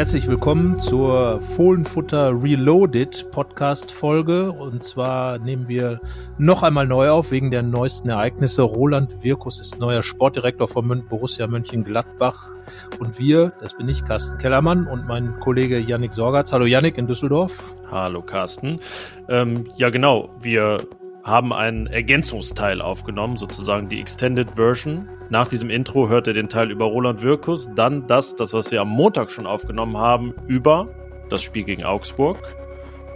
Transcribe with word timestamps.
Herzlich 0.00 0.28
willkommen 0.28 0.80
zur 0.80 1.42
Fohlenfutter 1.42 2.32
Reloaded 2.42 3.30
Podcast 3.30 3.92
Folge. 3.92 4.50
Und 4.50 4.82
zwar 4.82 5.38
nehmen 5.38 5.68
wir 5.68 6.00
noch 6.38 6.62
einmal 6.62 6.86
neu 6.86 7.10
auf 7.10 7.30
wegen 7.32 7.50
der 7.50 7.62
neuesten 7.62 8.08
Ereignisse. 8.08 8.62
Roland 8.62 9.22
Wirkus 9.22 9.60
ist 9.60 9.78
neuer 9.78 10.02
Sportdirektor 10.02 10.68
von 10.68 11.04
Borussia 11.06 11.46
Mönchengladbach. 11.46 12.56
Und 12.98 13.18
wir, 13.18 13.52
das 13.60 13.76
bin 13.76 13.90
ich, 13.90 14.02
Carsten 14.02 14.38
Kellermann 14.38 14.86
und 14.86 15.06
mein 15.06 15.38
Kollege 15.38 15.78
Yannick 15.78 16.14
Sorgatz. 16.14 16.50
Hallo 16.50 16.64
Yannick 16.64 16.96
in 16.96 17.06
Düsseldorf. 17.06 17.76
Hallo 17.90 18.22
Carsten. 18.22 18.80
Ähm, 19.28 19.64
ja 19.76 19.90
genau, 19.90 20.30
wir 20.40 20.80
haben 21.22 21.52
einen 21.52 21.86
Ergänzungsteil 21.86 22.80
aufgenommen, 22.80 23.36
sozusagen 23.36 23.88
die 23.88 24.00
Extended 24.00 24.52
Version. 24.56 25.08
Nach 25.28 25.48
diesem 25.48 25.70
Intro 25.70 26.08
hört 26.08 26.26
ihr 26.26 26.32
den 26.32 26.48
Teil 26.48 26.70
über 26.70 26.86
Roland 26.86 27.22
Wirkus, 27.22 27.68
dann 27.74 28.06
das, 28.06 28.36
das, 28.36 28.52
was 28.52 28.70
wir 28.70 28.80
am 28.80 28.88
Montag 28.88 29.30
schon 29.30 29.46
aufgenommen 29.46 29.96
haben, 29.96 30.34
über 30.46 30.88
das 31.28 31.42
Spiel 31.42 31.64
gegen 31.64 31.84
Augsburg, 31.84 32.38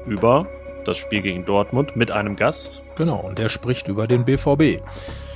über 0.07 0.47
das 0.85 0.99
Spiel 0.99 1.23
gegen 1.23 1.45
Dortmund 1.45 1.97
mit 1.97 2.11
einem 2.11 2.37
Gast. 2.37 2.83
Genau, 2.97 3.21
und 3.21 3.39
der 3.39 3.49
spricht 3.49 3.89
über 3.89 4.07
den 4.07 4.25
BVB. 4.25 4.83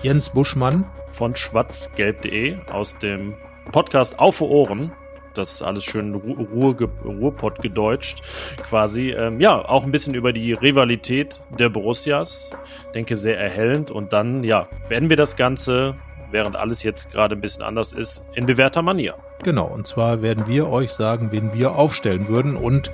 Jens 0.02 0.30
Buschmann 0.30 0.84
von 1.10 1.34
schwarzgelb.de 1.34 2.58
aus 2.70 2.96
dem 2.98 3.34
Podcast 3.72 4.18
Auf 4.18 4.40
Ohren 4.40 4.92
das 5.38 5.62
alles 5.62 5.84
schön 5.84 6.14
Ruhr, 6.14 6.76
Ruhrpott 7.04 7.62
gedeutscht 7.62 8.22
quasi. 8.62 9.10
Ähm, 9.10 9.40
ja, 9.40 9.56
auch 9.56 9.84
ein 9.84 9.90
bisschen 9.90 10.14
über 10.14 10.32
die 10.32 10.52
Rivalität 10.52 11.40
der 11.58 11.68
Borussias. 11.68 12.50
Denke 12.94 13.16
sehr 13.16 13.38
erhellend. 13.38 13.90
Und 13.90 14.12
dann, 14.12 14.42
ja, 14.44 14.68
werden 14.88 15.08
wir 15.10 15.16
das 15.16 15.36
Ganze, 15.36 15.94
während 16.30 16.56
alles 16.56 16.82
jetzt 16.82 17.10
gerade 17.10 17.36
ein 17.36 17.40
bisschen 17.40 17.62
anders 17.62 17.92
ist, 17.92 18.24
in 18.34 18.46
bewährter 18.46 18.82
Manier. 18.82 19.14
Genau, 19.42 19.66
und 19.66 19.86
zwar 19.86 20.20
werden 20.20 20.46
wir 20.46 20.68
euch 20.68 20.92
sagen, 20.92 21.28
wen 21.30 21.54
wir 21.54 21.76
aufstellen 21.76 22.28
würden 22.28 22.56
und 22.56 22.90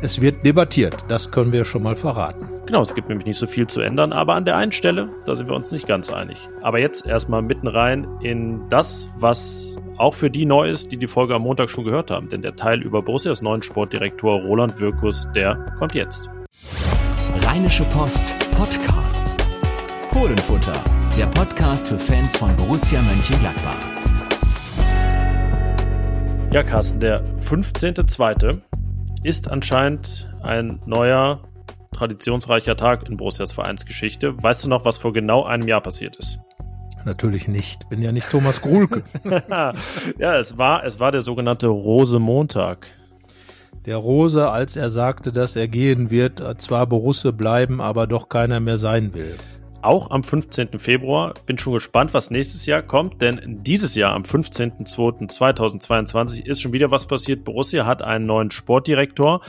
es 0.00 0.20
wird 0.20 0.44
debattiert. 0.44 1.04
Das 1.08 1.32
können 1.32 1.50
wir 1.50 1.64
schon 1.64 1.82
mal 1.82 1.96
verraten. 1.96 2.48
Genau, 2.66 2.82
es 2.82 2.94
gibt 2.94 3.08
nämlich 3.08 3.26
nicht 3.26 3.38
so 3.38 3.48
viel 3.48 3.66
zu 3.66 3.80
ändern, 3.80 4.12
aber 4.12 4.34
an 4.34 4.44
der 4.44 4.56
einen 4.56 4.70
Stelle, 4.70 5.08
da 5.24 5.34
sind 5.34 5.48
wir 5.48 5.56
uns 5.56 5.72
nicht 5.72 5.88
ganz 5.88 6.08
einig. 6.10 6.48
Aber 6.62 6.78
jetzt 6.78 7.06
erstmal 7.06 7.42
mitten 7.42 7.66
rein 7.66 8.06
in 8.20 8.68
das, 8.68 9.08
was 9.18 9.76
auch 9.98 10.14
für 10.14 10.30
die 10.30 10.46
neu 10.46 10.70
ist, 10.70 10.92
die 10.92 10.96
die 10.96 11.06
Folge 11.06 11.34
am 11.34 11.42
Montag 11.42 11.70
schon 11.70 11.84
gehört 11.84 12.10
haben. 12.10 12.28
Denn 12.28 12.42
der 12.42 12.56
Teil 12.56 12.82
über 12.82 13.02
Borussias 13.02 13.42
neuen 13.42 13.62
Sportdirektor 13.62 14.40
Roland 14.40 14.80
Wirkus, 14.80 15.28
der 15.34 15.74
kommt 15.78 15.94
jetzt. 15.94 16.30
Rheinische 17.42 17.84
Post 17.84 18.34
Podcasts. 18.52 19.36
Fohlenfutter, 20.10 20.72
der 21.16 21.26
Podcast 21.26 21.88
für 21.88 21.98
Fans 21.98 22.36
von 22.36 22.56
Borussia 22.56 23.02
Mönchengladbach. 23.02 23.78
Ja, 26.50 26.62
Carsten, 26.62 26.98
der 26.98 27.24
15.02. 27.42 28.62
ist 29.22 29.50
anscheinend 29.50 30.30
ein 30.42 30.80
neuer, 30.86 31.42
traditionsreicher 31.92 32.76
Tag 32.76 33.08
in 33.08 33.16
Borussias 33.16 33.52
Vereinsgeschichte. 33.52 34.42
Weißt 34.42 34.64
du 34.64 34.70
noch, 34.70 34.84
was 34.84 34.96
vor 34.96 35.12
genau 35.12 35.44
einem 35.44 35.68
Jahr 35.68 35.82
passiert 35.82 36.16
ist? 36.16 36.38
Natürlich 37.08 37.48
nicht. 37.48 37.88
Bin 37.88 38.02
ja 38.02 38.12
nicht 38.12 38.28
Thomas 38.28 38.60
Grulke. 38.60 39.02
ja, 40.18 40.36
es 40.36 40.58
war, 40.58 40.84
es 40.84 41.00
war 41.00 41.10
der 41.10 41.22
sogenannte 41.22 41.68
Rose-Montag. 41.68 42.88
Der 43.86 43.96
Rose, 43.96 44.50
als 44.50 44.76
er 44.76 44.90
sagte, 44.90 45.32
dass 45.32 45.56
er 45.56 45.68
gehen 45.68 46.10
wird, 46.10 46.42
zwar 46.60 46.86
Borusse 46.86 47.32
bleiben, 47.32 47.80
aber 47.80 48.06
doch 48.06 48.28
keiner 48.28 48.60
mehr 48.60 48.76
sein 48.76 49.14
will. 49.14 49.38
Auch 49.80 50.10
am 50.10 50.22
15. 50.22 50.78
Februar. 50.78 51.32
Bin 51.46 51.56
schon 51.56 51.72
gespannt, 51.72 52.12
was 52.12 52.30
nächstes 52.30 52.66
Jahr 52.66 52.82
kommt, 52.82 53.22
denn 53.22 53.60
dieses 53.62 53.94
Jahr 53.94 54.12
am 54.12 54.24
15.02.2022 54.24 56.44
ist 56.44 56.60
schon 56.60 56.74
wieder 56.74 56.90
was 56.90 57.06
passiert. 57.06 57.42
Borussia 57.42 57.86
hat 57.86 58.02
einen 58.02 58.26
neuen 58.26 58.50
Sportdirektor. 58.50 59.40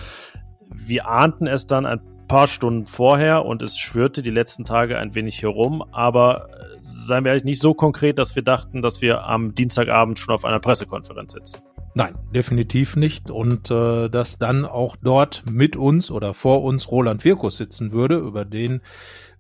Wir 0.73 1.09
ahnten 1.09 1.45
es 1.45 1.67
dann 1.67 1.85
ein 1.85 1.99
paar 2.29 2.47
Stunden 2.47 2.87
vorher 2.87 3.43
und 3.43 3.61
es 3.61 3.77
schwirrte 3.77 4.21
die 4.21 4.29
letzten 4.29 4.63
Tage 4.63 4.97
ein 4.97 5.15
wenig 5.15 5.41
herum, 5.41 5.83
aber 5.91 6.47
seien 6.81 7.23
wir 7.23 7.29
ehrlich, 7.29 7.43
nicht 7.43 7.61
so 7.61 7.73
konkret, 7.73 8.17
dass 8.17 8.35
wir 8.35 8.43
dachten, 8.43 8.81
dass 8.81 9.01
wir 9.01 9.23
am 9.25 9.55
Dienstagabend 9.55 10.19
schon 10.19 10.33
auf 10.33 10.45
einer 10.45 10.59
Pressekonferenz 10.59 11.33
sitzen. 11.33 11.61
Nein, 11.95 12.15
definitiv 12.33 12.95
nicht. 12.95 13.31
Und 13.31 13.71
äh, 13.71 14.09
dass 14.09 14.37
dann 14.37 14.65
auch 14.65 14.95
dort 14.95 15.43
mit 15.49 15.75
uns 15.75 16.11
oder 16.11 16.33
vor 16.33 16.63
uns 16.63 16.91
Roland 16.91 17.25
Wirkus 17.25 17.57
sitzen 17.57 17.91
würde, 17.91 18.17
über 18.17 18.45
den 18.45 18.81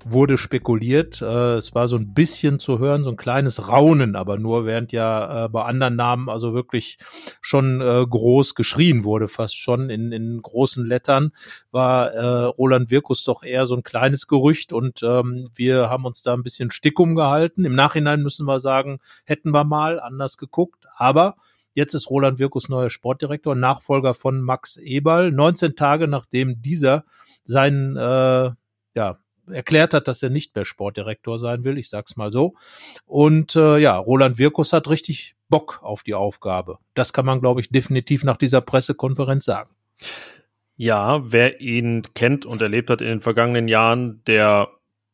wurde 0.05 0.37
spekuliert. 0.37 1.21
Äh, 1.21 1.55
es 1.55 1.75
war 1.75 1.87
so 1.87 1.97
ein 1.97 2.13
bisschen 2.13 2.59
zu 2.59 2.79
hören, 2.79 3.03
so 3.03 3.09
ein 3.09 3.17
kleines 3.17 3.69
Raunen, 3.69 4.15
aber 4.15 4.37
nur 4.37 4.65
während 4.65 4.91
ja 4.91 5.45
äh, 5.45 5.49
bei 5.49 5.63
anderen 5.63 5.95
Namen 5.95 6.29
also 6.29 6.53
wirklich 6.53 6.97
schon 7.41 7.81
äh, 7.81 8.05
groß 8.07 8.55
geschrien 8.55 9.03
wurde, 9.03 9.27
fast 9.27 9.57
schon 9.57 9.89
in, 9.89 10.11
in 10.11 10.41
großen 10.41 10.85
Lettern, 10.85 11.31
war 11.71 12.11
äh, 12.11 12.43
Roland 12.45 12.91
Wirkus 12.91 13.23
doch 13.23 13.43
eher 13.43 13.65
so 13.65 13.75
ein 13.75 13.83
kleines 13.83 14.27
Gerücht 14.27 14.73
und 14.73 15.03
ähm, 15.03 15.49
wir 15.55 15.89
haben 15.89 16.05
uns 16.05 16.21
da 16.21 16.33
ein 16.33 16.43
bisschen 16.43 16.71
Stickum 16.71 17.15
gehalten. 17.15 17.65
Im 17.65 17.75
Nachhinein 17.75 18.21
müssen 18.21 18.47
wir 18.47 18.59
sagen, 18.59 18.99
hätten 19.25 19.51
wir 19.51 19.63
mal 19.63 19.99
anders 19.99 20.37
geguckt, 20.37 20.85
aber 20.95 21.35
Jetzt 21.75 21.93
ist 21.93 22.09
Roland 22.09 22.39
Wirkus 22.39 22.67
neuer 22.67 22.89
Sportdirektor, 22.89 23.55
Nachfolger 23.55 24.13
von 24.13 24.41
Max 24.41 24.75
Eberl. 24.77 25.31
19 25.31 25.75
Tage 25.75 26.07
nachdem 26.07 26.61
dieser 26.61 27.05
seinen 27.45 27.95
äh, 27.95 28.51
ja, 28.95 29.17
erklärt 29.51 29.93
hat, 29.93 30.07
dass 30.07 30.23
er 30.23 30.29
nicht 30.29 30.55
mehr 30.55 30.65
Sportdirektor 30.65 31.37
sein 31.37 31.63
will, 31.63 31.77
ich 31.77 31.89
sag's 31.89 32.15
mal 32.15 32.31
so. 32.31 32.55
Und 33.05 33.55
äh, 33.55 33.77
ja, 33.77 33.97
Roland 33.97 34.37
Wirkus 34.37 34.73
hat 34.73 34.89
richtig 34.89 35.35
Bock 35.49 35.79
auf 35.81 36.03
die 36.03 36.13
Aufgabe. 36.13 36.77
Das 36.93 37.13
kann 37.13 37.25
man, 37.25 37.41
glaube 37.41 37.61
ich, 37.61 37.69
definitiv 37.69 38.23
nach 38.23 38.37
dieser 38.37 38.61
Pressekonferenz 38.61 39.45
sagen. 39.45 39.69
Ja, 40.77 41.21
wer 41.31 41.59
ihn 41.59 42.03
kennt 42.13 42.45
und 42.45 42.61
erlebt 42.61 42.89
hat 42.89 43.01
in 43.01 43.07
den 43.07 43.21
vergangenen 43.21 43.67
Jahren, 43.67 44.21
der 44.27 44.69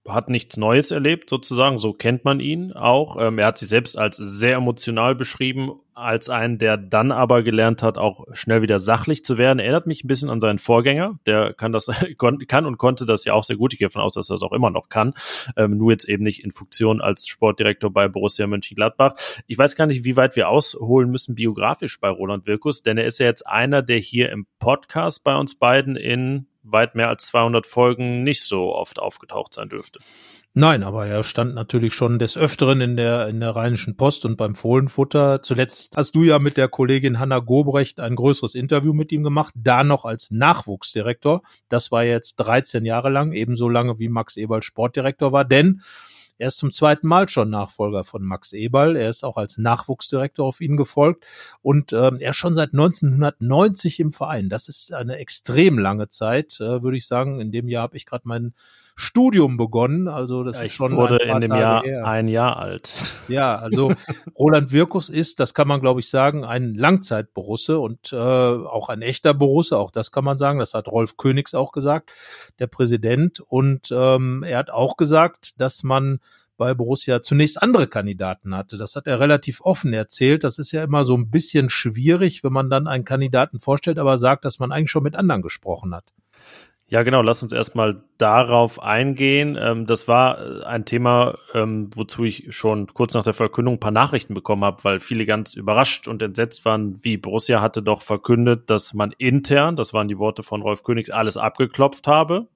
hat 0.08 0.30
nichts 0.30 0.58
Neues 0.58 0.92
erlebt, 0.92 1.30
sozusagen. 1.30 1.80
So 1.80 1.94
kennt 1.94 2.26
man 2.26 2.40
ihn 2.40 2.74
auch. 2.74 3.20
Ähm, 3.20 3.40
er 3.40 3.48
hat 3.48 3.58
sich 3.58 3.70
selbst 3.70 3.98
als 3.98 4.18
sehr 4.18 4.58
emotional 4.58 5.16
beschrieben, 5.16 5.80
als 5.96 6.30
einen, 6.30 6.58
der 6.58 6.76
dann 6.78 7.12
aber 7.12 7.42
gelernt 7.42 7.82
hat, 7.82 7.98
auch 7.98 8.26
schnell 8.34 8.62
wieder 8.62 8.80
sachlich 8.80 9.24
zu 9.24 9.38
werden. 9.38 9.60
Erinnert 9.60 9.88
mich 9.88 10.04
ein 10.04 10.08
bisschen 10.08 10.30
an 10.30 10.42
seinen 10.42 10.60
Vorgänger. 10.60 11.18
Der 11.26 11.54
kann 11.54 11.72
das, 11.72 11.90
kann 12.18 12.66
und 12.66 12.78
konnte 12.78 13.06
das 13.06 13.24
ja 13.24 13.34
auch 13.34 13.44
sehr 13.44 13.56
gut. 13.56 13.74
Ich 13.74 13.80
gehe 13.80 13.88
davon 13.88 14.02
aus, 14.02 14.14
dass 14.14 14.30
er 14.30 14.36
das 14.36 14.44
auch 14.44 14.52
immer 14.52 14.70
noch 14.70 14.90
kann. 14.90 15.14
Ähm, 15.56 15.78
nur 15.78 15.92
jetzt 15.92 16.08
eben 16.08 16.24
nicht 16.24 16.44
in 16.44 16.52
Funktion 16.52 17.02
als 17.02 17.28
Sportdirektor 17.28 17.92
bei 17.92 18.10
Borussia 18.10 18.46
Mönchengladbach. 18.46 19.16
Ich 19.48 19.58
weiß 19.58 19.76
gar 19.76 19.88
nicht, 19.88 20.04
wie 20.04 20.18
weit 20.18 20.36
wir 20.36 20.50
ausholen 20.50 21.10
müssen 21.10 21.34
biografisch 21.36 22.00
bei 22.00 22.10
Roland 22.10 22.46
Wirkus, 22.46 22.84
denn 22.84 22.98
er 22.98 23.06
ist 23.06 23.20
ja 23.20 23.26
jetzt 23.26 23.48
einer, 23.48 23.82
der 23.82 23.98
hier 23.98 24.32
im 24.32 24.48
Podcast 24.60 25.24
bei 25.24 25.36
uns 25.36 25.56
beiden 25.56 25.96
in 25.96 26.48
weit 26.66 26.96
mehr 26.96 27.10
als 27.10 27.28
200 27.28 27.66
Folgen 27.66 28.24
nicht 28.24 28.44
so 28.44 28.76
oft 28.76 29.00
aufgetaucht 29.00 29.54
sein 29.54 29.70
dürfte. 29.70 30.00
Nein, 30.58 30.84
aber 30.84 31.06
er 31.06 31.26
stand 31.26 31.54
natürlich 31.54 31.94
schon 31.94 32.18
des 32.18 32.38
Öfteren 32.38 32.80
in 32.80 32.96
der, 32.96 33.28
in 33.28 33.42
der 33.42 33.58
Rheinischen 33.58 33.98
Post 33.98 34.24
und 34.24 34.38
beim 34.38 34.56
Fohlenfutter. 34.56 35.42
Zuletzt 35.42 35.98
hast 35.98 36.16
du 36.16 36.24
ja 36.24 36.40
mit 36.40 36.56
der 36.56 36.70
Kollegin 36.70 37.20
Hanna 37.20 37.40
Gobrecht 37.40 38.00
ein 38.00 38.16
größeres 38.16 38.56
Interview 38.56 38.94
mit 38.94 39.12
ihm 39.12 39.22
gemacht, 39.22 39.54
da 39.58 39.84
noch 39.84 40.06
als 40.06 40.32
Nachwuchsdirektor. 40.32 41.42
Das 41.68 41.92
war 41.92 42.06
jetzt 42.06 42.38
13 42.38 42.86
Jahre 42.86 43.10
lang, 43.10 43.34
ebenso 43.34 43.68
lange 43.68 44.00
wie 44.00 44.08
Max 44.08 44.38
Eberl 44.38 44.64
Sportdirektor 44.64 45.34
war, 45.34 45.44
denn 45.44 45.82
er 46.38 46.48
ist 46.48 46.58
zum 46.58 46.72
zweiten 46.72 47.08
Mal 47.08 47.28
schon 47.28 47.50
Nachfolger 47.50 48.06
von 48.06 48.24
Max 48.24 48.54
Eberl. 48.54 48.96
Er 48.96 49.10
ist 49.10 49.26
auch 49.26 49.36
als 49.36 49.58
Nachwuchsdirektor 49.58 50.46
auf 50.46 50.62
ihn 50.62 50.78
gefolgt 50.78 51.26
und 51.64 51.92
ähm, 51.92 52.20
er 52.22 52.32
ist 52.32 52.38
schon 52.38 52.54
seit 52.54 52.72
1990 52.72 54.00
im 54.00 54.14
Verein. 54.14 54.48
Das 54.48 54.70
ist 54.70 54.94
eine 54.94 55.18
extrem 55.18 55.78
lange 55.78 56.08
Zeit, 56.08 56.62
äh, 56.62 56.82
würde 56.82 56.96
ich 56.96 57.08
sagen. 57.08 57.42
In 57.42 57.52
dem 57.52 57.68
Jahr 57.68 57.84
habe 57.84 57.98
ich 57.98 58.06
gerade 58.06 58.26
meinen 58.26 58.54
Studium 58.96 59.58
begonnen. 59.58 60.08
Also 60.08 60.44
das 60.44 60.58
ja, 60.58 60.64
ist 60.64 60.74
schon. 60.74 60.96
wurde 60.96 61.18
in 61.18 61.42
dem 61.42 61.50
Tage 61.50 61.62
Jahr 61.62 61.84
her. 61.84 62.08
ein 62.08 62.28
Jahr 62.28 62.58
alt. 62.58 62.94
Ja, 63.28 63.56
also 63.58 63.92
Roland 64.40 64.72
Wirkus 64.72 65.10
ist, 65.10 65.40
das 65.40 65.54
kann 65.54 65.68
man 65.68 65.82
glaube 65.82 66.00
ich 66.00 66.10
sagen, 66.10 66.46
ein 66.46 66.76
Langzeitborusse 66.76 67.78
und 67.80 68.14
äh, 68.14 68.16
auch 68.16 68.90
ein 68.90 69.02
echter 69.02 69.34
Borusse. 69.34 69.78
Auch 69.78 69.92
das 69.92 70.12
kann 70.12 70.24
man 70.24 70.38
sagen. 70.38 70.60
Das 70.60 70.74
hat 70.74 70.88
Rolf 70.88 71.18
Königs 71.18 71.54
auch 71.54 71.74
gesagt, 71.74 72.12
der 72.60 72.68
Präsident. 72.68 73.42
Und 73.42 73.90
ähm, 73.92 74.44
er 74.44 74.60
hat 74.60 74.70
auch 74.70 74.96
gesagt, 74.96 75.60
dass 75.60 75.84
man 75.84 76.20
bei 76.58 76.74
Borussia 76.74 77.22
zunächst 77.22 77.62
andere 77.62 77.88
Kandidaten 77.88 78.56
hatte. 78.56 78.78
Das 78.78 78.96
hat 78.96 79.08
er 79.08 79.20
relativ 79.20 79.62
offen 79.62 79.94
erzählt. 79.94 80.44
Das 80.44 80.58
ist 80.58 80.72
ja 80.72 80.84
immer 80.84 81.04
so 81.04 81.16
ein 81.16 81.30
bisschen 81.30 81.70
schwierig, 81.70 82.44
wenn 82.44 82.54
man 82.54 82.70
dann 82.70 82.88
einen 82.88 83.04
Kandidaten 83.04 83.60
vorstellt, 83.60 84.00
aber 84.00 84.18
sagt, 84.18 84.46
dass 84.46 84.60
man 84.60 84.72
eigentlich 84.72 84.92
schon 84.92 85.04
mit 85.04 85.16
anderen 85.16 85.42
gesprochen 85.42 85.94
hat. 85.94 86.14
Ja, 86.88 87.02
genau. 87.02 87.24
Lass 87.24 87.42
uns 87.42 87.52
erstmal 87.52 87.96
darauf 88.20 88.82
eingehen. 88.82 89.58
Ähm, 89.60 89.88
das 89.88 90.08
war 90.08 90.40
äh, 90.40 90.64
ein 90.66 90.86
Thema, 90.86 91.36
ähm, 91.56 91.90
wozu 91.96 92.24
ich 92.26 92.56
schon 92.56 92.86
kurz 92.88 93.16
nach 93.16 93.24
der 93.24 93.34
Verkündung 93.34 93.76
ein 93.76 93.80
paar 93.80 93.90
Nachrichten 93.92 94.36
bekommen 94.36 94.64
habe, 94.64 94.84
weil 94.84 95.00
viele 95.00 95.26
ganz 95.26 95.56
überrascht 95.56 96.08
und 96.08 96.22
entsetzt 96.22 96.64
waren, 96.64 97.00
wie 97.02 97.18
Borussia 97.18 97.60
hatte 97.60 97.82
doch 97.82 98.04
verkündet, 98.04 98.70
dass 98.70 98.94
man 98.94 99.14
intern, 99.18 99.76
das 99.76 99.94
waren 99.94 100.08
die 100.08 100.20
Worte 100.20 100.44
von 100.44 100.62
Rolf 100.62 100.84
Königs, 100.84 101.10
alles 101.10 101.38
abgeklopft 101.38 102.06
habe. 102.08 102.48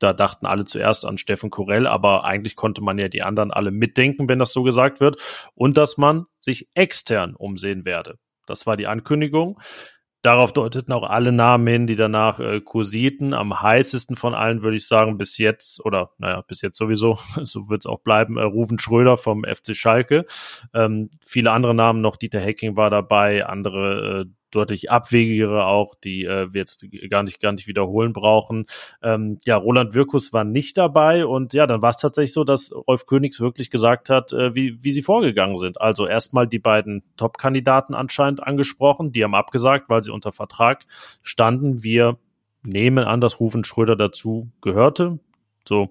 Da 0.00 0.12
dachten 0.12 0.46
alle 0.46 0.64
zuerst 0.64 1.06
an 1.06 1.16
Steffen 1.16 1.50
Korell, 1.50 1.86
aber 1.86 2.24
eigentlich 2.24 2.56
konnte 2.56 2.80
man 2.82 2.98
ja 2.98 3.08
die 3.08 3.22
anderen 3.22 3.52
alle 3.52 3.70
mitdenken, 3.70 4.28
wenn 4.28 4.40
das 4.40 4.52
so 4.52 4.64
gesagt 4.64 4.98
wird. 4.98 5.20
Und 5.54 5.76
dass 5.76 5.96
man 5.96 6.26
sich 6.40 6.68
extern 6.74 7.36
umsehen 7.36 7.84
werde. 7.84 8.18
Das 8.46 8.66
war 8.66 8.76
die 8.76 8.88
Ankündigung. 8.88 9.60
Darauf 10.22 10.52
deuteten 10.52 10.92
auch 10.92 11.02
alle 11.02 11.32
Namen 11.32 11.66
hin, 11.66 11.86
die 11.88 11.96
danach 11.96 12.38
äh, 12.38 12.60
kursierten. 12.60 13.34
Am 13.34 13.60
heißesten 13.60 14.14
von 14.14 14.34
allen 14.34 14.62
würde 14.62 14.76
ich 14.76 14.86
sagen, 14.86 15.18
bis 15.18 15.36
jetzt, 15.36 15.84
oder 15.84 16.12
naja, 16.18 16.42
bis 16.42 16.62
jetzt 16.62 16.78
sowieso, 16.78 17.18
so 17.42 17.68
wird 17.68 17.82
es 17.82 17.86
auch 17.86 18.00
bleiben, 18.00 18.36
äh, 18.36 18.42
Ruven 18.42 18.78
Schröder 18.78 19.16
vom 19.16 19.44
FC 19.44 19.74
Schalke. 19.74 20.24
Ähm, 20.74 21.10
viele 21.26 21.50
andere 21.50 21.74
Namen 21.74 22.00
noch, 22.00 22.16
Dieter 22.16 22.38
Hecking 22.38 22.76
war 22.76 22.88
dabei, 22.88 23.46
andere 23.46 24.20
äh, 24.20 24.41
deutlich 24.54 24.90
abwegigere 24.90 25.66
auch, 25.66 25.94
die 25.94 26.24
äh, 26.24 26.52
wir 26.52 26.60
jetzt 26.60 26.86
gar 27.10 27.22
nicht, 27.22 27.40
gar 27.40 27.52
nicht 27.52 27.66
wiederholen 27.66 28.12
brauchen. 28.12 28.66
Ähm, 29.02 29.40
ja, 29.44 29.56
Roland 29.56 29.94
Wirkus 29.94 30.32
war 30.32 30.44
nicht 30.44 30.78
dabei 30.78 31.26
und 31.26 31.52
ja, 31.52 31.66
dann 31.66 31.82
war 31.82 31.90
es 31.90 31.96
tatsächlich 31.96 32.32
so, 32.32 32.44
dass 32.44 32.72
Rolf 32.72 33.06
Königs 33.06 33.40
wirklich 33.40 33.70
gesagt 33.70 34.10
hat, 34.10 34.32
äh, 34.32 34.54
wie, 34.54 34.82
wie 34.84 34.92
sie 34.92 35.02
vorgegangen 35.02 35.58
sind. 35.58 35.80
Also 35.80 36.06
erstmal 36.06 36.46
die 36.46 36.58
beiden 36.58 37.02
Top-Kandidaten 37.16 37.94
anscheinend 37.94 38.42
angesprochen, 38.42 39.12
die 39.12 39.24
haben 39.24 39.34
abgesagt, 39.34 39.88
weil 39.88 40.04
sie 40.04 40.12
unter 40.12 40.32
Vertrag 40.32 40.84
standen. 41.22 41.82
Wir 41.82 42.18
nehmen 42.62 43.04
an, 43.04 43.20
dass 43.20 43.40
Rufen 43.40 43.64
Schröder 43.64 43.96
dazu 43.96 44.50
gehörte. 44.60 45.18
So 45.68 45.90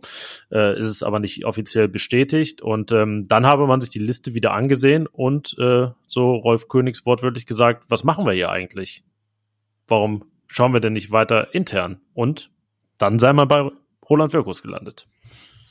äh, 0.51 0.79
ist 0.79 0.87
es 0.87 1.03
aber 1.03 1.19
nicht 1.19 1.45
offiziell 1.45 1.87
bestätigt. 1.87 2.61
Und 2.61 2.91
ähm, 2.91 3.27
dann 3.27 3.45
habe 3.45 3.67
man 3.67 3.81
sich 3.81 3.89
die 3.89 3.99
Liste 3.99 4.33
wieder 4.33 4.53
angesehen 4.53 5.07
und 5.07 5.55
äh, 5.59 5.87
so 6.07 6.35
Rolf 6.35 6.67
Königs 6.67 7.05
wortwörtlich 7.05 7.45
gesagt, 7.45 7.85
was 7.89 8.03
machen 8.03 8.25
wir 8.25 8.33
hier 8.33 8.49
eigentlich? 8.49 9.03
Warum 9.87 10.25
schauen 10.47 10.73
wir 10.73 10.79
denn 10.79 10.93
nicht 10.93 11.11
weiter 11.11 11.53
intern? 11.53 12.01
Und 12.13 12.51
dann 12.97 13.19
sei 13.19 13.33
man 13.33 13.47
bei 13.47 13.69
Roland 14.09 14.33
Wirkus 14.33 14.61
gelandet. 14.61 15.07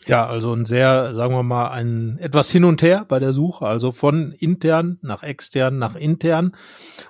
Ja, 0.06 0.26
also 0.26 0.54
ein 0.54 0.64
sehr, 0.64 1.12
sagen 1.12 1.34
wir 1.34 1.42
mal, 1.42 1.68
ein 1.68 2.16
etwas 2.18 2.50
hin 2.50 2.64
und 2.64 2.80
her 2.80 3.04
bei 3.06 3.18
der 3.18 3.34
Suche, 3.34 3.66
also 3.66 3.92
von 3.92 4.32
intern 4.32 4.98
nach 5.02 5.22
extern 5.22 5.78
nach 5.78 5.94
intern. 5.94 6.56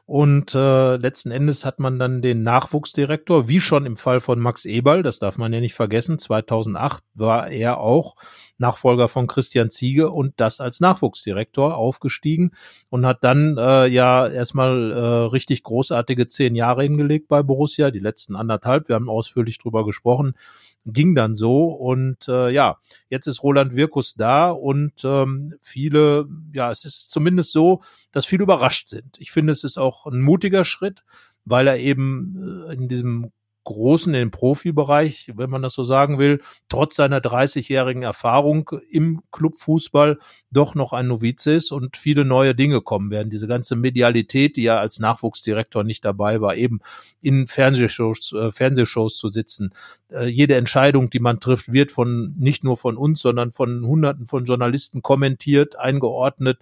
Und 0.07 0.57
äh, 0.57 0.97
letzten 0.97 1.31
Endes 1.31 1.65
hat 1.65 1.79
man 1.79 2.01
dann 2.01 2.21
den 2.21 2.43
Nachwuchsdirektor, 2.43 3.47
wie 3.47 3.61
schon 3.61 3.87
im 3.87 3.97
Fall 3.97 4.21
von 4.21 4.41
Max 4.41 4.65
Eberl, 4.65 5.05
das 5.05 5.21
darf 5.21 5.39
man 5.39 5.53
ja 5.53 5.61
nicht 5.61 5.75
vergessen, 5.75 6.19
2008 6.19 7.05
war 7.15 7.49
er 7.49 7.79
auch 7.79 8.17
Nachfolger 8.59 9.07
von 9.07 9.29
Christian 9.29 9.71
Ziege 9.71 10.11
und 10.11 10.35
das 10.39 10.61
als 10.61 10.81
Nachwuchsdirektor 10.81 11.77
aufgestiegen 11.77 12.51
und 12.89 13.07
hat 13.07 13.23
dann 13.23 13.57
äh, 13.57 13.87
ja 13.87 14.27
erstmal 14.27 14.91
äh, 14.91 14.99
richtig 14.99 15.63
großartige 15.63 16.27
zehn 16.27 16.57
Jahre 16.57 16.83
hingelegt 16.83 17.29
bei 17.29 17.45
Borussia, 17.45 17.93
die 17.93 18.01
letzten 18.01 18.35
anderthalb, 18.35 18.89
wir 18.89 18.97
haben 18.97 19.09
ausführlich 19.09 19.59
drüber 19.59 19.85
gesprochen 19.85 20.35
ging 20.87 21.15
dann 21.15 21.35
so. 21.35 21.67
Und 21.67 22.29
äh, 22.29 22.51
ja, 22.51 22.79
jetzt 23.09 23.27
ist 23.27 23.43
Roland 23.43 23.77
Wirkus 23.77 24.15
da 24.15 24.51
und 24.51 25.05
ähm, 25.05 25.55
viele, 25.61 26.27
ja, 26.53 26.71
es 26.71 26.85
ist 26.85 27.11
zumindest 27.11 27.53
so, 27.53 27.83
dass 28.13 28.27
viele 28.27 28.43
überrascht 28.43 28.89
sind. 28.89 29.17
Ich 29.19 29.31
finde, 29.31 29.53
es 29.53 29.65
ist 29.65 29.79
auch 29.79 30.07
ein 30.07 30.21
mutiger 30.21 30.65
Schritt, 30.65 31.05
weil 31.45 31.67
er 31.67 31.79
eben 31.79 32.65
äh, 32.69 32.75
in 32.75 32.89
diesem 32.89 33.33
Großen 33.65 34.13
im 34.15 34.31
Profibereich, 34.31 35.33
wenn 35.37 35.51
man 35.51 35.63
das 35.63 35.75
so 35.75 35.85
sagen 35.85 36.19
will, 36.19 36.41
trotz 36.69 36.97
seiner 36.97 37.21
30-jährigen 37.21 38.03
Erfahrung 38.03 38.71
im 38.91 39.23
Clubfußball 39.33 40.19
doch 40.51 40.75
noch 40.75 40.93
ein 40.93 41.09
Noviz 41.09 41.47
ist 41.47 41.71
und 41.71 41.97
viele 41.97 42.25
neue 42.25 42.55
Dinge 42.55 42.81
kommen 42.81 43.11
werden. 43.11 43.31
Diese 43.31 43.47
ganze 43.47 43.77
Medialität, 43.77 44.57
die 44.57 44.63
ja 44.63 44.79
als 44.79 44.99
Nachwuchsdirektor 44.99 45.85
nicht 45.85 46.05
dabei 46.05 46.41
war, 46.41 46.57
eben 46.57 46.81
in 47.21 47.47
Fernsehshows, 47.47 48.33
äh, 48.33 48.51
Fernsehshows 48.51 49.17
zu 49.17 49.29
sitzen. 49.29 49.75
Äh, 50.11 50.27
jede 50.27 50.57
Entscheidung, 50.57 51.11
die 51.11 51.21
man 51.21 51.39
trifft, 51.39 51.73
wird 51.73 51.93
von 51.93 52.35
nicht 52.39 52.65
nur 52.65 52.77
von 52.77 52.97
uns, 52.97 53.21
sondern 53.21 53.53
von 53.53 53.87
Hunderten 53.87 54.27
von 54.27 54.45
Journalisten 54.47 55.03
kommentiert, 55.03 55.77
eingeordnet 55.77 56.59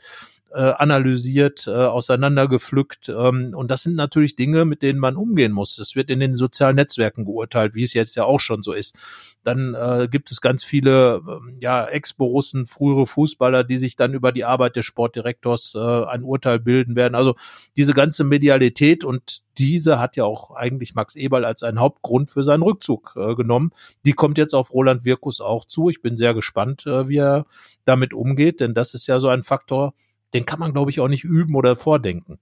äh, 0.52 0.60
analysiert, 0.60 1.66
äh, 1.66 1.70
auseinandergepflückt. 1.70 3.08
Ähm, 3.10 3.52
und 3.54 3.70
das 3.70 3.82
sind 3.82 3.96
natürlich 3.96 4.36
Dinge, 4.36 4.64
mit 4.64 4.82
denen 4.82 4.98
man 4.98 5.16
umgehen 5.16 5.52
muss. 5.52 5.76
Das 5.76 5.94
wird 5.94 6.10
in 6.10 6.20
den 6.20 6.32
sozialen 6.32 6.76
Netzwerken 6.76 7.24
geurteilt, 7.24 7.74
wie 7.74 7.82
es 7.82 7.92
jetzt 7.92 8.14
ja 8.16 8.24
auch 8.24 8.40
schon 8.40 8.62
so 8.62 8.72
ist. 8.72 8.96
Dann 9.44 9.74
äh, 9.74 10.08
gibt 10.10 10.30
es 10.30 10.40
ganz 10.40 10.64
viele 10.64 11.22
äh, 11.26 11.60
ja, 11.60 11.84
Ex-Borussen, 11.84 12.66
frühere 12.66 13.06
Fußballer, 13.06 13.64
die 13.64 13.78
sich 13.78 13.96
dann 13.96 14.14
über 14.14 14.32
die 14.32 14.44
Arbeit 14.44 14.76
des 14.76 14.86
Sportdirektors 14.86 15.74
äh, 15.74 15.78
ein 15.78 16.22
Urteil 16.22 16.58
bilden 16.58 16.96
werden. 16.96 17.14
Also 17.14 17.34
diese 17.76 17.92
ganze 17.92 18.24
Medialität 18.24 19.04
und 19.04 19.42
diese 19.58 19.98
hat 19.98 20.16
ja 20.16 20.24
auch 20.24 20.52
eigentlich 20.52 20.94
Max 20.94 21.16
Eberl 21.16 21.44
als 21.44 21.62
einen 21.62 21.80
Hauptgrund 21.80 22.30
für 22.30 22.44
seinen 22.44 22.62
Rückzug 22.62 23.14
äh, 23.16 23.34
genommen. 23.34 23.70
Die 24.04 24.12
kommt 24.12 24.38
jetzt 24.38 24.54
auf 24.54 24.72
Roland 24.72 25.04
Wirkus 25.04 25.40
auch 25.40 25.64
zu. 25.64 25.90
Ich 25.90 26.00
bin 26.00 26.16
sehr 26.16 26.32
gespannt, 26.32 26.86
äh, 26.86 27.08
wie 27.08 27.18
er 27.18 27.46
damit 27.84 28.14
umgeht, 28.14 28.60
denn 28.60 28.74
das 28.74 28.94
ist 28.94 29.06
ja 29.06 29.18
so 29.18 29.28
ein 29.28 29.42
Faktor, 29.42 29.94
den 30.34 30.46
kann 30.46 30.58
man, 30.58 30.72
glaube 30.72 30.90
ich, 30.90 31.00
auch 31.00 31.08
nicht 31.08 31.24
üben 31.24 31.54
oder 31.54 31.76
vordenken. 31.76 32.38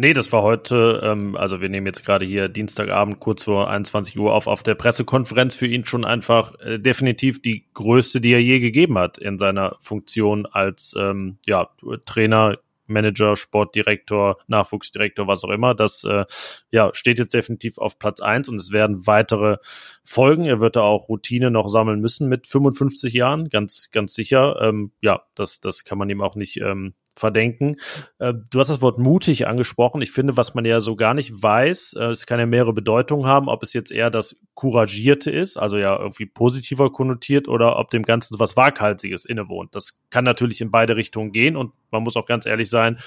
Nee, 0.00 0.12
das 0.12 0.30
war 0.30 0.42
heute, 0.44 1.00
ähm, 1.02 1.34
also 1.34 1.60
wir 1.60 1.68
nehmen 1.68 1.88
jetzt 1.88 2.06
gerade 2.06 2.24
hier 2.24 2.48
Dienstagabend 2.48 3.18
kurz 3.18 3.42
vor 3.42 3.68
21 3.68 4.16
Uhr 4.16 4.32
auf, 4.32 4.46
auf 4.46 4.62
der 4.62 4.76
Pressekonferenz 4.76 5.56
für 5.56 5.66
ihn 5.66 5.84
schon 5.86 6.04
einfach 6.04 6.54
äh, 6.60 6.78
definitiv 6.78 7.42
die 7.42 7.64
größte, 7.74 8.20
die 8.20 8.30
er 8.30 8.40
je 8.40 8.60
gegeben 8.60 8.96
hat 8.96 9.18
in 9.18 9.38
seiner 9.38 9.74
Funktion 9.80 10.46
als 10.46 10.94
ähm, 10.96 11.38
ja, 11.46 11.70
Trainer, 12.06 12.58
Manager, 12.88 13.36
Sportdirektor, 13.36 14.38
Nachwuchsdirektor, 14.46 15.26
was 15.26 15.44
auch 15.44 15.50
immer. 15.50 15.74
Das 15.74 16.04
äh, 16.04 16.24
ja, 16.70 16.90
steht 16.94 17.18
jetzt 17.18 17.34
definitiv 17.34 17.78
auf 17.78 17.98
Platz 17.98 18.20
eins 18.20 18.48
und 18.48 18.56
es 18.56 18.72
werden 18.72 19.06
weitere 19.06 19.56
folgen. 20.04 20.44
Er 20.44 20.60
wird 20.60 20.76
da 20.76 20.82
auch 20.82 21.08
Routine 21.08 21.50
noch 21.50 21.68
sammeln 21.68 22.00
müssen 22.00 22.28
mit 22.28 22.46
55 22.46 23.12
Jahren, 23.12 23.48
ganz, 23.48 23.90
ganz 23.92 24.14
sicher. 24.14 24.60
Ähm, 24.60 24.92
ja, 25.00 25.22
das, 25.34 25.60
das 25.60 25.84
kann 25.84 25.98
man 25.98 26.10
ihm 26.10 26.22
auch 26.22 26.34
nicht 26.34 26.58
ähm, 26.58 26.94
verdenken. 27.18 27.76
Äh, 28.18 28.34
du 28.50 28.60
hast 28.60 28.68
das 28.68 28.80
Wort 28.80 28.98
mutig 28.98 29.46
angesprochen. 29.46 30.00
Ich 30.02 30.10
finde, 30.10 30.36
was 30.36 30.54
man 30.54 30.64
ja 30.64 30.80
so 30.80 30.96
gar 30.96 31.14
nicht 31.14 31.32
weiß, 31.42 31.94
äh, 31.98 32.04
es 32.06 32.26
kann 32.26 32.40
ja 32.40 32.46
mehrere 32.46 32.72
Bedeutungen 32.72 33.26
haben, 33.26 33.48
ob 33.48 33.62
es 33.62 33.72
jetzt 33.72 33.90
eher 33.90 34.10
das 34.10 34.40
Couragierte 34.54 35.30
ist, 35.30 35.56
also 35.56 35.78
ja 35.78 35.98
irgendwie 35.98 36.26
positiver 36.26 36.92
konnotiert, 36.92 37.48
oder 37.48 37.78
ob 37.78 37.90
dem 37.90 38.02
Ganzen 38.02 38.38
was 38.38 38.56
Waghalsiges 38.56 39.24
innewohnt. 39.24 39.74
Das 39.74 40.00
kann 40.10 40.24
natürlich 40.24 40.60
in 40.60 40.70
beide 40.70 40.96
Richtungen 40.96 41.32
gehen 41.32 41.56
und 41.56 41.72
man 41.90 42.02
muss 42.02 42.16
auch 42.16 42.26
ganz 42.26 42.46
ehrlich 42.46 42.70
sein, 42.70 42.98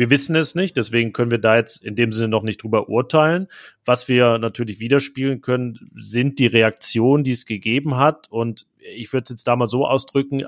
wir 0.00 0.08
wissen 0.08 0.34
es 0.34 0.54
nicht, 0.54 0.78
deswegen 0.78 1.12
können 1.12 1.30
wir 1.30 1.38
da 1.38 1.56
jetzt 1.56 1.84
in 1.84 1.94
dem 1.94 2.10
Sinne 2.10 2.28
noch 2.28 2.42
nicht 2.42 2.62
drüber 2.62 2.88
urteilen. 2.88 3.48
Was 3.84 4.08
wir 4.08 4.38
natürlich 4.38 4.80
widerspiegeln 4.80 5.42
können, 5.42 5.78
sind 5.94 6.38
die 6.38 6.46
Reaktionen, 6.46 7.22
die 7.22 7.32
es 7.32 7.44
gegeben 7.44 7.98
hat. 7.98 8.26
Und 8.30 8.66
ich 8.78 9.12
würde 9.12 9.24
es 9.24 9.28
jetzt 9.28 9.46
da 9.46 9.56
mal 9.56 9.68
so 9.68 9.86
ausdrücken, 9.86 10.44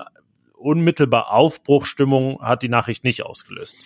unmittelbar 0.63 1.31
Aufbruchstimmung 1.31 2.41
hat 2.41 2.63
die 2.63 2.69
Nachricht 2.69 3.03
nicht 3.03 3.23
ausgelöst. 3.23 3.77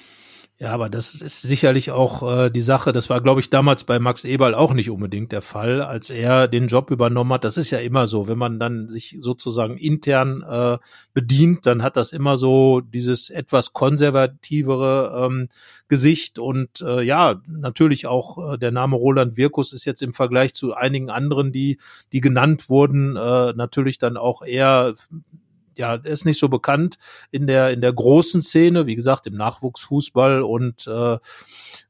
Ja, 0.60 0.72
aber 0.72 0.90
das 0.90 1.14
ist 1.14 1.44
sicherlich 1.44 1.92
auch 1.92 2.46
äh, 2.46 2.50
die 2.50 2.62
Sache. 2.62 2.92
Das 2.92 3.12
war, 3.12 3.22
glaube 3.22 3.42
ich, 3.42 3.52
damals 3.52 3.84
bei 3.84 4.00
Max 4.00 4.26
Eberl 4.26 4.56
auch 4.56 4.74
nicht 4.74 4.90
unbedingt 4.90 5.32
der 5.32 5.44
Fall, 5.44 5.84
als 5.84 6.10
er 6.10 6.48
den 6.48 6.66
Job 6.66 6.90
übernommen 6.90 7.32
hat. 7.32 7.44
Das 7.44 7.58
ist 7.58 7.70
ja 7.70 7.78
immer 7.78 8.08
so, 8.08 8.28
wenn 8.28 8.40
man 8.40 8.60
dann 8.60 8.88
sich 8.88 9.18
sozusagen 9.20 9.78
intern 9.78 10.42
äh, 10.42 10.80
bedient, 11.14 11.68
dann 11.68 11.84
hat 11.84 11.96
das 11.96 12.12
immer 12.12 12.38
so 12.38 12.82
dieses 12.82 13.30
etwas 13.30 13.74
konservativere 13.74 15.28
ähm, 15.28 15.50
Gesicht. 15.90 16.40
Und 16.40 16.82
äh, 16.82 17.04
ja, 17.04 17.40
natürlich 17.46 18.08
auch 18.08 18.54
äh, 18.54 18.58
der 18.58 18.72
Name 18.72 18.96
Roland 18.96 19.38
Wirkus 19.38 19.74
ist 19.74 19.86
jetzt 19.86 20.02
im 20.02 20.14
Vergleich 20.14 20.56
zu 20.56 20.74
einigen 20.74 21.12
anderen, 21.12 21.52
die 21.52 21.78
die 22.14 22.22
genannt 22.22 22.68
wurden, 22.68 23.16
äh, 23.16 23.54
natürlich 23.54 24.00
dann 24.00 24.18
auch 24.18 24.42
eher 24.42 24.96
ja, 25.78 25.96
er 25.96 26.06
ist 26.06 26.26
nicht 26.26 26.40
so 26.40 26.50
bekannt 26.50 26.98
in 27.32 27.48
der, 27.48 27.72
in 27.72 27.82
der 27.82 27.94
großen 27.94 28.42
Szene, 28.42 28.86
wie 28.86 28.96
gesagt, 28.96 29.28
im 29.28 29.36
Nachwuchsfußball 29.36 30.42
und 30.42 30.88
äh, 30.88 31.18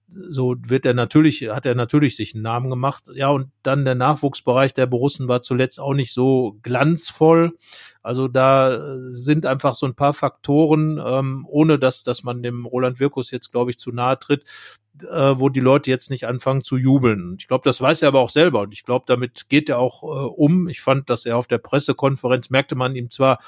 so 0.09 0.55
wird 0.59 0.85
er 0.85 0.93
natürlich, 0.93 1.49
hat 1.49 1.65
er 1.65 1.75
natürlich 1.75 2.15
sich 2.15 2.33
einen 2.33 2.43
Namen 2.43 2.69
gemacht. 2.69 3.05
Ja, 3.13 3.29
und 3.29 3.51
dann 3.63 3.83
der 3.83 3.95
Nachwuchsbereich 3.95 4.73
der 4.73 4.85
Borussen 4.85 5.27
war 5.27 5.41
zuletzt 5.41 5.79
auch 5.79 5.93
nicht 5.93 6.13
so 6.13 6.57
glanzvoll. 6.63 7.57
Also 8.01 8.29
da 8.29 8.97
sind 9.09 9.45
einfach 9.45 9.75
so 9.75 9.85
ein 9.85 9.95
paar 9.95 10.13
Faktoren, 10.13 11.01
ähm, 11.05 11.45
ohne 11.49 11.77
dass, 11.77 12.03
dass 12.03 12.23
man 12.23 12.41
dem 12.41 12.65
Roland 12.65 12.99
Wirkus 12.99 13.31
jetzt, 13.31 13.51
glaube 13.51 13.71
ich, 13.71 13.79
zu 13.79 13.91
nahe 13.91 14.17
tritt, 14.17 14.45
äh, 15.01 15.33
wo 15.35 15.49
die 15.49 15.59
Leute 15.59 15.89
jetzt 15.89 16.09
nicht 16.09 16.25
anfangen 16.25 16.63
zu 16.63 16.77
jubeln. 16.77 17.35
Ich 17.39 17.49
glaube, 17.49 17.63
das 17.65 17.81
weiß 17.81 18.01
er 18.01 18.07
aber 18.07 18.21
auch 18.21 18.29
selber 18.29 18.61
und 18.61 18.73
ich 18.73 18.85
glaube, 18.85 19.03
damit 19.07 19.49
geht 19.49 19.67
er 19.67 19.79
auch 19.79 20.03
äh, 20.03 20.25
um. 20.25 20.69
Ich 20.69 20.79
fand, 20.79 21.09
dass 21.09 21.25
er 21.25 21.37
auf 21.37 21.47
der 21.47 21.57
Pressekonferenz 21.57 22.49
merkte 22.49 22.75
man 22.75 22.95
ihm 22.95 23.11
zwar 23.11 23.39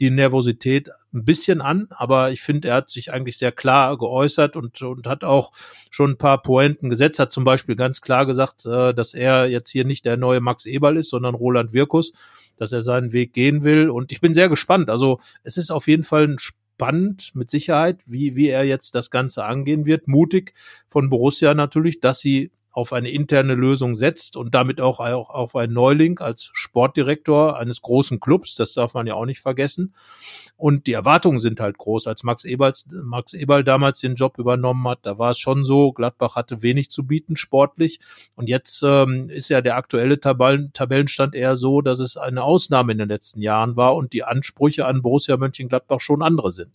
die 0.00 0.10
Nervosität 0.10 0.90
ein 1.12 1.24
bisschen 1.24 1.60
an, 1.60 1.88
aber 1.90 2.30
ich 2.30 2.42
finde, 2.42 2.68
er 2.68 2.74
hat 2.76 2.90
sich 2.90 3.12
eigentlich 3.12 3.38
sehr 3.38 3.52
klar 3.52 3.96
geäußert 3.96 4.56
und, 4.56 4.80
und 4.82 5.06
hat 5.06 5.24
auch 5.24 5.52
schon 5.90 6.12
ein 6.12 6.18
paar 6.18 6.42
Pointen 6.42 6.90
gesetzt, 6.90 7.18
hat 7.18 7.32
zum 7.32 7.44
Beispiel 7.44 7.76
ganz 7.76 8.00
klar 8.00 8.26
gesagt, 8.26 8.66
äh, 8.66 8.92
dass 8.92 9.14
er 9.14 9.46
jetzt 9.46 9.70
hier 9.70 9.84
nicht 9.84 10.04
der 10.04 10.16
neue 10.16 10.40
Max 10.40 10.66
Eberl 10.66 10.96
ist, 10.98 11.10
sondern 11.10 11.34
Roland 11.34 11.72
Wirkus, 11.72 12.12
dass 12.56 12.72
er 12.72 12.82
seinen 12.82 13.12
Weg 13.12 13.32
gehen 13.32 13.64
will 13.64 13.90
und 13.90 14.12
ich 14.12 14.20
bin 14.20 14.34
sehr 14.34 14.48
gespannt. 14.48 14.90
Also 14.90 15.18
es 15.42 15.56
ist 15.56 15.70
auf 15.70 15.88
jeden 15.88 16.04
Fall 16.04 16.28
ein 16.28 16.38
spannend, 16.38 17.32
mit 17.34 17.50
Sicherheit, 17.50 18.02
wie, 18.06 18.36
wie 18.36 18.48
er 18.48 18.62
jetzt 18.62 18.94
das 18.94 19.10
Ganze 19.10 19.44
angehen 19.44 19.84
wird. 19.84 20.06
Mutig 20.06 20.54
von 20.86 21.10
Borussia 21.10 21.52
natürlich, 21.52 21.98
dass 22.00 22.20
sie 22.20 22.52
auf 22.78 22.92
eine 22.92 23.10
interne 23.10 23.56
Lösung 23.56 23.96
setzt 23.96 24.36
und 24.36 24.54
damit 24.54 24.80
auch, 24.80 25.00
auf 25.00 25.56
einen 25.56 25.72
Neuling 25.72 26.20
als 26.20 26.48
Sportdirektor 26.52 27.58
eines 27.58 27.82
großen 27.82 28.20
Clubs. 28.20 28.54
Das 28.54 28.72
darf 28.72 28.94
man 28.94 29.08
ja 29.08 29.14
auch 29.14 29.24
nicht 29.24 29.40
vergessen. 29.40 29.94
Und 30.56 30.86
die 30.86 30.92
Erwartungen 30.92 31.40
sind 31.40 31.58
halt 31.58 31.76
groß. 31.76 32.06
Als 32.06 32.22
Max 32.22 32.44
Eberl, 32.44 32.72
Max 33.02 33.34
Eberl 33.34 33.64
damals 33.64 33.98
den 33.98 34.14
Job 34.14 34.38
übernommen 34.38 34.86
hat, 34.86 35.00
da 35.02 35.18
war 35.18 35.30
es 35.30 35.38
schon 35.38 35.64
so, 35.64 35.90
Gladbach 35.90 36.36
hatte 36.36 36.62
wenig 36.62 36.88
zu 36.88 37.04
bieten 37.04 37.34
sportlich. 37.34 37.98
Und 38.36 38.48
jetzt 38.48 38.84
ähm, 38.84 39.28
ist 39.28 39.48
ja 39.48 39.60
der 39.60 39.76
aktuelle 39.76 40.20
Tabellen, 40.20 40.72
Tabellenstand 40.72 41.34
eher 41.34 41.56
so, 41.56 41.80
dass 41.80 41.98
es 41.98 42.16
eine 42.16 42.44
Ausnahme 42.44 42.92
in 42.92 42.98
den 42.98 43.08
letzten 43.08 43.42
Jahren 43.42 43.74
war 43.74 43.96
und 43.96 44.12
die 44.12 44.22
Ansprüche 44.22 44.86
an 44.86 45.02
Borussia 45.02 45.36
Mönchengladbach 45.36 45.98
schon 45.98 46.22
andere 46.22 46.52
sind. 46.52 46.72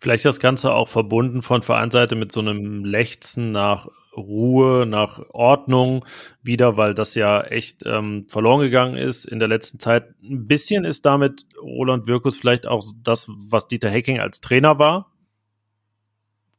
Vielleicht 0.00 0.24
das 0.24 0.40
Ganze 0.40 0.72
auch 0.72 0.88
verbunden 0.88 1.42
von 1.42 1.62
Vereinsseite 1.62 2.14
mit 2.14 2.32
so 2.32 2.40
einem 2.40 2.84
Lechzen 2.84 3.52
nach 3.52 3.88
Ruhe, 4.16 4.86
nach 4.86 5.20
Ordnung 5.30 6.04
wieder, 6.42 6.76
weil 6.76 6.94
das 6.94 7.14
ja 7.14 7.42
echt 7.42 7.82
ähm, 7.84 8.26
verloren 8.28 8.60
gegangen 8.60 8.96
ist 8.96 9.24
in 9.24 9.38
der 9.38 9.48
letzten 9.48 9.78
Zeit. 9.78 10.14
Ein 10.22 10.46
bisschen 10.46 10.84
ist 10.84 11.06
damit 11.06 11.44
Roland 11.60 12.08
Wirkus 12.08 12.36
vielleicht 12.36 12.66
auch 12.66 12.82
das, 13.02 13.28
was 13.28 13.68
Dieter 13.68 13.90
Hecking 13.90 14.20
als 14.20 14.40
Trainer 14.40 14.78
war. 14.78 15.12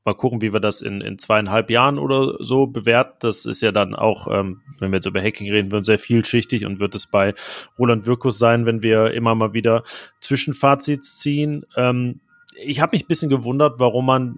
Mal 0.06 0.14
gucken, 0.14 0.42
wie 0.42 0.54
wir 0.54 0.62
das 0.62 0.82
in, 0.82 1.02
in 1.02 1.20
zweieinhalb 1.20 1.70
Jahren 1.70 2.00
oder 2.00 2.38
so 2.40 2.68
bewerten. 2.68 3.18
Das 3.20 3.46
ist 3.46 3.62
ja 3.62 3.74
dann 3.74 3.94
auch, 3.94 4.28
ähm, 4.32 4.62
wenn 4.80 4.92
wir 4.92 4.98
jetzt 4.98 5.06
über 5.06 5.22
Hacking 5.22 5.52
reden 5.52 5.72
würden, 5.72 5.84
sehr 5.84 6.00
vielschichtig 6.00 6.66
und 6.66 6.80
wird 6.80 6.96
es 6.96 7.08
bei 7.08 7.34
Roland 7.78 8.06
Wirkus 8.06 8.38
sein, 8.40 8.66
wenn 8.66 8.82
wir 8.82 9.12
immer 9.12 9.36
mal 9.36 9.52
wieder 9.52 9.84
Zwischenfazits 10.22 11.18
ziehen. 11.18 11.66
Ähm, 11.76 12.22
ich 12.56 12.80
habe 12.80 12.96
mich 12.96 13.04
ein 13.04 13.08
bisschen 13.08 13.30
gewundert, 13.30 13.80
warum 13.80 14.06
man 14.06 14.38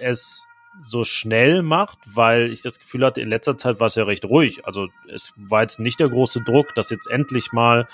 es 0.00 0.46
so 0.82 1.04
schnell 1.04 1.62
macht, 1.62 1.98
weil 2.14 2.52
ich 2.52 2.62
das 2.62 2.78
Gefühl 2.78 3.04
hatte, 3.04 3.20
in 3.20 3.28
letzter 3.28 3.56
Zeit 3.56 3.80
war 3.80 3.86
es 3.86 3.94
ja 3.94 4.04
recht 4.04 4.24
ruhig. 4.24 4.66
Also 4.66 4.88
es 5.12 5.32
war 5.36 5.62
jetzt 5.62 5.80
nicht 5.80 6.00
der 6.00 6.08
große 6.08 6.42
Druck, 6.42 6.74
dass 6.74 6.90
jetzt 6.90 7.08
endlich 7.08 7.52
mal 7.52 7.86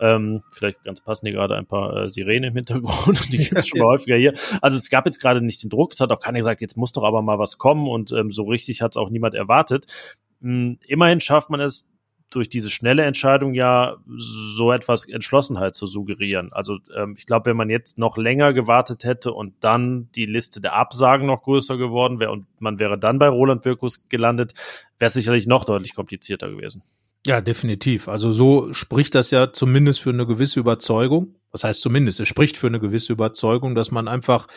ähm, 0.00 0.42
vielleicht 0.50 0.82
ganz 0.82 1.00
passend 1.00 1.28
hier 1.28 1.38
gerade 1.38 1.56
ein 1.56 1.66
paar 1.66 1.96
äh, 1.96 2.10
Sirenen 2.10 2.50
im 2.50 2.56
Hintergrund, 2.56 3.20
die 3.32 3.38
gibt 3.38 3.56
es 3.56 3.68
schon 3.68 3.78
mal 3.78 3.86
häufiger 3.92 4.16
hier. 4.16 4.34
Also 4.60 4.76
es 4.76 4.90
gab 4.90 5.06
jetzt 5.06 5.20
gerade 5.20 5.40
nicht 5.40 5.62
den 5.62 5.70
Druck, 5.70 5.92
es 5.92 6.00
hat 6.00 6.10
auch 6.10 6.20
keiner 6.20 6.38
gesagt, 6.38 6.60
jetzt 6.60 6.76
muss 6.76 6.92
doch 6.92 7.04
aber 7.04 7.22
mal 7.22 7.38
was 7.38 7.58
kommen 7.58 7.88
und 7.88 8.10
ähm, 8.12 8.30
so 8.30 8.44
richtig 8.44 8.82
hat 8.82 8.92
es 8.92 8.96
auch 8.96 9.10
niemand 9.10 9.34
erwartet. 9.34 9.86
Ähm, 10.42 10.78
immerhin 10.86 11.20
schafft 11.20 11.50
man 11.50 11.60
es, 11.60 11.88
durch 12.34 12.48
diese 12.48 12.70
schnelle 12.70 13.04
Entscheidung 13.04 13.54
ja 13.54 13.96
so 14.16 14.72
etwas 14.72 15.06
Entschlossenheit 15.06 15.74
zu 15.74 15.86
suggerieren. 15.86 16.52
Also 16.52 16.78
ähm, 16.96 17.14
ich 17.18 17.26
glaube, 17.26 17.50
wenn 17.50 17.56
man 17.56 17.70
jetzt 17.70 17.98
noch 17.98 18.16
länger 18.16 18.52
gewartet 18.52 19.04
hätte 19.04 19.32
und 19.32 19.54
dann 19.60 20.08
die 20.14 20.26
Liste 20.26 20.60
der 20.60 20.74
Absagen 20.74 21.26
noch 21.26 21.42
größer 21.42 21.76
geworden 21.76 22.20
wäre 22.20 22.32
und 22.32 22.46
man 22.60 22.78
wäre 22.78 22.98
dann 22.98 23.18
bei 23.18 23.28
Roland 23.28 23.64
Wirkus 23.64 24.08
gelandet, 24.08 24.54
wäre 24.98 25.08
es 25.08 25.14
sicherlich 25.14 25.46
noch 25.46 25.64
deutlich 25.64 25.94
komplizierter 25.94 26.50
gewesen. 26.50 26.82
Ja, 27.26 27.40
definitiv. 27.40 28.08
Also 28.08 28.32
so 28.32 28.72
spricht 28.72 29.14
das 29.14 29.30
ja 29.30 29.52
zumindest 29.52 30.00
für 30.00 30.10
eine 30.10 30.26
gewisse 30.26 30.58
Überzeugung. 30.58 31.36
Was 31.52 31.62
heißt 31.62 31.80
zumindest? 31.80 32.18
Es 32.18 32.26
spricht 32.26 32.56
für 32.56 32.66
eine 32.66 32.80
gewisse 32.80 33.12
Überzeugung, 33.12 33.74
dass 33.74 33.90
man 33.90 34.08
einfach 34.08 34.48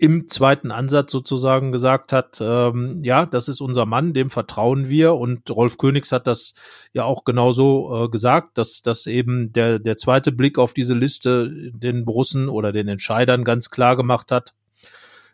im 0.00 0.28
zweiten 0.28 0.70
Ansatz 0.70 1.12
sozusagen 1.12 1.72
gesagt 1.72 2.14
hat, 2.14 2.38
ähm, 2.40 3.04
ja, 3.04 3.26
das 3.26 3.48
ist 3.48 3.60
unser 3.60 3.84
Mann, 3.84 4.14
dem 4.14 4.30
vertrauen 4.30 4.88
wir. 4.88 5.14
Und 5.14 5.50
Rolf 5.50 5.76
Königs 5.76 6.10
hat 6.10 6.26
das 6.26 6.54
ja 6.94 7.04
auch 7.04 7.24
genauso 7.24 8.04
äh, 8.04 8.08
gesagt, 8.08 8.56
dass, 8.56 8.80
dass 8.80 9.06
eben 9.06 9.52
der, 9.52 9.78
der 9.78 9.98
zweite 9.98 10.32
Blick 10.32 10.58
auf 10.58 10.72
diese 10.72 10.94
Liste 10.94 11.50
den 11.50 12.06
Borussen 12.06 12.48
oder 12.48 12.72
den 12.72 12.88
Entscheidern 12.88 13.44
ganz 13.44 13.68
klar 13.68 13.94
gemacht 13.94 14.32
hat. 14.32 14.54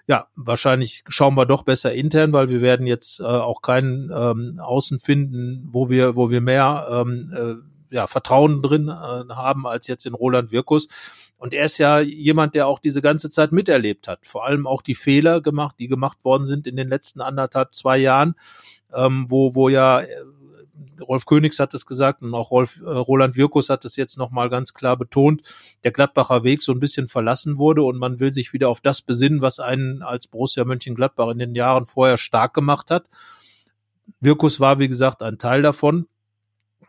Ja, 0.09 0.27
wahrscheinlich 0.35 1.05
schauen 1.07 1.37
wir 1.37 1.47
doch 1.47 1.63
besser 1.63 1.93
intern, 1.95 2.33
weil 2.33 2.49
wir 2.49 2.61
werden 2.61 2.89
jetzt 2.89 3.21
äh, 3.21 3.25
auch 3.25 3.63
keinen 3.63 4.11
ähm, 4.13 4.59
Außen 4.61 4.99
finden, 4.99 5.69
wo 5.71 5.91
wir, 5.91 6.17
wo 6.17 6.33
wir 6.33 6.41
mehr 6.41 6.89
ähm, 6.91 7.33
äh, 7.33 7.95
ja, 7.95 8.09
Vertrauen 8.09 8.63
drin 8.63 8.89
äh, 8.89 8.91
haben 8.91 9.65
als 9.65 9.87
jetzt 9.87 10.07
in 10.07 10.15
Roland 10.15 10.51
Wirkus. 10.51 10.89
Und 11.39 11.53
er 11.53 11.67
ist 11.67 11.79
ja 11.79 12.01
jemand, 12.01 12.55
der 12.55 12.67
auch 12.67 12.79
diese 12.79 13.03
ganze 13.03 13.29
Zeit 13.29 13.53
miterlebt 13.53 14.09
hat. 14.09 14.27
Vor 14.27 14.47
allem 14.47 14.67
auch 14.67 14.83
die 14.83 14.95
Fehler 14.95 15.41
gemacht, 15.41 15.77
die 15.79 15.89
gemacht 15.89 16.25
worden 16.25 16.47
sind 16.47 16.67
in 16.67 16.77
den 16.77 16.89
letzten 16.89 17.21
anderthalb, 17.21 17.75
zwei 17.75 17.99
Jahren, 17.99 18.35
ähm, 18.95 19.27
wo, 19.29 19.55
wo 19.55 19.69
ja 19.69 20.01
äh, 20.01 20.07
Rolf 21.01 21.27
Königs 21.27 21.59
hat 21.59 21.75
es 21.75 21.85
gesagt 21.85 22.23
und 22.23 22.35
auch 22.35 22.51
Rolf, 22.51 22.81
äh, 22.81 22.89
Roland 22.89 23.37
Wirkus 23.37 23.69
hat 23.69 23.85
es 23.85 23.97
jetzt 23.97 24.17
nochmal 24.17 24.49
ganz 24.49 24.73
klar 24.73 24.97
betont, 24.97 25.43
der 25.85 25.93
Gladbacher 25.93 26.43
Weg 26.43 26.63
so 26.63 26.73
ein 26.73 26.81
bisschen 26.81 27.07
verlassen 27.07 27.59
wurde 27.59 27.83
und 27.83 27.99
man 27.99 28.19
will 28.19 28.31
sich 28.31 28.53
wieder 28.53 28.71
auf 28.71 28.81
das 28.81 29.03
besinnen, 29.03 29.43
was 29.43 29.59
einen 29.59 30.03
als 30.03 30.27
Borussia 30.27 30.65
Mönchengladbach 30.65 31.29
in 31.29 31.39
den 31.39 31.55
Jahren 31.55 31.85
vorher 31.85 32.17
stark 32.17 32.55
gemacht 32.55 32.91
hat. 32.91 33.09
Wirkus 34.21 34.61
war, 34.61 34.79
wie 34.79 34.89
gesagt, 34.89 35.23
ein 35.23 35.39
Teil 35.39 35.63
davon 35.63 36.07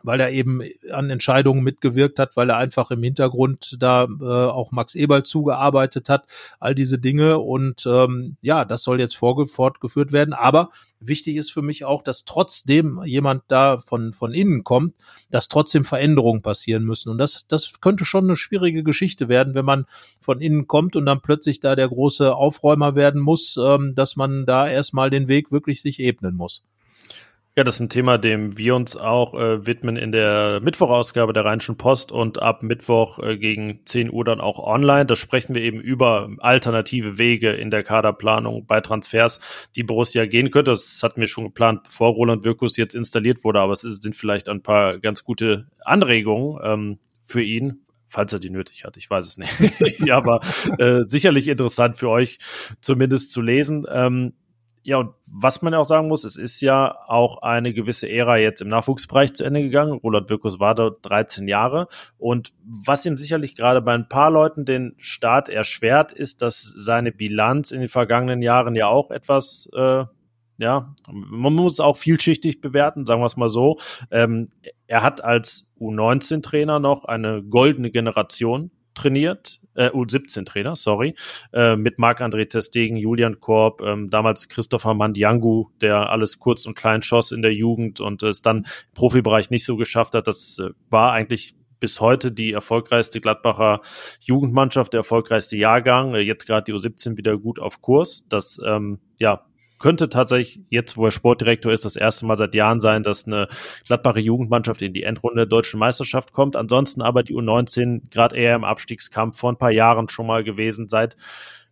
weil 0.02 0.20
er 0.20 0.30
eben 0.30 0.62
an 0.92 1.10
Entscheidungen 1.10 1.62
mitgewirkt 1.62 2.18
hat, 2.18 2.36
weil 2.36 2.50
er 2.50 2.56
einfach 2.56 2.90
im 2.90 3.02
Hintergrund 3.02 3.76
da 3.80 4.04
äh, 4.04 4.24
auch 4.24 4.72
Max 4.72 4.94
Eberl 4.94 5.22
zugearbeitet 5.22 6.08
hat, 6.08 6.24
all 6.60 6.74
diese 6.74 6.98
Dinge. 6.98 7.38
Und 7.38 7.86
ähm, 7.86 8.36
ja, 8.40 8.64
das 8.64 8.82
soll 8.82 9.00
jetzt 9.00 9.16
fortgeführt 9.16 10.12
werden, 10.12 10.34
aber 10.34 10.70
wichtig 11.00 11.36
ist 11.36 11.52
für 11.52 11.62
mich 11.62 11.84
auch, 11.84 12.02
dass 12.02 12.24
trotzdem 12.24 13.00
jemand 13.04 13.42
da 13.48 13.78
von 13.78 14.12
von 14.12 14.32
innen 14.34 14.64
kommt, 14.64 14.94
dass 15.30 15.48
trotzdem 15.48 15.84
Veränderungen 15.84 16.42
passieren 16.42 16.84
müssen. 16.84 17.10
Und 17.10 17.18
das 17.18 17.46
das 17.48 17.80
könnte 17.80 18.04
schon 18.04 18.24
eine 18.24 18.36
schwierige 18.36 18.82
Geschichte 18.82 19.28
werden, 19.28 19.54
wenn 19.54 19.64
man 19.64 19.86
von 20.20 20.40
innen 20.40 20.66
kommt 20.66 20.96
und 20.96 21.06
dann 21.06 21.20
plötzlich 21.20 21.60
da 21.60 21.76
der 21.76 21.88
große 21.88 22.34
Aufräumer 22.34 22.94
werden 22.94 23.20
muss, 23.20 23.56
ähm, 23.56 23.94
dass 23.94 24.16
man 24.16 24.46
da 24.46 24.68
erstmal 24.68 25.10
den 25.10 25.28
Weg 25.28 25.52
wirklich 25.52 25.80
sich 25.82 26.00
ebnen 26.00 26.34
muss. 26.34 26.62
Ja, 27.58 27.64
das 27.64 27.74
ist 27.74 27.80
ein 27.80 27.88
Thema, 27.88 28.18
dem 28.18 28.56
wir 28.56 28.76
uns 28.76 28.96
auch 28.96 29.34
äh, 29.34 29.66
widmen 29.66 29.96
in 29.96 30.12
der 30.12 30.60
Mittwochausgabe 30.60 31.32
der 31.32 31.44
Rheinischen 31.44 31.76
Post 31.76 32.12
und 32.12 32.40
ab 32.40 32.62
Mittwoch 32.62 33.18
äh, 33.18 33.36
gegen 33.36 33.80
10 33.84 34.12
Uhr 34.12 34.24
dann 34.24 34.40
auch 34.40 34.60
online. 34.60 35.06
Da 35.06 35.16
sprechen 35.16 35.56
wir 35.56 35.62
eben 35.62 35.80
über 35.80 36.30
alternative 36.38 37.18
Wege 37.18 37.50
in 37.50 37.72
der 37.72 37.82
Kaderplanung 37.82 38.64
bei 38.66 38.80
Transfers, 38.80 39.40
die 39.74 39.82
Borussia 39.82 40.24
gehen 40.26 40.52
könnte. 40.52 40.70
Das 40.70 41.00
hatten 41.02 41.20
wir 41.20 41.26
schon 41.26 41.42
geplant, 41.42 41.82
bevor 41.82 42.10
Roland 42.12 42.44
Wirkus 42.44 42.76
jetzt 42.76 42.94
installiert 42.94 43.42
wurde, 43.42 43.58
aber 43.58 43.72
es 43.72 43.80
sind 43.80 44.14
vielleicht 44.14 44.48
ein 44.48 44.62
paar 44.62 45.00
ganz 45.00 45.24
gute 45.24 45.66
Anregungen 45.84 46.60
ähm, 46.62 46.98
für 47.20 47.42
ihn, 47.42 47.80
falls 48.06 48.32
er 48.32 48.38
die 48.38 48.50
nötig 48.50 48.84
hat. 48.84 48.96
Ich 48.96 49.10
weiß 49.10 49.26
es 49.26 49.36
nicht. 49.36 49.98
ja, 50.06 50.16
aber 50.16 50.42
äh, 50.78 51.02
sicherlich 51.08 51.48
interessant 51.48 51.96
für 51.96 52.08
euch 52.08 52.38
zumindest 52.80 53.32
zu 53.32 53.42
lesen. 53.42 53.84
Ähm, 53.90 54.34
ja, 54.88 54.96
und 54.96 55.10
was 55.26 55.60
man 55.60 55.74
auch 55.74 55.84
sagen 55.84 56.08
muss, 56.08 56.24
es 56.24 56.38
ist 56.38 56.62
ja 56.62 56.96
auch 57.08 57.42
eine 57.42 57.74
gewisse 57.74 58.08
Ära 58.08 58.38
jetzt 58.38 58.62
im 58.62 58.70
Nachwuchsbereich 58.70 59.34
zu 59.34 59.44
Ende 59.44 59.60
gegangen. 59.60 59.92
Roland 59.92 60.30
Wirkus 60.30 60.60
war 60.60 60.74
dort 60.74 61.04
13 61.04 61.46
Jahre. 61.46 61.88
Und 62.16 62.54
was 62.64 63.04
ihm 63.04 63.18
sicherlich 63.18 63.54
gerade 63.54 63.82
bei 63.82 63.92
ein 63.92 64.08
paar 64.08 64.30
Leuten 64.30 64.64
den 64.64 64.94
Start 64.96 65.50
erschwert, 65.50 66.12
ist, 66.12 66.40
dass 66.40 66.62
seine 66.62 67.12
Bilanz 67.12 67.70
in 67.70 67.80
den 67.80 67.90
vergangenen 67.90 68.40
Jahren 68.40 68.74
ja 68.74 68.86
auch 68.86 69.10
etwas, 69.10 69.68
äh, 69.76 70.04
ja, 70.56 70.94
man 71.06 71.52
muss 71.52 71.80
auch 71.80 71.98
vielschichtig 71.98 72.62
bewerten, 72.62 73.04
sagen 73.04 73.20
wir 73.20 73.26
es 73.26 73.36
mal 73.36 73.50
so. 73.50 73.76
Ähm, 74.10 74.48
er 74.86 75.02
hat 75.02 75.22
als 75.22 75.68
U19-Trainer 75.78 76.80
noch 76.80 77.04
eine 77.04 77.42
goldene 77.42 77.90
Generation 77.90 78.70
trainiert, 78.98 79.60
äh, 79.74 79.90
U17-Trainer, 79.90 80.76
sorry, 80.76 81.14
äh, 81.52 81.76
mit 81.76 81.98
Marc-André 81.98 82.48
Testegen, 82.48 82.96
Julian 82.96 83.40
Korb, 83.40 83.80
ähm, 83.82 84.10
damals 84.10 84.48
Christopher 84.48 84.94
Mandiangu, 84.94 85.68
der 85.80 86.10
alles 86.10 86.38
kurz 86.38 86.66
und 86.66 86.74
klein 86.74 87.02
schoss 87.02 87.32
in 87.32 87.42
der 87.42 87.54
Jugend 87.54 88.00
und 88.00 88.22
es 88.22 88.42
dann 88.42 88.58
im 88.58 88.64
Profibereich 88.94 89.50
nicht 89.50 89.64
so 89.64 89.76
geschafft 89.76 90.14
hat. 90.14 90.26
Das 90.26 90.58
äh, 90.58 90.70
war 90.90 91.12
eigentlich 91.12 91.54
bis 91.80 92.00
heute 92.00 92.32
die 92.32 92.52
erfolgreichste 92.52 93.20
Gladbacher 93.20 93.80
Jugendmannschaft, 94.20 94.92
der 94.92 94.98
erfolgreichste 94.98 95.56
Jahrgang. 95.56 96.14
Äh, 96.14 96.20
jetzt 96.20 96.46
gerade 96.46 96.64
die 96.64 96.74
U17 96.74 97.16
wieder 97.16 97.38
gut 97.38 97.60
auf 97.60 97.80
Kurs. 97.80 98.26
Das 98.28 98.60
ähm, 98.64 98.98
ja, 99.18 99.44
könnte 99.78 100.08
tatsächlich 100.08 100.64
jetzt, 100.70 100.96
wo 100.96 101.04
er 101.04 101.10
Sportdirektor 101.10 101.72
ist, 101.72 101.84
das 101.84 101.96
erste 101.96 102.26
Mal 102.26 102.36
seit 102.36 102.54
Jahren 102.54 102.80
sein, 102.80 103.02
dass 103.02 103.26
eine 103.26 103.48
Gladbacher 103.86 104.20
Jugendmannschaft 104.20 104.82
in 104.82 104.92
die 104.92 105.04
Endrunde 105.04 105.38
der 105.38 105.46
deutschen 105.46 105.78
Meisterschaft 105.78 106.32
kommt. 106.32 106.56
Ansonsten 106.56 107.02
aber 107.02 107.22
die 107.22 107.34
U19 107.34 108.10
gerade 108.10 108.36
eher 108.36 108.56
im 108.56 108.64
Abstiegskampf 108.64 109.38
vor 109.38 109.52
ein 109.52 109.58
paar 109.58 109.70
Jahren 109.70 110.08
schon 110.08 110.26
mal 110.26 110.44
gewesen. 110.44 110.88
Seit 110.88 111.16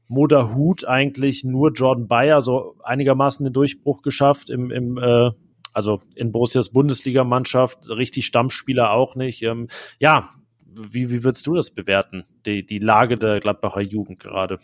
Moda 0.08 0.54
Hut 0.54 0.84
eigentlich 0.84 1.44
nur 1.44 1.72
Jordan 1.72 2.06
Bayer 2.06 2.42
so 2.42 2.76
einigermaßen 2.82 3.44
den 3.44 3.52
Durchbruch 3.52 4.02
geschafft 4.02 4.50
im, 4.50 4.70
im 4.70 4.98
äh, 4.98 5.30
also 5.72 6.00
in 6.14 6.32
Borussias 6.32 6.70
Bundesligamannschaft, 6.70 7.90
richtig 7.90 8.24
Stammspieler 8.26 8.92
auch 8.92 9.14
nicht. 9.14 9.42
Ähm, 9.42 9.68
ja, 9.98 10.30
wie, 10.64 11.10
wie 11.10 11.24
würdest 11.24 11.46
du 11.46 11.54
das 11.54 11.70
bewerten, 11.70 12.24
die, 12.46 12.64
die 12.64 12.78
Lage 12.78 13.16
der 13.16 13.40
Gladbacher 13.40 13.82
Jugend 13.82 14.18
gerade? 14.18 14.58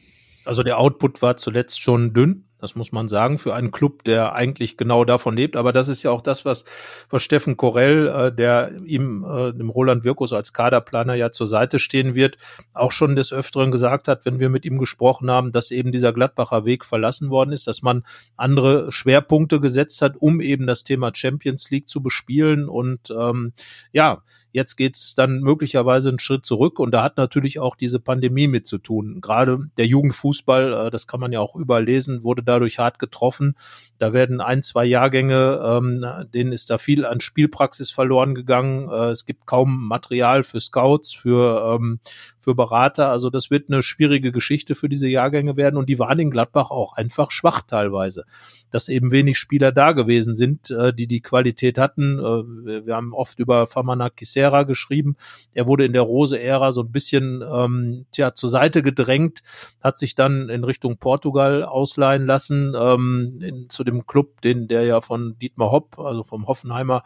Also 0.44 0.62
der 0.62 0.78
Output 0.78 1.22
war 1.22 1.37
zuletzt 1.37 1.80
schon 1.80 2.12
dünn 2.12 2.49
Das 2.62 2.76
muss 2.76 2.92
man 2.92 3.09
sagen, 3.09 3.38
für 3.38 3.57
einen 3.57 3.73
Club, 3.73 4.04
der 4.04 4.35
eigentlich 4.35 4.76
genau 4.76 5.04
davon 5.04 5.37
lebt. 5.37 5.57
Aber 5.57 5.73
das 5.73 5.88
ist 5.88 6.04
ja 6.04 6.12
auch 6.12 6.21
das, 6.21 6.45
was, 6.45 6.64
was 7.11 7.21
Steffen 7.21 7.57
Korell, 7.57 8.07
äh, 8.07 8.33
der 8.33 8.71
ihm, 8.85 9.25
äh, 9.25 9.52
dem 9.52 9.69
Roland 9.69 10.04
Wirkus 10.04 10.33
als 10.33 10.52
Kaderplaner 10.52 11.14
ja 11.14 11.33
zur 11.33 11.49
Seite 11.49 11.81
stehen 11.81 12.14
wird, 12.14 12.38
auch 12.73 12.92
schon 12.92 13.16
des 13.16 13.33
Öfteren 13.33 13.73
gesagt 13.73 14.07
hat, 14.07 14.25
wenn 14.25 14.38
wir 14.38 14.49
mit 14.49 14.64
ihm 14.64 14.78
gesprochen 14.78 15.28
haben, 15.28 15.50
dass 15.50 15.73
eben 15.73 15.90
dieser 15.90 16.12
Gladbacher 16.12 16.64
Weg 16.64 16.85
verlassen 16.85 17.31
worden 17.31 17.50
ist, 17.50 17.66
dass 17.66 17.83
man 17.83 18.04
andere 18.37 18.92
Schwerpunkte 18.92 19.59
gesetzt 19.59 20.00
hat, 20.00 20.16
um 20.16 20.40
eben 20.40 20.69
das 20.69 20.85
Thema 20.85 21.11
Champions 21.12 21.69
League 21.71 21.88
zu 21.88 22.00
bespielen. 22.00 22.69
Und 22.69 23.11
ähm, 23.11 23.54
ja, 23.92 24.23
Jetzt 24.54 24.76
geht's 24.76 25.14
dann 25.14 25.40
möglicherweise 25.40 26.11
einen 26.11 26.18
Schritt 26.18 26.44
zurück 26.44 26.78
und 26.78 26.90
da 26.90 27.02
hat 27.02 27.16
natürlich 27.16 27.59
auch 27.59 27.75
diese 27.75 27.99
Pandemie 27.99 28.49
mit 28.49 28.66
zu 28.66 28.76
tun. 28.76 29.23
Gerade 29.23 29.71
der 29.78 29.87
Jugendfußball, 29.87 30.88
äh, 30.88 30.90
das 30.90 31.06
kann 31.06 31.21
man 31.21 31.32
ja 31.32 31.40
auch 31.40 31.56
überall 31.56 31.85
lesen, 31.85 32.23
wurde 32.23 32.42
dadurch 32.42 32.78
hart 32.78 32.99
getroffen. 32.99 33.56
Da 33.97 34.12
werden 34.12 34.42
ein, 34.42 34.62
zwei 34.62 34.85
Jahrgänge, 34.85 35.59
ähm, 35.64 36.04
denen 36.35 36.52
ist 36.52 36.68
da 36.68 36.76
viel 36.76 37.06
an 37.06 37.21
Spielpraxis 37.21 37.90
verloren 37.90 38.35
gegangen. 38.35 38.90
Äh, 38.90 39.12
es 39.12 39.25
gibt 39.25 39.47
kaum 39.47 39.88
Material 39.88 40.42
für 40.42 40.61
Scouts, 40.61 41.14
für, 41.14 41.75
ähm, 41.75 42.00
für 42.37 42.54
Berater. 42.54 43.09
Also 43.09 43.30
das 43.30 43.50
wird 43.50 43.71
eine 43.71 43.80
schwierige 43.80 44.32
Geschichte 44.32 44.75
für 44.75 44.90
diese 44.90 45.09
Jahrgänge 45.09 45.56
werden 45.56 45.78
und 45.78 45.88
die 45.88 45.99
waren 45.99 46.18
in 46.18 46.30
Gladbach 46.30 46.71
auch 46.71 46.92
einfach 46.92 47.30
schwach 47.30 47.62
teilweise. 47.62 48.26
Dass 48.71 48.90
eben 48.90 49.12
wenig 49.12 49.38
Spieler 49.38 49.73
da 49.73 49.92
gewesen 49.92 50.37
sind, 50.37 50.71
äh, 50.71 50.92
die 50.92 51.06
die 51.06 51.23
Qualität 51.23 51.78
hatten. 51.78 52.02
wir 52.18 52.94
haben 52.94 53.14
oft 53.14 53.38
über 53.38 53.66
Famana 53.66 54.11
Kisse 54.11 54.41
Serra 54.42 54.64
geschrieben. 54.64 55.14
Er 55.54 55.68
wurde 55.68 55.84
in 55.84 55.92
der 55.92 56.02
Rose-Ära 56.02 56.72
so 56.72 56.80
ein 56.80 56.90
bisschen 56.90 57.44
ähm, 57.49 58.06
tja, 58.11 58.34
zur 58.34 58.50
Seite 58.50 58.82
gedrängt, 58.82 59.42
hat 59.80 59.99
sich 59.99 60.16
dann 60.16 60.49
in 60.49 60.64
Richtung 60.64 60.96
Portugal 60.99 61.62
ausleihen 61.62 62.26
lassen, 62.26 62.75
ähm, 62.76 63.38
in, 63.40 63.68
zu 63.68 63.84
dem 63.84 64.04
Club, 64.04 64.40
den 64.40 64.66
der 64.66 64.82
ja 64.82 65.00
von 65.00 65.38
Dietmar 65.38 65.70
Hopp, 65.70 65.96
also 66.00 66.25
vom 66.25 66.49
Hoffenheimer 66.49 67.04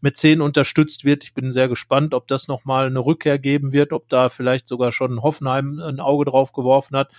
Mäzen 0.00 0.40
unterstützt 0.40 1.04
wird. 1.04 1.24
Ich 1.24 1.34
bin 1.34 1.50
sehr 1.50 1.68
gespannt, 1.68 2.14
ob 2.14 2.28
das 2.28 2.46
nochmal 2.46 2.86
eine 2.86 3.00
Rückkehr 3.00 3.40
geben 3.40 3.72
wird, 3.72 3.92
ob 3.92 4.08
da 4.08 4.28
vielleicht 4.28 4.68
sogar 4.68 4.92
schon 4.92 5.22
Hoffenheim 5.22 5.80
ein 5.80 5.98
Auge 5.98 6.24
drauf 6.26 6.52
geworfen 6.52 6.96
hat. 6.96 7.10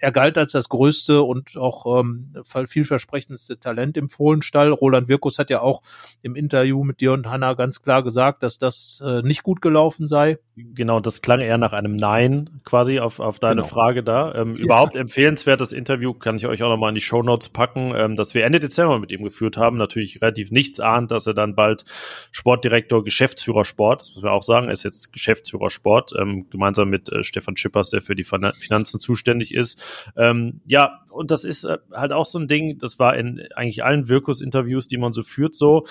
Er 0.00 0.10
galt 0.10 0.36
als 0.36 0.50
das 0.50 0.68
größte 0.68 1.22
und 1.22 1.56
auch 1.56 2.00
ähm, 2.00 2.34
vielversprechendste 2.44 3.60
Talent 3.60 3.96
im 3.96 4.08
Fohlenstall. 4.08 4.72
Roland 4.72 5.08
Wirkus 5.08 5.38
hat 5.38 5.48
ja 5.48 5.60
auch 5.60 5.82
im 6.22 6.34
Interview 6.34 6.82
mit 6.82 7.00
dir 7.00 7.12
und 7.12 7.30
Hanna 7.30 7.54
ganz 7.54 7.82
klar 7.82 8.02
gesagt, 8.02 8.42
dass 8.42 8.58
das 8.58 9.00
äh, 9.04 9.11
äh, 9.20 9.22
nicht 9.22 9.42
gut 9.42 9.60
gelaufen 9.60 10.06
sei. 10.06 10.38
Genau, 10.56 11.00
das 11.00 11.22
klang 11.22 11.40
eher 11.40 11.58
nach 11.58 11.72
einem 11.72 11.96
Nein 11.96 12.60
quasi 12.64 13.00
auf, 13.00 13.20
auf 13.20 13.38
deine 13.38 13.62
genau. 13.62 13.66
Frage 13.66 14.02
da. 14.02 14.34
Ähm, 14.34 14.54
ja. 14.56 14.64
Überhaupt 14.64 14.96
empfehlenswertes 14.96 15.72
Interview, 15.72 16.12
kann 16.12 16.36
ich 16.36 16.46
euch 16.46 16.62
auch 16.62 16.68
nochmal 16.68 16.90
in 16.90 16.94
die 16.94 17.00
Show 17.00 17.22
Notes 17.22 17.48
packen, 17.48 17.94
ähm, 17.96 18.16
das 18.16 18.34
wir 18.34 18.44
Ende 18.44 18.60
Dezember 18.60 18.98
mit 18.98 19.10
ihm 19.10 19.24
geführt 19.24 19.56
haben. 19.56 19.76
Natürlich 19.78 20.20
relativ 20.20 20.50
nichts 20.50 20.80
ahnt, 20.80 21.10
dass 21.10 21.26
er 21.26 21.34
dann 21.34 21.54
bald 21.54 21.84
Sportdirektor, 22.30 23.02
Geschäftsführer 23.02 23.64
Sport, 23.64 24.02
das 24.02 24.14
muss 24.14 24.22
man 24.22 24.32
auch 24.32 24.42
sagen, 24.42 24.66
er 24.66 24.72
ist 24.72 24.82
jetzt 24.82 25.12
Geschäftsführer 25.12 25.70
Sport, 25.70 26.12
ähm, 26.18 26.48
gemeinsam 26.50 26.90
mit 26.90 27.10
äh, 27.10 27.22
Stefan 27.22 27.56
Schippers, 27.56 27.90
der 27.90 28.02
für 28.02 28.14
die 28.14 28.24
Finanzen 28.24 29.00
zuständig 29.00 29.54
ist. 29.54 29.82
Ähm, 30.16 30.60
ja, 30.66 31.00
und 31.10 31.30
das 31.30 31.44
ist 31.44 31.64
äh, 31.64 31.78
halt 31.92 32.12
auch 32.12 32.26
so 32.26 32.38
ein 32.38 32.48
Ding, 32.48 32.78
das 32.78 32.98
war 32.98 33.16
in 33.16 33.42
eigentlich 33.54 33.84
allen 33.84 34.08
Wirkus-Interviews, 34.08 34.86
die 34.86 34.98
man 34.98 35.12
so 35.12 35.22
führt, 35.22 35.54
so, 35.54 35.86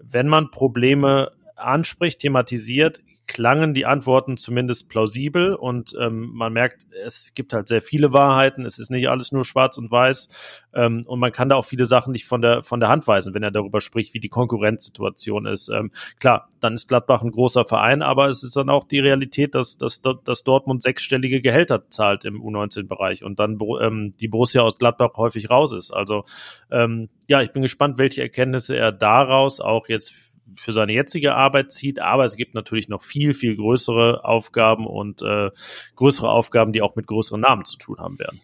wenn 0.00 0.28
man 0.28 0.50
Probleme 0.50 1.32
anspricht, 1.56 2.20
thematisiert, 2.20 3.00
klangen 3.26 3.74
die 3.74 3.86
Antworten 3.86 4.36
zumindest 4.36 4.88
plausibel 4.88 5.54
und 5.54 5.94
ähm, 6.00 6.30
man 6.32 6.52
merkt, 6.52 6.86
es 7.04 7.34
gibt 7.34 7.52
halt 7.52 7.66
sehr 7.66 7.82
viele 7.82 8.12
Wahrheiten, 8.12 8.64
es 8.64 8.78
ist 8.78 8.90
nicht 8.90 9.08
alles 9.08 9.32
nur 9.32 9.44
schwarz 9.44 9.76
und 9.78 9.90
weiß 9.90 10.28
ähm, 10.74 11.02
und 11.06 11.18
man 11.18 11.32
kann 11.32 11.48
da 11.48 11.56
auch 11.56 11.64
viele 11.64 11.86
Sachen 11.86 12.12
nicht 12.12 12.26
von 12.26 12.40
der, 12.40 12.62
von 12.62 12.80
der 12.80 12.88
Hand 12.88 13.06
weisen, 13.06 13.34
wenn 13.34 13.42
er 13.42 13.50
darüber 13.50 13.80
spricht, 13.80 14.14
wie 14.14 14.20
die 14.20 14.28
Konkurrenzsituation 14.28 15.46
ist. 15.46 15.68
Ähm, 15.68 15.90
klar, 16.20 16.50
dann 16.60 16.74
ist 16.74 16.88
Gladbach 16.88 17.22
ein 17.22 17.32
großer 17.32 17.64
Verein, 17.64 18.02
aber 18.02 18.28
es 18.28 18.42
ist 18.42 18.56
dann 18.56 18.70
auch 18.70 18.84
die 18.84 19.00
Realität, 19.00 19.54
dass, 19.54 19.76
dass, 19.76 20.00
dass 20.00 20.44
Dortmund 20.44 20.82
sechsstellige 20.82 21.40
Gehälter 21.40 21.88
zahlt 21.90 22.24
im 22.24 22.40
U19-Bereich 22.40 23.24
und 23.24 23.38
dann 23.40 23.58
ähm, 23.80 24.14
die 24.20 24.28
Borussia 24.28 24.62
aus 24.62 24.78
Gladbach 24.78 25.10
häufig 25.16 25.50
raus 25.50 25.72
ist. 25.72 25.90
Also 25.90 26.24
ähm, 26.70 27.08
ja, 27.26 27.42
ich 27.42 27.50
bin 27.50 27.62
gespannt, 27.62 27.98
welche 27.98 28.22
Erkenntnisse 28.22 28.76
er 28.76 28.92
daraus 28.92 29.60
auch 29.60 29.88
jetzt 29.88 30.35
für 30.54 30.72
seine 30.72 30.92
jetzige 30.92 31.34
Arbeit 31.34 31.72
zieht, 31.72 31.98
aber 31.98 32.24
es 32.24 32.36
gibt 32.36 32.54
natürlich 32.54 32.88
noch 32.88 33.02
viel, 33.02 33.34
viel 33.34 33.56
größere 33.56 34.24
Aufgaben 34.24 34.86
und 34.86 35.22
äh, 35.22 35.50
größere 35.96 36.28
Aufgaben, 36.28 36.72
die 36.72 36.82
auch 36.82 36.96
mit 36.96 37.06
größeren 37.06 37.40
Namen 37.40 37.64
zu 37.64 37.76
tun 37.78 37.98
haben 37.98 38.18
werden. 38.18 38.40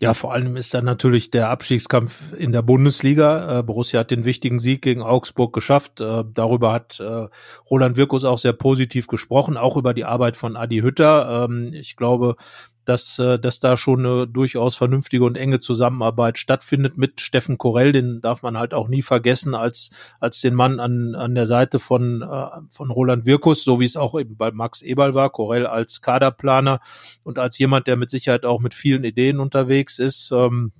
Ja, 0.00 0.12
vor 0.12 0.32
allem 0.32 0.56
ist 0.56 0.74
dann 0.74 0.84
natürlich 0.84 1.30
der 1.30 1.50
Abstiegskampf 1.50 2.32
in 2.36 2.50
der 2.50 2.62
Bundesliga. 2.62 3.60
Äh, 3.60 3.62
Borussia 3.62 4.00
hat 4.00 4.10
den 4.10 4.24
wichtigen 4.24 4.58
Sieg 4.58 4.82
gegen 4.82 5.02
Augsburg 5.02 5.52
geschafft. 5.52 6.00
Äh, 6.00 6.24
darüber 6.34 6.72
hat 6.72 6.98
äh, 6.98 7.28
Roland 7.70 7.96
Wirkus 7.96 8.24
auch 8.24 8.38
sehr 8.38 8.54
positiv 8.54 9.06
gesprochen, 9.06 9.56
auch 9.56 9.76
über 9.76 9.94
die 9.94 10.04
Arbeit 10.04 10.36
von 10.36 10.56
Adi 10.56 10.80
Hütter. 10.80 11.46
Ähm, 11.48 11.72
ich 11.72 11.94
glaube, 11.94 12.34
dass, 12.84 13.18
äh, 13.18 13.38
dass 13.38 13.60
da 13.60 13.76
schon 13.76 14.04
eine 14.04 14.26
durchaus 14.26 14.76
vernünftige 14.76 15.24
und 15.24 15.36
enge 15.36 15.60
Zusammenarbeit 15.60 16.38
stattfindet 16.38 16.96
mit 16.96 17.20
Steffen 17.20 17.58
Korell. 17.58 17.92
Den 17.92 18.20
darf 18.20 18.42
man 18.42 18.58
halt 18.58 18.74
auch 18.74 18.88
nie 18.88 19.02
vergessen 19.02 19.54
als, 19.54 19.90
als 20.20 20.40
den 20.40 20.54
Mann 20.54 20.80
an, 20.80 21.14
an 21.14 21.34
der 21.34 21.46
Seite 21.46 21.78
von, 21.78 22.22
äh, 22.22 22.46
von 22.68 22.90
Roland 22.90 23.26
Wirkus, 23.26 23.64
so 23.64 23.80
wie 23.80 23.84
es 23.84 23.96
auch 23.96 24.18
eben 24.18 24.36
bei 24.36 24.50
Max 24.50 24.82
Eberl 24.82 25.14
war. 25.14 25.30
Korell 25.30 25.66
als 25.66 26.00
Kaderplaner 26.00 26.80
und 27.22 27.38
als 27.38 27.58
jemand, 27.58 27.86
der 27.86 27.96
mit 27.96 28.10
Sicherheit 28.10 28.44
auch 28.44 28.60
mit 28.60 28.74
vielen 28.74 29.04
Ideen 29.04 29.40
unterwegs 29.40 29.98
ist. 29.98 30.30
Ähm, 30.32 30.72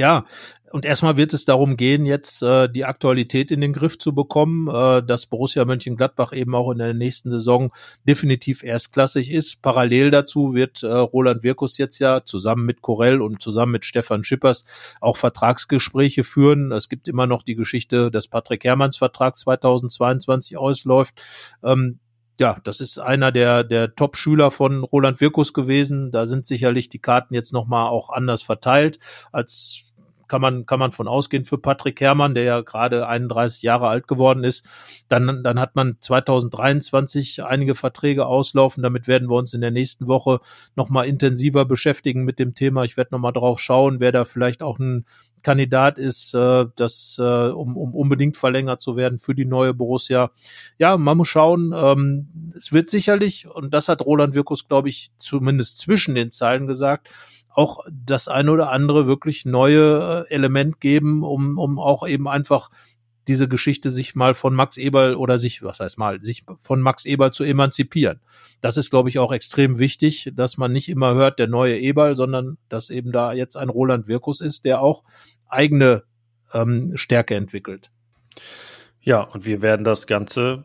ja, 0.00 0.24
und 0.72 0.86
erstmal 0.86 1.16
wird 1.18 1.34
es 1.34 1.44
darum 1.44 1.76
gehen, 1.76 2.06
jetzt 2.06 2.42
äh, 2.42 2.68
die 2.68 2.86
Aktualität 2.86 3.50
in 3.50 3.60
den 3.60 3.74
Griff 3.74 3.98
zu 3.98 4.14
bekommen, 4.14 4.68
äh, 4.68 5.02
dass 5.02 5.26
Borussia 5.26 5.64
Mönchengladbach 5.64 6.32
eben 6.32 6.54
auch 6.54 6.70
in 6.70 6.78
der 6.78 6.94
nächsten 6.94 7.30
Saison 7.30 7.70
definitiv 8.08 8.62
erstklassig 8.62 9.30
ist. 9.30 9.60
Parallel 9.62 10.10
dazu 10.10 10.54
wird 10.54 10.82
äh, 10.82 10.86
Roland 10.86 11.42
Wirkus 11.42 11.76
jetzt 11.76 11.98
ja 11.98 12.24
zusammen 12.24 12.64
mit 12.64 12.80
Corell 12.80 13.20
und 13.20 13.42
zusammen 13.42 13.72
mit 13.72 13.84
Stefan 13.84 14.24
Schippers 14.24 14.64
auch 15.00 15.18
Vertragsgespräche 15.18 16.24
führen. 16.24 16.72
Es 16.72 16.88
gibt 16.88 17.08
immer 17.08 17.26
noch 17.26 17.42
die 17.42 17.56
Geschichte, 17.56 18.10
dass 18.10 18.28
Patrick 18.28 18.64
Herrmanns 18.64 18.96
Vertrag 18.96 19.36
2022 19.36 20.56
ausläuft. 20.56 21.20
Ähm, 21.62 21.98
ja, 22.40 22.56
das 22.64 22.80
ist 22.80 22.98
einer 22.98 23.32
der, 23.32 23.64
der 23.64 23.94
Top-Schüler 23.94 24.50
von 24.50 24.82
Roland 24.82 25.20
Wirkus 25.20 25.52
gewesen. 25.52 26.10
Da 26.10 26.24
sind 26.24 26.46
sicherlich 26.46 26.88
die 26.88 26.98
Karten 26.98 27.34
jetzt 27.34 27.52
nochmal 27.52 27.88
auch 27.88 28.08
anders 28.08 28.42
verteilt 28.42 28.98
als 29.30 29.89
kann 30.30 30.40
man, 30.40 30.64
kann 30.64 30.78
man 30.78 30.92
von 30.92 31.08
ausgehen 31.08 31.44
für 31.44 31.58
Patrick 31.58 32.00
Herrmann, 32.00 32.34
der 32.34 32.44
ja 32.44 32.60
gerade 32.60 33.08
31 33.08 33.62
Jahre 33.62 33.88
alt 33.88 34.06
geworden 34.06 34.44
ist. 34.44 34.64
Dann, 35.08 35.42
dann 35.42 35.58
hat 35.58 35.74
man 35.74 35.96
2023 36.00 37.42
einige 37.42 37.74
Verträge 37.74 38.26
auslaufen. 38.26 38.82
Damit 38.82 39.08
werden 39.08 39.28
wir 39.28 39.36
uns 39.36 39.52
in 39.52 39.60
der 39.60 39.72
nächsten 39.72 40.06
Woche 40.06 40.40
nochmal 40.76 41.06
intensiver 41.06 41.64
beschäftigen 41.64 42.24
mit 42.24 42.38
dem 42.38 42.54
Thema. 42.54 42.84
Ich 42.84 42.96
werde 42.96 43.10
nochmal 43.12 43.32
drauf 43.32 43.60
schauen, 43.60 43.98
wer 43.98 44.12
da 44.12 44.24
vielleicht 44.24 44.62
auch 44.62 44.78
ein 44.78 45.04
Kandidat 45.42 45.98
ist, 45.98 46.34
äh, 46.34 46.66
das, 46.76 47.16
äh, 47.18 47.22
um, 47.22 47.76
um 47.76 47.94
unbedingt 47.94 48.36
verlängert 48.36 48.80
zu 48.80 48.96
werden 48.96 49.18
für 49.18 49.34
die 49.34 49.46
neue 49.46 49.74
Borussia. 49.74 50.30
Ja, 50.78 50.96
man 50.96 51.16
muss 51.16 51.28
schauen. 51.28 51.72
Ähm, 51.74 52.52
es 52.56 52.72
wird 52.72 52.88
sicherlich, 52.88 53.48
und 53.48 53.74
das 53.74 53.88
hat 53.88 54.02
Roland 54.02 54.34
Wirkus, 54.34 54.68
glaube 54.68 54.90
ich, 54.90 55.10
zumindest 55.16 55.78
zwischen 55.78 56.14
den 56.14 56.30
Zeilen 56.30 56.66
gesagt, 56.66 57.08
auch 57.52 57.80
das 57.90 58.28
eine 58.28 58.50
oder 58.52 58.70
andere 58.70 59.06
wirklich 59.06 59.44
neue 59.44 60.26
äh, 60.28 60.34
Element 60.34 60.80
geben, 60.80 61.22
um, 61.22 61.58
um 61.58 61.78
auch 61.78 62.06
eben 62.06 62.28
einfach 62.28 62.70
diese 63.28 63.48
Geschichte 63.48 63.90
sich 63.90 64.14
mal 64.14 64.34
von 64.34 64.54
Max 64.54 64.76
Eberl 64.76 65.14
oder 65.14 65.38
sich, 65.38 65.62
was 65.62 65.80
heißt 65.80 65.98
mal, 65.98 66.22
sich 66.22 66.44
von 66.58 66.80
Max 66.80 67.04
Eberl 67.04 67.32
zu 67.32 67.44
emanzipieren. 67.44 68.20
Das 68.60 68.76
ist, 68.76 68.90
glaube 68.90 69.08
ich, 69.08 69.18
auch 69.18 69.32
extrem 69.32 69.78
wichtig, 69.78 70.32
dass 70.34 70.56
man 70.56 70.72
nicht 70.72 70.88
immer 70.88 71.14
hört, 71.14 71.38
der 71.38 71.46
neue 71.46 71.78
Eberl, 71.78 72.16
sondern 72.16 72.58
dass 72.68 72.90
eben 72.90 73.12
da 73.12 73.32
jetzt 73.32 73.56
ein 73.56 73.68
Roland 73.68 74.08
Wirkus 74.08 74.40
ist, 74.40 74.64
der 74.64 74.80
auch 74.80 75.04
eigene 75.46 76.02
ähm, 76.52 76.96
Stärke 76.96 77.36
entwickelt. 77.36 77.90
Ja, 79.00 79.22
und 79.22 79.46
wir 79.46 79.62
werden 79.62 79.84
das 79.84 80.06
Ganze 80.06 80.64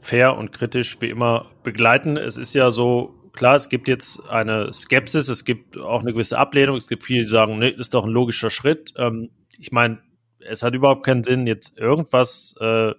fair 0.00 0.36
und 0.36 0.52
kritisch 0.52 1.00
wie 1.00 1.10
immer 1.10 1.50
begleiten. 1.64 2.16
Es 2.16 2.36
ist 2.36 2.54
ja 2.54 2.70
so, 2.70 3.14
klar, 3.36 3.54
es 3.54 3.68
gibt 3.68 3.88
jetzt 3.88 4.20
eine 4.28 4.72
Skepsis, 4.72 5.28
es 5.28 5.44
gibt 5.44 5.78
auch 5.78 6.00
eine 6.00 6.12
gewisse 6.12 6.38
Ablehnung, 6.38 6.76
es 6.76 6.88
gibt 6.88 7.04
viele, 7.04 7.22
die 7.22 7.28
sagen, 7.28 7.58
nee, 7.58 7.68
ist 7.68 7.94
doch 7.94 8.04
ein 8.04 8.10
logischer 8.10 8.50
Schritt. 8.50 8.94
Ähm, 8.96 9.30
ich 9.58 9.70
meine, 9.72 9.98
es 10.40 10.62
hat 10.62 10.74
überhaupt 10.74 11.04
keinen 11.04 11.24
Sinn, 11.24 11.46
jetzt 11.46 11.78
irgendwas 11.78 12.54
äh, 12.60 12.92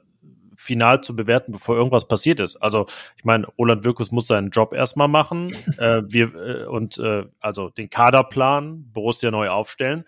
final 0.55 1.01
zu 1.01 1.15
bewerten, 1.15 1.51
bevor 1.51 1.75
irgendwas 1.75 2.07
passiert 2.07 2.39
ist. 2.39 2.57
Also, 2.57 2.87
ich 3.15 3.23
meine, 3.23 3.47
Roland 3.57 3.83
Wirkus 3.83 4.11
muss 4.11 4.27
seinen 4.27 4.49
Job 4.49 4.73
erstmal 4.73 5.07
machen, 5.07 5.47
äh, 5.77 6.01
wir 6.07 6.35
äh, 6.35 6.65
und 6.65 6.97
äh, 6.97 7.25
also 7.39 7.69
den 7.69 7.89
Kaderplan 7.89 8.91
Borussia 8.91 9.31
neu 9.31 9.49
aufstellen. 9.49 10.05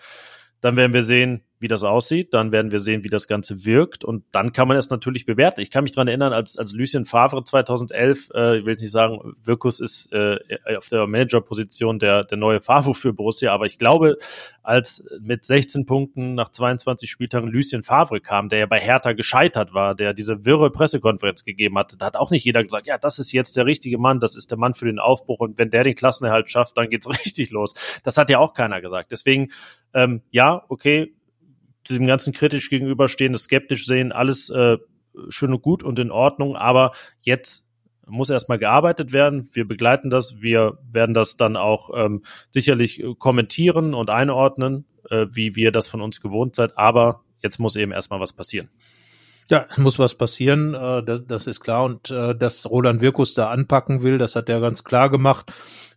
Dann 0.61 0.75
werden 0.75 0.93
wir 0.93 1.03
sehen, 1.03 1.43
wie 1.59 1.67
das 1.67 1.83
aussieht. 1.83 2.33
Dann 2.33 2.51
werden 2.51 2.71
wir 2.71 2.79
sehen, 2.79 3.03
wie 3.03 3.09
das 3.09 3.27
Ganze 3.27 3.65
wirkt. 3.65 4.05
Und 4.05 4.23
dann 4.31 4.53
kann 4.53 4.67
man 4.67 4.77
es 4.77 4.89
natürlich 4.89 5.25
bewerten. 5.25 5.61
Ich 5.61 5.71
kann 5.71 5.83
mich 5.83 5.91
dran 5.91 6.07
erinnern, 6.07 6.33
als, 6.33 6.57
als 6.57 6.73
Lucien 6.73 7.05
Favre 7.05 7.43
2011, 7.43 8.29
äh, 8.33 8.57
ich 8.57 8.65
will 8.65 8.71
jetzt 8.71 8.81
nicht 8.81 8.91
sagen, 8.91 9.35
Wirkus 9.43 9.79
ist 9.79 10.11
äh, 10.13 10.37
auf 10.77 10.89
der 10.89 11.05
Managerposition 11.07 11.99
der, 11.99 12.23
der 12.23 12.37
neue 12.37 12.61
Favre 12.61 12.93
für 12.93 13.13
Borussia, 13.13 13.53
aber 13.53 13.65
ich 13.65 13.77
glaube, 13.77 14.17
als 14.63 15.03
mit 15.19 15.45
16 15.45 15.85
Punkten 15.85 16.35
nach 16.35 16.49
22 16.49 17.09
Spieltagen 17.09 17.49
Lucien 17.49 17.81
Favre 17.81 18.21
kam, 18.21 18.49
der 18.49 18.59
ja 18.59 18.65
bei 18.65 18.79
Hertha 18.79 19.13
gescheitert 19.13 19.73
war, 19.73 19.95
der 19.95 20.13
diese 20.13 20.45
wirre 20.45 20.69
Pressekonferenz 20.69 21.43
gegeben 21.43 21.77
hat, 21.77 21.95
da 21.97 22.05
hat 22.05 22.15
auch 22.15 22.31
nicht 22.31 22.45
jeder 22.45 22.63
gesagt, 22.63 22.87
ja, 22.87 22.97
das 22.97 23.19
ist 23.19 23.31
jetzt 23.31 23.57
der 23.57 23.65
richtige 23.65 23.97
Mann, 23.97 24.19
das 24.19 24.35
ist 24.35 24.51
der 24.51 24.57
Mann 24.57 24.73
für 24.73 24.85
den 24.85 24.99
Aufbruch 24.99 25.39
und 25.39 25.57
wenn 25.57 25.71
der 25.71 25.83
den 25.83 25.95
Klassenerhalt 25.95 26.49
schafft, 26.51 26.77
dann 26.77 26.89
geht's 26.89 27.09
richtig 27.25 27.51
los. 27.51 27.73
Das 28.03 28.17
hat 28.17 28.29
ja 28.29 28.39
auch 28.39 28.53
keiner 28.53 28.79
gesagt. 28.79 29.11
Deswegen, 29.11 29.51
ähm, 29.93 30.21
ja, 30.29 30.63
okay, 30.69 31.15
dem 31.89 32.05
Ganzen 32.05 32.33
kritisch 32.33 32.69
gegenüberstehen, 32.69 33.33
das 33.33 33.43
skeptisch 33.43 33.85
sehen, 33.85 34.11
alles 34.11 34.49
äh, 34.49 34.77
schön 35.29 35.53
und 35.53 35.61
gut 35.61 35.83
und 35.83 35.99
in 35.99 36.11
Ordnung, 36.11 36.55
aber 36.55 36.91
jetzt 37.21 37.65
muss 38.09 38.29
erstmal 38.29 38.57
gearbeitet 38.57 39.13
werden. 39.13 39.49
Wir 39.53 39.67
begleiten 39.67 40.09
das. 40.09 40.41
Wir 40.41 40.79
werden 40.91 41.13
das 41.13 41.37
dann 41.37 41.55
auch 41.55 41.91
ähm, 41.95 42.23
sicherlich 42.49 43.03
kommentieren 43.19 43.93
und 43.93 44.09
einordnen, 44.09 44.85
äh, 45.09 45.27
wie 45.31 45.55
wir 45.55 45.71
das 45.71 45.87
von 45.87 46.01
uns 46.01 46.21
gewohnt 46.21 46.55
seid. 46.55 46.77
Aber 46.77 47.21
jetzt 47.41 47.59
muss 47.59 47.75
eben 47.75 47.91
erstmal 47.91 48.19
was 48.19 48.33
passieren. 48.33 48.69
Ja, 49.49 49.65
es 49.69 49.77
muss 49.77 49.97
was 49.97 50.15
passieren, 50.15 50.75
äh, 50.75 51.03
das, 51.03 51.25
das 51.25 51.47
ist 51.47 51.59
klar. 51.59 51.83
Und 51.83 52.11
äh, 52.11 52.35
dass 52.35 52.69
Roland 52.69 53.01
Wirkus 53.01 53.33
da 53.33 53.49
anpacken 53.49 54.03
will, 54.03 54.17
das 54.17 54.35
hat 54.35 54.49
er 54.49 54.59
ganz 54.59 54.83
klar 54.83 55.09
gemacht. 55.09 55.51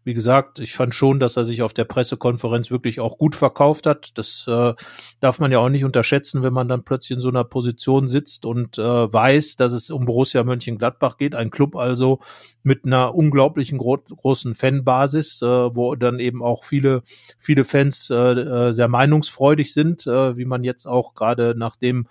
Wie 0.05 0.15
gesagt, 0.15 0.59
ich 0.59 0.73
fand 0.73 0.95
schon, 0.95 1.21
dass 1.21 1.37
er 1.37 1.45
sich 1.45 1.63
auf 1.63 1.73
der 1.73 1.85
Pressekonferenz 1.85 2.71
wirklich 2.71 2.99
auch 2.99 3.19
gut 3.19 3.37
verkauft 3.37 3.87
hat. 3.87 4.11
Das 4.15 4.47
äh, 4.49 4.75
darf 5.21 5.39
man 5.39 5.53
ja 5.53 5.59
auch 5.59 5.69
nicht 5.69 5.85
unterschätzen, 5.85 6.43
wenn 6.43 6.53
man 6.53 6.67
dann 6.67 6.83
plötzlich 6.83 7.17
in 7.17 7.21
so 7.21 7.29
einer 7.29 7.45
Position 7.45 8.09
sitzt 8.09 8.45
und 8.45 8.79
äh, 8.79 8.83
weiß, 8.83 9.57
dass 9.57 9.73
es 9.73 9.91
um 9.91 10.05
Borussia 10.05 10.43
Mönchengladbach 10.43 11.19
geht. 11.19 11.37
Ein 11.37 11.51
Club 11.51 11.77
also 11.77 12.19
mit 12.65 12.85
einer 12.85 13.15
unglaublichen 13.15 13.79
gro 13.79 13.99
großen 13.99 14.55
Fanbasis, 14.55 15.41
äh, 15.43 15.47
wo 15.47 15.95
dann 15.95 16.19
eben 16.19 16.43
auch 16.43 16.65
viele, 16.65 17.03
viele 17.39 17.65
Fans 17.65 18.11
äh, 18.11 18.17
äh 18.17 18.73
sehr 18.73 18.89
meinungsfreudig 18.89 19.73
sind, 19.73 20.07
äh, 20.07 20.37
wie 20.37 20.45
man 20.45 20.65
jetzt 20.65 20.87
auch 20.87 21.15
gerade 21.15 21.55
nach 21.57 21.77
dem 21.77 22.09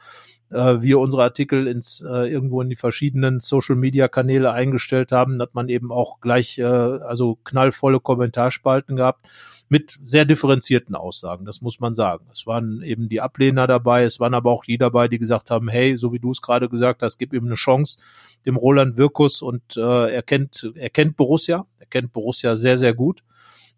äh, 0.52 0.82
wir 0.82 1.00
unsere 1.00 1.24
Artikel 1.24 1.68
ins 1.68 2.02
äh, 2.02 2.32
irgendwo 2.32 2.62
in 2.62 2.70
die 2.70 2.76
verschiedenen 2.76 3.40
Social 3.40 3.76
Media 3.76 4.08
Kanäle 4.08 4.52
eingestellt 4.52 5.12
haben, 5.12 5.42
hat 5.42 5.56
man 5.56 5.70
eben 5.70 5.92
auch 5.92 6.20
gleich 6.20 6.58
äh, 6.60 6.64
also 6.64 7.38
knallvolle 7.44 8.00
Kommentarspalten 8.00 8.96
gehabt 8.96 9.30
mit 9.70 9.98
sehr 10.04 10.26
differenzierten 10.26 10.96
Aussagen, 10.96 11.46
das 11.46 11.62
muss 11.62 11.80
man 11.80 11.94
sagen. 11.94 12.26
Es 12.32 12.46
waren 12.46 12.82
eben 12.84 13.08
die 13.08 13.22
Ablehner 13.22 13.68
dabei, 13.68 14.04
es 14.04 14.20
waren 14.20 14.34
aber 14.34 14.52
auch 14.52 14.66
die 14.66 14.78
dabei, 14.78 15.08
die 15.08 15.18
gesagt 15.18 15.50
haben, 15.50 15.70
hey, 15.70 15.96
so 15.96 16.12
wie 16.12 16.20
du 16.20 16.32
es 16.32 16.42
gerade 16.42 16.68
gesagt 16.68 17.02
hast, 17.04 17.18
gib 17.18 17.34
ihm 17.34 17.46
eine 17.46 17.56
Chance, 17.56 17.98
dem 18.46 18.58
Roland 18.58 18.98
Wirkus 18.98 19.42
und 19.42 19.78
äh, 19.78 20.14
er 20.14 20.24
kennt, 20.24 20.70
er 20.76 20.90
kennt 20.90 21.16
Borussia, 21.16 21.66
er 21.80 21.86
kennt 21.86 22.12
Borussia 22.12 22.56
sehr, 22.56 22.78
sehr 22.78 22.94
gut 22.94 23.24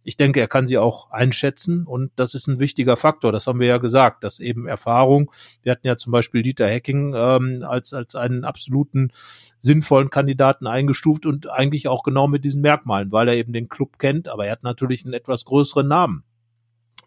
ich 0.04 0.18
denke, 0.18 0.40
er 0.40 0.48
kann 0.48 0.68
sie 0.68 0.78
auch 0.78 1.12
einschätzen 1.12 1.86
und 1.86 2.12
das 2.16 2.34
ist 2.34 2.48
ein 2.48 2.60
wichtiger 2.60 2.98
Faktor. 2.98 3.32
Das 3.32 3.48
haben 3.48 3.60
wir 3.60 3.68
ja 3.68 3.78
gesagt, 3.78 4.24
dass 4.24 4.40
eben 4.40 4.68
Erfahrung. 4.68 5.32
Wir 5.62 5.72
hatten 5.72 5.88
ja 5.88 5.98
zum 5.98 6.12
Beispiel 6.12 6.44
Dieter 6.44 6.68
Hecking 6.68 7.14
ähm, 7.16 7.64
als 7.68 7.94
als 7.94 8.16
einen 8.16 8.44
absoluten 8.44 9.12
sinnvollen 9.60 10.10
Kandidaten 10.10 10.68
eingestuft 10.68 11.26
und 11.26 11.50
eigentlich 11.50 11.88
auch 11.88 12.04
genau 12.04 12.28
mit 12.28 12.44
diesen 12.44 12.62
Merkmalen, 12.62 13.12
weil 13.12 13.30
er 13.30 13.36
eben 13.36 13.54
den 13.54 13.70
Club 13.70 13.98
kennt, 13.98 14.28
aber 14.28 14.46
er 14.46 14.54
hat 14.54 14.64
natürlich 14.64 15.06
einen 15.06 15.14
etwas 15.14 15.46
größeren 15.46 15.88
Namen 15.88 16.24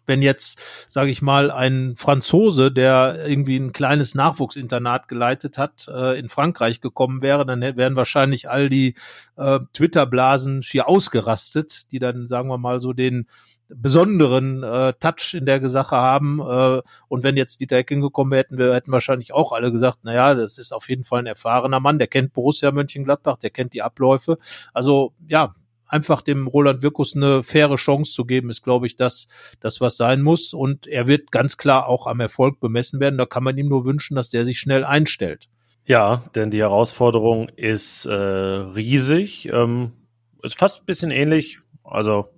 wenn 0.07 0.21
jetzt, 0.21 0.59
sage 0.89 1.11
ich 1.11 1.21
mal, 1.21 1.51
ein 1.51 1.95
Franzose, 1.95 2.71
der 2.71 3.25
irgendwie 3.27 3.57
ein 3.57 3.73
kleines 3.73 4.15
Nachwuchsinternat 4.15 5.07
geleitet 5.07 5.57
hat, 5.57 5.87
äh, 5.87 6.17
in 6.17 6.29
Frankreich 6.29 6.81
gekommen 6.81 7.21
wäre, 7.21 7.45
dann 7.45 7.61
wären 7.61 7.95
wahrscheinlich 7.95 8.49
all 8.49 8.69
die 8.69 8.95
äh, 9.35 9.59
Twitter-Blasen 9.73 10.63
schier 10.63 10.87
ausgerastet, 10.87 11.91
die 11.91 11.99
dann, 11.99 12.25
sagen 12.27 12.49
wir 12.49 12.57
mal, 12.57 12.81
so 12.81 12.93
den 12.93 13.27
besonderen 13.69 14.63
äh, 14.63 14.93
Touch 14.99 15.33
in 15.33 15.45
der 15.45 15.67
Sache 15.69 15.97
haben. 15.97 16.39
Äh, 16.39 16.81
und 17.07 17.23
wenn 17.23 17.37
jetzt 17.37 17.59
Dieter 17.59 17.77
Hecking 17.77 18.01
gekommen 18.01 18.31
wäre, 18.31 18.39
hätten 18.39 18.57
wir 18.57 18.73
hätten 18.73 18.91
wahrscheinlich 18.91 19.33
auch 19.33 19.51
alle 19.51 19.71
gesagt, 19.71 19.99
na 20.03 20.13
ja, 20.13 20.33
das 20.33 20.57
ist 20.57 20.71
auf 20.71 20.89
jeden 20.89 21.03
Fall 21.03 21.19
ein 21.19 21.25
erfahrener 21.25 21.79
Mann, 21.79 21.99
der 21.99 22.07
kennt 22.07 22.33
Borussia 22.33 22.71
Mönchengladbach, 22.71 23.37
der 23.37 23.49
kennt 23.49 23.73
die 23.73 23.81
Abläufe. 23.81 24.37
Also 24.73 25.13
ja, 25.27 25.53
einfach 25.87 26.21
dem 26.21 26.47
Roland 26.47 26.81
Wirkus 26.81 27.15
eine 27.15 27.43
faire 27.43 27.75
Chance 27.75 28.13
zu 28.13 28.25
geben, 28.25 28.49
ist, 28.49 28.63
glaube 28.63 28.87
ich, 28.87 28.95
das, 28.95 29.27
das, 29.59 29.81
was 29.81 29.97
sein 29.97 30.21
muss. 30.21 30.53
Und 30.53 30.87
er 30.87 31.07
wird 31.07 31.31
ganz 31.31 31.57
klar 31.57 31.87
auch 31.87 32.07
am 32.07 32.19
Erfolg 32.19 32.59
bemessen 32.59 32.99
werden. 32.99 33.17
Da 33.17 33.25
kann 33.25 33.43
man 33.43 33.57
ihm 33.57 33.69
nur 33.69 33.85
wünschen, 33.85 34.15
dass 34.15 34.29
der 34.29 34.45
sich 34.45 34.59
schnell 34.59 34.83
einstellt. 34.83 35.47
Ja, 35.85 36.23
denn 36.35 36.51
die 36.51 36.59
Herausforderung 36.59 37.49
ist 37.49 38.05
äh, 38.05 38.13
riesig. 38.13 39.47
Ähm, 39.51 39.93
ist 40.43 40.59
fast 40.59 40.81
ein 40.81 40.85
bisschen 40.85 41.11
ähnlich. 41.11 41.59
Also 41.89 42.29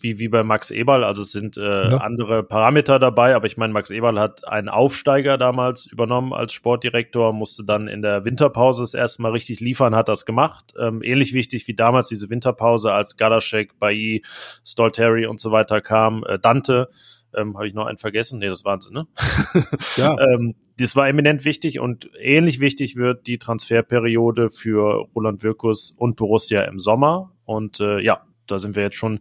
wie, 0.00 0.18
wie 0.18 0.28
bei 0.28 0.42
Max 0.42 0.70
Eberl. 0.70 1.04
Also 1.04 1.22
es 1.22 1.32
sind 1.32 1.56
äh, 1.56 1.90
ja. 1.90 1.96
andere 1.98 2.42
Parameter 2.42 2.98
dabei, 2.98 3.34
aber 3.34 3.46
ich 3.46 3.56
meine, 3.56 3.72
Max 3.72 3.90
Eberl 3.90 4.18
hat 4.18 4.46
einen 4.48 4.68
Aufsteiger 4.68 5.38
damals 5.38 5.86
übernommen 5.86 6.32
als 6.32 6.52
Sportdirektor, 6.52 7.32
musste 7.32 7.64
dann 7.64 7.88
in 7.88 8.02
der 8.02 8.24
Winterpause 8.24 8.82
das 8.82 8.94
erste 8.94 9.22
Mal 9.22 9.32
richtig 9.32 9.60
liefern, 9.60 9.94
hat 9.94 10.08
das 10.08 10.24
gemacht. 10.24 10.74
Ähm, 10.78 11.02
ähnlich 11.02 11.32
wichtig 11.32 11.68
wie 11.68 11.74
damals 11.74 12.08
diese 12.08 12.30
Winterpause, 12.30 12.92
als 12.92 13.16
Galaschek, 13.16 13.78
Bailly, 13.78 14.24
Stolteri 14.64 15.26
und 15.26 15.40
so 15.40 15.52
weiter 15.52 15.80
kam, 15.80 16.24
äh, 16.24 16.38
Dante. 16.38 16.88
Ähm, 17.34 17.56
Habe 17.56 17.68
ich 17.68 17.74
noch 17.74 17.86
einen 17.86 17.98
vergessen? 17.98 18.38
Nee, 18.38 18.48
das 18.48 18.64
Wahnsinn, 18.64 18.94
ne? 18.94 19.06
Ja. 19.96 20.16
ähm, 20.18 20.54
das 20.78 20.96
war 20.96 21.08
eminent 21.08 21.44
wichtig 21.44 21.80
und 21.80 22.10
ähnlich 22.18 22.60
wichtig 22.60 22.96
wird 22.96 23.26
die 23.26 23.38
Transferperiode 23.38 24.48
für 24.48 25.06
Roland 25.14 25.42
Wirkus 25.42 25.90
und 25.90 26.16
Borussia 26.16 26.62
im 26.62 26.78
Sommer. 26.78 27.32
Und 27.44 27.80
äh, 27.80 28.00
ja, 28.00 28.25
da 28.46 28.58
sind 28.58 28.76
wir 28.76 28.82
jetzt 28.82 28.96
schon 28.96 29.20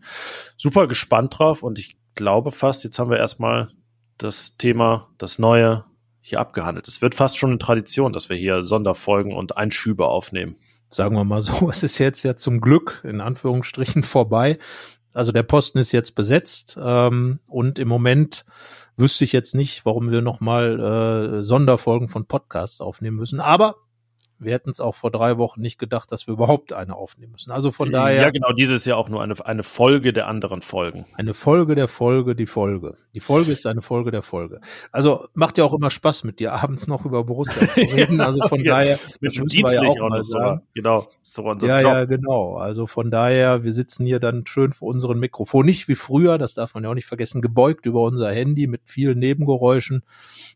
super 0.57 0.87
gespannt 0.87 1.39
drauf 1.39 1.63
und 1.63 1.79
ich 1.79 1.97
glaube 2.15 2.51
fast, 2.51 2.83
jetzt 2.83 2.99
haben 2.99 3.09
wir 3.09 3.17
erstmal 3.17 3.69
das 4.17 4.57
Thema, 4.57 5.09
das 5.17 5.39
Neue 5.39 5.85
hier 6.21 6.39
abgehandelt. 6.39 6.87
Es 6.87 7.01
wird 7.01 7.13
fast 7.13 7.37
schon 7.37 7.51
eine 7.51 7.59
Tradition, 7.59 8.13
dass 8.13 8.29
wir 8.29 8.37
hier 8.37 8.63
Sonderfolgen 8.63 9.33
und 9.33 9.57
Einschübe 9.57 10.07
aufnehmen. 10.07 10.57
Sagen 10.89 11.15
wir 11.15 11.23
mal 11.23 11.41
so, 11.41 11.69
es 11.69 11.83
ist 11.83 11.97
jetzt 11.99 12.23
ja 12.23 12.35
zum 12.35 12.61
Glück 12.61 13.01
in 13.03 13.21
Anführungsstrichen 13.21 14.03
vorbei. 14.03 14.57
Also 15.13 15.31
der 15.31 15.43
Posten 15.43 15.77
ist 15.77 15.91
jetzt 15.91 16.15
besetzt 16.15 16.77
ähm, 16.81 17.39
und 17.47 17.79
im 17.79 17.87
Moment 17.87 18.45
wüsste 18.97 19.23
ich 19.23 19.33
jetzt 19.33 19.55
nicht, 19.55 19.85
warum 19.85 20.11
wir 20.11 20.21
nochmal 20.21 21.39
äh, 21.39 21.43
Sonderfolgen 21.43 22.07
von 22.07 22.25
Podcasts 22.25 22.81
aufnehmen 22.81 23.17
müssen. 23.17 23.39
Aber 23.39 23.75
wir 24.39 24.53
hätten 24.53 24.69
es 24.69 24.79
auch 24.79 24.95
vor 24.95 25.11
drei 25.11 25.37
Wochen 25.37 25.61
nicht 25.61 25.79
gedacht, 25.79 26.11
dass 26.11 26.27
wir 26.27 26.33
überhaupt 26.33 26.73
eine 26.73 26.95
aufnehmen 26.95 27.33
müssen. 27.33 27.51
Also 27.51 27.71
von 27.71 27.91
daher. 27.91 28.21
Ja, 28.21 28.29
genau, 28.29 28.51
dieses 28.51 28.85
Jahr 28.85 28.97
auch 28.97 29.09
nur 29.09 29.21
eine, 29.21 29.33
eine 29.45 29.63
Folge 29.63 30.11
der 30.13 30.27
anderen 30.27 30.61
Folgen. 30.61 31.05
Eine 31.13 31.33
Folge 31.33 31.75
der 31.75 31.87
Folge, 31.87 32.35
die 32.35 32.45
Folge. 32.45 32.95
Die 33.13 33.19
Folge 33.19 33.51
ist 33.51 33.65
eine 33.65 33.81
Folge 33.81 34.11
der 34.11 34.21
Folge. 34.21 34.59
Also 34.91 35.27
macht 35.33 35.57
ja 35.57 35.63
auch 35.63 35.73
immer 35.73 35.89
Spaß 35.89 36.25
mit 36.25 36.39
dir, 36.39 36.53
abends 36.53 36.87
noch 36.87 37.05
über 37.05 37.23
Borussia 37.23 37.67
zu 37.71 37.79
reden. 37.81 38.19
Also 38.19 38.45
von 38.47 38.59
ja, 38.63 38.73
daher. 38.73 38.99
Das 39.21 39.37
müssen 39.37 39.63
wir 39.63 39.73
ja 39.73 39.81
auch, 39.81 39.99
auch 39.99 40.09
mal 40.09 40.23
sagen. 40.23 40.59
So, 40.59 40.71
genau, 40.73 41.07
so 41.21 41.43
unser 41.43 41.67
ja, 41.67 41.79
Job. 41.79 41.91
Ja, 41.93 42.05
genau. 42.05 42.55
Also 42.57 42.87
von 42.87 43.11
daher, 43.11 43.63
wir 43.63 43.71
sitzen 43.71 44.05
hier 44.05 44.19
dann 44.19 44.45
schön 44.45 44.73
vor 44.73 44.89
unserem 44.89 45.19
Mikrofon. 45.19 45.65
Nicht 45.65 45.87
wie 45.87 45.95
früher, 45.95 46.37
das 46.37 46.55
darf 46.55 46.73
man 46.73 46.83
ja 46.83 46.89
auch 46.89 46.95
nicht 46.95 47.07
vergessen, 47.07 47.41
gebeugt 47.41 47.85
über 47.85 48.01
unser 48.01 48.31
Handy 48.31 48.67
mit 48.67 48.81
vielen 48.85 49.19
Nebengeräuschen. 49.19 50.03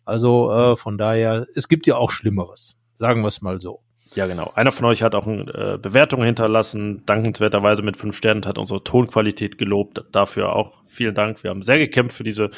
Also 0.03 0.51
äh, 0.51 0.75
von 0.75 0.97
daher, 0.97 1.47
es 1.55 1.67
gibt 1.67 1.87
ja 1.87 1.95
auch 1.95 2.11
Schlimmeres. 2.11 2.75
Sagen 2.99 3.21
wir 3.21 3.29
es 3.29 3.41
mal 3.41 3.61
so. 3.61 3.79
Ja, 4.15 4.27
genau. 4.27 4.51
Einer 4.55 4.73
von 4.73 4.85
euch 4.85 5.03
hat 5.03 5.15
auch 5.15 5.25
eine 5.25 5.43
äh, 5.53 5.77
Bewertung 5.77 6.21
hinterlassen, 6.21 7.05
dankenswerterweise 7.05 7.81
mit 7.81 7.95
fünf 7.95 8.17
Sternen, 8.17 8.45
hat 8.45 8.57
unsere 8.57 8.83
Tonqualität 8.83 9.57
gelobt. 9.57 10.03
Dafür 10.11 10.53
auch 10.53 10.83
vielen 10.89 11.15
Dank. 11.15 11.43
Wir 11.43 11.51
haben 11.51 11.61
sehr 11.61 11.77
gekämpft 11.77 12.17
für 12.17 12.23
diese 12.23 12.49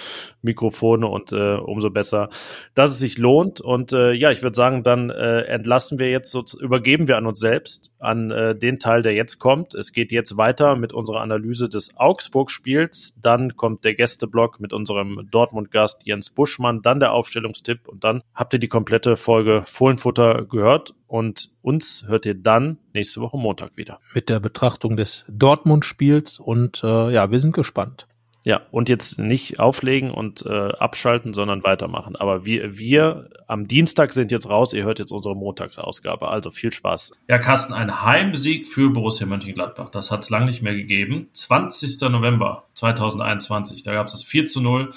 Mikrofone 0.41 1.07
und 1.07 1.31
äh, 1.31 1.55
umso 1.55 1.89
besser, 1.89 2.29
dass 2.73 2.91
es 2.91 2.99
sich 2.99 3.17
lohnt. 3.17 3.61
Und 3.61 3.93
äh, 3.93 4.13
ja, 4.13 4.31
ich 4.31 4.41
würde 4.41 4.55
sagen, 4.55 4.83
dann 4.83 5.09
äh, 5.09 5.41
entlassen 5.41 5.99
wir 5.99 6.09
jetzt, 6.09 6.35
übergeben 6.59 7.07
wir 7.07 7.17
an 7.17 7.27
uns 7.27 7.39
selbst, 7.39 7.91
an 7.99 8.31
äh, 8.31 8.55
den 8.55 8.79
Teil, 8.79 9.01
der 9.01 9.13
jetzt 9.13 9.39
kommt. 9.39 9.73
Es 9.73 9.93
geht 9.93 10.11
jetzt 10.11 10.37
weiter 10.37 10.75
mit 10.75 10.93
unserer 10.93 11.21
Analyse 11.21 11.69
des 11.69 11.95
Augsburg-Spiels. 11.95 13.15
Dann 13.21 13.55
kommt 13.55 13.83
der 13.83 13.95
Gästeblock 13.95 14.59
mit 14.59 14.73
unserem 14.73 15.27
Dortmund-Gast 15.29 16.05
Jens 16.05 16.29
Buschmann, 16.29 16.81
dann 16.81 16.99
der 16.99 17.13
Aufstellungstipp 17.13 17.87
und 17.87 18.03
dann 18.03 18.23
habt 18.33 18.53
ihr 18.53 18.59
die 18.59 18.67
komplette 18.67 19.17
Folge 19.17 19.63
Fohlenfutter 19.65 20.45
gehört 20.45 20.93
und 21.07 21.51
uns 21.61 22.05
hört 22.07 22.25
ihr 22.25 22.35
dann 22.35 22.77
nächste 22.93 23.21
Woche 23.21 23.37
Montag 23.37 23.75
wieder. 23.75 23.99
Mit 24.13 24.29
der 24.29 24.39
Betrachtung 24.39 24.95
des 24.95 25.25
Dortmund-Spiels 25.27 26.39
und 26.39 26.81
äh, 26.83 27.11
ja, 27.11 27.31
wir 27.31 27.39
sind 27.39 27.53
gespannt. 27.53 28.07
Ja, 28.43 28.61
und 28.71 28.89
jetzt 28.89 29.19
nicht 29.19 29.59
auflegen 29.59 30.09
und 30.09 30.43
äh, 30.47 30.49
abschalten, 30.49 31.33
sondern 31.33 31.63
weitermachen. 31.63 32.15
Aber 32.15 32.43
wir, 32.43 32.77
wir 32.77 33.29
am 33.47 33.67
Dienstag 33.67 34.13
sind 34.13 34.31
jetzt 34.31 34.49
raus. 34.49 34.73
Ihr 34.73 34.83
hört 34.83 34.97
jetzt 34.97 35.11
unsere 35.11 35.35
Montagsausgabe. 35.35 36.27
Also 36.27 36.49
viel 36.49 36.73
Spaß. 36.73 37.11
Ja, 37.27 37.37
Carsten, 37.37 37.73
ein 37.73 38.03
Heimsieg 38.03 38.67
für 38.67 38.89
Borussia 38.89 39.27
Mönchengladbach. 39.27 39.89
Das 39.89 40.09
hat 40.09 40.23
es 40.23 40.31
lang 40.31 40.45
nicht 40.45 40.63
mehr 40.63 40.73
gegeben. 40.73 41.29
20. 41.33 42.01
November 42.09 42.65
2021. 42.73 43.83
Da 43.83 43.93
gab 43.93 44.07
es 44.07 44.13
das 44.13 44.23
4 44.23 44.47
zu 44.47 44.61
0 44.61 44.91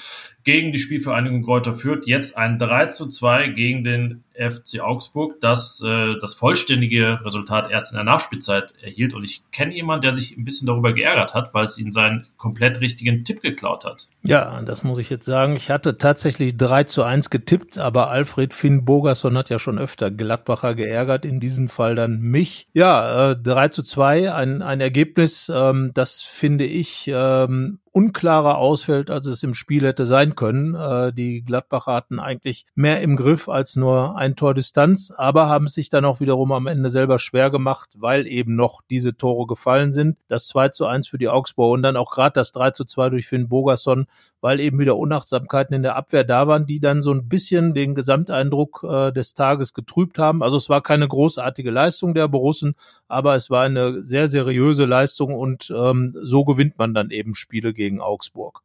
gegen 0.45 0.73
die 0.73 0.79
Spielvereinigung 0.79 1.43
Kräuter 1.43 1.75
Fürth. 1.75 2.07
Jetzt 2.07 2.37
ein 2.37 2.59
3 2.59 2.87
zu 2.87 3.09
2 3.09 3.49
gegen 3.49 3.83
den 3.83 4.25
FC 4.35 4.81
Augsburg, 4.81 5.41
das 5.41 5.83
äh, 5.85 6.17
das 6.21 6.35
vollständige 6.35 7.25
Resultat 7.25 7.71
erst 7.71 7.93
in 7.93 7.97
der 7.97 8.05
Nachspielzeit 8.05 8.75
erhielt. 8.83 9.15
Und 9.15 9.25
ich 9.25 9.43
kenne 9.51 9.75
jemanden, 9.75 10.03
der 10.03 10.15
sich 10.15 10.37
ein 10.37 10.45
bisschen 10.45 10.67
darüber 10.67 10.93
geärgert 10.93 11.35
hat, 11.35 11.55
weil 11.55 11.65
es 11.65 11.79
ihn 11.79 11.93
seinen 11.93 12.27
komplett 12.37 12.81
richtigen 12.81 13.25
Tipp 13.25 13.41
geklaut 13.41 13.85
hat. 13.85 14.09
Ja, 14.27 14.63
das 14.63 14.83
muss 14.83 14.97
ich 14.97 15.11
jetzt 15.11 15.27
sagen. 15.27 15.55
Ich 15.55 15.71
hatte 15.71 15.99
tatsächlich 15.99 16.57
3 16.57 16.85
zu 16.85 17.03
1 17.03 17.29
getippt, 17.29 17.77
aber 17.77 18.09
Alfred 18.09 18.55
Finn 18.55 18.87
Bogerson 18.87 19.37
hat 19.37 19.51
ja 19.51 19.59
schon 19.59 19.79
öfter 19.79 20.11
Gladbacher 20.11 20.75
geärgert, 20.75 21.27
in 21.27 21.41
diesem 21.41 21.69
Fall 21.69 21.95
dann 21.95 22.21
mich. 22.21 22.67
Ja, 22.73 23.33
äh, 23.33 23.37
3 23.37 23.69
zu 23.69 23.83
2, 23.83 24.33
ein, 24.33 24.63
ein 24.63 24.81
Ergebnis, 24.81 25.53
ähm, 25.55 25.91
das 25.93 26.23
finde 26.23 26.65
ich 26.65 27.05
ähm, 27.13 27.81
unklarer 27.95 28.59
ausfällt, 28.59 29.09
als 29.09 29.27
es 29.27 29.45
im 29.45 29.55
Spiel 29.55 29.87
hätte 29.87 30.05
sein 30.05 30.35
können. 30.35 30.75
Äh, 30.75 31.13
die 31.13 31.45
Gladbacher 31.45 31.93
hatten 31.95 32.19
eigentlich 32.19 32.67
mehr 32.75 33.01
im 33.03 33.15
Griff 33.15 33.49
als 33.49 33.77
nur 33.77 34.17
ein 34.17 34.35
Tor 34.35 34.53
Distanz, 34.53 35.13
aber 35.17 35.49
haben 35.49 35.69
sich 35.69 35.91
dann 35.91 36.05
auch 36.05 36.19
wiederum 36.19 36.51
am 36.51 36.67
Ende 36.67 36.91
selber 36.91 37.21
schwer 37.21 37.51
gemacht, 37.51 37.91
weil 37.97 38.27
eben 38.27 38.57
noch 38.57 38.83
diese 38.91 39.17
Tore 39.17 39.47
gefallen 39.47 39.93
sind. 39.93 40.17
Das 40.27 40.49
2 40.49 40.71
zu 40.71 40.87
1 40.87 41.07
für 41.07 41.19
die 41.19 41.29
Augsburger 41.29 41.75
und 41.75 41.83
dann 41.83 41.97
auch 41.97 42.11
gerade 42.11 42.33
das 42.35 42.51
3 42.51 42.73
zu 42.73 42.85
2 42.85 43.11
durch 43.11 43.29
Finn 43.29 43.49
Bogerson, 43.49 44.07
weil 44.41 44.61
eben 44.61 44.79
wieder 44.79 44.97
Unachtsamkeiten 44.97 45.75
in 45.75 45.83
der 45.83 45.97
Abwehr 45.97 46.25
da 46.25 46.47
waren, 46.47 46.67
die 46.67 46.81
dann 46.81 47.01
so 47.01 47.13
ein 47.13 47.29
bisschen 47.29 47.73
den 47.73 47.95
Gesamteindruck 47.95 48.85
äh, 48.87 49.13
des 49.13 49.35
Tages 49.35 49.73
getrübt 49.73 50.19
haben. 50.19 50.43
Also 50.43 50.59
es 50.59 50.69
war 50.69 50.83
keine 50.83 51.09
großartige 51.09 51.71
Leistung 51.71 52.13
der 52.13 52.29
Borussen, 52.29 52.75
aber 53.09 53.35
es 53.35 53.49
war 53.49 53.63
eine 53.63 54.03
sehr 54.03 54.29
seriöse 54.29 54.85
Leistung 54.85 55.35
und 55.35 55.73
ähm, 55.75 56.15
so 56.23 56.45
gewinnt 56.45 56.77
man 56.77 56.93
dann 56.93 57.11
eben 57.11 57.35
Spiele 57.35 57.73
gegen 57.73 57.95
gegen 57.95 58.01
Augsburg. 58.01 58.63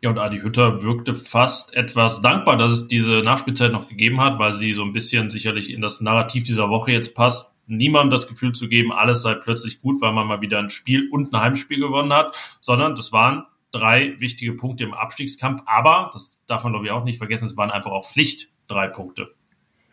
Ja, 0.00 0.10
und 0.10 0.18
Adi 0.18 0.38
Hütter 0.40 0.82
wirkte 0.82 1.14
fast 1.16 1.74
etwas 1.74 2.20
dankbar, 2.20 2.56
dass 2.56 2.70
es 2.70 2.86
diese 2.86 3.22
Nachspielzeit 3.22 3.72
noch 3.72 3.88
gegeben 3.88 4.20
hat, 4.20 4.38
weil 4.38 4.52
sie 4.52 4.72
so 4.72 4.84
ein 4.84 4.92
bisschen 4.92 5.28
sicherlich 5.28 5.72
in 5.72 5.80
das 5.80 6.00
Narrativ 6.00 6.44
dieser 6.44 6.68
Woche 6.68 6.92
jetzt 6.92 7.16
passt. 7.16 7.54
Niemandem 7.66 8.10
das 8.10 8.28
Gefühl 8.28 8.52
zu 8.52 8.68
geben, 8.68 8.92
alles 8.92 9.22
sei 9.22 9.34
plötzlich 9.34 9.80
gut, 9.80 10.00
weil 10.00 10.12
man 10.12 10.26
mal 10.26 10.40
wieder 10.40 10.58
ein 10.58 10.70
Spiel 10.70 11.08
und 11.10 11.32
ein 11.32 11.40
Heimspiel 11.40 11.80
gewonnen 11.80 12.12
hat, 12.12 12.36
sondern 12.60 12.94
das 12.94 13.12
waren 13.12 13.44
drei 13.78 14.14
wichtige 14.18 14.54
Punkte 14.54 14.84
im 14.84 14.94
Abstiegskampf. 14.94 15.62
Aber, 15.66 16.10
das 16.12 16.40
darf 16.46 16.64
man 16.64 16.72
glaube 16.72 16.86
ich 16.86 16.92
auch 16.92 17.04
nicht 17.04 17.18
vergessen, 17.18 17.44
es 17.44 17.56
waren 17.56 17.70
einfach 17.70 17.92
auch 17.92 18.06
Pflicht 18.06 18.52
drei 18.66 18.88
Punkte. 18.88 19.34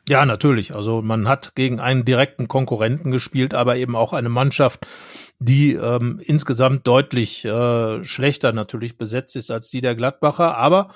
Ja, 0.07 0.23
natürlich. 0.27 0.75
Also 0.75 1.01
man 1.01 1.27
hat 1.27 1.55
gegen 1.55 1.79
einen 1.79 2.05
direkten 2.05 2.47
Konkurrenten 2.47 3.09
gespielt, 3.09 3.55
aber 3.55 3.75
eben 3.77 3.95
auch 3.95 4.13
eine 4.13 4.29
Mannschaft, 4.29 4.85
die 5.39 5.73
ähm, 5.73 6.21
insgesamt 6.23 6.85
deutlich 6.85 7.43
äh, 7.43 8.03
schlechter 8.05 8.53
natürlich 8.53 8.99
besetzt 8.99 9.35
ist 9.35 9.49
als 9.49 9.71
die 9.71 9.81
der 9.81 9.95
Gladbacher, 9.95 10.55
aber 10.57 10.89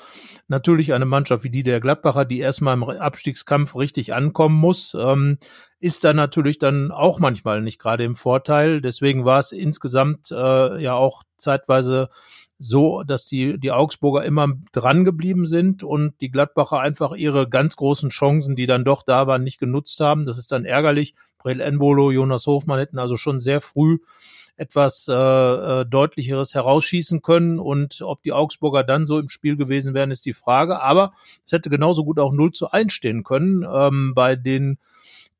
natürlich 0.47 0.93
eine 0.93 1.05
Mannschaft 1.05 1.43
wie 1.43 1.49
die 1.49 1.63
der 1.63 1.79
Gladbacher, 1.79 2.23
die 2.23 2.37
erstmal 2.37 2.75
im 2.75 2.83
Abstiegskampf 2.83 3.75
richtig 3.75 4.13
ankommen 4.13 4.55
muss, 4.55 4.95
ähm, 4.99 5.39
ist 5.79 6.03
dann 6.03 6.15
natürlich 6.15 6.59
dann 6.59 6.91
auch 6.91 7.17
manchmal 7.19 7.61
nicht 7.61 7.79
gerade 7.79 8.03
im 8.03 8.15
Vorteil. 8.15 8.79
Deswegen 8.79 9.25
war 9.25 9.39
es 9.39 9.51
insgesamt 9.51 10.29
äh, 10.29 10.79
ja 10.81 10.93
auch 10.93 11.23
zeitweise 11.37 12.09
so, 12.59 13.03
dass 13.03 13.25
die, 13.25 13.57
die 13.57 13.71
Augsburger 13.71 14.23
immer 14.25 14.49
dran 14.73 15.05
geblieben 15.05 15.47
sind 15.47 15.81
und 15.81 16.19
die 16.19 16.29
Gladbacher 16.29 16.79
einfach 16.79 17.13
ihre 17.15 17.47
ganz 17.47 17.77
großen 17.77 18.09
Chancen, 18.09 18.57
die 18.57 18.65
dann 18.65 18.83
doch 18.83 19.03
da 19.03 19.27
waren, 19.27 19.43
nicht 19.43 19.59
genutzt 19.59 19.99
haben. 20.01 20.25
Das 20.25 20.37
ist 20.37 20.51
dann 20.51 20.65
ärgerlich. 20.65 21.15
Brel 21.37 21.61
Enbolo, 21.61 22.11
Jonas 22.11 22.45
Hofmann 22.45 22.79
hätten 22.79 22.99
also 22.99 23.15
schon 23.15 23.39
sehr 23.39 23.61
früh 23.61 23.99
etwas 24.57 25.07
äh, 25.07 25.13
äh, 25.13 25.85
deutlicheres 25.85 26.53
herausschießen 26.53 27.21
können 27.21 27.59
und 27.59 28.01
ob 28.01 28.21
die 28.23 28.33
Augsburger 28.33 28.83
dann 28.83 29.05
so 29.05 29.17
im 29.17 29.29
Spiel 29.29 29.55
gewesen 29.55 29.93
wären, 29.93 30.11
ist 30.11 30.25
die 30.25 30.33
Frage. 30.33 30.81
Aber 30.81 31.13
es 31.45 31.53
hätte 31.53 31.69
genauso 31.69 32.03
gut 32.03 32.19
auch 32.19 32.33
0 32.33 32.51
zu 32.51 32.69
1 32.69 32.91
stehen 32.91 33.23
können 33.23 33.65
ähm, 33.71 34.13
bei 34.13 34.35
den 34.35 34.77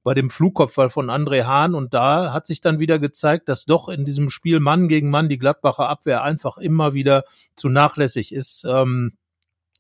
bei 0.04 0.14
dem 0.14 0.30
Flugkopfball 0.30 0.90
von 0.90 1.10
André 1.10 1.46
Hahn. 1.46 1.76
Und 1.76 1.94
da 1.94 2.34
hat 2.34 2.48
sich 2.48 2.62
dann 2.62 2.80
wieder 2.80 3.00
gezeigt, 3.00 3.50
dass 3.50 3.66
doch 3.66 3.90
in 3.90 4.06
diesem 4.06 4.30
Spiel 4.30 4.60
Mann 4.60 4.88
gegen 4.88 5.10
Mann 5.10 5.30
die 5.30 5.38
Gladbacher 5.38 5.90
Abwehr 5.90 6.24
einfach 6.24 6.58
immer 6.58 6.94
wieder 6.94 7.24
zu 7.56 7.70
nachlässig 7.70 8.34
ist. 8.34 8.66
Ähm, 8.68 9.14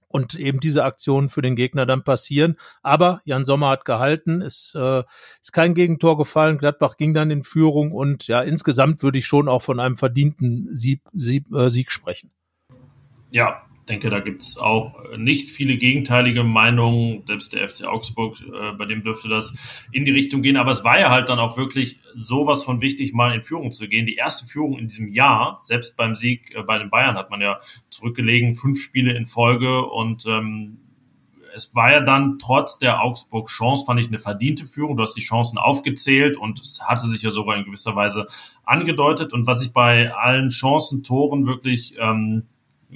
und 0.09 0.35
eben 0.35 0.59
diese 0.59 0.83
Aktionen 0.83 1.29
für 1.29 1.41
den 1.41 1.55
Gegner 1.55 1.85
dann 1.85 2.03
passieren. 2.03 2.57
Aber 2.81 3.21
Jan 3.23 3.45
Sommer 3.45 3.69
hat 3.69 3.85
gehalten, 3.85 4.41
es 4.41 4.73
äh, 4.75 5.03
ist 5.41 5.53
kein 5.53 5.75
Gegentor 5.75 6.17
gefallen, 6.17 6.57
Gladbach 6.57 6.97
ging 6.97 7.13
dann 7.13 7.31
in 7.31 7.43
Führung 7.43 7.91
und 7.91 8.27
ja, 8.27 8.41
insgesamt 8.41 9.03
würde 9.03 9.19
ich 9.19 9.27
schon 9.27 9.47
auch 9.47 9.61
von 9.61 9.79
einem 9.79 9.97
verdienten 9.97 10.67
Sieg, 10.75 11.01
Sieg, 11.13 11.45
äh, 11.53 11.69
Sieg 11.69 11.91
sprechen. 11.91 12.31
Ja, 13.31 13.61
denke, 13.89 14.09
da 14.09 14.19
gibt 14.19 14.43
es 14.43 14.57
auch 14.57 15.03
äh, 15.05 15.17
nicht 15.17 15.49
viele 15.49 15.77
gegenteilige 15.77 16.43
Meinungen. 16.43 17.23
Selbst 17.25 17.53
der 17.53 17.67
FC 17.67 17.85
Augsburg, 17.85 18.39
äh, 18.41 18.71
bei 18.73 18.85
dem 18.85 19.03
dürfte 19.03 19.27
das 19.27 19.55
in 19.91 20.05
die 20.05 20.11
Richtung 20.11 20.41
gehen. 20.41 20.57
Aber 20.57 20.71
es 20.71 20.83
war 20.83 20.99
ja 20.99 21.09
halt 21.09 21.29
dann 21.29 21.39
auch 21.39 21.57
wirklich 21.57 21.99
sowas 22.15 22.63
von 22.63 22.81
wichtig, 22.81 23.13
mal 23.13 23.33
in 23.33 23.43
Führung 23.43 23.71
zu 23.71 23.87
gehen. 23.87 24.05
Die 24.05 24.15
erste 24.15 24.45
Führung 24.45 24.77
in 24.77 24.87
diesem 24.87 25.13
Jahr, 25.13 25.59
selbst 25.63 25.97
beim 25.97 26.15
Sieg 26.15 26.55
äh, 26.55 26.63
bei 26.63 26.77
den 26.77 26.89
Bayern 26.89 27.15
hat 27.15 27.29
man 27.29 27.41
ja 27.41 27.59
zurückgelegen, 27.89 28.55
fünf 28.55 28.79
Spiele 28.79 29.13
in 29.13 29.25
Folge 29.25 29.83
und 29.85 30.25
ähm, 30.25 30.77
es 31.53 31.73
war 31.75 31.91
ja 31.91 32.01
dann 32.01 32.37
trotz 32.39 32.77
der 32.77 33.01
Augsburg-Chance, 33.01 33.85
fand 33.85 33.99
ich, 33.99 34.07
eine 34.07 34.19
verdiente 34.19 34.65
Führung. 34.65 34.97
Du 34.97 35.03
hast 35.03 35.15
die 35.15 35.21
Chancen 35.21 35.57
aufgezählt 35.57 36.37
und 36.37 36.59
es 36.59 36.81
hatte 36.83 37.07
sich 37.07 37.21
ja 37.21 37.31
sogar 37.31 37.55
in 37.55 37.65
gewisser 37.65 37.95
Weise 37.95 38.27
angedeutet. 38.63 39.33
Und 39.33 39.47
was 39.47 39.61
ich 39.63 39.73
bei 39.73 40.13
allen 40.13 40.49
Chancen, 40.49 41.03
Toren 41.03 41.47
wirklich 41.47 41.95
ähm, 41.99 42.43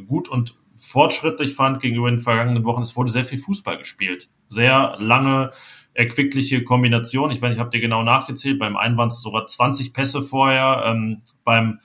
gut 0.07 0.29
und 0.29 0.55
fortschrittlich 0.83 1.55
fand 1.55 1.81
gegenüber 1.81 2.09
den 2.09 2.19
vergangenen 2.19 2.63
Wochen, 2.65 2.81
es 2.81 2.95
wurde 2.95 3.11
sehr 3.11 3.25
viel 3.25 3.37
Fußball 3.37 3.77
gespielt. 3.77 4.29
Sehr 4.47 4.95
lange, 4.99 5.51
erquickliche 5.93 6.63
Kombination. 6.63 7.31
Ich 7.31 7.41
weiß, 7.41 7.53
ich 7.53 7.59
habe 7.59 7.69
dir 7.69 7.79
genau 7.79 8.03
nachgezählt. 8.03 8.59
Beim 8.59 8.75
einen 8.75 8.97
waren 8.97 9.07
es 9.07 9.21
sogar 9.21 9.47
20 9.47 9.93
Pässe 9.93 10.21
vorher. 10.21 10.83
Ähm, 10.85 11.21
beim 11.43 11.79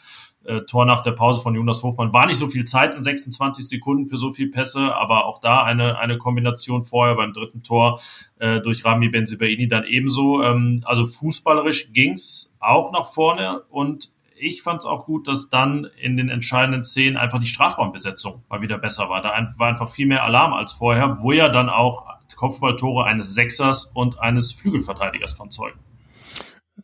äh, 0.44 0.62
Tor 0.62 0.84
nach 0.84 1.02
der 1.02 1.12
Pause 1.12 1.40
von 1.40 1.54
Jonas 1.54 1.82
Hofmann 1.82 2.12
war 2.12 2.26
nicht 2.26 2.38
so 2.38 2.48
viel 2.48 2.64
Zeit 2.64 2.94
in 2.94 3.02
26 3.02 3.68
Sekunden 3.68 4.08
für 4.08 4.16
so 4.16 4.30
viel 4.30 4.50
Pässe, 4.50 4.94
aber 4.96 5.26
auch 5.26 5.40
da 5.40 5.62
eine, 5.62 5.98
eine 5.98 6.16
Kombination 6.16 6.84
vorher 6.84 7.16
beim 7.16 7.32
dritten 7.32 7.62
Tor 7.62 8.00
äh, 8.38 8.60
durch 8.60 8.84
Rami 8.84 9.08
Benzibaini 9.08 9.68
dann 9.68 9.84
ebenso. 9.84 10.42
Ähm, 10.42 10.80
also 10.84 11.06
fußballerisch 11.06 11.92
ging's 11.92 12.56
auch 12.60 12.92
nach 12.92 13.04
vorne 13.04 13.62
und 13.68 14.10
ich 14.38 14.62
fand 14.62 14.82
es 14.82 14.86
auch 14.86 15.06
gut, 15.06 15.28
dass 15.28 15.48
dann 15.48 15.88
in 16.00 16.16
den 16.16 16.28
entscheidenden 16.28 16.84
Szenen 16.84 17.16
einfach 17.16 17.40
die 17.40 17.46
Strafraumbesetzung 17.46 18.44
mal 18.48 18.62
wieder 18.62 18.78
besser 18.78 19.08
war. 19.08 19.22
Da 19.22 19.30
war 19.56 19.68
einfach 19.68 19.88
viel 19.88 20.06
mehr 20.06 20.24
Alarm 20.24 20.52
als 20.52 20.72
vorher, 20.72 21.18
wo 21.20 21.32
ja 21.32 21.48
dann 21.48 21.68
auch 21.68 22.06
Kopfballtore 22.36 23.04
eines 23.04 23.34
Sechsers 23.34 23.86
und 23.86 24.20
eines 24.20 24.52
Flügelverteidigers 24.52 25.32
von 25.32 25.50
zeugen. 25.50 25.80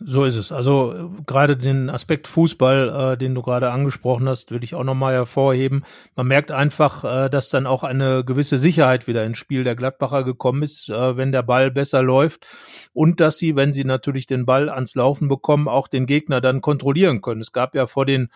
So 0.01 0.25
ist 0.25 0.35
es. 0.35 0.51
Also 0.51 1.13
gerade 1.25 1.57
den 1.57 1.89
Aspekt 1.89 2.27
Fußball, 2.27 3.13
äh, 3.13 3.17
den 3.17 3.35
du 3.35 3.43
gerade 3.43 3.71
angesprochen 3.71 4.29
hast, 4.29 4.51
will 4.51 4.65
ich 4.65 4.75
auch 4.75 4.83
nochmal 4.83 5.15
hervorheben. 5.15 5.85
Man 6.17 6.27
merkt 6.27 6.51
einfach, 6.51 7.05
äh, 7.05 7.31
dass 7.31 7.49
dann 7.49 7.67
auch 7.67 7.85
eine 7.85 8.25
gewisse 8.25 8.59
Sicherheit 8.59 9.07
wieder 9.07 9.25
ins 9.25 9.39
Spiel 9.39 9.63
der 9.63 9.77
Gladbacher 9.77 10.25
gekommen 10.25 10.65
ist, 10.65 10.89
äh, 10.89 11.17
wenn 11.17 11.31
der 11.31 11.43
Ball 11.43 11.71
besser 11.71 12.03
läuft 12.03 12.47
und 12.93 13.21
dass 13.21 13.39
sie, 13.39 13.55
wenn 13.55 13.73
sie 13.73 13.85
natürlich 13.85 14.27
den 14.27 14.47
Ball 14.47 14.69
ans 14.69 14.97
Laufen 14.97 15.29
bekommen, 15.29 15.69
auch 15.69 15.87
den 15.87 16.07
Gegner 16.07 16.41
dann 16.41 16.61
kontrollieren 16.61 17.21
können. 17.21 17.41
Es 17.41 17.53
gab 17.53 17.77
ja 17.77 17.87
vor 17.87 18.05
den 18.05 18.31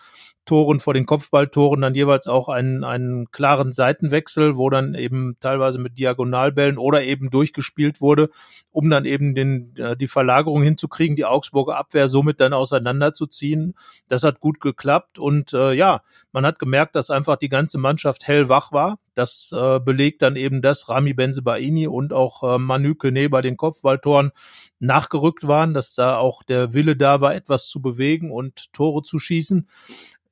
Toren, 0.49 0.79
vor 0.79 0.95
den 0.95 1.05
Kopfballtoren 1.05 1.79
dann 1.79 1.93
jeweils 1.93 2.25
auch 2.25 2.49
einen, 2.49 2.83
einen 2.83 3.29
klaren 3.29 3.71
Seitenwechsel, 3.71 4.57
wo 4.57 4.71
dann 4.71 4.95
eben 4.95 5.37
teilweise 5.39 5.77
mit 5.77 5.99
Diagonalbällen 5.99 6.79
oder 6.79 7.03
eben 7.03 7.29
durchgespielt 7.29 8.01
wurde, 8.01 8.31
um 8.71 8.89
dann 8.89 9.05
eben 9.05 9.35
den, 9.35 9.75
äh, 9.77 9.95
die 9.95 10.07
Verlagerung 10.07 10.63
hinzukriegen, 10.63 11.15
die 11.15 11.25
Augsburger 11.25 11.77
Abwehr 11.77 12.07
somit 12.07 12.39
dann 12.41 12.53
auseinanderzuziehen. 12.53 13.75
Das 14.07 14.23
hat 14.23 14.39
gut 14.39 14.59
geklappt 14.59 15.19
und 15.19 15.53
äh, 15.53 15.73
ja, 15.73 16.01
man 16.31 16.47
hat 16.47 16.57
gemerkt, 16.57 16.95
dass 16.95 17.11
einfach 17.11 17.35
die 17.35 17.49
ganze 17.49 17.77
Mannschaft 17.77 18.25
hellwach 18.25 18.71
war. 18.71 18.97
Das 19.13 19.53
äh, 19.55 19.79
belegt 19.79 20.23
dann 20.23 20.35
eben, 20.35 20.63
dass 20.63 20.89
Rami 20.89 21.13
Benzebaini 21.13 21.87
und 21.87 22.11
auch 22.11 22.55
äh, 22.55 22.57
Manu 22.57 22.95
Kone 22.95 23.29
bei 23.29 23.41
den 23.41 23.55
Kopfballtoren 23.55 24.31
nachgerückt 24.79 25.45
waren, 25.45 25.75
dass 25.75 25.93
da 25.93 26.17
auch 26.17 26.41
der 26.41 26.73
Wille 26.73 26.95
da 26.95 27.21
war, 27.21 27.35
etwas 27.35 27.67
zu 27.67 27.81
bewegen 27.81 28.31
und 28.31 28.73
Tore 28.73 29.03
zu 29.03 29.19
schießen 29.19 29.67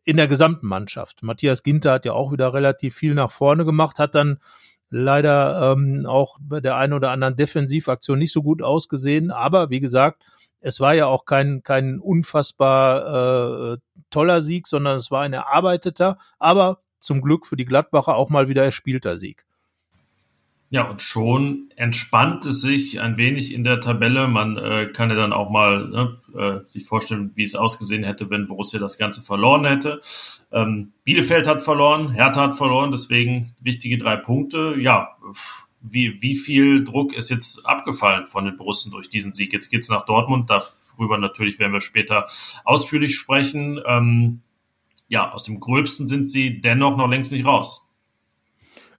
in 0.07 0.15
der 0.15 0.29
gesamten 0.29 0.67
Mannschaft. 0.67 1.21
Matthias 1.21 1.63
Ginter 1.63 1.91
hat 1.91 2.05
ja 2.05 2.13
auch 2.13 2.31
wieder 2.31 2.53
relativ 2.53 2.95
viel 2.95 3.13
nach 3.13 3.29
vorne 3.29 3.65
gemacht, 3.65 3.99
hat 3.99 4.15
dann 4.15 4.39
leider 4.89 5.73
ähm, 5.73 6.05
auch 6.05 6.37
bei 6.39 6.61
der 6.61 6.77
einen 6.77 6.93
oder 6.93 7.11
anderen 7.11 7.35
Defensivaktion 7.35 8.17
nicht 8.17 8.31
so 8.31 8.41
gut 8.41 8.61
ausgesehen. 8.61 9.31
Aber 9.31 9.69
wie 9.69 9.81
gesagt, 9.81 10.23
es 10.61 10.79
war 10.79 10.93
ja 10.93 11.07
auch 11.07 11.25
kein, 11.25 11.61
kein 11.61 11.99
unfassbar 11.99 13.73
äh, 13.73 13.77
toller 14.09 14.41
Sieg, 14.41 14.67
sondern 14.67 14.95
es 14.95 15.11
war 15.11 15.23
ein 15.23 15.33
erarbeiteter, 15.33 16.17
aber 16.39 16.79
zum 16.99 17.21
Glück 17.21 17.45
für 17.45 17.57
die 17.57 17.65
Gladbacher 17.65 18.15
auch 18.15 18.29
mal 18.29 18.47
wieder 18.47 18.63
erspielter 18.63 19.17
Sieg. 19.17 19.45
Ja, 20.69 20.89
und 20.89 21.01
schon 21.01 21.69
entspannt 21.77 22.45
es 22.45 22.59
sich 22.59 22.99
ein 22.99 23.15
wenig 23.15 23.53
in 23.53 23.63
der 23.63 23.79
Tabelle. 23.79 24.27
Man 24.27 24.57
äh, 24.57 24.87
kann 24.91 25.09
ja 25.09 25.15
dann 25.15 25.31
auch 25.31 25.49
mal 25.49 25.87
ne, 25.87 26.17
äh, 26.37 26.69
sich 26.69 26.83
vorstellen, 26.83 27.31
wie 27.35 27.43
es 27.43 27.55
ausgesehen 27.55 28.03
hätte, 28.03 28.29
wenn 28.29 28.47
Borussia 28.47 28.77
das 28.77 28.97
Ganze 28.97 29.21
verloren 29.21 29.63
hätte. 29.63 30.01
Ähm, 30.51 30.91
Bielefeld 31.05 31.47
hat 31.47 31.61
verloren, 31.61 32.11
Hertha 32.11 32.41
hat 32.41 32.55
verloren, 32.55 32.91
deswegen 32.91 33.55
wichtige 33.61 33.97
drei 33.97 34.17
Punkte. 34.17 34.75
Ja, 34.77 35.17
wie, 35.79 36.21
wie 36.21 36.35
viel 36.35 36.83
Druck 36.83 37.13
ist 37.13 37.29
jetzt 37.29 37.65
abgefallen 37.65 38.27
von 38.27 38.43
den 38.43 38.57
Borussen 38.57 38.91
durch 38.91 39.07
diesen 39.07 39.33
Sieg? 39.33 39.53
Jetzt 39.53 39.69
geht's 39.69 39.89
nach 39.89 40.05
Dortmund, 40.05 40.49
darüber 40.49 41.17
natürlich 41.17 41.59
werden 41.59 41.73
wir 41.73 41.81
später 41.81 42.25
ausführlich 42.65 43.15
sprechen. 43.15 43.79
Ähm, 43.85 44.41
ja, 45.07 45.31
aus 45.31 45.43
dem 45.43 45.61
Gröbsten 45.61 46.09
sind 46.09 46.25
sie 46.25 46.59
dennoch 46.59 46.97
noch 46.97 47.07
längst 47.07 47.31
nicht 47.31 47.45
raus. 47.45 47.86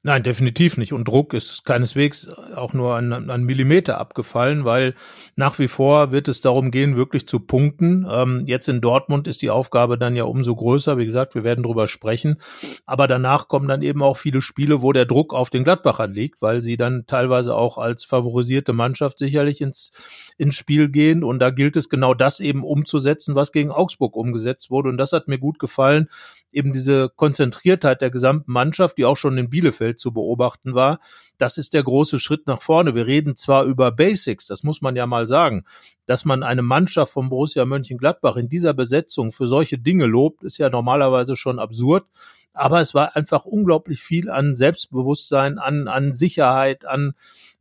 Nein, 0.04 0.22
definitiv 0.22 0.76
nicht. 0.76 0.92
Und 0.92 1.08
Druck 1.08 1.34
ist 1.34 1.64
keineswegs 1.64 2.28
auch 2.28 2.72
nur 2.72 2.94
an, 2.94 3.12
an 3.12 3.42
Millimeter 3.42 3.98
abgefallen, 3.98 4.64
weil 4.64 4.94
nach 5.34 5.58
wie 5.58 5.66
vor 5.66 6.12
wird 6.12 6.28
es 6.28 6.40
darum 6.40 6.70
gehen, 6.70 6.96
wirklich 6.96 7.26
zu 7.26 7.40
punkten. 7.40 8.06
Ähm, 8.08 8.44
jetzt 8.46 8.68
in 8.68 8.80
Dortmund 8.80 9.26
ist 9.26 9.42
die 9.42 9.50
Aufgabe 9.50 9.98
dann 9.98 10.14
ja 10.14 10.22
umso 10.22 10.54
größer. 10.54 10.98
Wie 10.98 11.04
gesagt, 11.04 11.34
wir 11.34 11.42
werden 11.42 11.64
drüber 11.64 11.88
sprechen. 11.88 12.40
Aber 12.86 13.08
danach 13.08 13.48
kommen 13.48 13.66
dann 13.66 13.82
eben 13.82 14.00
auch 14.04 14.16
viele 14.16 14.40
Spiele, 14.40 14.82
wo 14.82 14.92
der 14.92 15.04
Druck 15.04 15.34
auf 15.34 15.50
den 15.50 15.64
Gladbachern 15.64 16.12
liegt, 16.12 16.42
weil 16.42 16.62
sie 16.62 16.76
dann 16.76 17.06
teilweise 17.08 17.56
auch 17.56 17.76
als 17.76 18.04
favorisierte 18.04 18.72
Mannschaft 18.72 19.18
sicherlich 19.18 19.60
ins, 19.60 19.90
ins 20.36 20.54
Spiel 20.54 20.90
gehen. 20.90 21.24
Und 21.24 21.40
da 21.40 21.50
gilt 21.50 21.74
es 21.74 21.88
genau 21.88 22.14
das 22.14 22.38
eben 22.38 22.62
umzusetzen, 22.62 23.34
was 23.34 23.50
gegen 23.50 23.72
Augsburg 23.72 24.14
umgesetzt 24.14 24.70
wurde. 24.70 24.90
Und 24.90 24.96
das 24.96 25.10
hat 25.10 25.26
mir 25.26 25.40
gut 25.40 25.58
gefallen. 25.58 26.08
Eben 26.50 26.72
diese 26.72 27.10
Konzentriertheit 27.14 28.00
der 28.00 28.10
gesamten 28.10 28.50
Mannschaft, 28.52 28.98
die 28.98 29.04
auch 29.04 29.16
schon 29.16 29.36
in 29.38 29.50
Bielefeld 29.50 30.00
zu 30.00 30.12
beobachten 30.12 30.74
war. 30.74 31.00
Das 31.36 31.58
ist 31.58 31.74
der 31.74 31.82
große 31.82 32.18
Schritt 32.18 32.46
nach 32.46 32.62
vorne. 32.62 32.94
Wir 32.94 33.06
reden 33.06 33.36
zwar 33.36 33.64
über 33.64 33.92
Basics, 33.92 34.46
das 34.46 34.62
muss 34.62 34.80
man 34.80 34.96
ja 34.96 35.06
mal 35.06 35.28
sagen, 35.28 35.64
dass 36.06 36.24
man 36.24 36.42
eine 36.42 36.62
Mannschaft 36.62 37.12
von 37.12 37.28
Borussia 37.28 37.64
Mönchengladbach 37.64 38.36
in 38.36 38.48
dieser 38.48 38.74
Besetzung 38.74 39.30
für 39.30 39.46
solche 39.46 39.78
Dinge 39.78 40.06
lobt, 40.06 40.42
ist 40.42 40.58
ja 40.58 40.70
normalerweise 40.70 41.36
schon 41.36 41.58
absurd. 41.58 42.06
Aber 42.54 42.80
es 42.80 42.92
war 42.94 43.14
einfach 43.14 43.44
unglaublich 43.44 44.02
viel 44.02 44.30
an 44.30 44.56
Selbstbewusstsein, 44.56 45.58
an, 45.58 45.86
an 45.86 46.12
Sicherheit, 46.12 46.84
an 46.86 47.14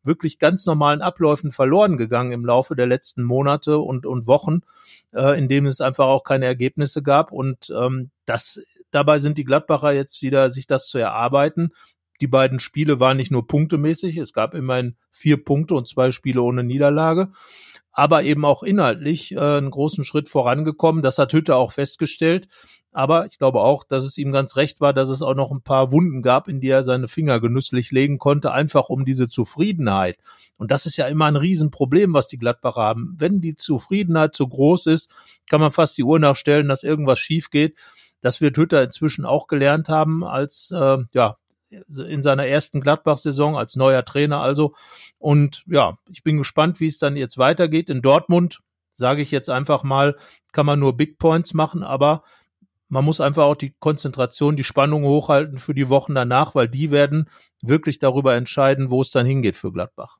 wirklich 0.07 0.39
ganz 0.39 0.65
normalen 0.65 1.01
Abläufen 1.03 1.51
verloren 1.51 1.97
gegangen 1.97 2.31
im 2.31 2.45
Laufe 2.45 2.75
der 2.75 2.87
letzten 2.87 3.21
Monate 3.21 3.77
und, 3.77 4.07
und 4.07 4.25
Wochen, 4.25 4.61
äh, 5.13 5.37
in 5.37 5.49
denen 5.49 5.67
es 5.67 5.81
einfach 5.81 6.05
auch 6.05 6.23
keine 6.23 6.45
Ergebnisse 6.45 7.03
gab. 7.03 7.31
Und 7.31 7.71
ähm, 7.77 8.09
das 8.25 8.59
dabei 8.91 9.19
sind 9.19 9.37
die 9.37 9.43
Gladbacher 9.43 9.91
jetzt 9.91 10.21
wieder, 10.21 10.49
sich 10.49 10.67
das 10.67 10.87
zu 10.87 10.97
erarbeiten. 10.97 11.71
Die 12.19 12.27
beiden 12.27 12.59
Spiele 12.59 12.99
waren 12.99 13.17
nicht 13.17 13.31
nur 13.31 13.47
punktemäßig, 13.47 14.17
es 14.17 14.33
gab 14.33 14.55
immerhin 14.55 14.97
vier 15.11 15.43
Punkte 15.43 15.75
und 15.75 15.87
zwei 15.87 16.11
Spiele 16.11 16.41
ohne 16.41 16.63
Niederlage, 16.63 17.31
aber 17.91 18.23
eben 18.23 18.43
auch 18.43 18.63
inhaltlich 18.63 19.33
äh, 19.33 19.39
einen 19.39 19.69
großen 19.69 20.03
Schritt 20.03 20.29
vorangekommen. 20.29 21.01
Das 21.01 21.17
hat 21.17 21.33
Hütte 21.33 21.55
auch 21.55 21.71
festgestellt. 21.71 22.47
Aber 22.97 23.27
ich 23.27 23.37
glaube 23.37 23.59
auch, 23.59 23.83
dass 23.83 24.03
es 24.03 24.17
ihm 24.17 24.31
ganz 24.31 24.55
recht 24.55 24.81
war, 24.81 24.91
dass 24.91 25.09
es 25.09 25.21
auch 25.21 25.35
noch 25.35 25.51
ein 25.51 25.61
paar 25.61 25.91
Wunden 25.91 26.23
gab, 26.23 26.47
in 26.47 26.59
die 26.59 26.69
er 26.69 26.81
seine 26.81 27.07
Finger 27.07 27.39
genüsslich 27.39 27.91
legen 27.91 28.17
konnte, 28.17 28.51
einfach 28.51 28.89
um 28.89 29.05
diese 29.05 29.29
Zufriedenheit. 29.29 30.17
Und 30.57 30.71
das 30.71 30.87
ist 30.87 30.97
ja 30.97 31.05
immer 31.05 31.25
ein 31.25 31.35
Riesenproblem, 31.35 32.15
was 32.15 32.27
die 32.27 32.39
Gladbacher 32.39 32.81
haben. 32.81 33.13
Wenn 33.15 33.39
die 33.39 33.53
Zufriedenheit 33.53 34.33
zu 34.33 34.47
groß 34.47 34.87
ist, 34.87 35.11
kann 35.47 35.61
man 35.61 35.69
fast 35.69 35.95
die 35.99 36.03
Uhr 36.03 36.17
nachstellen, 36.17 36.67
dass 36.67 36.81
irgendwas 36.81 37.19
schief 37.19 37.51
geht. 37.51 37.75
Das 38.21 38.41
wird 38.41 38.57
Hütter 38.57 38.83
inzwischen 38.83 39.25
auch 39.25 39.47
gelernt 39.47 39.89
haben 39.89 40.23
als 40.23 40.71
äh, 40.71 40.97
ja 41.11 41.37
in 41.69 42.23
seiner 42.23 42.47
ersten 42.47 42.81
Gladbach-Saison 42.81 43.57
als 43.57 43.75
neuer 43.75 44.05
Trainer 44.05 44.41
also. 44.41 44.73
Und 45.17 45.63
ja, 45.67 45.97
ich 46.09 46.23
bin 46.23 46.37
gespannt, 46.37 46.79
wie 46.79 46.87
es 46.87 46.99
dann 46.99 47.17
jetzt 47.17 47.37
weitergeht. 47.37 47.89
In 47.89 48.01
Dortmund, 48.01 48.61
sage 48.93 49.21
ich 49.21 49.31
jetzt 49.31 49.49
einfach 49.49 49.83
mal, 49.83 50.15
kann 50.53 50.65
man 50.65 50.79
nur 50.79 50.95
Big 50.95 51.17
Points 51.19 51.53
machen, 51.53 51.83
aber 51.83 52.23
man 52.89 53.03
muss 53.03 53.19
einfach 53.19 53.43
auch 53.43 53.55
die 53.55 53.75
Konzentration, 53.79 54.55
die 54.55 54.63
Spannung 54.63 55.03
hochhalten 55.03 55.57
für 55.57 55.73
die 55.73 55.89
Wochen 55.89 56.15
danach, 56.15 56.55
weil 56.55 56.69
die 56.69 56.89
werden 56.89 57.29
wirklich 57.61 57.99
darüber 57.99 58.35
entscheiden, 58.35 58.89
wo 58.89 59.01
es 59.01 59.11
dann 59.11 59.25
hingeht 59.25 59.57
für 59.57 59.73
Gladbach. 59.73 60.19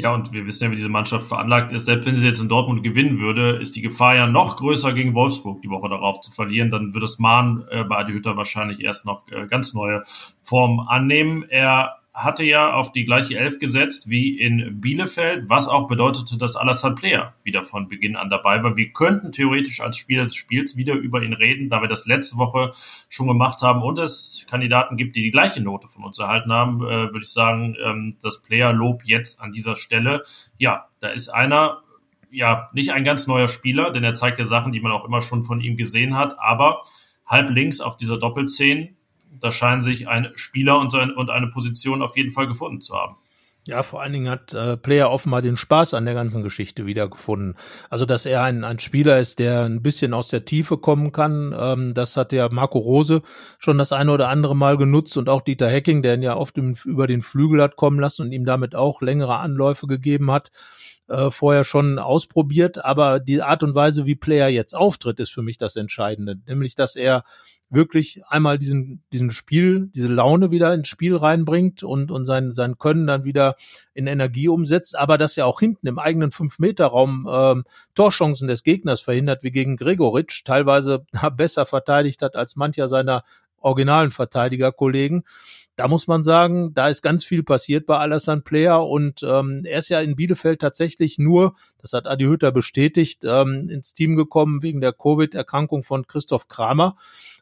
Ja, 0.00 0.14
und 0.14 0.32
wir 0.32 0.46
wissen 0.46 0.62
ja, 0.62 0.70
wie 0.70 0.76
diese 0.76 0.88
Mannschaft 0.88 1.26
veranlagt 1.26 1.72
ist. 1.72 1.86
Selbst 1.86 2.06
wenn 2.06 2.14
sie 2.14 2.24
jetzt 2.24 2.40
in 2.40 2.48
Dortmund 2.48 2.84
gewinnen 2.84 3.18
würde, 3.18 3.56
ist 3.56 3.74
die 3.74 3.82
Gefahr 3.82 4.14
ja 4.14 4.28
noch 4.28 4.54
größer 4.54 4.92
gegen 4.92 5.16
Wolfsburg 5.16 5.60
die 5.60 5.70
Woche 5.70 5.88
darauf 5.88 6.20
zu 6.20 6.30
verlieren. 6.30 6.70
Dann 6.70 6.94
würde 6.94 7.04
es 7.06 7.18
Mahn 7.18 7.64
äh, 7.68 7.82
bei 7.82 7.96
Adi 7.96 8.12
Hütter 8.12 8.36
wahrscheinlich 8.36 8.80
erst 8.80 9.06
noch 9.06 9.26
äh, 9.32 9.48
ganz 9.48 9.74
neue 9.74 10.04
Formen 10.44 10.86
annehmen. 10.86 11.42
Er 11.48 11.97
hatte 12.18 12.42
ja 12.42 12.72
auf 12.72 12.90
die 12.90 13.04
gleiche 13.04 13.38
Elf 13.38 13.60
gesetzt 13.60 14.10
wie 14.10 14.38
in 14.38 14.80
Bielefeld, 14.80 15.48
was 15.48 15.68
auch 15.68 15.86
bedeutete, 15.86 16.36
dass 16.36 16.56
Alassane 16.56 16.96
Player 16.96 17.34
wieder 17.44 17.62
von 17.62 17.88
Beginn 17.88 18.16
an 18.16 18.28
dabei 18.28 18.62
war. 18.62 18.76
Wir 18.76 18.92
könnten 18.92 19.30
theoretisch 19.30 19.80
als 19.80 19.96
Spieler 19.96 20.24
des 20.24 20.34
Spiels 20.34 20.76
wieder 20.76 20.94
über 20.94 21.22
ihn 21.22 21.32
reden, 21.32 21.70
da 21.70 21.80
wir 21.80 21.88
das 21.88 22.06
letzte 22.06 22.36
Woche 22.36 22.72
schon 23.08 23.28
gemacht 23.28 23.62
haben 23.62 23.82
und 23.82 23.98
es 24.00 24.44
Kandidaten 24.50 24.96
gibt, 24.96 25.14
die 25.14 25.22
die 25.22 25.30
gleiche 25.30 25.60
Note 25.60 25.86
von 25.86 26.02
uns 26.02 26.18
erhalten 26.18 26.52
haben, 26.52 26.82
äh, 26.82 26.88
würde 27.12 27.20
ich 27.22 27.32
sagen, 27.32 27.76
ähm, 27.82 28.16
das 28.20 28.42
Player-Lob 28.42 29.02
jetzt 29.04 29.40
an 29.40 29.52
dieser 29.52 29.76
Stelle. 29.76 30.24
Ja, 30.58 30.88
da 30.98 31.10
ist 31.10 31.28
einer, 31.28 31.82
ja, 32.32 32.68
nicht 32.72 32.92
ein 32.92 33.04
ganz 33.04 33.28
neuer 33.28 33.48
Spieler, 33.48 33.92
denn 33.92 34.02
er 34.02 34.14
zeigt 34.14 34.40
ja 34.40 34.44
Sachen, 34.44 34.72
die 34.72 34.80
man 34.80 34.92
auch 34.92 35.04
immer 35.04 35.20
schon 35.20 35.44
von 35.44 35.60
ihm 35.60 35.76
gesehen 35.76 36.16
hat, 36.16 36.36
aber 36.40 36.82
halb 37.24 37.50
links 37.50 37.80
auf 37.80 37.96
dieser 37.96 38.18
Doppelzehn 38.18 38.96
da 39.40 39.50
scheinen 39.50 39.82
sich 39.82 40.08
ein 40.08 40.32
Spieler 40.34 40.78
und, 40.78 40.90
sein, 40.90 41.10
und 41.10 41.30
eine 41.30 41.48
Position 41.48 42.02
auf 42.02 42.16
jeden 42.16 42.30
Fall 42.30 42.46
gefunden 42.46 42.80
zu 42.80 42.94
haben. 42.96 43.16
Ja, 43.68 43.82
vor 43.82 44.00
allen 44.00 44.14
Dingen 44.14 44.30
hat 44.30 44.54
äh, 44.54 44.78
Player 44.78 45.10
offenbar 45.10 45.42
den 45.42 45.58
Spaß 45.58 45.92
an 45.92 46.06
der 46.06 46.14
ganzen 46.14 46.42
Geschichte 46.42 46.86
wiedergefunden. 46.86 47.54
Also, 47.90 48.06
dass 48.06 48.24
er 48.24 48.42
ein, 48.42 48.64
ein 48.64 48.78
Spieler 48.78 49.18
ist, 49.18 49.38
der 49.40 49.64
ein 49.64 49.82
bisschen 49.82 50.14
aus 50.14 50.28
der 50.28 50.46
Tiefe 50.46 50.78
kommen 50.78 51.12
kann, 51.12 51.54
ähm, 51.54 51.92
das 51.92 52.16
hat 52.16 52.32
ja 52.32 52.48
Marco 52.50 52.78
Rose 52.78 53.20
schon 53.58 53.76
das 53.76 53.92
eine 53.92 54.10
oder 54.10 54.30
andere 54.30 54.56
Mal 54.56 54.78
genutzt 54.78 55.18
und 55.18 55.28
auch 55.28 55.42
Dieter 55.42 55.68
Hecking, 55.68 56.00
der 56.00 56.14
ihn 56.14 56.22
ja 56.22 56.34
oft 56.34 56.56
im, 56.56 56.74
über 56.86 57.06
den 57.06 57.20
Flügel 57.20 57.60
hat 57.60 57.76
kommen 57.76 58.00
lassen 58.00 58.22
und 58.22 58.32
ihm 58.32 58.46
damit 58.46 58.74
auch 58.74 59.02
längere 59.02 59.36
Anläufe 59.36 59.86
gegeben 59.86 60.30
hat 60.30 60.50
äh, 61.08 61.30
vorher 61.30 61.64
schon 61.64 61.98
ausprobiert, 61.98 62.84
aber 62.84 63.20
die 63.20 63.42
Art 63.42 63.62
und 63.62 63.74
Weise, 63.74 64.06
wie 64.06 64.14
Player 64.14 64.48
jetzt 64.48 64.74
auftritt, 64.74 65.20
ist 65.20 65.30
für 65.30 65.42
mich 65.42 65.58
das 65.58 65.76
Entscheidende. 65.76 66.38
Nämlich, 66.46 66.74
dass 66.74 66.96
er 66.96 67.24
wirklich 67.70 68.22
einmal 68.28 68.58
diesen, 68.58 69.02
diesen 69.12 69.30
Spiel, 69.30 69.90
diese 69.94 70.08
Laune 70.08 70.50
wieder 70.50 70.72
ins 70.72 70.88
Spiel 70.88 71.16
reinbringt 71.16 71.82
und, 71.82 72.10
und 72.10 72.24
sein, 72.24 72.52
sein 72.52 72.78
Können 72.78 73.06
dann 73.06 73.24
wieder 73.24 73.56
in 73.94 74.06
Energie 74.06 74.48
umsetzt, 74.48 74.96
aber 74.96 75.18
dass 75.18 75.36
er 75.36 75.46
auch 75.46 75.60
hinten 75.60 75.86
im 75.86 75.98
eigenen 75.98 76.30
Fünf-Meter-Raum 76.30 77.28
ähm, 77.30 77.64
Torchancen 77.94 78.48
des 78.48 78.62
Gegners 78.62 79.00
verhindert, 79.00 79.42
wie 79.42 79.50
gegen 79.50 79.76
Gregoritsch, 79.76 80.44
teilweise 80.44 81.04
besser 81.36 81.66
verteidigt 81.66 82.22
hat 82.22 82.36
als 82.36 82.56
mancher 82.56 82.88
seiner 82.88 83.22
originalen 83.60 84.12
Verteidigerkollegen 84.12 85.24
da 85.78 85.86
muss 85.86 86.08
man 86.08 86.24
sagen, 86.24 86.74
da 86.74 86.88
ist 86.88 87.02
ganz 87.02 87.24
viel 87.24 87.44
passiert 87.44 87.86
bei 87.86 87.98
Alassane 87.98 88.40
Player 88.40 88.84
und 88.84 89.22
ähm, 89.22 89.62
er 89.64 89.78
ist 89.78 89.88
ja 89.90 90.00
in 90.00 90.16
Bielefeld 90.16 90.60
tatsächlich 90.60 91.20
nur, 91.20 91.54
das 91.80 91.92
hat 91.92 92.08
Adi 92.08 92.24
Hütter 92.24 92.50
bestätigt, 92.50 93.22
ähm, 93.24 93.68
ins 93.70 93.94
Team 93.94 94.16
gekommen 94.16 94.64
wegen 94.64 94.80
der 94.80 94.92
Covid-Erkrankung 94.92 95.84
von 95.84 96.08
Christoph 96.08 96.48
Kramer. 96.48 96.96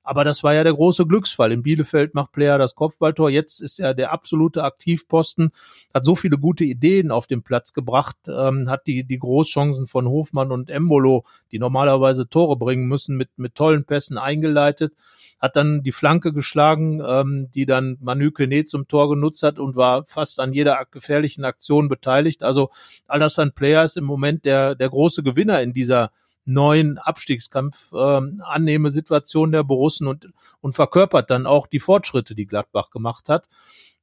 Aber 0.07 0.23
das 0.23 0.45
war 0.45 0.55
ja 0.55 0.62
der 0.62 0.73
große 0.73 1.05
Glücksfall. 1.07 1.51
In 1.51 1.62
Bielefeld 1.62 2.14
macht 2.14 2.33
Player 2.33 2.59
das 2.59 2.75
Kopfballtor. 2.77 3.29
Jetzt 3.29 3.61
ist 3.61 3.81
er 3.81 3.92
der 3.92 4.12
absolute 4.12 4.62
Aktivposten, 4.62 5.51
hat 5.92 6.05
so 6.05 6.14
viele 6.14 6.38
gute 6.38 6.64
Ideen 6.64 7.11
auf 7.11 7.27
den 7.27 7.42
Platz 7.42 7.73
gebracht, 7.73 8.16
ähm, 8.29 8.71
hat 8.71 8.87
die, 8.87 9.03
die 9.05 9.19
Großchancen 9.19 9.87
von 9.87 10.07
Hofmann 10.07 10.53
und 10.53 10.71
Embolo, 10.71 11.25
die 11.51 11.59
normalerweise 11.59 12.29
Tore 12.29 12.57
bringen 12.57 12.87
müssen, 12.87 13.16
mit, 13.16 13.31
mit 13.37 13.57
tollen 13.57 13.85
Pässen 13.85 14.16
eingeleitet 14.16 14.92
hat 15.38 15.57
dann 15.57 15.83
die 15.83 15.92
Flanke 15.92 16.33
geschlagen, 16.33 17.03
ähm, 17.07 17.51
die 17.55 17.66
dann 17.66 17.99
Manu 18.01 18.31
Kene 18.31 18.64
zum 18.64 18.88
Tor 18.88 19.11
genutzt 19.11 19.42
hat 19.42 19.59
und 19.59 19.77
war 19.77 20.05
fast 20.07 20.40
an 20.40 20.53
jeder 20.53 20.83
gefährlichen 20.90 21.45
Aktion 21.45 21.88
beteiligt. 21.88 22.42
Also 22.42 22.71
Alassane 23.07 23.51
Player 23.51 23.85
ist 23.85 23.97
im 23.97 24.05
Moment 24.05 24.45
der, 24.45 24.75
der 24.75 24.88
große 24.88 25.23
Gewinner 25.23 25.61
in 25.61 25.73
dieser 25.73 26.11
neuen 26.46 26.98
Abstiegskampf 26.98 27.92
ähm, 27.92 28.42
annehme 28.46 28.90
Situation 28.90 29.52
der 29.52 29.64
Borussen 29.64 30.06
und, 30.06 30.30
und 30.61 30.72
verkörpert 30.72 31.28
dann 31.28 31.46
auch 31.46 31.66
die 31.66 31.80
Fortschritte, 31.80 32.35
die 32.35 32.46
Gladbach 32.46 32.90
gemacht 32.90 33.28
hat. 33.28 33.48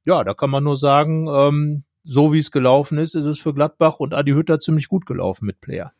Ja, 0.04 0.22
da 0.22 0.34
kann 0.34 0.50
man 0.50 0.62
nur 0.62 0.76
sagen, 0.76 1.26
ähm, 1.28 1.84
so 2.04 2.32
wie 2.32 2.38
es 2.38 2.50
gelaufen 2.50 2.98
ist, 2.98 3.14
ist 3.14 3.24
es 3.24 3.38
für 3.38 3.54
Gladbach 3.54 3.98
und 3.98 4.12
Adi 4.12 4.32
Hütter 4.32 4.60
ziemlich 4.60 4.88
gut 4.88 5.06
gelaufen 5.06 5.46
mit 5.46 5.60
Player. 5.60 5.92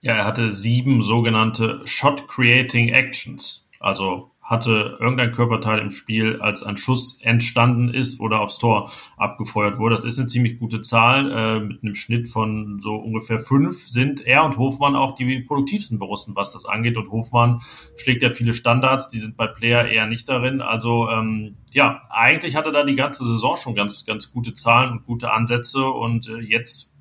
Ja, 0.00 0.14
er 0.14 0.24
hatte 0.24 0.50
sieben 0.50 1.02
sogenannte 1.02 1.82
Shot 1.84 2.26
Creating 2.28 2.88
Actions. 2.88 3.68
Also 3.80 4.30
hatte 4.48 4.96
irgendein 4.98 5.30
Körperteil 5.30 5.78
im 5.78 5.90
Spiel, 5.90 6.40
als 6.40 6.62
ein 6.62 6.78
Schuss 6.78 7.20
entstanden 7.20 7.90
ist 7.90 8.18
oder 8.18 8.40
aufs 8.40 8.56
Tor 8.56 8.90
abgefeuert 9.18 9.78
wurde. 9.78 9.94
Das 9.94 10.06
ist 10.06 10.18
eine 10.18 10.26
ziemlich 10.26 10.58
gute 10.58 10.80
Zahl. 10.80 11.30
Äh, 11.30 11.60
mit 11.60 11.82
einem 11.82 11.94
Schnitt 11.94 12.28
von 12.28 12.80
so 12.80 12.94
ungefähr 12.94 13.40
fünf 13.40 13.86
sind 13.86 14.24
er 14.24 14.44
und 14.46 14.56
Hofmann 14.56 14.96
auch 14.96 15.14
die 15.14 15.40
produktivsten 15.40 15.98
Borussen, 15.98 16.34
was 16.34 16.52
das 16.52 16.64
angeht. 16.64 16.96
Und 16.96 17.10
Hofmann 17.10 17.60
schlägt 17.96 18.22
ja 18.22 18.30
viele 18.30 18.54
Standards, 18.54 19.08
die 19.08 19.18
sind 19.18 19.36
bei 19.36 19.46
Player 19.46 19.86
eher 19.86 20.06
nicht 20.06 20.26
darin. 20.30 20.62
Also 20.62 21.10
ähm, 21.10 21.56
ja, 21.72 22.00
eigentlich 22.08 22.56
hatte 22.56 22.70
da 22.70 22.84
die 22.84 22.96
ganze 22.96 23.24
Saison 23.24 23.54
schon 23.56 23.74
ganz, 23.74 24.06
ganz 24.06 24.32
gute 24.32 24.54
Zahlen 24.54 24.92
und 24.92 25.04
gute 25.04 25.30
Ansätze. 25.30 25.84
Und 25.84 26.26
äh, 26.26 26.38
jetzt 26.38 26.94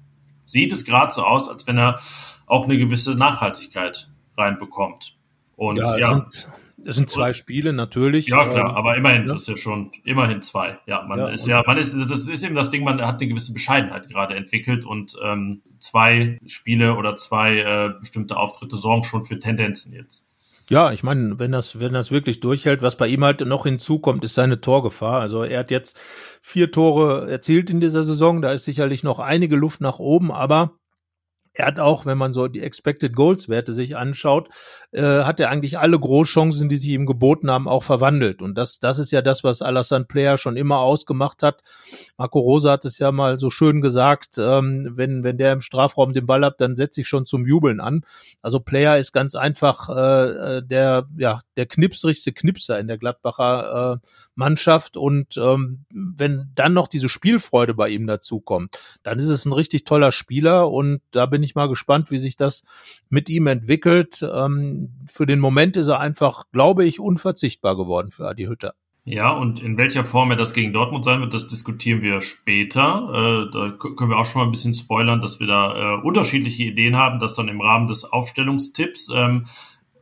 sieht 0.44 0.74
es 0.74 0.84
gerade 0.84 1.14
so 1.14 1.24
aus, 1.24 1.48
als 1.48 1.66
wenn 1.66 1.78
er 1.78 2.02
auch 2.46 2.66
eine 2.66 2.78
gewisse 2.78 3.16
Nachhaltigkeit 3.16 4.10
reinbekommt. 4.38 5.16
Und 5.56 5.78
ja, 5.78 5.98
ja. 5.98 6.08
Sind, 6.10 6.50
es 6.86 6.96
sind 6.96 7.10
zwei 7.10 7.34
Spiele 7.34 7.74
natürlich. 7.74 8.28
Ja, 8.28 8.47
klar, 8.47 8.70
ähm, 8.70 8.76
aber 8.76 8.95
immerhin, 8.95 9.24
ja. 9.24 9.30
das 9.30 9.41
ist 9.41 9.47
ja 9.47 9.56
schon 9.56 9.91
immerhin 10.04 10.41
zwei. 10.41 10.80
Ja, 10.86 11.04
man 11.04 11.20
ja, 11.20 11.28
ist 11.30 11.47
ja, 11.47 11.64
man 11.66 11.78
ist, 11.78 11.93
das 11.93 12.28
ist 12.28 12.43
eben 12.43 12.56
das 12.56 12.70
Ding, 12.70 12.84
man 12.84 13.01
hat 13.01 13.20
eine 13.20 13.30
gewisse 13.30 13.54
Bescheidenheit 13.54 14.08
gerade 14.08 14.36
entwickelt 14.36 14.86
und 14.86 15.18
ähm, 15.24 15.64
zwei 15.80 16.39
Spiele 16.45 16.95
oder 16.95 17.16
zwei 17.16 17.60
äh, 17.60 17.93
bestimmte 17.99 18.38
Auftritte 18.38 18.76
sorgen 18.76 19.04
schon 19.04 19.24
für 19.24 19.38
Tendenzen 19.38 19.93
jetzt. 19.93 20.28
Ja, 20.70 20.91
ich 20.91 21.01
meine, 21.01 21.39
wenn 21.39 21.54
das, 21.54 21.80
wenn 21.80 21.93
das 21.93 22.12
wirklich 22.12 22.41
durchhält, 22.41 22.82
was 22.82 22.97
bei 22.97 23.08
ihm 23.08 23.24
halt 23.24 23.39
noch 23.41 23.64
hinzukommt, 23.64 24.24
ist 24.26 24.36
seine 24.36 24.60
Torgefahr. 24.60 25.22
Also 25.22 25.43
er 25.43 25.60
hat 25.60 25.72
jetzt 25.72 25.97
vier 26.41 26.72
Tore 26.72 27.30
erzielt 27.32 27.70
in 27.70 27.80
dieser 27.80 28.04
Saison. 28.04 28.41
Da 28.41 28.51
ist 28.51 28.66
sicherlich 28.66 29.01
noch 29.01 29.20
einige 29.20 29.56
Luft 29.56 29.80
nach 29.80 29.99
oben, 29.99 30.30
aber 30.30 30.78
er 31.58 31.66
hat 31.66 31.80
auch, 31.80 32.06
wenn 32.06 32.18
man 32.18 32.34
so 32.34 32.47
die 32.47 32.62
Expected 32.62 33.16
Goals 33.16 33.49
Werte 33.49 33.74
sich 33.74 33.95
anschaut, 33.97 34.49
äh, 34.92 35.24
hat 35.24 35.40
er 35.40 35.50
eigentlich 35.50 35.78
alle 35.78 36.00
Großchancen, 36.00 36.70
die 36.70 36.78
sich 36.78 36.90
ihm 36.90 37.06
geboten 37.06 37.52
haben, 37.52 37.68
auch 37.68 37.84
verwandelt. 37.84 38.42
Und 38.42 38.56
das, 38.56 38.80
das 38.80 39.00
ist 39.00 39.12
ja 39.12 39.22
das, 39.22 39.44
was 39.44 39.62
Alassane 39.62 40.06
Player 40.06 40.38
schon 40.38 40.56
immer 40.56 40.80
ausgemacht 40.80 41.44
hat. 41.44 41.62
Marco 42.18 42.40
Rosa 42.40 42.72
hat 42.72 42.86
es 42.86 42.98
ja 42.98 43.12
mal 43.12 43.40
so 43.40 43.50
schön 43.50 43.82
gesagt, 43.82 44.38
ähm, 44.38 44.94
wenn, 44.96 45.24
wenn 45.24 45.38
der 45.38 45.54
im 45.54 45.62
Strafraum 45.62 46.14
den 46.14 46.26
Ball 46.26 46.46
hat, 46.46 46.62
dann 46.62 46.76
setzt 46.76 46.96
sich 46.96 47.08
schon 47.08 47.26
zum 47.26 47.46
Jubeln 47.46 47.80
an. 47.82 48.06
Also 48.42 48.60
Player 48.60 48.98
ist 48.98 49.12
ganz 49.12 49.36
einfach 49.36 49.90
äh, 49.90 50.58
äh 50.58 50.64
der, 50.64 51.08
ja, 51.18 51.42
der 51.58 51.66
knipsrigste 51.66 52.32
Knipser 52.32 52.80
in 52.80 52.88
der 52.88 52.98
Gladbacher 52.98 54.00
äh, 54.02 54.08
Mannschaft. 54.36 54.96
Und 54.96 55.38
ähm, 55.38 55.86
wenn 55.90 56.52
dann 56.56 56.74
noch 56.74 56.88
diese 56.88 57.10
Spielfreude 57.10 57.74
bei 57.74 57.90
ihm 57.90 58.08
dazukommt, 58.08 58.78
dann 59.04 59.20
ist 59.20 59.30
es 59.30 59.46
ein 59.46 59.54
richtig 59.54 59.84
toller 59.84 60.12
Spieler 60.12 60.72
und 60.72 61.02
da 61.12 61.26
bin 61.26 61.44
ich 61.44 61.56
mal 61.56 61.68
gespannt, 61.68 62.12
wie 62.12 62.18
sich 62.18 62.36
das 62.36 62.64
mit 63.10 63.30
ihm 63.30 63.48
entwickelt. 63.48 64.22
Ähm, 64.22 64.76
für 65.05 65.25
den 65.25 65.39
Moment 65.39 65.78
ist 65.78 65.88
er 65.88 65.99
einfach, 65.99 66.45
glaube 66.51 66.86
ich, 66.86 66.99
unverzichtbar 66.99 67.75
geworden 67.75 68.11
für 68.11 68.28
Adi 68.28 68.45
Hütter. 68.45 68.73
Ja, 69.09 69.32
und 69.32 69.61
in 69.63 69.78
welcher 69.78 70.03
Form 70.03 70.32
er 70.32 70.36
das 70.38 70.53
gegen 70.53 70.73
Dortmund 70.73 71.05
sein 71.05 71.21
wird, 71.21 71.34
das 71.34 71.47
diskutieren 71.47 72.01
wir 72.01 72.19
später. 72.19 73.47
Äh, 73.47 73.51
da 73.53 73.69
können 73.71 74.09
wir 74.09 74.17
auch 74.17 74.25
schon 74.25 74.41
mal 74.41 74.47
ein 74.47 74.51
bisschen 74.51 74.73
spoilern, 74.73 75.21
dass 75.21 75.39
wir 75.39 75.47
da 75.47 75.95
äh, 75.95 76.01
unterschiedliche 76.01 76.63
Ideen 76.63 76.97
haben, 76.97 77.19
das 77.19 77.34
dann 77.34 77.47
im 77.47 77.61
Rahmen 77.61 77.88
des 77.88 78.03
Aufstellungstipps. 78.03 79.09
Ähm, 79.15 79.45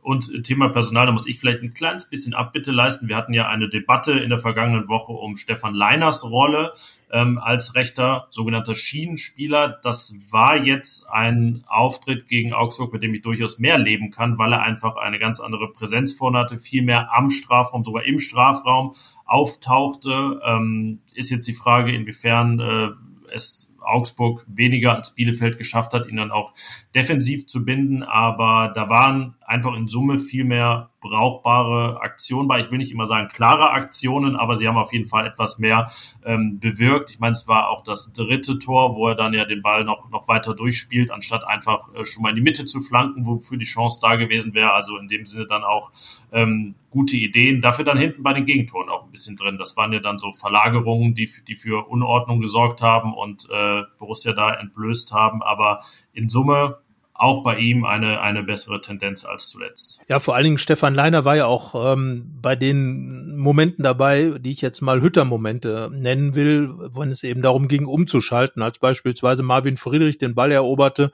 und 0.06 0.44
Thema 0.44 0.68
Personal, 0.68 1.06
da 1.06 1.10
muss 1.10 1.26
ich 1.26 1.40
vielleicht 1.40 1.62
ein 1.62 1.74
kleines 1.74 2.08
bisschen 2.08 2.32
Abbitte 2.32 2.70
leisten. 2.70 3.08
Wir 3.08 3.16
hatten 3.16 3.34
ja 3.34 3.48
eine 3.48 3.68
Debatte 3.68 4.12
in 4.12 4.30
der 4.30 4.38
vergangenen 4.38 4.86
Woche 4.86 5.10
um 5.10 5.34
Stefan 5.34 5.74
Leiners 5.74 6.22
Rolle 6.30 6.74
ähm, 7.10 7.38
als 7.38 7.74
rechter 7.74 8.28
sogenannter 8.30 8.76
Schienenspieler. 8.76 9.80
Das 9.82 10.14
war 10.30 10.56
jetzt 10.64 11.10
ein 11.10 11.64
Auftritt 11.66 12.28
gegen 12.28 12.52
Augsburg, 12.52 12.92
mit 12.92 13.02
dem 13.02 13.14
ich 13.14 13.22
durchaus 13.22 13.58
mehr 13.58 13.78
leben 13.78 14.12
kann, 14.12 14.38
weil 14.38 14.52
er 14.52 14.62
einfach 14.62 14.94
eine 14.94 15.18
ganz 15.18 15.40
andere 15.40 15.72
Präsenz 15.72 16.12
vorne 16.12 16.38
hatte, 16.38 16.60
viel 16.60 16.82
mehr 16.82 17.12
am 17.12 17.28
Strafraum, 17.28 17.82
sogar 17.82 18.04
im 18.04 18.20
Strafraum 18.20 18.94
auftauchte. 19.24 20.40
Ähm, 20.46 21.00
ist 21.14 21.30
jetzt 21.30 21.48
die 21.48 21.54
Frage, 21.54 21.90
inwiefern 21.92 22.60
äh, 22.60 22.90
es 23.34 23.72
Augsburg 23.86 24.44
weniger 24.48 24.96
als 24.96 25.14
Bielefeld 25.14 25.58
geschafft 25.58 25.92
hat, 25.92 26.08
ihn 26.08 26.16
dann 26.16 26.30
auch 26.30 26.52
defensiv 26.94 27.46
zu 27.46 27.64
binden. 27.64 28.02
Aber 28.02 28.72
da 28.74 28.88
waren 28.88 29.34
einfach 29.46 29.74
in 29.74 29.88
Summe 29.88 30.18
viel 30.18 30.44
mehr 30.44 30.90
brauchbare 31.00 32.00
Aktionen 32.00 32.48
bei. 32.48 32.60
Ich 32.60 32.70
will 32.70 32.78
nicht 32.78 32.90
immer 32.90 33.06
sagen 33.06 33.28
klare 33.28 33.70
Aktionen, 33.70 34.36
aber 34.36 34.56
sie 34.56 34.66
haben 34.66 34.76
auf 34.76 34.92
jeden 34.92 35.06
Fall 35.06 35.26
etwas 35.26 35.58
mehr 35.58 35.90
ähm, 36.24 36.58
bewirkt. 36.58 37.10
Ich 37.10 37.20
meine, 37.20 37.32
es 37.32 37.46
war 37.46 37.70
auch 37.70 37.82
das 37.82 38.12
dritte 38.12 38.58
Tor, 38.58 38.96
wo 38.96 39.08
er 39.08 39.14
dann 39.14 39.32
ja 39.34 39.44
den 39.44 39.62
Ball 39.62 39.84
noch, 39.84 40.10
noch 40.10 40.26
weiter 40.28 40.54
durchspielt, 40.54 41.10
anstatt 41.10 41.46
einfach 41.46 41.94
äh, 41.94 42.04
schon 42.04 42.22
mal 42.22 42.30
in 42.30 42.36
die 42.36 42.42
Mitte 42.42 42.64
zu 42.64 42.80
flanken, 42.80 43.26
wofür 43.26 43.56
die 43.56 43.64
Chance 43.64 44.00
da 44.02 44.16
gewesen 44.16 44.54
wäre. 44.54 44.72
Also 44.72 44.96
in 44.96 45.08
dem 45.08 45.26
Sinne 45.26 45.46
dann 45.46 45.62
auch 45.64 45.92
ähm, 46.32 46.74
gute 46.90 47.16
Ideen. 47.16 47.60
Dafür 47.60 47.84
dann 47.84 47.98
hinten 47.98 48.22
bei 48.22 48.32
den 48.32 48.44
Gegentoren 48.44 48.88
auch 48.88 49.04
ein 49.04 49.10
bisschen 49.10 49.36
drin. 49.36 49.58
Das 49.58 49.76
waren 49.76 49.92
ja 49.92 50.00
dann 50.00 50.18
so 50.18 50.32
Verlagerungen, 50.32 51.14
die, 51.14 51.30
die 51.46 51.56
für 51.56 51.88
Unordnung 51.88 52.40
gesorgt 52.40 52.82
haben 52.82 53.14
und 53.14 53.48
äh, 53.50 53.82
Borussia 53.98 54.32
da 54.32 54.54
entblößt 54.54 55.12
haben. 55.12 55.42
Aber 55.42 55.80
in 56.12 56.28
Summe 56.28 56.78
auch 57.18 57.42
bei 57.42 57.58
ihm 57.58 57.84
eine, 57.84 58.20
eine 58.20 58.42
bessere 58.42 58.80
Tendenz 58.80 59.24
als 59.24 59.48
zuletzt. 59.48 60.02
Ja, 60.08 60.20
vor 60.20 60.34
allen 60.34 60.44
Dingen 60.44 60.58
Stefan 60.58 60.94
Leiner 60.94 61.24
war 61.24 61.36
ja 61.36 61.46
auch 61.46 61.92
ähm, 61.92 62.30
bei 62.40 62.56
den 62.56 63.36
Momenten 63.36 63.82
dabei, 63.82 64.34
die 64.38 64.52
ich 64.52 64.60
jetzt 64.60 64.80
mal 64.80 65.00
Hütter-Momente 65.00 65.90
nennen 65.92 66.34
will, 66.34 66.74
wenn 66.78 67.10
es 67.10 67.22
eben 67.22 67.42
darum 67.42 67.68
ging, 67.68 67.86
umzuschalten, 67.86 68.62
als 68.62 68.78
beispielsweise 68.78 69.42
Marvin 69.42 69.76
Friedrich 69.76 70.18
den 70.18 70.34
Ball 70.34 70.52
eroberte, 70.52 71.12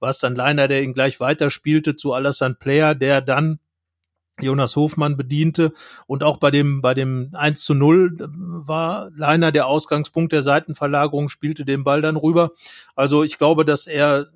war 0.00 0.10
es 0.10 0.18
dann 0.18 0.34
Leiner, 0.34 0.68
der 0.68 0.82
ihn 0.82 0.94
gleich 0.94 1.20
weiterspielte 1.20 1.96
zu 1.96 2.12
Alassane 2.12 2.54
Player, 2.54 2.94
der 2.94 3.20
dann 3.20 3.58
Jonas 4.40 4.76
Hofmann 4.76 5.16
bediente 5.16 5.72
und 6.06 6.24
auch 6.24 6.38
bei 6.38 6.50
dem 6.50 6.80
bei 6.80 6.94
dem 6.94 7.30
1 7.34 7.62
zu 7.62 7.74
0 7.74 8.16
war 8.18 9.10
Leiner 9.14 9.52
der 9.52 9.66
Ausgangspunkt 9.66 10.32
der 10.32 10.42
Seitenverlagerung, 10.42 11.28
spielte 11.28 11.64
den 11.64 11.84
Ball 11.84 12.00
dann 12.00 12.16
rüber. 12.16 12.52
Also 12.96 13.22
ich 13.22 13.38
glaube, 13.38 13.64
dass 13.64 13.86
er 13.86 14.28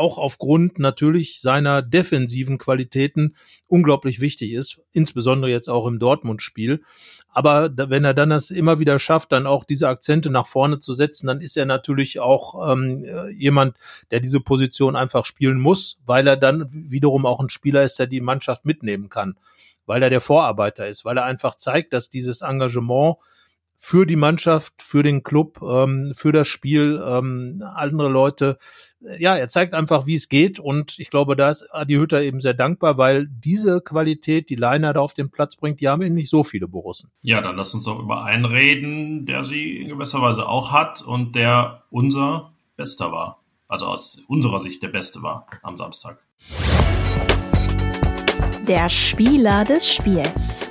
auch 0.00 0.18
aufgrund 0.18 0.78
natürlich 0.78 1.40
seiner 1.40 1.82
defensiven 1.82 2.58
Qualitäten 2.58 3.36
unglaublich 3.66 4.20
wichtig 4.20 4.52
ist, 4.52 4.80
insbesondere 4.92 5.50
jetzt 5.50 5.68
auch 5.68 5.86
im 5.86 5.98
Dortmund-Spiel. 5.98 6.82
Aber 7.28 7.70
wenn 7.76 8.04
er 8.04 8.14
dann 8.14 8.30
das 8.30 8.50
immer 8.50 8.80
wieder 8.80 8.98
schafft, 8.98 9.30
dann 9.30 9.46
auch 9.46 9.64
diese 9.64 9.88
Akzente 9.88 10.30
nach 10.30 10.46
vorne 10.46 10.80
zu 10.80 10.94
setzen, 10.94 11.28
dann 11.28 11.40
ist 11.40 11.56
er 11.56 11.66
natürlich 11.66 12.18
auch 12.18 12.72
ähm, 12.72 13.04
jemand, 13.36 13.76
der 14.10 14.20
diese 14.20 14.40
Position 14.40 14.96
einfach 14.96 15.24
spielen 15.24 15.60
muss, 15.60 15.98
weil 16.04 16.26
er 16.26 16.36
dann 16.36 16.66
wiederum 16.70 17.26
auch 17.26 17.38
ein 17.38 17.50
Spieler 17.50 17.84
ist, 17.84 17.98
der 17.98 18.08
die 18.08 18.20
Mannschaft 18.20 18.64
mitnehmen 18.64 19.10
kann, 19.10 19.36
weil 19.86 20.02
er 20.02 20.10
der 20.10 20.20
Vorarbeiter 20.20 20.88
ist, 20.88 21.04
weil 21.04 21.18
er 21.18 21.24
einfach 21.24 21.54
zeigt, 21.54 21.92
dass 21.92 22.08
dieses 22.08 22.40
Engagement 22.40 23.16
für 23.82 24.04
die 24.04 24.16
Mannschaft, 24.16 24.74
für 24.82 25.02
den 25.02 25.22
Club, 25.22 25.62
ähm, 25.62 26.12
für 26.14 26.32
das 26.32 26.48
Spiel, 26.48 27.02
ähm, 27.02 27.64
andere 27.74 28.10
Leute. 28.10 28.58
Ja, 29.18 29.34
er 29.34 29.48
zeigt 29.48 29.72
einfach, 29.72 30.06
wie 30.06 30.16
es 30.16 30.28
geht 30.28 30.60
und 30.60 30.98
ich 30.98 31.08
glaube, 31.08 31.34
da 31.34 31.48
ist 31.48 31.66
Adi 31.72 31.94
Hütter 31.94 32.20
eben 32.20 32.40
sehr 32.40 32.52
dankbar, 32.52 32.98
weil 32.98 33.26
diese 33.26 33.80
Qualität, 33.80 34.50
die 34.50 34.54
Leiner 34.54 34.92
da 34.92 35.00
auf 35.00 35.14
den 35.14 35.30
Platz 35.30 35.56
bringt, 35.56 35.80
die 35.80 35.88
haben 35.88 36.02
eben 36.02 36.14
nicht 36.14 36.28
so 36.28 36.44
viele 36.44 36.68
Borussen. 36.68 37.10
Ja, 37.22 37.40
dann 37.40 37.56
lass 37.56 37.72
uns 37.74 37.84
doch 37.84 37.98
über 37.98 38.22
einen 38.22 38.44
reden, 38.44 39.24
der 39.24 39.44
sie 39.44 39.78
in 39.78 39.88
gewisser 39.88 40.20
Weise 40.20 40.46
auch 40.46 40.72
hat 40.72 41.00
und 41.00 41.34
der 41.34 41.84
unser 41.88 42.52
Bester 42.76 43.12
war. 43.12 43.40
Also 43.66 43.86
aus 43.86 44.22
unserer 44.28 44.60
Sicht 44.60 44.82
der 44.82 44.88
Beste 44.88 45.22
war 45.22 45.46
am 45.62 45.78
Samstag. 45.78 46.18
Der 48.68 48.90
Spieler 48.90 49.64
des 49.64 49.90
Spiels. 49.90 50.70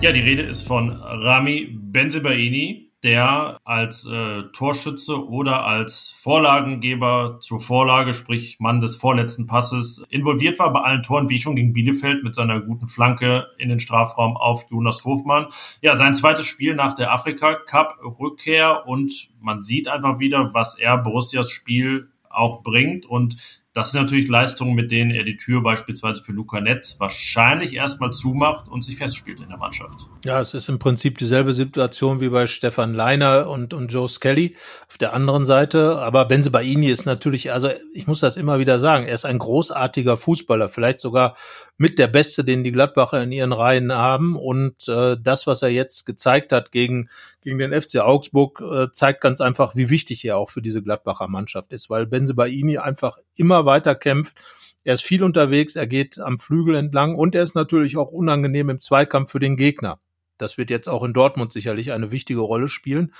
Ja, 0.00 0.12
die 0.12 0.20
Rede 0.20 0.42
ist 0.42 0.62
von 0.62 0.90
Rami 0.90 1.76
Benzebaini, 1.76 2.92
der 3.02 3.58
als 3.64 4.06
äh, 4.06 4.44
Torschütze 4.52 5.26
oder 5.26 5.64
als 5.64 6.14
Vorlagengeber 6.16 7.38
zur 7.40 7.58
Vorlage, 7.58 8.14
sprich 8.14 8.60
Mann 8.60 8.80
des 8.80 8.94
vorletzten 8.94 9.48
Passes, 9.48 10.04
involviert 10.08 10.60
war 10.60 10.72
bei 10.72 10.82
allen 10.82 11.02
Toren, 11.02 11.28
wie 11.28 11.40
schon 11.40 11.56
gegen 11.56 11.72
Bielefeld 11.72 12.22
mit 12.22 12.36
seiner 12.36 12.60
guten 12.60 12.86
Flanke 12.86 13.48
in 13.58 13.70
den 13.70 13.80
Strafraum 13.80 14.36
auf 14.36 14.66
Jonas 14.70 15.04
Hofmann. 15.04 15.46
Ja, 15.80 15.96
sein 15.96 16.14
zweites 16.14 16.46
Spiel 16.46 16.76
nach 16.76 16.94
der 16.94 17.12
Afrika 17.12 17.54
Cup 17.54 17.98
Rückkehr 18.20 18.86
und 18.86 19.30
man 19.40 19.60
sieht 19.60 19.88
einfach 19.88 20.20
wieder, 20.20 20.54
was 20.54 20.78
er 20.78 20.96
Borussias 20.98 21.50
Spiel 21.50 22.08
auch 22.30 22.62
bringt 22.62 23.04
und 23.04 23.34
das 23.74 23.92
sind 23.92 24.00
natürlich 24.00 24.28
Leistungen, 24.28 24.74
mit 24.74 24.90
denen 24.90 25.10
er 25.10 25.24
die 25.24 25.36
Tür 25.36 25.62
beispielsweise 25.62 26.22
für 26.22 26.32
Luca 26.32 26.60
Netz 26.60 26.96
wahrscheinlich 26.98 27.74
erstmal 27.74 28.12
zumacht 28.12 28.68
und 28.68 28.82
sich 28.82 28.96
festspielt 28.96 29.40
in 29.40 29.48
der 29.48 29.58
Mannschaft. 29.58 30.06
Ja, 30.24 30.40
es 30.40 30.54
ist 30.54 30.68
im 30.68 30.78
Prinzip 30.78 31.18
dieselbe 31.18 31.52
Situation 31.52 32.20
wie 32.20 32.30
bei 32.30 32.46
Stefan 32.46 32.94
Leiner 32.94 33.48
und, 33.48 33.74
und 33.74 33.92
Joe 33.92 34.08
Skelly 34.08 34.56
auf 34.88 34.98
der 34.98 35.12
anderen 35.12 35.44
Seite. 35.44 35.98
Aber 35.98 36.24
Benze 36.24 36.50
Baini 36.50 36.88
ist 36.88 37.04
natürlich, 37.04 37.52
also 37.52 37.70
ich 37.92 38.06
muss 38.06 38.20
das 38.20 38.36
immer 38.36 38.58
wieder 38.58 38.78
sagen, 38.78 39.06
er 39.06 39.14
ist 39.14 39.26
ein 39.26 39.38
großartiger 39.38 40.16
Fußballer, 40.16 40.68
vielleicht 40.68 41.00
sogar 41.00 41.36
mit 41.76 41.98
der 41.98 42.08
Beste, 42.08 42.44
den 42.44 42.64
die 42.64 42.72
Gladbacher 42.72 43.22
in 43.22 43.30
ihren 43.30 43.52
Reihen 43.52 43.92
haben. 43.92 44.36
Und 44.36 44.88
äh, 44.88 45.16
das, 45.20 45.46
was 45.46 45.62
er 45.62 45.68
jetzt 45.68 46.04
gezeigt 46.06 46.52
hat 46.52 46.72
gegen, 46.72 47.08
gegen 47.42 47.58
den 47.58 47.80
FC 47.80 47.98
Augsburg, 47.98 48.60
äh, 48.60 48.90
zeigt 48.90 49.20
ganz 49.20 49.40
einfach, 49.40 49.76
wie 49.76 49.88
wichtig 49.88 50.24
er 50.24 50.36
auch 50.36 50.50
für 50.50 50.60
diese 50.60 50.82
Gladbacher 50.82 51.28
Mannschaft 51.28 51.72
ist, 51.72 51.88
weil 51.88 52.06
Benze 52.06 52.34
Baini 52.34 52.78
einfach 52.78 53.18
immer 53.36 53.57
weiter 53.66 53.94
kämpft. 53.94 54.40
Er 54.84 54.94
ist 54.94 55.04
viel 55.04 55.22
unterwegs, 55.22 55.76
er 55.76 55.86
geht 55.86 56.18
am 56.18 56.38
Flügel 56.38 56.74
entlang 56.74 57.14
und 57.14 57.34
er 57.34 57.42
ist 57.42 57.54
natürlich 57.54 57.96
auch 57.96 58.08
unangenehm 58.08 58.70
im 58.70 58.80
Zweikampf 58.80 59.30
für 59.30 59.40
den 59.40 59.56
Gegner. 59.56 60.00
Das 60.38 60.56
wird 60.56 60.70
jetzt 60.70 60.88
auch 60.88 61.02
in 61.02 61.12
Dortmund 61.12 61.52
sicherlich 61.52 61.92
eine 61.92 62.12
wichtige 62.12 62.40
Rolle 62.40 62.68
spielen. 62.68 63.12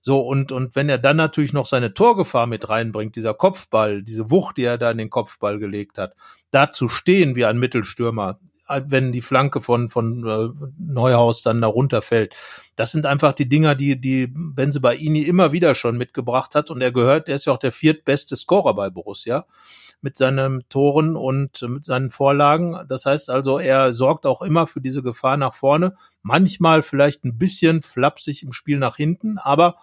So, 0.00 0.20
und, 0.20 0.52
und 0.52 0.76
wenn 0.76 0.88
er 0.88 0.98
dann 0.98 1.16
natürlich 1.16 1.52
noch 1.52 1.66
seine 1.66 1.94
Torgefahr 1.94 2.46
mit 2.46 2.68
reinbringt, 2.68 3.16
dieser 3.16 3.34
Kopfball, 3.34 4.02
diese 4.02 4.30
Wucht, 4.30 4.58
die 4.58 4.64
er 4.64 4.78
da 4.78 4.90
in 4.90 4.98
den 4.98 5.10
Kopfball 5.10 5.58
gelegt 5.58 5.98
hat, 5.98 6.14
da 6.50 6.70
zu 6.70 6.88
stehen 6.88 7.36
wie 7.36 7.46
ein 7.46 7.58
Mittelstürmer, 7.58 8.38
wenn 8.86 9.12
die 9.12 9.22
Flanke 9.22 9.60
von, 9.60 9.88
von 9.88 10.26
äh, 10.26 10.66
Neuhaus 10.78 11.42
dann 11.42 11.60
da 11.60 11.66
runterfällt. 11.66 12.34
Das 12.76 12.92
sind 12.92 13.06
einfach 13.06 13.32
die 13.32 13.48
Dinger, 13.48 13.74
die, 13.74 14.00
die 14.00 14.28
Benze 14.28 14.80
Baini 14.80 15.22
immer 15.22 15.52
wieder 15.52 15.74
schon 15.74 15.96
mitgebracht 15.96 16.54
hat. 16.54 16.70
Und 16.70 16.80
er 16.80 16.92
gehört, 16.92 17.28
der 17.28 17.36
ist 17.36 17.46
ja 17.46 17.52
auch 17.52 17.58
der 17.58 17.72
viertbeste 17.72 18.36
Scorer 18.36 18.74
bei 18.74 18.90
Borussia 18.90 19.46
mit 20.00 20.16
seinen 20.16 20.68
Toren 20.68 21.16
und 21.16 21.62
mit 21.62 21.84
seinen 21.84 22.10
Vorlagen. 22.10 22.78
Das 22.88 23.04
heißt 23.04 23.30
also, 23.30 23.58
er 23.58 23.92
sorgt 23.92 24.26
auch 24.26 24.42
immer 24.42 24.66
für 24.66 24.80
diese 24.80 25.02
Gefahr 25.02 25.36
nach 25.36 25.54
vorne. 25.54 25.96
Manchmal 26.22 26.82
vielleicht 26.82 27.24
ein 27.24 27.36
bisschen 27.36 27.82
flapsig 27.82 28.42
im 28.42 28.52
Spiel 28.52 28.78
nach 28.78 28.96
hinten, 28.96 29.38
aber 29.38 29.76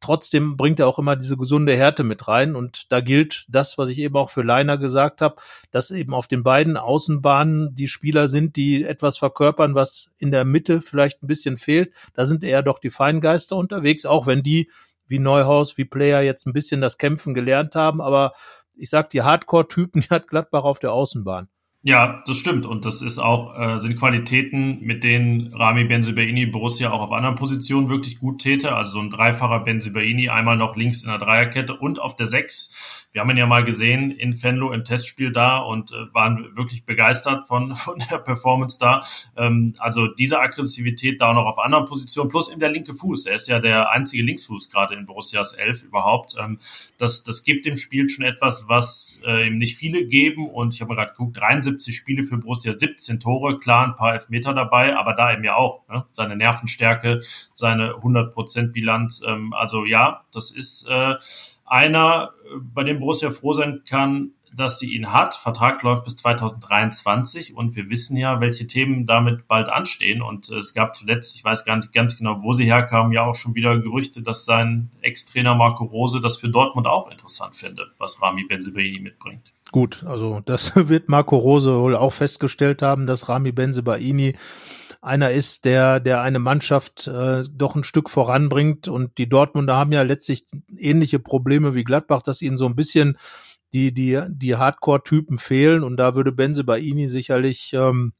trotzdem 0.00 0.56
bringt 0.56 0.80
er 0.80 0.88
auch 0.88 0.98
immer 0.98 1.16
diese 1.16 1.36
gesunde 1.36 1.76
Härte 1.76 2.02
mit 2.04 2.26
rein. 2.26 2.56
Und 2.56 2.90
da 2.90 3.00
gilt 3.00 3.46
das, 3.48 3.78
was 3.78 3.88
ich 3.88 3.98
eben 3.98 4.16
auch 4.16 4.30
für 4.30 4.42
Leiner 4.42 4.78
gesagt 4.78 5.20
habe, 5.20 5.36
dass 5.70 5.90
eben 5.90 6.14
auf 6.14 6.26
den 6.26 6.42
beiden 6.42 6.76
Außenbahnen 6.76 7.74
die 7.74 7.86
Spieler 7.86 8.28
sind, 8.28 8.56
die 8.56 8.84
etwas 8.84 9.18
verkörpern, 9.18 9.74
was 9.74 10.10
in 10.18 10.30
der 10.30 10.44
Mitte 10.44 10.80
vielleicht 10.80 11.22
ein 11.22 11.26
bisschen 11.26 11.56
fehlt. 11.56 11.92
Da 12.14 12.26
sind 12.26 12.42
eher 12.42 12.62
doch 12.62 12.78
die 12.78 12.90
Feingeister 12.90 13.56
unterwegs, 13.56 14.06
auch 14.06 14.26
wenn 14.26 14.42
die 14.42 14.70
wie 15.06 15.18
Neuhaus, 15.18 15.76
wie 15.76 15.84
Player 15.84 16.22
jetzt 16.22 16.46
ein 16.46 16.52
bisschen 16.52 16.80
das 16.80 16.96
Kämpfen 16.96 17.34
gelernt 17.34 17.74
haben. 17.74 18.00
Aber 18.00 18.32
ich 18.76 18.90
sag, 18.90 19.10
die 19.10 19.22
Hardcore-Typen, 19.22 20.02
die 20.02 20.08
hat 20.08 20.28
Gladbach 20.28 20.64
auf 20.64 20.78
der 20.78 20.92
Außenbahn. 20.92 21.48
Ja, 21.82 22.22
das 22.26 22.36
stimmt. 22.36 22.66
Und 22.66 22.84
das 22.84 23.00
ist 23.00 23.18
auch, 23.18 23.58
äh, 23.58 23.80
sind 23.80 23.96
Qualitäten, 23.98 24.80
mit 24.82 25.02
denen 25.02 25.54
Rami 25.54 25.84
Benzebaini 25.84 26.44
Borussia 26.44 26.90
auch 26.90 27.00
auf 27.00 27.12
anderen 27.12 27.36
Positionen 27.36 27.88
wirklich 27.88 28.18
gut 28.18 28.42
täte. 28.42 28.74
Also 28.76 28.92
so 28.92 29.00
ein 29.00 29.08
dreifacher 29.08 29.60
Benzebaini, 29.60 30.28
einmal 30.28 30.58
noch 30.58 30.76
links 30.76 31.02
in 31.02 31.08
der 31.08 31.16
Dreierkette 31.16 31.74
und 31.74 31.98
auf 31.98 32.16
der 32.16 32.26
Sechs 32.26 33.00
wir 33.12 33.20
haben 33.20 33.30
ihn 33.30 33.38
ja 33.38 33.46
mal 33.46 33.64
gesehen 33.64 34.12
in 34.12 34.34
Fenlo 34.34 34.72
im 34.72 34.84
Testspiel 34.84 35.32
da 35.32 35.58
und 35.58 35.90
äh, 35.90 36.14
waren 36.14 36.56
wirklich 36.56 36.84
begeistert 36.84 37.48
von, 37.48 37.74
von 37.74 38.00
der 38.10 38.18
Performance 38.18 38.78
da. 38.78 39.02
Ähm, 39.36 39.74
also 39.78 40.06
diese 40.06 40.40
Aggressivität 40.40 41.20
da 41.20 41.32
noch 41.32 41.46
auf 41.46 41.58
anderen 41.58 41.86
Positionen, 41.86 42.30
plus 42.30 42.48
in 42.48 42.60
der 42.60 42.70
linke 42.70 42.94
Fuß. 42.94 43.26
Er 43.26 43.34
ist 43.34 43.48
ja 43.48 43.58
der 43.58 43.90
einzige 43.90 44.22
Linksfuß 44.22 44.70
gerade 44.70 44.94
in 44.94 45.06
Borussias 45.06 45.54
Elf 45.54 45.82
überhaupt. 45.82 46.36
Ähm, 46.38 46.58
das, 46.98 47.24
das 47.24 47.42
gibt 47.42 47.66
dem 47.66 47.76
Spiel 47.76 48.08
schon 48.08 48.24
etwas, 48.24 48.68
was 48.68 49.20
äh, 49.26 49.48
ihm 49.48 49.58
nicht 49.58 49.76
viele 49.76 50.06
geben. 50.06 50.48
Und 50.48 50.74
ich 50.74 50.80
habe 50.80 50.94
gerade 50.94 51.10
geguckt, 51.10 51.36
73 51.36 51.69
Spiele 51.78 52.24
für 52.24 52.38
Borussia, 52.38 52.76
17 52.76 53.20
Tore, 53.20 53.58
klar, 53.58 53.86
ein 53.86 53.96
paar 53.96 54.14
Elfmeter 54.14 54.54
dabei, 54.54 54.96
aber 54.96 55.14
da 55.14 55.32
eben 55.32 55.44
ja 55.44 55.56
auch 55.56 55.86
ne? 55.88 56.04
seine 56.12 56.36
Nervenstärke, 56.36 57.20
seine 57.54 57.92
100% 57.94 58.72
Bilanz. 58.72 59.22
Ähm, 59.26 59.52
also 59.52 59.84
ja, 59.84 60.24
das 60.32 60.50
ist 60.50 60.88
äh, 60.88 61.14
einer, 61.64 62.30
bei 62.58 62.82
dem 62.82 62.98
Borussia 62.98 63.30
froh 63.30 63.52
sein 63.52 63.82
kann, 63.88 64.32
dass 64.54 64.78
sie 64.78 64.94
ihn 64.94 65.12
hat. 65.12 65.34
Vertrag 65.34 65.82
läuft 65.82 66.04
bis 66.04 66.16
2023 66.16 67.54
und 67.56 67.76
wir 67.76 67.88
wissen 67.88 68.16
ja, 68.16 68.40
welche 68.40 68.66
Themen 68.66 69.06
damit 69.06 69.46
bald 69.46 69.68
anstehen. 69.68 70.22
Und 70.22 70.48
es 70.50 70.74
gab 70.74 70.94
zuletzt, 70.94 71.36
ich 71.36 71.44
weiß 71.44 71.64
gar 71.64 71.76
nicht 71.76 71.92
ganz 71.92 72.16
genau, 72.18 72.42
wo 72.42 72.52
sie 72.52 72.64
herkamen, 72.64 73.12
ja 73.12 73.24
auch 73.24 73.34
schon 73.34 73.54
wieder 73.54 73.78
Gerüchte, 73.78 74.22
dass 74.22 74.44
sein 74.44 74.90
Ex-Trainer 75.02 75.54
Marco 75.54 75.84
Rose 75.84 76.20
das 76.20 76.36
für 76.36 76.48
Dortmund 76.48 76.86
auch 76.86 77.10
interessant 77.10 77.56
finde, 77.56 77.86
was 77.98 78.20
Rami 78.20 78.44
Benzebaini 78.44 78.98
mitbringt. 78.98 79.52
Gut, 79.72 80.04
also 80.04 80.40
das 80.44 80.74
wird 80.88 81.08
Marco 81.08 81.36
Rose 81.36 81.78
wohl 81.78 81.96
auch 81.96 82.12
festgestellt 82.12 82.82
haben, 82.82 83.06
dass 83.06 83.28
Rami 83.28 83.52
Benzebaini 83.52 84.36
einer 85.02 85.30
ist, 85.30 85.64
der, 85.64 85.98
der 86.00 86.20
eine 86.20 86.38
Mannschaft 86.38 87.06
äh, 87.06 87.44
doch 87.50 87.74
ein 87.74 87.84
Stück 87.84 88.10
voranbringt. 88.10 88.86
Und 88.88 89.16
die 89.16 89.28
Dortmunder 89.28 89.76
haben 89.76 89.92
ja 89.92 90.02
letztlich 90.02 90.44
ähnliche 90.76 91.18
Probleme 91.18 91.74
wie 91.74 91.84
Gladbach, 91.84 92.22
dass 92.22 92.42
ihnen 92.42 92.58
so 92.58 92.66
ein 92.66 92.76
bisschen 92.76 93.16
die, 93.72 93.94
die, 93.94 94.20
die 94.28 94.56
Hardcore-Typen 94.56 95.38
fehlen. 95.38 95.84
Und 95.84 95.96
da 95.96 96.14
würde 96.14 96.32
Benze 96.32 96.64
Baini 96.64 97.08
sicherlich 97.08 97.72
ähm, 97.72 98.12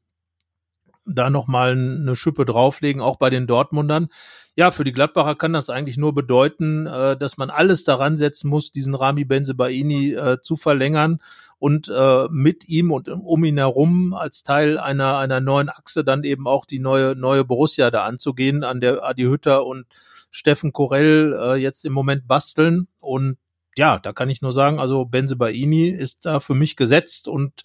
da 1.05 1.29
nochmal 1.29 1.71
eine 1.73 2.15
Schippe 2.15 2.45
drauflegen, 2.45 3.01
auch 3.01 3.17
bei 3.17 3.29
den 3.29 3.45
Dortmundern. 3.45 4.07
Ja, 4.55 4.69
für 4.71 4.83
die 4.83 4.91
Gladbacher 4.91 5.35
kann 5.35 5.53
das 5.53 5.69
eigentlich 5.69 5.95
nur 5.97 6.13
bedeuten, 6.13 6.85
äh, 6.85 7.15
dass 7.15 7.37
man 7.37 7.49
alles 7.49 7.85
daran 7.85 8.17
setzen 8.17 8.49
muss, 8.49 8.71
diesen 8.71 8.93
Rami 8.93 9.23
Benzebaini 9.23 10.13
äh, 10.13 10.41
zu 10.41 10.57
verlängern 10.57 11.19
und 11.57 11.87
äh, 11.87 12.27
mit 12.29 12.67
ihm 12.67 12.91
und 12.91 13.07
um 13.07 13.43
ihn 13.45 13.57
herum 13.57 14.13
als 14.13 14.43
Teil 14.43 14.77
einer 14.77 15.17
einer 15.17 15.39
neuen 15.39 15.69
Achse 15.69 16.03
dann 16.03 16.25
eben 16.25 16.47
auch 16.47 16.65
die 16.65 16.79
neue 16.79 17.15
neue 17.15 17.45
Borussia 17.45 17.91
da 17.91 18.03
anzugehen, 18.03 18.63
an 18.65 18.81
der 18.81 19.03
Adi 19.03 19.23
Hütter 19.23 19.65
und 19.65 19.85
Steffen 20.31 20.73
Korell 20.73 21.33
äh, 21.39 21.55
jetzt 21.55 21.85
im 21.85 21.93
Moment 21.93 22.27
basteln. 22.27 22.87
Und 22.99 23.37
ja, 23.77 23.99
da 23.99 24.11
kann 24.11 24.29
ich 24.29 24.41
nur 24.41 24.53
sagen, 24.53 24.79
also 24.79 25.05
Benze 25.05 25.37
Baini 25.37 25.89
ist 25.89 26.25
da 26.25 26.39
für 26.41 26.55
mich 26.55 26.75
gesetzt 26.75 27.27
und 27.27 27.61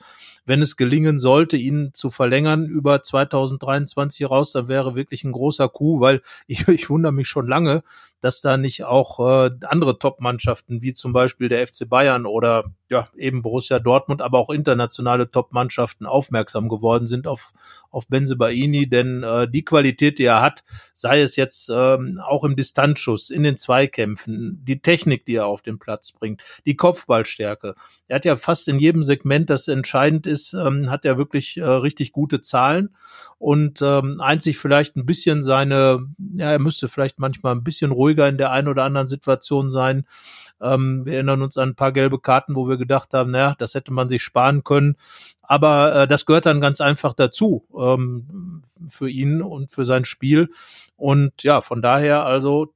wenn 0.46 0.62
es 0.62 0.76
gelingen 0.76 1.18
sollte, 1.18 1.56
ihn 1.56 1.90
zu 1.92 2.08
verlängern 2.08 2.64
über 2.64 3.02
2023 3.02 4.30
raus, 4.30 4.52
dann 4.52 4.68
wäre 4.68 4.94
wirklich 4.94 5.24
ein 5.24 5.32
großer 5.32 5.68
Coup, 5.68 6.00
weil 6.00 6.22
ich, 6.46 6.66
ich 6.68 6.88
wundere 6.88 7.12
mich 7.12 7.28
schon 7.28 7.46
lange, 7.46 7.82
dass 8.20 8.40
da 8.40 8.56
nicht 8.56 8.84
auch 8.84 9.20
äh, 9.20 9.50
andere 9.66 9.98
Top-Mannschaften 9.98 10.80
wie 10.82 10.94
zum 10.94 11.12
Beispiel 11.12 11.48
der 11.48 11.66
FC 11.66 11.88
Bayern 11.88 12.24
oder 12.26 12.64
ja 12.88 13.08
eben 13.16 13.42
Borussia 13.42 13.78
Dortmund, 13.78 14.22
aber 14.22 14.38
auch 14.38 14.50
internationale 14.50 15.30
Top-Mannschaften 15.30 16.06
aufmerksam 16.06 16.68
geworden 16.68 17.06
sind 17.06 17.26
auf 17.26 17.52
auf 17.96 18.08
Benze 18.08 18.36
Baini, 18.36 18.88
denn 18.88 19.22
äh, 19.22 19.48
die 19.48 19.64
Qualität, 19.64 20.18
die 20.18 20.24
er 20.24 20.42
hat, 20.42 20.64
sei 20.92 21.22
es 21.22 21.34
jetzt 21.36 21.70
ähm, 21.72 22.20
auch 22.22 22.44
im 22.44 22.54
Distanzschuss, 22.54 23.30
in 23.30 23.42
den 23.42 23.56
Zweikämpfen, 23.56 24.60
die 24.62 24.82
Technik, 24.82 25.24
die 25.24 25.36
er 25.36 25.46
auf 25.46 25.62
den 25.62 25.78
Platz 25.78 26.12
bringt, 26.12 26.42
die 26.66 26.76
Kopfballstärke. 26.76 27.74
Er 28.06 28.16
hat 28.16 28.26
ja 28.26 28.36
fast 28.36 28.68
in 28.68 28.78
jedem 28.78 29.02
Segment, 29.02 29.48
das 29.48 29.66
entscheidend 29.66 30.26
ist, 30.26 30.35
ähm, 30.54 30.90
hat 30.90 31.04
er 31.04 31.18
wirklich 31.18 31.56
äh, 31.56 31.64
richtig 31.64 32.12
gute 32.12 32.40
Zahlen 32.40 32.94
und 33.38 33.82
ähm, 33.82 34.20
einzig 34.20 34.58
vielleicht 34.58 34.96
ein 34.96 35.06
bisschen 35.06 35.42
seine, 35.42 36.06
ja, 36.34 36.52
er 36.52 36.58
müsste 36.58 36.88
vielleicht 36.88 37.18
manchmal 37.18 37.54
ein 37.54 37.64
bisschen 37.64 37.90
ruhiger 37.90 38.28
in 38.28 38.38
der 38.38 38.50
einen 38.50 38.68
oder 38.68 38.84
anderen 38.84 39.08
Situation 39.08 39.70
sein. 39.70 40.06
Ähm, 40.60 41.04
wir 41.04 41.14
erinnern 41.14 41.42
uns 41.42 41.58
an 41.58 41.70
ein 41.70 41.74
paar 41.74 41.92
gelbe 41.92 42.18
Karten, 42.18 42.54
wo 42.54 42.68
wir 42.68 42.78
gedacht 42.78 43.12
haben, 43.12 43.30
naja, 43.30 43.54
das 43.58 43.74
hätte 43.74 43.92
man 43.92 44.08
sich 44.08 44.22
sparen 44.22 44.64
können. 44.64 44.96
Aber 45.42 45.94
äh, 45.94 46.08
das 46.08 46.24
gehört 46.24 46.46
dann 46.46 46.60
ganz 46.60 46.80
einfach 46.80 47.12
dazu 47.12 47.66
ähm, 47.78 48.62
für 48.88 49.08
ihn 49.08 49.42
und 49.42 49.70
für 49.70 49.84
sein 49.84 50.04
Spiel. 50.04 50.48
Und 50.96 51.42
ja, 51.42 51.60
von 51.60 51.82
daher 51.82 52.24
also 52.24 52.72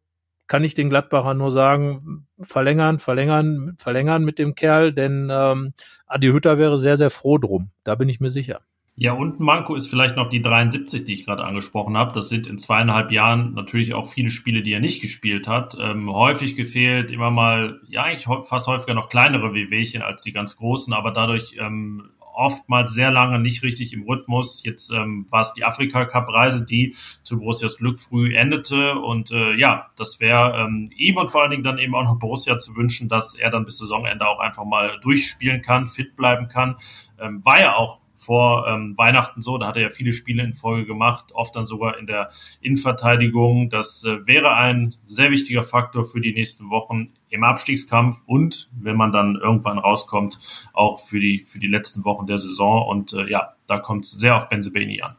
kann 0.51 0.64
ich 0.64 0.74
den 0.74 0.90
Gladbacher 0.90 1.34
nur 1.34 1.53
sagen, 1.53 2.26
verlängern, 2.40 2.98
verlängern, 2.98 3.76
verlängern 3.78 4.24
mit 4.24 4.40
dem 4.40 4.57
Kerl, 4.57 4.92
denn 4.92 5.28
ähm, 5.30 5.74
Adi 6.09 6.26
Hütter 6.26 6.59
wäre 6.59 6.76
sehr, 6.76 6.96
sehr 6.96 7.11
froh 7.11 7.38
drum. 7.38 7.70
Da 7.84 7.94
bin 7.94 8.09
ich 8.09 8.18
mir 8.18 8.30
sicher. 8.30 8.61
Ja, 8.96 9.12
und 9.12 9.38
Manko 9.38 9.76
ist 9.76 9.86
vielleicht 9.86 10.16
noch 10.16 10.28
die 10.28 10.42
73, 10.42 11.05
die 11.05 11.14
ich 11.14 11.24
gerade 11.24 11.44
angesprochen 11.44 11.96
habe. 11.96 12.11
Das 12.12 12.28
sind 12.28 12.48
in 12.48 12.59
zweieinhalb 12.59 13.12
Jahren 13.12 13.55
natürlich 13.55 13.94
auch 13.94 14.09
viele 14.09 14.30
Spiele, 14.30 14.62
die 14.62 14.72
er 14.72 14.80
nicht 14.80 15.01
gespielt 15.01 15.46
hat. 15.46 15.76
Ähm, 15.80 16.12
häufig 16.12 16.57
gefehlt, 16.57 17.12
immer 17.12 17.30
mal, 17.30 17.80
ja, 17.86 18.03
eigentlich 18.03 18.26
fast 18.48 18.66
häufiger 18.66 18.94
noch 18.94 19.09
kleinere 19.09 19.55
Wehwehchen 19.55 20.03
als 20.03 20.24
die 20.24 20.32
ganz 20.32 20.57
großen, 20.57 20.92
aber 20.92 21.12
dadurch 21.12 21.55
ähm, 21.61 22.11
oftmals 22.41 22.95
sehr 22.95 23.11
lange 23.11 23.38
nicht 23.38 23.62
richtig 23.62 23.93
im 23.93 24.03
Rhythmus. 24.03 24.64
Jetzt 24.64 24.91
ähm, 24.91 25.26
war 25.30 25.41
es 25.41 25.53
die 25.53 25.62
Afrika-Cup-Reise, 25.62 26.64
die 26.64 26.97
zu 27.22 27.38
Borussias 27.38 27.76
Glück 27.76 28.01
früh 28.01 28.34
endete. 28.34 28.95
Und 28.95 29.30
äh, 29.30 29.55
ja, 29.55 29.88
das 29.97 30.20
wäre 30.20 30.59
ähm, 30.59 30.91
ihm 30.97 31.18
und 31.18 31.30
vor 31.30 31.43
allen 31.43 31.51
Dingen 31.51 31.62
dann 31.62 31.78
eben 31.78 31.95
auch 31.95 32.05
noch 32.05 32.18
Borussia 32.18 32.59
zu 32.59 32.76
wünschen, 32.76 33.09
dass 33.09 33.34
er 33.34 33.51
dann 33.51 33.66
bis 33.66 33.78
Saisonende 33.78 34.26
auch 34.26 34.41
einfach 34.41 34.64
mal 34.64 34.99
durchspielen 35.03 35.61
kann, 35.61 35.86
fit 35.86 36.16
bleiben 36.16 36.49
kann. 36.49 36.76
Ähm, 37.20 37.45
war 37.45 37.61
ja 37.61 37.76
auch 37.76 37.99
vor 38.20 38.66
ähm, 38.68 38.96
Weihnachten 38.98 39.40
so. 39.40 39.56
Da 39.56 39.66
hat 39.68 39.76
er 39.76 39.82
ja 39.82 39.90
viele 39.90 40.12
Spiele 40.12 40.42
in 40.42 40.52
Folge 40.52 40.86
gemacht, 40.86 41.32
oft 41.32 41.56
dann 41.56 41.66
sogar 41.66 41.98
in 41.98 42.06
der 42.06 42.30
Innenverteidigung. 42.60 43.70
Das 43.70 44.04
äh, 44.04 44.26
wäre 44.26 44.54
ein 44.54 44.94
sehr 45.06 45.30
wichtiger 45.30 45.64
Faktor 45.64 46.04
für 46.04 46.20
die 46.20 46.32
nächsten 46.32 46.70
Wochen 46.70 47.14
im 47.30 47.44
Abstiegskampf 47.44 48.22
und 48.26 48.70
wenn 48.78 48.96
man 48.96 49.12
dann 49.12 49.36
irgendwann 49.36 49.78
rauskommt, 49.78 50.38
auch 50.74 51.00
für 51.00 51.18
die, 51.18 51.42
für 51.42 51.58
die 51.58 51.68
letzten 51.68 52.04
Wochen 52.04 52.26
der 52.26 52.38
Saison. 52.38 52.86
Und 52.86 53.14
äh, 53.14 53.30
ja, 53.30 53.54
da 53.66 53.78
kommt 53.78 54.04
es 54.04 54.12
sehr 54.12 54.36
auf 54.36 54.48
Benzebeni 54.48 55.00
an. 55.00 55.16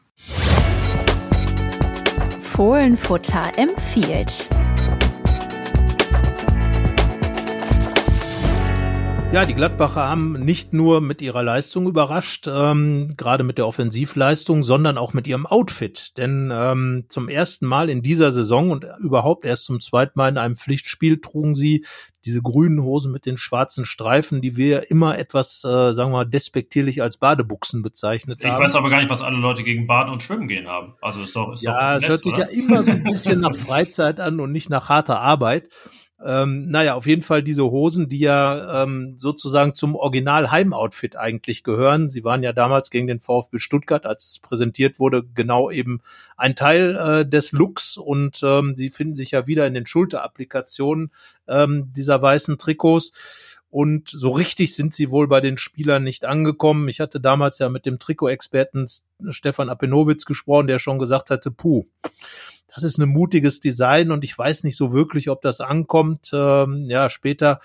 Fohlenfutter 2.42 3.58
empfiehlt. 3.58 4.50
Ja, 9.32 9.46
die 9.46 9.54
Gladbacher 9.54 10.10
haben 10.10 10.34
nicht 10.34 10.74
nur 10.74 11.00
mit 11.00 11.22
ihrer 11.22 11.42
Leistung 11.42 11.88
überrascht, 11.88 12.50
ähm, 12.52 13.14
gerade 13.16 13.46
mit 13.46 13.58
der 13.58 13.66
Offensivleistung, 13.66 14.66
sondern 14.66 14.98
auch 14.98 15.14
mit 15.14 15.26
ihrem 15.26 15.46
Outfit. 15.46 16.18
Denn 16.18 16.52
ähm, 16.54 17.06
zum 17.08 17.30
ersten 17.30 17.66
Mal 17.66 17.90
in 17.90 18.02
dieser 18.02 18.34
Saison 18.34 18.72
und 18.72 18.86
überhaupt 19.00 19.46
erst 19.46 19.64
zum 19.64 19.80
zweiten 19.80 20.20
Mal 20.20 20.28
in 20.28 20.38
einem 20.38 20.58
Pflichtspiel 20.58 21.22
trugen 21.22 21.56
sie 21.56 21.86
diese 22.26 22.42
grünen 22.42 22.84
Hosen 22.84 23.14
mit 23.14 23.26
den 23.26 23.38
schwarzen 23.38 23.86
Streifen, 23.86 24.42
die 24.42 24.58
wir 24.58 24.92
immer 24.92 25.18
etwas, 25.18 25.64
äh, 25.64 25.94
sagen 25.94 26.12
wir 26.12 26.18
mal, 26.18 26.26
despektierlich 26.26 27.02
als 27.02 27.16
Badebuchsen 27.16 27.84
bezeichnet 27.84 28.40
ich 28.42 28.50
haben. 28.50 28.62
Ich 28.62 28.68
weiß 28.68 28.76
aber 28.76 28.90
gar 28.90 29.00
nicht, 29.00 29.10
was 29.10 29.22
alle 29.22 29.38
Leute 29.38 29.64
gegen 29.64 29.88
Baden 29.88 30.12
und 30.12 30.22
Schwimmen 30.22 30.50
gehen 30.50 30.68
haben. 30.68 30.96
Also 31.00 31.22
ist 31.22 31.34
doch, 31.38 31.54
ist 31.54 31.64
ja, 31.64 31.94
doch 31.94 32.04
es 32.04 32.10
hört 32.10 32.22
sich 32.22 32.34
oder? 32.34 32.52
ja 32.52 32.64
immer 32.64 32.84
so 32.84 32.92
ein 32.92 33.04
bisschen 33.06 33.40
nach 33.40 33.56
Freizeit 33.56 34.20
an 34.20 34.42
und 34.42 34.52
nicht 34.52 34.70
nach 34.70 34.90
harter 34.90 35.22
Arbeit. 35.22 35.70
Ähm, 36.24 36.70
naja, 36.70 36.96
auf 36.96 37.08
jeden 37.08 37.24
Fall 37.24 37.42
diese 37.42 37.64
Hosen, 37.64 38.08
die 38.08 38.20
ja 38.20 38.84
ähm, 38.84 39.16
sozusagen 39.18 39.74
zum 39.74 39.96
Original-Heimoutfit 39.96 41.16
eigentlich 41.16 41.64
gehören. 41.64 42.10
Sie 42.10 42.24
waren 42.24 42.44
ja 42.44 42.54
damals 42.54 42.92
gegen 42.92 43.08
den 43.08 43.20
VfB 43.20 43.58
Stuttgart, 43.60 44.06
als 44.06 44.28
es 44.28 44.40
präsentiert 44.40 45.00
wurde, 45.00 45.24
genau 45.34 45.72
eben 45.72 46.02
ein 46.38 46.56
Teil 46.56 46.96
äh, 46.96 47.26
des 47.28 47.52
Looks 47.52 47.98
und 47.98 48.42
ähm, 48.44 48.76
sie 48.76 48.92
finden 48.92 49.16
sich 49.16 49.32
ja 49.32 49.48
wieder 49.48 49.66
in 49.66 49.74
den 49.74 49.86
Schulterapplikationen 49.86 51.12
ähm, 51.48 51.92
dieser 51.96 52.22
weißen 52.22 52.58
Trikots. 52.58 53.60
Und 53.72 54.10
so 54.10 54.32
richtig 54.32 54.76
sind 54.76 54.94
sie 54.94 55.12
wohl 55.12 55.30
bei 55.30 55.40
den 55.40 55.58
Spielern 55.58 56.04
nicht 56.04 56.26
angekommen. 56.26 56.90
Ich 56.90 57.00
hatte 57.00 57.22
damals 57.22 57.58
ja 57.58 57.70
mit 57.70 57.86
dem 57.86 58.00
Trikot-Experten 58.00 58.86
Stefan 59.30 59.70
Apenowitz 59.70 60.26
gesprochen, 60.26 60.68
der 60.68 60.78
schon 60.78 61.00
gesagt 61.00 61.30
hatte, 61.30 61.52
puh, 61.52 61.86
das 62.74 62.84
ist 62.84 62.98
ein 62.98 63.10
mutiges 63.10 63.60
Design 63.60 64.12
und 64.12 64.24
ich 64.24 64.38
weiß 64.38 64.64
nicht 64.64 64.78
so 64.78 64.94
wirklich, 64.94 65.30
ob 65.30 65.42
das 65.42 65.60
ankommt. 65.62 66.32
Ähm, 66.34 66.86
ja, 66.90 67.10
später 67.10 67.60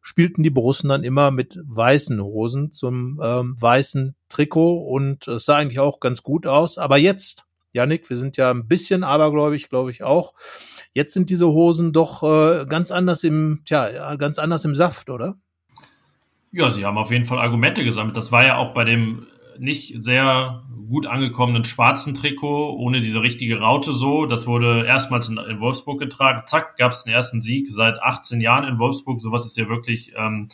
spielten 0.00 0.42
die 0.42 0.50
Borussen 0.50 0.88
dann 0.88 1.04
immer 1.04 1.30
mit 1.30 1.58
weißen 1.62 2.20
Hosen 2.22 2.72
zum 2.72 3.20
ähm, 3.22 3.60
weißen 3.60 4.14
Trikot 4.28 4.78
und 4.78 5.28
es 5.28 5.44
sah 5.44 5.56
eigentlich 5.56 5.80
auch 5.80 6.00
ganz 6.00 6.22
gut 6.22 6.46
aus. 6.46 6.78
Aber 6.78 6.96
jetzt, 6.96 7.46
Janik, 7.72 8.08
wir 8.08 8.16
sind 8.16 8.36
ja 8.36 8.50
ein 8.50 8.66
bisschen 8.66 9.04
abergläubig, 9.04 9.68
glaube 9.68 9.90
ich 9.90 10.02
auch. 10.02 10.34
Jetzt 10.94 11.12
sind 11.12 11.30
diese 11.30 11.48
Hosen 11.48 11.92
doch 11.92 12.22
äh, 12.22 12.64
ganz 12.66 12.90
anders 12.90 13.22
im, 13.22 13.62
tja, 13.64 14.16
ganz 14.16 14.38
anders 14.38 14.64
im 14.64 14.74
Saft, 14.74 15.10
oder? 15.10 15.36
Ja, 16.50 16.70
sie 16.70 16.84
haben 16.84 16.96
auf 16.96 17.10
jeden 17.10 17.26
Fall 17.26 17.38
Argumente 17.38 17.84
gesammelt. 17.84 18.16
Das 18.16 18.32
war 18.32 18.44
ja 18.44 18.56
auch 18.56 18.72
bei 18.72 18.84
dem 18.84 19.26
nicht 19.60 20.02
sehr 20.02 20.62
gut 20.88 21.06
angekommenen 21.06 21.64
schwarzen 21.64 22.14
Trikot, 22.14 22.76
ohne 22.76 23.00
diese 23.00 23.22
richtige 23.22 23.60
Raute 23.60 23.92
so. 23.92 24.26
Das 24.26 24.46
wurde 24.46 24.86
erstmals 24.86 25.28
in, 25.28 25.36
in 25.36 25.60
Wolfsburg 25.60 25.98
getragen. 25.98 26.42
Zack, 26.46 26.76
gab 26.76 26.92
es 26.92 27.04
den 27.04 27.12
ersten 27.12 27.42
Sieg 27.42 27.70
seit 27.70 28.02
18 28.02 28.40
Jahren 28.40 28.64
in 28.64 28.78
Wolfsburg. 28.78 29.20
Sowas 29.20 29.44
ist 29.44 29.56
ja 29.56 29.68
wirklich 29.68 30.12
ähm, 30.16 30.48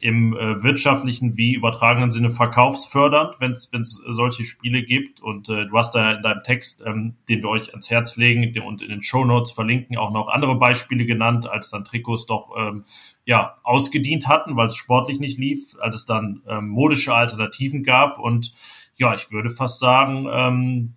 im 0.00 0.34
äh, 0.34 0.62
wirtschaftlichen 0.62 1.36
wie 1.36 1.52
übertragenen 1.52 2.10
Sinne 2.10 2.30
verkaufsfördernd, 2.30 3.36
wenn 3.40 3.52
es 3.52 4.02
solche 4.08 4.44
Spiele 4.44 4.82
gibt. 4.82 5.20
Und 5.20 5.48
äh, 5.50 5.66
du 5.66 5.76
hast 5.76 5.94
da 5.94 6.12
in 6.12 6.22
deinem 6.22 6.42
Text, 6.42 6.82
ähm, 6.86 7.16
den 7.28 7.42
wir 7.42 7.50
euch 7.50 7.70
ans 7.70 7.90
Herz 7.90 8.16
legen 8.16 8.58
und 8.62 8.80
in 8.80 8.88
den 8.88 9.02
Show 9.02 9.24
Notes 9.24 9.52
verlinken, 9.52 9.98
auch 9.98 10.10
noch 10.10 10.28
andere 10.28 10.54
Beispiele 10.56 11.04
genannt, 11.04 11.46
als 11.46 11.68
dann 11.70 11.84
Trikots 11.84 12.26
doch 12.26 12.50
ähm, 12.56 12.84
ja, 13.24 13.58
ausgedient 13.62 14.26
hatten, 14.26 14.56
weil 14.56 14.68
es 14.68 14.76
sportlich 14.76 15.20
nicht 15.20 15.38
lief, 15.38 15.76
als 15.80 15.94
es 15.94 16.06
dann 16.06 16.42
ähm, 16.48 16.68
modische 16.68 17.14
Alternativen 17.14 17.82
gab. 17.82 18.18
Und 18.18 18.52
ja, 18.96 19.14
ich 19.14 19.30
würde 19.30 19.50
fast 19.50 19.78
sagen, 19.78 20.28
ähm, 20.32 20.94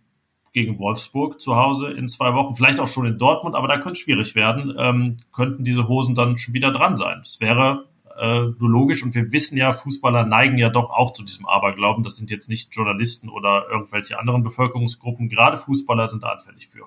gegen 0.53 0.79
Wolfsburg 0.79 1.41
zu 1.41 1.55
Hause 1.55 1.91
in 1.91 2.07
zwei 2.07 2.33
Wochen, 2.35 2.55
vielleicht 2.55 2.79
auch 2.79 2.87
schon 2.87 3.07
in 3.07 3.17
Dortmund, 3.17 3.55
aber 3.55 3.67
da 3.67 3.75
könnte 3.77 3.93
es 3.93 3.99
schwierig 3.99 4.35
werden, 4.35 4.73
ähm, 4.77 5.17
könnten 5.31 5.63
diese 5.63 5.87
Hosen 5.87 6.15
dann 6.15 6.37
schon 6.37 6.53
wieder 6.53 6.71
dran 6.71 6.95
sein. 6.95 7.19
Das 7.21 7.39
wäre 7.41 7.87
äh, 8.17 8.41
nur 8.59 8.69
logisch 8.69 9.03
und 9.03 9.15
wir 9.15 9.31
wissen 9.31 9.57
ja, 9.57 9.71
Fußballer 9.71 10.25
neigen 10.25 10.59
ja 10.59 10.69
doch 10.69 10.91
auch 10.91 11.11
zu 11.11 11.23
diesem 11.23 11.47
Aberglauben. 11.47 12.03
Das 12.03 12.17
sind 12.17 12.29
jetzt 12.29 12.49
nicht 12.49 12.73
Journalisten 12.75 13.29
oder 13.29 13.67
irgendwelche 13.69 14.19
anderen 14.19 14.43
Bevölkerungsgruppen. 14.43 15.27
Gerade 15.27 15.57
Fußballer 15.57 16.07
sind 16.07 16.23
da 16.23 16.29
anfällig 16.29 16.67
für. 16.67 16.85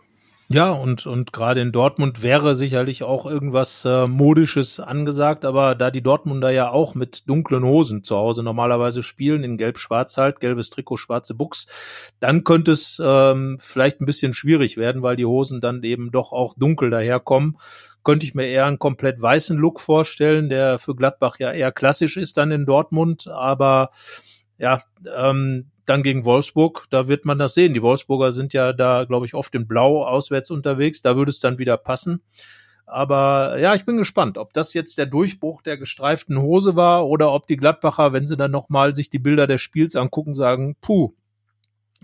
Ja, 0.49 0.71
und, 0.71 1.07
und 1.07 1.33
gerade 1.33 1.61
in 1.61 1.73
Dortmund 1.73 2.23
wäre 2.23 2.55
sicherlich 2.55 3.03
auch 3.03 3.27
irgendwas 3.27 3.85
äh, 3.85 4.07
Modisches 4.07 4.79
angesagt, 4.79 5.45
aber 5.45 5.75
da 5.75 5.91
die 5.91 6.03
Dortmunder 6.03 6.51
ja 6.51 6.71
auch 6.71 6.95
mit 6.95 7.29
dunklen 7.29 7.65
Hosen 7.65 8.05
zu 8.05 8.15
Hause 8.15 8.45
normalerweise 8.45 9.03
spielen, 9.03 9.43
in 9.43 9.57
gelb-schwarz 9.57 10.17
halt, 10.19 10.39
gelbes 10.39 10.71
Trikot, 10.71 10.99
schwarze 10.99 11.35
Buchs, 11.35 11.67
dann 12.21 12.45
könnte 12.45 12.71
es 12.71 13.03
ähm, 13.05 13.57
vielleicht 13.59 14.01
ein 14.01 14.07
bisschen 14.07 14.35
schwierig 14.35 14.77
werden, 14.77 15.03
weil 15.03 15.17
die 15.17 15.27
Hosen 15.27 15.61
dann 15.61 15.83
eben 15.83 16.13
doch 16.13 16.33
auch 16.33 16.55
dunkel 16.55 16.91
daherkommen. 16.91 17.59
Könnte 18.05 18.25
ich 18.25 18.37
mir 18.37 18.47
eher 18.47 18.67
einen 18.67 18.79
komplett 18.79 19.21
weißen 19.21 19.59
Look 19.59 19.81
vorstellen, 19.81 20.49
der 20.49 20.79
für 20.79 20.95
Gladbach 20.95 21.41
ja 21.41 21.51
eher 21.51 21.73
klassisch 21.73 22.17
ist 22.17 22.37
dann 22.37 22.53
in 22.53 22.67
Dortmund, 22.67 23.27
aber 23.27 23.91
ja, 24.59 24.85
ähm, 25.13 25.73
dann 25.87 26.03
gegen 26.03 26.25
Wolfsburg, 26.25 26.85
da 26.91 27.09
wird 27.09 27.25
man 27.25 27.39
das 27.39 27.55
sehen. 27.55 27.75
Die 27.75 27.83
Wolfsburger 27.83 28.33
sind 28.33 28.53
ja 28.53 28.73
da, 28.73 29.05
glaube 29.05 29.27
ich, 29.27 29.35
oft 29.35 29.55
in 29.55 29.67
Blau 29.67 30.05
auswärts 30.05 30.51
unterwegs. 30.51 31.03
Da 31.03 31.17
würde 31.17 31.31
es 31.31 31.41
dann 31.41 31.59
wieder 31.59 31.77
passen. 31.77 32.23
Aber 32.87 33.59
ja, 33.59 33.75
ich 33.75 33.85
bin 33.85 33.97
gespannt, 33.97 34.39
ob 34.39 34.53
das 34.53 34.73
jetzt 34.73 34.97
der 34.97 35.07
Durchbruch 35.07 35.63
der 35.63 35.77
gestreiften 35.77 36.41
Hose 36.41 36.77
war 36.77 37.07
oder 37.09 37.33
ob 37.33 37.49
die 37.49 37.57
Gladbacher, 37.57 38.13
wenn 38.13 38.27
sie 38.27 38.37
dann 38.37 38.53
nochmal 38.53 38.95
sich 38.95 39.11
die 39.11 39.19
Bilder 39.19 39.49
des 39.49 39.61
Spiels 39.61 39.97
angucken, 39.97 40.37
sagen, 40.37 40.77
puh, 40.81 41.13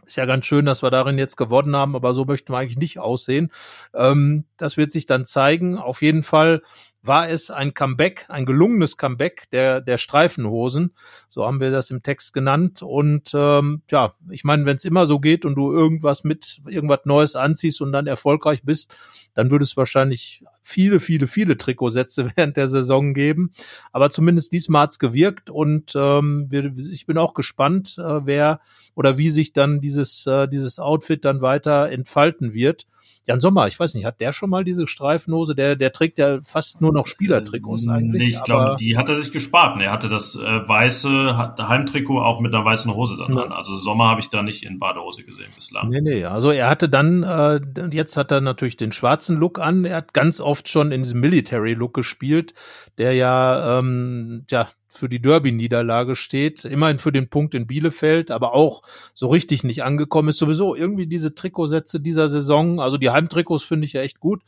ist 0.05 0.17
ja 0.17 0.27
ganz 0.27 0.47
schön, 0.47 0.65
dass 0.65 0.83
wir 0.83 0.91
darin 0.91 1.19
jetzt 1.19 1.37
gewonnen 1.37 1.77
haben, 1.77 1.95
aber 1.95 2.15
so 2.15 2.25
möchten 2.25 2.53
wir 2.53 2.59
eigentlich 2.59 2.79
nicht 2.79 2.99
aussehen. 2.99 3.53
Ähm, 3.95 4.45
das 4.57 4.77
wird 4.77 4.91
sich 4.91 5.07
dann 5.07 5.25
zeigen. 5.25 5.79
Auf 5.79 6.03
jeden 6.03 6.25
Fall 6.25 6.63
war 7.03 7.29
es 7.29 7.51
ein 7.51 7.75
Comeback, 7.75 8.27
ein 8.29 8.47
gelungenes 8.47 8.97
Comeback 8.97 9.51
der, 9.51 9.81
der 9.81 9.99
Streifenhosen. 9.99 10.95
So 11.29 11.45
haben 11.45 11.61
wir 11.61 11.71
das 11.71 11.91
im 11.91 12.03
Text 12.03 12.33
genannt. 12.33 12.83
Und 12.83 13.33
ähm, 13.35 13.83
ja, 13.91 14.13
ich 14.31 14.45
meine, 14.45 14.67
wenn 14.67 14.77
es 14.77 14.85
immer 14.85 15.07
so 15.07 15.19
geht 15.19 15.45
und 15.45 15.57
du 15.57 15.73
irgendwas 15.73 16.23
mit, 16.23 16.61
irgendwas 16.67 17.01
Neues 17.05 17.35
anziehst 17.35 17.81
und 17.81 17.93
dann 17.93 18.07
erfolgreich 18.07 18.63
bist, 18.63 18.97
dann 19.35 19.51
würde 19.51 19.65
es 19.65 19.77
wahrscheinlich 19.77 20.45
viele, 20.63 21.01
viele, 21.01 21.27
viele 21.27 21.57
Trikotsätze 21.57 22.31
während 22.37 22.57
der 22.57 22.69
Saison 22.69 23.15
geben. 23.15 23.53
Aber 23.91 24.11
zumindest 24.11 24.53
diesmal 24.53 24.83
hat's 24.83 25.01
gewirkt 25.01 25.51
und 25.51 25.93
ähm, 25.97 26.47
wir, 26.51 26.73
ich 26.77 27.07
bin 27.07 27.19
auch 27.19 27.35
gespannt, 27.35 27.97
äh, 27.99 28.27
wer 28.27 28.61
oder 28.95 29.19
wie 29.19 29.31
sich 29.31 29.53
dann 29.53 29.81
dieses, 29.81 30.27
äh, 30.27 30.47
dieses 30.47 30.79
Outfit 30.79 31.25
dann 31.25 31.41
weiter 31.41 31.91
entfalten 31.91 32.55
wird. 32.55 32.87
Jan 33.25 33.41
Sommer, 33.41 33.67
ich 33.67 33.79
weiß 33.79 33.95
nicht, 33.95 34.05
hat 34.05 34.21
der 34.21 34.33
schon 34.33 34.51
mal 34.51 34.65
diese 34.65 34.87
Streifenhose? 34.87 35.55
Der, 35.55 35.77
der 35.77 35.93
trägt 35.93 36.19
ja 36.19 36.41
fast 36.43 36.81
nur 36.81 36.93
noch 36.93 37.07
Spielertrikots 37.07 37.89
eigentlich. 37.89 38.23
Nee, 38.23 38.31
ich 38.31 38.43
glaube, 38.43 38.77
die 38.79 38.97
hat 38.97 39.09
er 39.09 39.19
sich 39.19 39.33
gespart. 39.33 39.81
Er 39.81 39.93
hatte 39.93 40.09
das 40.09 40.35
äh, 40.37 40.41
weiße 40.41 41.55
Heimtrikot 41.59 42.21
auch 42.21 42.41
mit 42.41 42.55
einer 42.55 42.65
weißen 42.65 42.95
Hose 42.95 43.17
dann 43.17 43.33
dran. 43.33 43.53
Also 43.53 43.77
Sommer 43.77 44.09
habe 44.09 44.21
ich 44.21 44.29
da 44.29 44.43
nicht 44.43 44.65
in 44.65 44.79
Badehose 44.79 45.25
gesehen 45.25 45.51
bislang. 45.55 45.89
Nee, 45.89 46.01
nee, 46.01 46.25
also 46.25 46.51
er 46.51 46.69
hatte 46.69 46.89
dann, 46.89 47.23
äh, 47.23 47.61
jetzt 47.93 48.17
hat 48.17 48.31
er 48.33 48.41
natürlich 48.41 48.77
den 48.77 48.93
schwarzen 48.93 49.37
Look 49.37 49.59
an. 49.59 49.85
Er 49.85 49.97
hat 49.97 50.15
ganz 50.15 50.41
oft 50.41 50.69
schon 50.69 50.93
in 50.93 51.03
diesem 51.03 51.21
Military-Look 51.21 51.95
gespielt, 51.95 52.55
der 52.99 53.15
ja, 53.15 53.79
ähm, 53.79 54.45
ja, 54.51 54.69
für 54.93 55.09
die 55.09 55.21
Derby-Niederlage 55.21 56.17
steht, 56.17 56.65
immerhin 56.65 56.99
für 56.99 57.13
den 57.13 57.29
Punkt 57.29 57.55
in 57.55 57.67
Bielefeld, 57.67 58.31
aber 58.31 58.55
auch 58.55 58.83
so 59.15 59.29
richtig 59.29 59.65
nicht 59.65 59.83
angekommen 59.83 60.29
ist. 60.29 60.39
Sowieso 60.39 60.75
irgendwie 60.75 61.07
diese 61.07 61.35
Trikotsätze 61.35 62.01
dieser 62.01 62.29
Saison, 62.29 62.81
also 62.81 62.99
die 62.99 63.11
Heimtrikots 63.11 63.65
finde 63.65 63.87
ich 63.87 63.95
ja 63.95 64.03
echt 64.03 64.21
gut. 64.21 64.43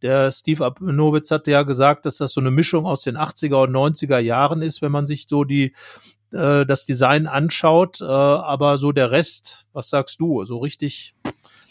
Der 0.00 0.30
Steve 0.30 0.64
Abnowitz 0.64 1.30
hatte 1.30 1.50
ja 1.50 1.64
gesagt, 1.64 2.06
dass 2.06 2.18
das 2.18 2.32
so 2.32 2.40
eine 2.40 2.52
Mischung 2.52 2.86
aus 2.86 3.02
den 3.02 3.16
80er 3.16 3.64
und 3.64 3.72
90er 3.72 4.18
Jahren 4.18 4.62
ist, 4.62 4.80
wenn 4.80 4.92
man 4.92 5.06
sich 5.06 5.26
so 5.28 5.42
die 5.42 5.74
äh, 6.30 6.64
das 6.66 6.86
Design 6.86 7.26
anschaut, 7.26 8.00
äh, 8.00 8.04
aber 8.04 8.78
so 8.78 8.92
der 8.92 9.10
Rest, 9.10 9.66
was 9.72 9.88
sagst 9.88 10.20
du? 10.20 10.44
So 10.44 10.58
richtig 10.58 11.14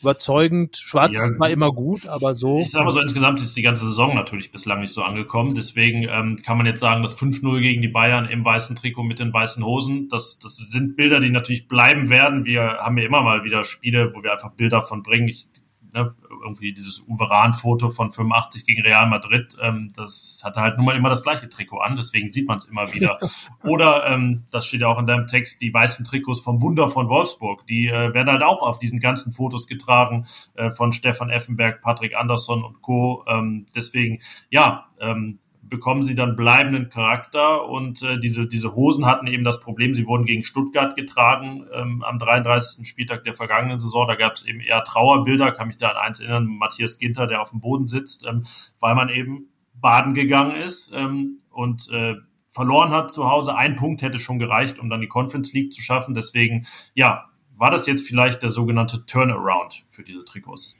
überzeugend. 0.01 0.77
Schwarz 0.77 1.15
ja, 1.15 1.23
ist 1.23 1.35
zwar 1.35 1.49
immer 1.49 1.71
gut, 1.71 2.07
aber 2.07 2.35
so. 2.35 2.59
Ich 2.59 2.71
sage 2.71 2.85
mal 2.85 2.91
so, 2.91 3.01
insgesamt 3.01 3.39
ist 3.39 3.55
die 3.57 3.61
ganze 3.61 3.85
Saison 3.85 4.15
natürlich 4.15 4.51
bislang 4.51 4.81
nicht 4.81 4.93
so 4.93 5.03
angekommen. 5.03 5.55
Deswegen 5.55 6.03
ähm, 6.03 6.41
kann 6.43 6.57
man 6.57 6.65
jetzt 6.65 6.79
sagen, 6.79 7.03
das 7.03 7.17
5-0 7.17 7.61
gegen 7.61 7.81
die 7.81 7.87
Bayern 7.87 8.29
im 8.29 8.43
weißen 8.43 8.75
Trikot 8.75 9.03
mit 9.03 9.19
den 9.19 9.33
weißen 9.33 9.63
Hosen, 9.63 10.09
das, 10.09 10.39
das 10.39 10.55
sind 10.55 10.95
Bilder, 10.95 11.19
die 11.19 11.29
natürlich 11.29 11.67
bleiben 11.67 12.09
werden. 12.09 12.45
Wir 12.45 12.63
haben 12.79 12.97
ja 12.97 13.05
immer 13.05 13.21
mal 13.21 13.43
wieder 13.43 13.63
Spiele, 13.63 14.11
wo 14.13 14.23
wir 14.23 14.33
einfach 14.33 14.51
Bilder 14.51 14.81
von 14.81 15.03
bringen. 15.03 15.27
Ich 15.27 15.47
ne, 15.93 16.15
irgendwie 16.43 16.73
dieses 16.73 17.05
Uveran-Foto 17.07 17.89
von 17.89 18.11
85 18.11 18.65
gegen 18.65 18.81
Real 18.81 19.07
Madrid, 19.07 19.57
ähm, 19.61 19.91
das 19.95 20.41
hatte 20.43 20.61
halt 20.61 20.77
nun 20.77 20.85
mal 20.85 20.95
immer 20.95 21.09
das 21.09 21.23
gleiche 21.23 21.49
Trikot 21.49 21.79
an, 21.79 21.95
deswegen 21.95 22.31
sieht 22.31 22.47
man 22.47 22.57
es 22.57 22.65
immer 22.65 22.93
wieder. 22.93 23.19
Oder, 23.63 24.07
ähm, 24.07 24.43
das 24.51 24.65
steht 24.65 24.81
ja 24.81 24.87
auch 24.87 24.99
in 24.99 25.07
deinem 25.07 25.27
Text, 25.27 25.61
die 25.61 25.73
weißen 25.73 26.05
Trikots 26.05 26.39
vom 26.39 26.61
Wunder 26.61 26.87
von 26.89 27.09
Wolfsburg, 27.09 27.65
die 27.67 27.87
äh, 27.87 28.13
werden 28.13 28.31
halt 28.31 28.43
auch 28.43 28.61
auf 28.61 28.77
diesen 28.77 28.99
ganzen 28.99 29.33
Fotos 29.33 29.67
getragen 29.67 30.25
äh, 30.55 30.69
von 30.69 30.91
Stefan 30.91 31.29
Effenberg, 31.29 31.81
Patrick 31.81 32.15
Andersson 32.15 32.63
und 32.63 32.81
Co. 32.81 33.23
Ähm, 33.27 33.65
deswegen, 33.75 34.19
ja, 34.49 34.85
ähm, 34.99 35.39
bekommen 35.69 36.03
sie 36.03 36.15
dann 36.15 36.35
bleibenden 36.35 36.89
Charakter 36.89 37.67
und 37.67 38.01
äh, 38.01 38.19
diese, 38.19 38.47
diese 38.47 38.75
Hosen 38.75 39.05
hatten 39.05 39.27
eben 39.27 39.43
das 39.43 39.59
Problem, 39.59 39.93
sie 39.93 40.05
wurden 40.07 40.25
gegen 40.25 40.43
Stuttgart 40.43 40.95
getragen 40.95 41.65
ähm, 41.73 42.03
am 42.03 42.19
33. 42.19 42.87
Spieltag 42.87 43.23
der 43.23 43.33
vergangenen 43.33 43.79
Saison. 43.79 44.07
Da 44.07 44.15
gab 44.15 44.33
es 44.33 44.45
eben 44.45 44.59
eher 44.59 44.83
Trauerbilder, 44.83 45.51
kann 45.51 45.67
mich 45.67 45.77
da 45.77 45.89
an 45.89 45.97
eins 45.97 46.19
erinnern, 46.19 46.45
Matthias 46.45 46.97
Ginter, 46.97 47.27
der 47.27 47.41
auf 47.41 47.51
dem 47.51 47.59
Boden 47.59 47.87
sitzt, 47.87 48.25
ähm, 48.27 48.43
weil 48.79 48.95
man 48.95 49.09
eben 49.09 49.49
baden 49.73 50.13
gegangen 50.13 50.55
ist 50.55 50.91
ähm, 50.95 51.39
und 51.49 51.89
äh, 51.91 52.15
verloren 52.51 52.91
hat 52.91 53.11
zu 53.11 53.29
Hause. 53.29 53.55
Ein 53.55 53.75
Punkt 53.75 54.01
hätte 54.01 54.19
schon 54.19 54.39
gereicht, 54.39 54.79
um 54.79 54.89
dann 54.89 55.01
die 55.01 55.07
Conference 55.07 55.53
League 55.53 55.71
zu 55.71 55.81
schaffen. 55.81 56.15
Deswegen, 56.15 56.65
ja, 56.93 57.25
war 57.55 57.71
das 57.71 57.87
jetzt 57.87 58.07
vielleicht 58.07 58.41
der 58.41 58.49
sogenannte 58.49 59.05
Turnaround 59.05 59.83
für 59.87 60.03
diese 60.03 60.23
Trikots? 60.25 60.77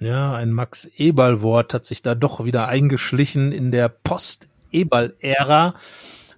Ja, 0.00 0.34
ein 0.34 0.52
Max 0.52 0.88
Eberl-Wort 0.96 1.74
hat 1.74 1.84
sich 1.84 2.02
da 2.02 2.14
doch 2.14 2.44
wieder 2.44 2.68
eingeschlichen 2.68 3.50
in 3.52 3.70
der 3.72 3.88
Post-Eberl-Ära. 3.88 5.74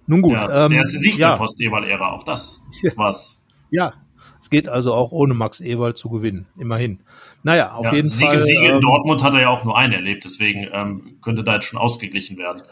Nun 0.07 0.21
gut. 0.23 0.33
Ja, 0.33 0.65
ähm, 0.65 0.71
der 0.71 0.85
Sieg 0.85 1.17
ja. 1.17 1.29
der 1.29 1.37
Post-Eberl-Ära, 1.37 2.11
auch 2.11 2.23
das 2.23 2.63
was. 2.95 3.45
Ja, 3.69 3.93
Es 4.41 4.49
geht 4.49 4.67
also 4.67 4.95
auch 4.95 5.11
ohne 5.11 5.35
Max 5.35 5.61
Ewald 5.61 5.97
zu 5.97 6.09
gewinnen, 6.09 6.47
immerhin. 6.57 7.03
Naja, 7.43 7.73
auf 7.73 7.85
ja, 7.85 7.93
jeden 7.93 8.09
Siege, 8.09 8.31
Fall. 8.31 8.41
Siege 8.41 8.67
in 8.67 8.75
ähm, 8.75 8.81
Dortmund 8.81 9.23
hat 9.23 9.35
er 9.35 9.41
ja 9.41 9.49
auch 9.49 9.63
nur 9.63 9.77
einen 9.77 9.93
erlebt, 9.93 10.25
deswegen 10.25 10.67
ähm, 10.73 11.17
könnte 11.21 11.43
da 11.43 11.53
jetzt 11.53 11.65
schon 11.65 11.79
ausgeglichen 11.79 12.37
werden. 12.37 12.63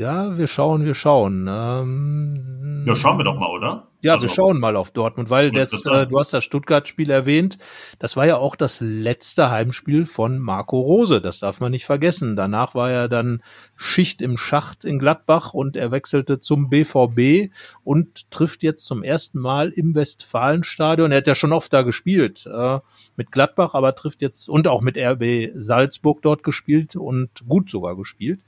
Ja, 0.00 0.38
wir 0.38 0.46
schauen, 0.46 0.86
wir 0.86 0.94
schauen. 0.94 1.46
Ähm, 1.46 2.84
ja, 2.86 2.96
schauen 2.96 3.18
wir 3.18 3.24
doch 3.24 3.38
mal, 3.38 3.50
oder? 3.50 3.88
Ja, 4.00 4.14
also, 4.14 4.26
wir 4.26 4.34
schauen 4.34 4.58
mal 4.58 4.74
auf 4.74 4.92
Dortmund, 4.92 5.28
weil 5.28 5.50
das, 5.50 5.84
äh, 5.84 6.06
du 6.06 6.18
hast 6.18 6.32
das 6.32 6.42
Stuttgart-Spiel 6.42 7.10
erwähnt. 7.10 7.58
Das 7.98 8.16
war 8.16 8.24
ja 8.24 8.38
auch 8.38 8.56
das 8.56 8.80
letzte 8.80 9.50
Heimspiel 9.50 10.06
von 10.06 10.38
Marco 10.38 10.80
Rose. 10.80 11.20
Das 11.20 11.40
darf 11.40 11.60
man 11.60 11.70
nicht 11.70 11.84
vergessen. 11.84 12.34
Danach 12.34 12.74
war 12.74 12.90
er 12.90 13.08
dann 13.10 13.42
Schicht 13.76 14.22
im 14.22 14.38
Schacht 14.38 14.86
in 14.86 14.98
Gladbach 14.98 15.52
und 15.52 15.76
er 15.76 15.90
wechselte 15.90 16.40
zum 16.40 16.70
BVB 16.70 17.52
und 17.84 18.30
trifft 18.30 18.62
jetzt 18.62 18.86
zum 18.86 19.02
ersten 19.02 19.38
Mal 19.38 19.68
im 19.68 19.94
Westfalenstadion. 19.94 21.12
Er 21.12 21.18
hat 21.18 21.26
ja 21.26 21.34
schon 21.34 21.52
oft 21.52 21.70
da 21.74 21.82
gespielt 21.82 22.48
äh, 22.50 22.78
mit 23.16 23.32
Gladbach, 23.32 23.74
aber 23.74 23.94
trifft 23.94 24.22
jetzt 24.22 24.48
und 24.48 24.66
auch 24.66 24.80
mit 24.80 24.96
RB 24.96 25.50
Salzburg 25.56 26.22
dort 26.22 26.42
gespielt 26.42 26.96
und 26.96 27.28
gut 27.46 27.68
sogar 27.68 27.96
gespielt. 27.96 28.40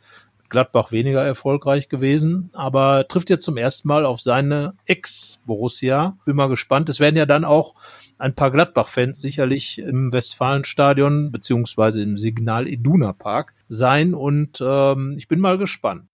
Gladbach 0.52 0.92
weniger 0.92 1.24
erfolgreich 1.24 1.88
gewesen, 1.88 2.50
aber 2.52 3.08
trifft 3.08 3.30
jetzt 3.30 3.44
zum 3.44 3.56
ersten 3.56 3.88
Mal 3.88 4.04
auf 4.04 4.20
seine 4.20 4.74
Ex-Borussia. 4.84 6.18
Bin 6.26 6.36
mal 6.36 6.50
gespannt. 6.50 6.90
Es 6.90 7.00
werden 7.00 7.16
ja 7.16 7.24
dann 7.24 7.46
auch 7.46 7.74
ein 8.18 8.34
paar 8.34 8.50
Gladbach-Fans 8.50 9.18
sicherlich 9.18 9.78
im 9.78 10.12
Westfalenstadion 10.12 11.32
beziehungsweise 11.32 12.02
im 12.02 12.18
Signal 12.18 12.68
Iduna 12.68 13.14
Park 13.14 13.54
sein 13.68 14.14
und 14.14 14.62
ähm, 14.64 15.14
ich 15.16 15.26
bin 15.26 15.40
mal 15.40 15.56
gespannt. 15.56 16.04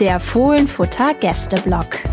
Der 0.00 0.18
Fohlenfutter 0.18 1.12
Gästeblock. 1.12 2.07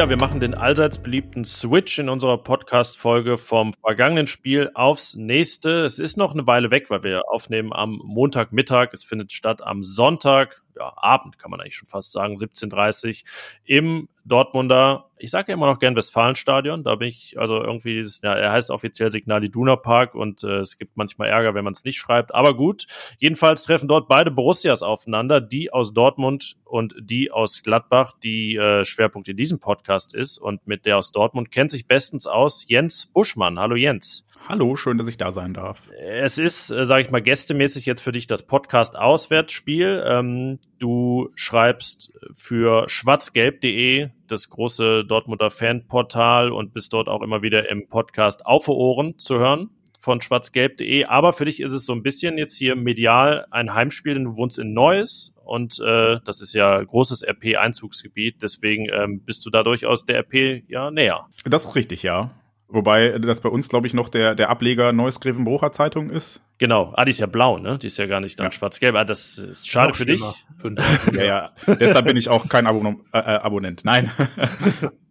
Ja, 0.00 0.08
wir 0.08 0.16
machen 0.16 0.40
den 0.40 0.54
allseits 0.54 0.96
beliebten 0.96 1.44
Switch 1.44 1.98
in 1.98 2.08
unserer 2.08 2.38
Podcast-Folge 2.38 3.36
vom 3.36 3.74
vergangenen 3.74 4.26
Spiel 4.26 4.70
aufs 4.72 5.14
nächste. 5.14 5.84
Es 5.84 5.98
ist 5.98 6.16
noch 6.16 6.32
eine 6.32 6.46
Weile 6.46 6.70
weg, 6.70 6.88
weil 6.88 7.02
wir 7.02 7.28
aufnehmen 7.28 7.74
am 7.74 8.00
Montagmittag. 8.02 8.94
Es 8.94 9.04
findet 9.04 9.30
statt 9.30 9.62
am 9.62 9.84
Sonntag, 9.84 10.62
ja, 10.74 10.90
Abend 10.96 11.38
kann 11.38 11.50
man 11.50 11.60
eigentlich 11.60 11.76
schon 11.76 11.86
fast 11.86 12.12
sagen, 12.12 12.36
17.30 12.36 13.24
im 13.66 14.08
Dortmunder, 14.30 15.10
ich 15.18 15.30
sage 15.30 15.52
ja 15.52 15.54
immer 15.54 15.66
noch 15.66 15.78
gern 15.78 15.96
Westfalenstadion, 15.96 16.84
da 16.84 16.94
bin 16.94 17.08
ich, 17.08 17.38
also 17.38 17.62
irgendwie, 17.62 18.06
ja, 18.22 18.32
er 18.32 18.52
heißt 18.52 18.70
offiziell 18.70 19.10
Signal 19.10 19.44
Iduna 19.44 19.76
Park 19.76 20.14
und 20.14 20.44
äh, 20.44 20.60
es 20.60 20.78
gibt 20.78 20.96
manchmal 20.96 21.28
Ärger, 21.28 21.54
wenn 21.54 21.64
man 21.64 21.72
es 21.72 21.84
nicht 21.84 21.98
schreibt, 21.98 22.34
aber 22.34 22.56
gut. 22.56 22.86
Jedenfalls 23.18 23.64
treffen 23.64 23.88
dort 23.88 24.08
beide 24.08 24.30
Borussias 24.30 24.82
aufeinander, 24.82 25.40
die 25.40 25.72
aus 25.72 25.92
Dortmund 25.92 26.56
und 26.64 26.94
die 27.00 27.30
aus 27.30 27.62
Gladbach, 27.62 28.14
die 28.22 28.56
äh, 28.56 28.84
Schwerpunkt 28.84 29.28
in 29.28 29.36
diesem 29.36 29.60
Podcast 29.60 30.14
ist 30.14 30.38
und 30.38 30.66
mit 30.66 30.86
der 30.86 30.96
aus 30.96 31.12
Dortmund 31.12 31.50
kennt 31.50 31.70
sich 31.70 31.86
bestens 31.86 32.26
aus 32.26 32.66
Jens 32.68 33.06
Buschmann. 33.06 33.58
Hallo 33.58 33.76
Jens. 33.76 34.24
Hallo, 34.48 34.74
schön, 34.76 34.96
dass 34.96 35.08
ich 35.08 35.16
da 35.16 35.30
sein 35.30 35.54
darf. 35.54 35.82
Es 35.98 36.38
ist, 36.38 36.70
äh, 36.70 36.84
sage 36.84 37.02
ich 37.02 37.10
mal, 37.10 37.20
gästemäßig 37.20 37.84
jetzt 37.86 38.00
für 38.00 38.12
dich 38.12 38.26
das 38.26 38.46
Podcast-Auswärtsspiel. 38.46 40.02
Ähm, 40.06 40.58
du 40.80 41.30
schreibst 41.36 42.12
für 42.32 42.88
schwarzgelb.de, 42.88 44.08
das 44.26 44.50
große 44.50 45.04
Dortmunder 45.04 45.50
Fanportal 45.50 46.50
und 46.50 46.74
bist 46.74 46.92
dort 46.92 47.08
auch 47.08 47.22
immer 47.22 47.42
wieder 47.42 47.68
im 47.68 47.88
Podcast 47.88 48.44
Auf 48.46 48.68
Ohren 48.68 49.18
zu 49.18 49.38
hören 49.38 49.70
von 50.00 50.20
schwarzgelb.de. 50.20 51.04
Aber 51.04 51.32
für 51.32 51.44
dich 51.44 51.60
ist 51.60 51.72
es 51.72 51.84
so 51.84 51.92
ein 51.92 52.02
bisschen 52.02 52.38
jetzt 52.38 52.56
hier 52.56 52.74
medial 52.74 53.46
ein 53.50 53.74
Heimspiel, 53.74 54.14
denn 54.14 54.24
du 54.24 54.36
wohnst 54.36 54.58
in 54.58 54.72
Neuss 54.72 55.36
und 55.44 55.78
äh, 55.80 56.18
das 56.24 56.40
ist 56.40 56.54
ja 56.54 56.82
großes 56.82 57.22
RP-Einzugsgebiet. 57.22 58.42
Deswegen 58.42 58.88
ähm, 58.88 59.20
bist 59.20 59.44
du 59.44 59.50
da 59.50 59.62
durchaus 59.62 60.04
der 60.04 60.20
RP 60.20 60.64
ja 60.68 60.90
näher. 60.90 61.26
Das 61.44 61.64
ist 61.64 61.76
richtig, 61.76 62.02
ja. 62.02 62.30
Wobei 62.72 63.18
das 63.18 63.40
bei 63.40 63.48
uns, 63.48 63.68
glaube 63.68 63.86
ich, 63.86 63.94
noch 63.94 64.08
der, 64.08 64.34
der 64.34 64.48
Ableger 64.48 64.92
Neues 64.92 65.18
Grevenbrocher 65.20 65.72
Zeitung 65.72 66.08
ist. 66.10 66.40
Genau. 66.58 66.92
Ah, 66.96 67.04
die 67.04 67.10
ist 67.10 67.18
ja 67.18 67.26
blau, 67.26 67.58
ne? 67.58 67.78
Die 67.78 67.88
ist 67.88 67.96
ja 67.96 68.06
gar 68.06 68.20
nicht 68.20 68.38
dann 68.38 68.46
ja. 68.46 68.52
schwarz-gelb. 68.52 68.94
Ah, 68.94 69.04
das 69.04 69.38
ist 69.38 69.68
schade 69.68 69.88
noch 69.88 69.96
für 69.96 70.06
dich. 70.06 70.22
Für 70.56 70.74
ja, 71.14 71.24
ja. 71.24 71.52
Deshalb 71.66 72.06
bin 72.06 72.16
ich 72.16 72.28
auch 72.28 72.48
kein 72.48 72.66
Abon 72.66 73.00
äh, 73.12 73.18
äh 73.18 73.20
Abonnent. 73.20 73.84
Nein. 73.84 74.10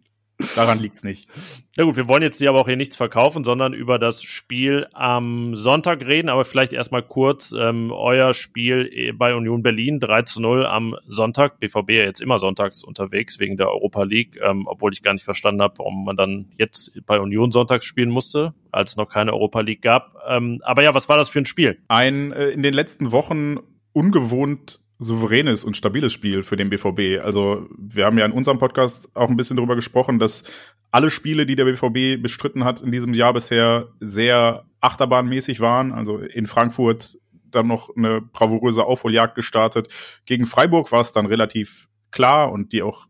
Daran 0.56 0.80
liegt's 0.80 1.04
nicht. 1.04 1.28
Na 1.76 1.84
gut, 1.84 1.98
wir 1.98 2.08
wollen 2.08 2.22
jetzt 2.22 2.38
hier 2.38 2.50
aber 2.50 2.62
auch 2.62 2.68
hier 2.68 2.78
nichts 2.78 2.96
verkaufen, 2.96 3.44
sondern 3.44 3.74
über 3.74 4.00
das 4.00 4.24
Spiel 4.24 4.88
am 4.94 5.56
Sonntag 5.56 6.06
reden. 6.06 6.30
Aber 6.30 6.46
vielleicht 6.46 6.72
erstmal 6.72 7.04
kurz 7.04 7.54
ähm, 7.58 7.92
euer 7.92 8.34
Spiel 8.34 9.14
bei 9.18 9.36
Union 9.36 9.64
Berlin 9.64 10.00
3 10.00 10.22
zu 10.22 10.42
0 10.42 10.66
am 10.66 10.96
Sonntag. 11.08 11.60
BVB 11.60 11.90
ja 11.92 12.04
jetzt 12.06 12.22
immer 12.22 12.40
sonntags 12.40 12.86
unterwegs 12.86 13.40
wegen 13.40 13.58
der 13.58 13.70
Europa 13.70 14.04
League, 14.04 14.40
ähm, 14.42 14.66
obwohl 14.66 14.94
ich 14.94 15.04
gar 15.04 15.14
nicht 15.14 15.26
verstanden 15.26 15.62
habe, 15.62 15.78
warum 15.78 16.06
man 16.06 16.16
dann 16.16 16.52
jetzt 16.58 16.94
bei 17.06 17.20
Union 17.20 17.52
sonntags 17.52 17.86
spielen 17.86 18.10
musste, 18.10 18.54
als 18.72 18.92
es 18.92 18.98
noch 18.98 19.10
keine 19.10 19.34
Europa 19.34 19.60
League 19.60 19.82
gab. 19.82 20.16
Ähm, 20.26 20.62
aber 20.64 20.84
ja, 20.84 20.94
was 20.94 21.10
war 21.10 21.18
das 21.18 21.28
für 21.28 21.40
ein 21.40 21.46
Spiel? 21.46 21.80
Ein 21.90 22.32
äh, 22.32 22.48
in 22.48 22.64
den 22.64 22.74
letzten 22.74 23.12
Wochen 23.12 23.58
ungewohnt 23.92 24.79
souveränes 25.00 25.64
und 25.64 25.78
stabiles 25.78 26.12
Spiel 26.12 26.43
für 26.43 26.58
den 26.58 26.70
BVB. 26.70 27.24
Also 27.24 27.68
wir 27.78 28.06
haben 28.06 28.18
ja 28.18 28.26
in 28.26 28.34
unserem 28.34 28.58
Podcast 28.58 29.10
auch 29.16 29.30
ein 29.30 29.38
bisschen 29.38 29.56
darüber 29.56 29.76
gesprochen, 29.76 30.20
dass 30.20 30.43
alle 30.91 31.10
Spiele, 31.10 31.45
die 31.45 31.56
der 31.56 31.66
BVB 31.66 32.22
bestritten 32.22 32.66
hat 32.66 32.82
in 32.82 32.91
diesem 32.91 33.14
Jahr 33.14 33.34
bisher, 33.34 33.88
sehr 34.02 34.66
achterbahnmäßig 34.82 35.62
waren. 35.62 35.93
Also 35.93 36.18
in 36.18 36.47
Frankfurt 36.47 37.18
dann 37.50 37.68
noch 37.68 37.95
eine 37.95 38.22
bravouröse 38.22 38.84
Aufholjagd 38.84 39.36
gestartet. 39.36 39.88
Gegen 40.26 40.45
Freiburg 40.45 40.91
war 40.91 41.02
es 41.02 41.14
dann 41.14 41.26
relativ 41.26 41.88
klar 42.12 42.52
und 42.52 42.74
die 42.74 42.84
auch 42.84 43.08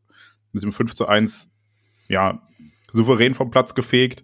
mit 0.52 0.64
dem 0.64 0.72
5 0.72 0.94
zu 0.94 1.08
1 1.08 1.52
ja, 2.08 2.42
souverän 2.90 3.34
vom 3.34 3.50
Platz 3.52 3.74
gefegt. 3.74 4.24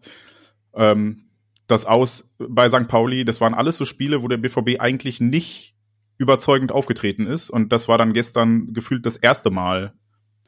Ähm, 0.74 1.30
das 1.68 1.86
Aus 1.86 2.30
bei 2.38 2.70
St. 2.70 2.88
Pauli, 2.88 3.26
das 3.26 3.41
waren 3.41 3.55
alles 3.55 3.78
so 3.78 3.86
Spiele, 3.86 4.22
wo 4.22 4.28
der 4.28 4.38
BVB 4.38 4.80
eigentlich 4.80 5.20
nicht 5.20 5.74
überzeugend 6.18 6.72
aufgetreten 6.72 7.28
ist. 7.28 7.49
Und 7.49 7.72
das 7.72 7.88
war 7.88 7.97
dann 7.97 8.13
gestern 8.13 8.74
gefühlt 8.74 9.05
das 9.05 9.18
erste 9.18 9.49
Mal 9.51 9.93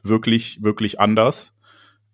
wirklich, 0.02 0.62
wirklich 0.62 1.00
anders. 1.00 1.56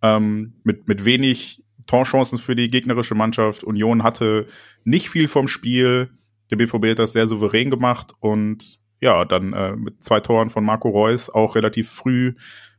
Ähm, 0.02 0.55
mit, 0.64 0.88
mit 0.88 1.05
wenig 1.05 1.62
Torchancen 1.86 2.38
für 2.38 2.57
die 2.57 2.68
gegnerische 2.68 3.14
Mannschaft. 3.14 3.64
Union 3.64 4.02
hatte 4.02 4.46
nicht 4.84 5.11
viel 5.11 5.28
vom 5.28 5.48
Spiel. 5.48 6.11
Der 6.50 6.57
BVB 6.57 6.90
hat 6.90 6.98
das 6.98 7.12
sehr 7.12 7.26
souverän 7.26 7.70
gemacht 7.70 8.12
und 8.20 8.80
ja, 9.00 9.24
dann 9.24 9.52
äh, 9.52 9.76
mit 9.76 10.02
zwei 10.02 10.20
Toren 10.20 10.50
von 10.50 10.64
Marco 10.64 10.88
Reus 10.88 11.28
auch 11.28 11.57
relativ 11.57 11.90
früh 11.90 12.34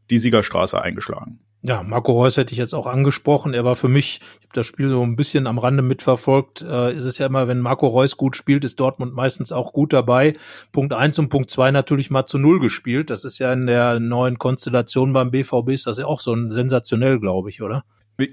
die 0.09 0.17
Siegerstraße 0.17 0.81
eingeschlagen. 0.81 1.39
Ja, 1.67 1.81
Marco 1.81 2.11
Reus 2.11 2.37
hätte 2.37 2.53
ich 2.53 2.59
jetzt 2.59 2.75
auch 2.75 2.85
angesprochen. 2.85 3.55
Er 3.55 3.65
war 3.65 3.75
für 3.75 3.87
mich, 3.87 4.19
ich 4.39 4.45
habe 4.45 4.53
das 4.53 4.67
Spiel 4.67 4.89
so 4.89 5.01
ein 5.01 5.15
bisschen 5.15 5.47
am 5.47 5.57
Rande 5.57 5.81
mitverfolgt, 5.81 6.61
äh, 6.61 6.95
ist 6.95 7.05
es 7.05 7.17
ja 7.17 7.25
immer, 7.25 7.47
wenn 7.47 7.59
Marco 7.59 7.87
Reus 7.87 8.17
gut 8.17 8.35
spielt, 8.35 8.63
ist 8.63 8.79
Dortmund 8.79 9.15
meistens 9.15 9.51
auch 9.51 9.73
gut 9.73 9.91
dabei. 9.91 10.35
Punkt 10.71 10.93
eins 10.93 11.17
und 11.17 11.29
Punkt 11.29 11.49
zwei 11.49 11.71
natürlich 11.71 12.11
mal 12.11 12.27
zu 12.27 12.37
null 12.37 12.59
gespielt. 12.59 13.09
Das 13.09 13.23
ist 13.23 13.39
ja 13.39 13.51
in 13.51 13.65
der 13.65 13.99
neuen 13.99 14.37
Konstellation 14.37 15.11
beim 15.11 15.31
BVB 15.31 15.69
ist 15.69 15.87
das 15.87 15.97
ja 15.97 16.05
auch 16.05 16.19
so 16.19 16.33
ein 16.33 16.51
sensationell, 16.51 17.19
glaube 17.19 17.49
ich, 17.49 17.63
oder? 17.63 17.83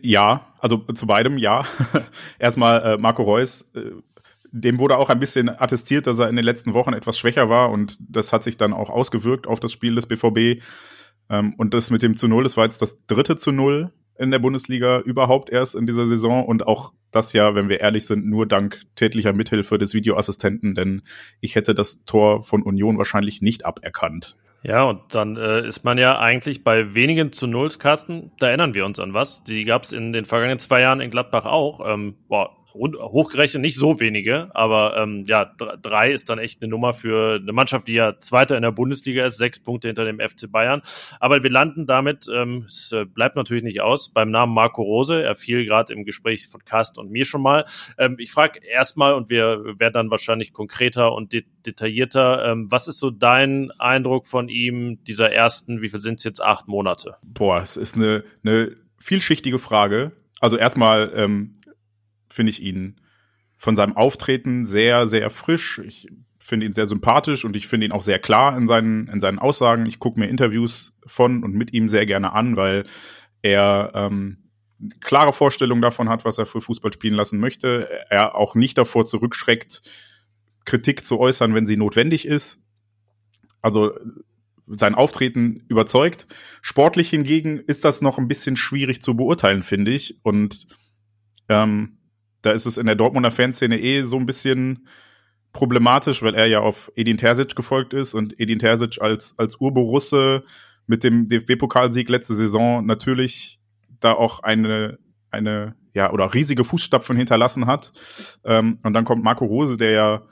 Ja, 0.03 0.49
also 0.59 0.77
zu 0.93 1.07
beidem 1.07 1.39
ja. 1.39 1.65
Erstmal 2.39 2.83
äh, 2.83 2.99
Marco 2.99 3.23
Reus, 3.23 3.63
äh, 3.75 3.93
dem 4.51 4.79
wurde 4.79 4.99
auch 4.99 5.09
ein 5.09 5.21
bisschen 5.21 5.49
attestiert, 5.49 6.07
dass 6.07 6.19
er 6.19 6.29
in 6.29 6.37
den 6.37 6.45
letzten 6.45 6.75
Wochen 6.75 6.93
etwas 6.93 7.19
schwächer 7.19 7.49
war 7.49 7.71
und 7.71 7.97
das 7.99 8.35
hat 8.35 8.43
sich 8.43 8.59
dann 8.59 8.75
auch 8.75 8.91
ausgewirkt 8.91 9.47
auf 9.47 9.59
das 9.59 9.73
Spiel 9.73 9.95
des 9.95 10.05
BVB. 10.05 10.63
Ähm, 11.33 11.55
und 11.57 11.75
das 11.75 11.91
mit 11.91 12.03
dem 12.03 12.15
zu 12.15 12.29
Null, 12.29 12.45
das 12.45 12.57
war 12.57 12.65
jetzt 12.65 12.83
das 12.83 13.05
dritte 13.07 13.37
zu 13.37 13.51
Null 13.51 13.91
in 14.19 14.31
der 14.31 14.39
Bundesliga 14.39 15.01
überhaupt 15.01 15.51
erst 15.51 15.75
in 15.75 15.87
dieser 15.87 16.07
Saison 16.07 16.45
und 16.45 16.67
auch 16.67 16.93
das 17.11 17.33
ja, 17.33 17.55
wenn 17.55 17.69
wir 17.69 17.81
ehrlich 17.81 18.07
sind, 18.07 18.27
nur 18.27 18.47
dank 18.47 18.81
tätlicher 18.95 19.33
Mithilfe 19.33 19.79
des 19.79 19.95
Videoassistenten, 19.95 20.75
denn 20.75 21.03
ich 21.41 21.57
hätte 21.57 21.75
das 21.75 22.05
Tor 22.05 22.43
von 22.43 22.63
Union 22.63 22.99
wahrscheinlich 22.99 23.43
nicht 23.43 23.65
aberkannt. 23.65 24.37
Ja, 24.63 24.85
und 24.85 25.01
dann 25.11 25.37
äh, 25.37 25.67
ist 25.67 25.85
man 25.85 25.99
ja 25.99 26.19
eigentlich 26.21 26.63
bei 26.63 26.95
wenigen 26.95 27.33
zu 27.33 27.47
Nulls 27.49 27.79
Kasten, 27.79 28.31
da 28.39 28.49
erinnern 28.49 28.75
wir 28.75 28.87
uns 28.87 29.01
an 29.01 29.13
was. 29.13 29.43
Die 29.43 29.65
gab 29.65 29.83
es 29.83 29.93
in 29.93 30.13
den 30.13 30.25
vergangenen 30.25 30.61
zwei 30.61 30.83
Jahren 30.83 31.01
in 31.01 31.11
Gladbach 31.11 31.47
auch. 31.47 31.81
Ähm, 31.87 32.15
boah, 32.29 32.57
hochgerechnet 32.75 33.63
nicht 33.63 33.79
so 33.79 34.01
wenige, 34.01 34.51
aber 34.55 34.97
ähm, 34.97 35.25
ja, 35.27 35.45
drei 35.45 36.13
ist 36.13 36.29
dann 36.29 36.39
echt 36.39 36.63
eine 36.63 36.71
Nummer 36.71 36.95
für 36.95 37.37
eine 37.41 37.53
Mannschaft, 37.53 37.89
die 37.89 37.95
ja 37.95 38.19
Zweiter 38.19 38.57
in 38.57 38.63
der 38.63 38.73
Bundesliga 38.73 39.27
ist, 39.27 39.37
sechs 39.37 39.61
Punkte 39.61 39.89
hinter 39.89 40.05
dem 40.05 40.21
FC 40.21 40.51
Bayern. 40.51 40.83
Aber 41.21 41.43
wir 41.43 41.51
landen 41.51 41.87
damit, 41.87 42.27
ähm, 42.33 42.65
es 42.67 42.93
äh, 42.93 43.05
bleibt 43.05 43.37
natürlich 43.37 43.63
nicht 43.63 43.81
aus, 43.81 44.13
beim 44.13 44.31
Namen 44.31 44.55
Marco 44.55 44.83
Rose. 44.83 45.23
Er 45.23 45.35
fiel 45.35 45.65
gerade 45.65 45.93
im 45.93 46.05
Gespräch 46.05 46.49
von 46.49 46.65
Carsten 46.65 47.01
und 47.01 47.11
mir 47.11 47.25
schon 47.25 47.43
mal. 47.43 47.65
Ähm, 47.99 48.17
ich 48.19 48.33
frage 48.33 48.61
erstmal, 48.65 49.15
und 49.15 49.31
wir 49.31 49.79
werden 49.79 49.93
dann 49.95 50.11
wahrscheinlich 50.11 50.53
konkreter 50.53 51.13
und 51.13 51.33
de 51.33 51.45
detaillierter, 51.67 52.51
ähm, 52.51 52.71
was 52.71 52.89
ist 52.89 52.99
so 52.99 53.11
dein 53.11 53.71
Eindruck 53.79 54.27
von 54.27 54.49
ihm, 54.49 55.03
dieser 55.05 55.31
ersten, 55.31 55.81
wie 55.81 55.89
viel 55.89 56.01
sind 56.01 56.19
es 56.19 56.25
jetzt, 56.25 56.43
acht 56.43 56.67
Monate? 56.67 57.17
Boah, 57.23 57.61
es 57.61 57.77
ist 57.77 57.97
eine, 57.97 58.25
eine 58.45 58.77
vielschichtige 58.99 59.59
Frage. 59.59 60.13
Also 60.41 60.57
erstmal, 60.57 61.13
ähm, 61.15 61.55
finde 62.33 62.51
ich 62.51 62.63
ihn 62.63 63.01
von 63.57 63.77
seinem 63.77 63.97
Auftreten 63.97 64.67
sehr, 64.67 65.07
sehr 65.07 65.31
frisch. 65.31 65.81
Ich 65.85 66.09
finde 66.39 66.67
ihn 66.67 66.73
sehr 66.73 66.87
sympathisch 66.87 67.45
und 67.45 67.55
ich 67.55 67.69
finde 67.69 67.87
ihn 67.87 67.93
auch 67.93 68.03
sehr 68.03 68.19
klar 68.19 68.57
in 68.57 68.67
seinen, 68.67 69.07
in 69.09 69.21
seinen 69.21 69.39
Aussagen. 69.39 69.87
Ich 69.87 69.99
gucke 69.99 70.19
mir 70.19 70.27
Interviews 70.27 70.95
von 71.07 71.45
und 71.45 71.55
mit 71.55 71.73
ihm 71.73 71.89
sehr 71.89 72.05
gerne 72.05 72.33
an, 72.33 72.57
weil 72.57 72.85
er 73.43 73.93
ähm, 73.95 74.39
klare 75.01 75.33
Vorstellung 75.33 75.81
davon 75.81 76.09
hat, 76.09 76.25
was 76.25 76.39
er 76.39 76.47
für 76.47 76.61
Fußball 76.61 76.93
spielen 76.93 77.15
lassen 77.15 77.39
möchte. 77.39 77.89
Er 78.11 78.35
auch 78.35 78.55
nicht 78.55 78.79
davor 78.79 79.05
zurückschreckt, 79.05 79.83
Kritik 80.65 81.05
zu 81.05 81.19
äußern, 81.19 81.55
wenn 81.55 81.67
sie 81.67 81.77
notwendig 81.77 82.27
ist. 82.27 82.61
Also 83.61 83.93
sein 84.67 84.95
Auftreten 84.95 85.65
überzeugt. 85.69 86.27
Sportlich 86.61 87.11
hingegen 87.11 87.59
ist 87.59 87.85
das 87.85 88.01
noch 88.01 88.19
ein 88.19 88.29
bisschen 88.29 88.57
schwierig 88.57 89.03
zu 89.03 89.17
beurteilen, 89.17 89.63
finde 89.63 89.93
ich. 89.93 90.19
Und 90.23 90.67
ähm, 91.49 91.99
da 92.43 92.53
ist 92.53 92.67
es 92.67 92.77
in 92.77 92.87
der 92.87 92.97
Dortmunder 92.97 93.31
Fanszene 93.31 93.81
eh 93.81 94.03
so 94.03 94.17
ein 94.17 94.27
bisschen 94.27 94.87
problematisch, 95.53 96.23
weil 96.23 96.35
er 96.35 96.47
ja 96.47 96.61
auf 96.61 96.91
Edin 96.97 97.19
Terzic 97.19 97.55
gefolgt 97.55 97.95
ist 97.95 98.15
und 98.15 98.39
Edin 98.41 98.59
Terzic 98.59 99.01
als, 99.01 99.35
als 99.39 99.57
Urborusse 99.57 100.45
mit 100.87 101.05
dem 101.05 101.29
DFB-Pokalsieg 101.29 102.09
letzte 102.09 102.35
Saison 102.35 102.85
natürlich 102.85 103.61
da 104.01 104.13
auch 104.13 104.41
eine, 104.41 104.99
eine, 105.31 105.77
ja, 105.95 106.11
oder 106.13 106.35
riesige 106.35 106.65
Fußstapfen 106.65 107.17
hinterlassen 107.17 107.67
hat. 107.67 107.93
Ähm, 108.45 108.79
und 108.83 108.93
dann 108.93 109.05
kommt 109.05 109.23
Marco 109.23 109.45
Rose, 109.45 109.77
der 109.77 109.91
ja 109.91 110.23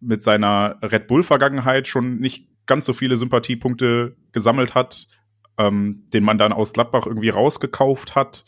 mit 0.00 0.22
seiner 0.22 0.78
Red 0.82 1.06
Bull-Vergangenheit 1.06 1.88
schon 1.88 2.18
nicht 2.18 2.48
ganz 2.66 2.84
so 2.84 2.92
viele 2.92 3.16
Sympathiepunkte 3.16 4.16
gesammelt 4.32 4.74
hat, 4.74 5.06
ähm, 5.58 6.04
den 6.12 6.24
man 6.24 6.38
dann 6.38 6.52
aus 6.52 6.72
Gladbach 6.72 7.06
irgendwie 7.06 7.28
rausgekauft 7.28 8.14
hat. 8.14 8.44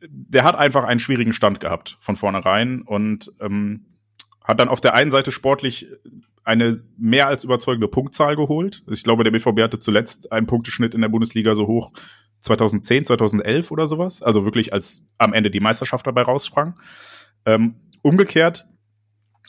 Der 0.00 0.44
hat 0.44 0.56
einfach 0.56 0.84
einen 0.84 1.00
schwierigen 1.00 1.32
Stand 1.32 1.60
gehabt 1.60 1.96
von 2.00 2.16
vornherein 2.16 2.82
und 2.82 3.32
ähm, 3.40 3.86
hat 4.42 4.60
dann 4.60 4.68
auf 4.68 4.80
der 4.80 4.94
einen 4.94 5.10
Seite 5.10 5.32
sportlich 5.32 5.88
eine 6.44 6.84
mehr 6.98 7.26
als 7.26 7.44
überzeugende 7.44 7.88
Punktzahl 7.88 8.36
geholt. 8.36 8.84
Ich 8.90 9.02
glaube, 9.02 9.24
der 9.24 9.30
BVB 9.30 9.60
hatte 9.60 9.78
zuletzt 9.78 10.30
einen 10.30 10.46
Punkteschnitt 10.46 10.94
in 10.94 11.00
der 11.00 11.08
Bundesliga 11.08 11.54
so 11.54 11.66
hoch 11.66 11.92
2010, 12.40 13.06
2011 13.06 13.70
oder 13.70 13.86
sowas. 13.86 14.22
Also 14.22 14.44
wirklich 14.44 14.72
als 14.72 15.02
am 15.16 15.32
Ende 15.32 15.50
die 15.50 15.60
Meisterschaft 15.60 16.06
dabei 16.06 16.22
raussprang. 16.22 16.78
Ähm, 17.46 17.76
umgekehrt 18.02 18.66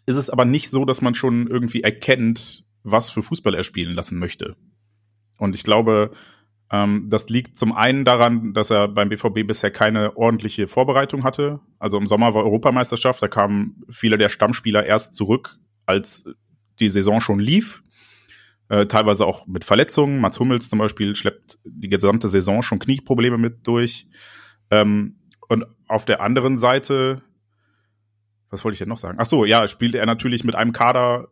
ist 0.05 0.15
es 0.15 0.29
aber 0.29 0.45
nicht 0.45 0.69
so, 0.69 0.85
dass 0.85 1.01
man 1.01 1.13
schon 1.13 1.47
irgendwie 1.47 1.83
erkennt, 1.83 2.65
was 2.83 3.09
für 3.09 3.21
Fußball 3.21 3.53
er 3.53 3.63
spielen 3.63 3.93
lassen 3.93 4.17
möchte. 4.17 4.55
Und 5.37 5.55
ich 5.55 5.63
glaube, 5.63 6.11
ähm, 6.71 7.07
das 7.09 7.29
liegt 7.29 7.57
zum 7.57 7.73
einen 7.73 8.05
daran, 8.05 8.53
dass 8.53 8.71
er 8.71 8.87
beim 8.87 9.09
BVB 9.09 9.45
bisher 9.45 9.71
keine 9.71 10.17
ordentliche 10.17 10.67
Vorbereitung 10.67 11.23
hatte. 11.23 11.59
Also 11.79 11.97
im 11.97 12.07
Sommer 12.07 12.33
war 12.33 12.43
Europameisterschaft, 12.43 13.21
da 13.21 13.27
kamen 13.27 13.83
viele 13.89 14.17
der 14.17 14.29
Stammspieler 14.29 14.85
erst 14.85 15.15
zurück, 15.15 15.57
als 15.85 16.25
die 16.79 16.89
Saison 16.89 17.21
schon 17.21 17.39
lief. 17.39 17.83
Äh, 18.67 18.87
teilweise 18.87 19.27
auch 19.27 19.45
mit 19.45 19.63
Verletzungen. 19.63 20.19
Mats 20.19 20.39
Hummels 20.39 20.69
zum 20.69 20.79
Beispiel 20.79 21.15
schleppt 21.15 21.59
die 21.65 21.89
gesamte 21.89 22.29
Saison 22.29 22.63
schon 22.63 22.79
Knieprobleme 22.79 23.37
mit 23.37 23.67
durch. 23.67 24.07
Ähm, 24.71 25.19
und 25.47 25.65
auf 25.87 26.05
der 26.05 26.21
anderen 26.21 26.57
Seite, 26.57 27.21
was 28.49 28.63
wollte 28.63 28.73
ich 28.73 28.79
denn 28.79 28.89
noch 28.89 28.97
sagen? 28.97 29.19
Ach 29.21 29.27
so, 29.27 29.45
ja, 29.45 29.67
spielt 29.67 29.93
er 29.93 30.07
natürlich 30.07 30.43
mit 30.43 30.55
einem 30.55 30.73
Kader, 30.73 31.27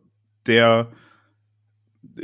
der 0.46 0.92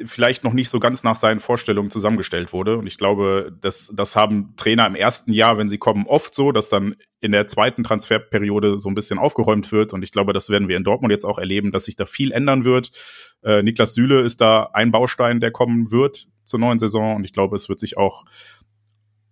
vielleicht 0.05 0.45
noch 0.45 0.53
nicht 0.53 0.69
so 0.69 0.81
ganz 0.81 1.03
nach 1.03 1.17
seinen 1.17 1.41
Vorstellungen 1.41 1.91
zusammengestellt 1.91 2.53
wurde. 2.53 2.79
Und 2.79 2.87
ich 2.87 2.99
glaube, 2.99 3.57
das, 3.61 3.91
das 3.95 4.17
haben 4.17 4.55
Trainer 4.57 4.87
im 4.87 4.95
ersten 4.95 5.33
Jahr, 5.33 5.59
wenn 5.59 5.69
sie 5.69 5.79
kommen, 5.79 6.07
oft 6.07 6.35
so, 6.35 6.53
dass 6.53 6.69
dann 6.69 6.97
in 7.21 7.33
der 7.33 7.47
zweiten 7.47 7.85
Transferperiode 7.85 8.79
so 8.79 8.89
ein 8.89 8.95
bisschen 8.95 9.19
aufgeräumt 9.19 9.73
wird. 9.73 9.93
Und 9.93 10.03
ich 10.03 10.13
glaube, 10.13 10.33
das 10.33 10.49
werden 10.49 10.69
wir 10.69 10.77
in 10.77 10.85
Dortmund 10.85 11.13
jetzt 11.13 11.25
auch 11.25 11.39
erleben, 11.39 11.71
dass 11.71 11.85
sich 11.85 11.97
da 11.97 12.07
viel 12.07 12.33
ändern 12.33 12.65
wird. 12.65 12.91
Äh, 13.43 13.63
Niklas 13.63 13.95
Süle 13.95 14.23
ist 14.23 14.41
da 14.41 14.71
ein 14.73 14.91
Baustein, 14.91 15.41
der 15.41 15.51
kommen 15.51 15.91
wird 15.91 16.29
zur 16.45 16.61
neuen 16.61 16.79
Saison. 16.79 17.17
Und 17.17 17.25
ich 17.25 17.33
glaube, 17.33 17.57
es 17.57 17.69
wird 17.69 17.81
sich 17.81 17.97
auch 17.97 18.25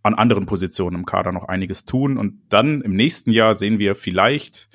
an 0.02 0.14
anderen 0.14 0.46
Positionen 0.46 0.96
im 0.96 1.06
Kader 1.06 1.32
noch 1.32 1.44
einiges 1.44 1.84
tun. 1.84 2.18
Und 2.18 2.42
dann 2.48 2.80
im 2.82 2.94
nächsten 2.94 3.30
Jahr 3.30 3.54
sehen 3.54 3.78
wir 3.78 3.94
vielleicht 3.94 4.68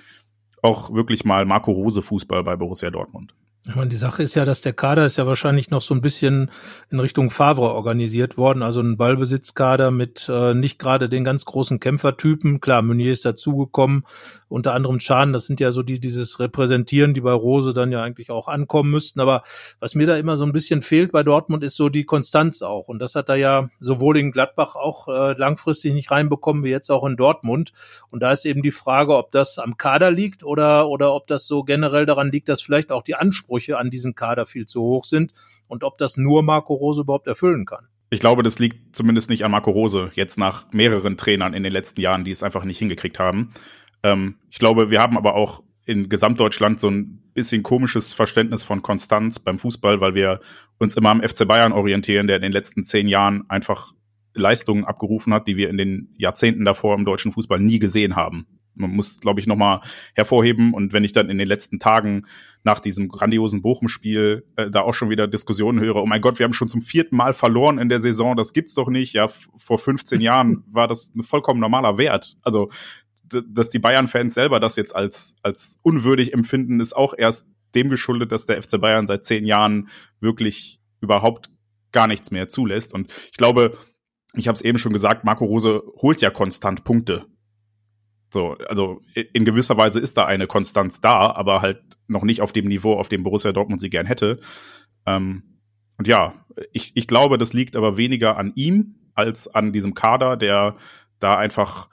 auch 0.61 0.93
wirklich 0.93 1.26
mal 1.26 1.45
Marco 1.45 1.71
Rose 1.71 2.01
Fußball 2.01 2.43
bei 2.43 2.55
Borussia 2.55 2.89
Dortmund. 2.89 3.36
Ich 3.66 3.76
meine, 3.76 3.89
die 3.89 3.95
Sache 3.95 4.22
ist 4.24 4.36
ja, 4.36 4.43
dass 4.43 4.59
der 4.59 4.74
Kader 4.74 5.05
ist 5.05 5.18
ja 5.18 5.26
wahrscheinlich 5.26 5.70
noch 5.70 5.82
so 5.82 5.93
ein 5.93 6.01
bisschen 6.01 6.51
in 6.89 6.99
Richtung 6.99 7.30
Favre 7.30 7.72
organisiert 7.72 8.36
worden, 8.36 8.61
also 8.61 8.82
ein 8.82 8.97
Ballbesitzkader 8.97 9.89
mit 9.89 10.28
äh, 10.28 10.53
nicht 10.53 10.80
gerade 10.80 11.07
den 11.07 11.24
ganz 11.24 11.45
großen 11.45 11.80
Kämpfertypen. 11.80 12.59
Klar, 12.59 12.82
Meunier 12.82 13.14
ist 13.14 13.24
dazugekommen, 13.24 14.03
unter 14.54 14.74
anderem 14.74 14.99
Schaden, 14.99 15.34
das 15.34 15.45
sind 15.45 15.60
ja 15.60 15.72
so 15.72 15.84
die 15.84 15.99
dieses 15.99 16.39
Repräsentieren, 16.39 17.14
die 17.14 17.22
bei 17.22 17.34
Rose 17.34 17.74
dann 17.74 17.91
ja 17.91 18.01
eigentlich 18.01 18.30
auch 18.32 18.47
ankommen 18.47 18.91
müssten. 18.91 19.20
Aber 19.20 19.43
was 19.80 19.95
mir 19.95 20.08
da 20.08 20.16
immer 20.16 20.38
so 20.38 20.45
ein 20.45 20.54
bisschen 20.54 20.82
fehlt 20.82 21.12
bei 21.12 21.24
Dortmund, 21.24 21.64
ist 21.64 21.76
so 21.76 21.89
die 21.89 22.06
Konstanz 22.06 22.62
auch. 22.62 22.88
Und 22.88 22.99
das 22.99 23.16
hat 23.16 23.30
er 23.30 23.36
ja 23.36 23.70
sowohl 23.80 24.18
in 24.18 24.32
Gladbach 24.32 24.76
auch 24.76 25.08
äh, 25.08 25.34
langfristig 25.38 25.93
nicht 25.93 26.12
reinbekommen, 26.12 26.64
wie 26.64 26.70
jetzt 26.70 26.89
auch 26.89 27.06
in 27.06 27.16
Dortmund. 27.16 27.72
Und 28.12 28.22
da 28.22 28.32
ist 28.32 28.45
eben 28.45 28.62
die 28.62 28.72
Frage, 28.72 29.16
ob 29.18 29.32
das 29.32 29.58
am 29.58 29.78
Kader 29.78 30.12
liegt 30.12 30.43
oder, 30.43 30.88
oder 30.88 31.14
ob 31.14 31.28
das 31.28 31.47
so 31.47 31.64
generell 31.64 32.06
daran 32.06 32.32
liegt, 32.32 32.49
dass 32.49 32.62
vielleicht 32.62 32.91
auch 32.91 33.04
die 33.04 33.16
Ansprüche 33.16 33.43
Ansprüche 33.43 33.78
an 33.78 33.89
diesen 33.89 34.16
Kader 34.16 34.45
viel 34.45 34.66
zu 34.66 34.82
hoch 34.82 35.06
sind 35.06 35.34
und 35.68 35.84
ob 35.84 35.97
das 35.97 36.18
nur 36.18 36.43
Marco 36.43 36.74
Rose 36.74 37.01
überhaupt 37.01 37.28
erfüllen 37.28 37.66
kann. 37.66 37.88
Ich 38.10 38.20
glaube, 38.20 38.43
das 38.43 38.60
liegt 38.60 38.95
zumindest 38.95 39.30
nicht 39.30 39.43
an 39.43 39.51
Marco 39.51 39.72
Rose, 39.72 40.12
jetzt 40.14 40.38
nach 40.38 40.72
mehreren 40.72 41.18
Trainern 41.18 41.54
in 41.54 41.64
den 41.64 41.74
letzten 41.74 41.99
Jahren, 41.99 42.24
die 42.24 42.32
es 42.32 42.43
einfach 42.43 42.64
nicht 42.64 42.78
hingekriegt 42.78 43.18
haben. 43.18 43.51
Ähm, 44.04 44.36
ich 44.49 44.60
glaube, 44.60 44.91
wir 44.91 45.01
haben 45.01 45.18
aber 45.18 45.36
auch 45.36 45.64
in 45.86 46.10
Gesamtdeutschland 46.10 46.80
so 46.80 46.89
ein 46.89 47.22
bisschen 47.34 47.64
komisches 47.64 48.14
Verständnis 48.14 48.64
von 48.64 48.82
Konstanz 48.82 49.39
beim 49.39 49.58
Fußball, 49.58 49.99
weil 49.99 50.16
wir 50.16 50.39
uns 50.78 50.95
immer 50.95 51.10
am 51.10 51.22
FC 51.22 51.47
Bayern 51.47 51.74
orientieren, 51.74 52.28
der 52.28 52.38
in 52.38 52.41
den 52.41 52.51
letzten 52.51 52.84
zehn 52.84 53.08
Jahren 53.08 53.49
einfach 53.49 53.93
Leistungen 54.34 54.86
abgerufen 54.86 55.34
hat, 55.34 55.47
die 55.47 55.58
wir 55.58 55.70
in 55.70 55.78
den 55.78 56.14
Jahrzehnten 56.18 56.66
davor 56.66 56.95
im 56.95 57.06
deutschen 57.06 57.32
Fußball 57.32 57.60
nie 57.60 57.80
gesehen 57.80 58.16
haben 58.16 58.47
man 58.76 58.91
muss, 58.91 59.20
glaube 59.20 59.39
ich, 59.39 59.47
nochmal 59.47 59.82
hervorheben. 60.16 60.74
Und 60.74 60.93
wenn 60.93 61.04
ich 61.04 61.14
dann 61.14 61.30
in 61.30 61.38
den 61.38 61.47
letzten 61.47 61.80
Tagen 61.80 62.24
nach 62.64 62.80
diesem 62.80 63.08
grandiosen 63.10 63.62
Bochum-Spiel 63.62 64.45
äh, 64.56 64.70
da 64.70 64.82
auch 64.82 64.93
schon 64.93 65.10
wieder 65.10 65.28
Diskussionen 65.28 65.80
höre, 65.80 65.97
oh 65.97 66.06
mein 66.06 66.22
Gott, 66.22 66.39
wir 66.39 66.45
haben 66.45 66.54
schon 66.54 66.68
zum 66.68 66.82
vierten 66.82 67.16
Mal 67.16 67.34
verloren 67.34 67.78
in 67.78 67.89
der 67.89 67.99
Saison, 67.99 68.36
das 68.36 68.54
gibt's 68.54 68.74
doch 68.74 68.89
nicht. 68.89 69.14
Ja, 69.14 69.28
vor 69.28 69.78
15 69.78 70.22
Jahren 70.22 70.64
war 70.72 70.88
das 70.88 71.14
ein 71.16 71.24
vollkommen 71.24 71.60
normaler 71.60 71.97
Wert. 71.97 72.38
Also, 72.41 72.70
dass 73.41 73.69
die 73.69 73.79
Bayern-Fans 73.79 74.34
selber 74.34 74.59
das 74.59 74.75
jetzt 74.75 74.95
als, 74.95 75.36
als 75.41 75.77
unwürdig 75.81 76.34
empfinden, 76.34 76.79
ist 76.79 76.95
auch 76.95 77.13
erst 77.17 77.47
dem 77.75 77.89
geschuldet, 77.89 78.31
dass 78.31 78.45
der 78.45 78.61
FC 78.61 78.79
Bayern 78.79 79.07
seit 79.07 79.25
zehn 79.25 79.45
Jahren 79.45 79.89
wirklich 80.19 80.79
überhaupt 81.01 81.49
gar 81.91 82.07
nichts 82.07 82.31
mehr 82.31 82.49
zulässt. 82.49 82.93
Und 82.93 83.11
ich 83.31 83.38
glaube, 83.38 83.77
ich 84.36 84.47
habe 84.47 84.55
es 84.55 84.61
eben 84.61 84.77
schon 84.77 84.93
gesagt, 84.93 85.23
Marco 85.23 85.45
Rose 85.45 85.81
holt 86.01 86.21
ja 86.21 86.29
konstant 86.29 86.84
Punkte 86.84 87.25
so, 88.34 88.57
also 88.67 89.01
in 89.31 89.45
gewisser 89.45 89.77
Weise 89.77 89.99
ist 89.99 90.17
da 90.17 90.25
eine 90.25 90.47
Konstanz 90.47 90.99
da, 90.99 91.31
aber 91.31 91.61
halt 91.61 91.81
noch 92.07 92.23
nicht 92.23 92.41
auf 92.41 92.51
dem 92.51 92.67
Niveau, 92.67 92.95
auf 92.95 93.07
dem 93.07 93.23
Borussia 93.23 93.51
Dortmund 93.51 93.79
sie 93.79 93.91
gern 93.91 94.07
hätte. 94.07 94.39
Ähm, 95.05 95.59
und 95.97 96.07
ja, 96.07 96.34
ich, 96.71 96.91
ich 96.95 97.07
glaube, 97.07 97.38
das 97.38 97.53
liegt 97.53 97.75
aber 97.75 97.95
weniger 97.95 98.38
an 98.38 98.51
ihm 98.55 98.95
als 99.13 99.47
an 99.47 99.71
diesem 99.71 99.93
Kader, 99.93 100.36
der 100.36 100.75
da 101.19 101.38
einfach 101.38 101.89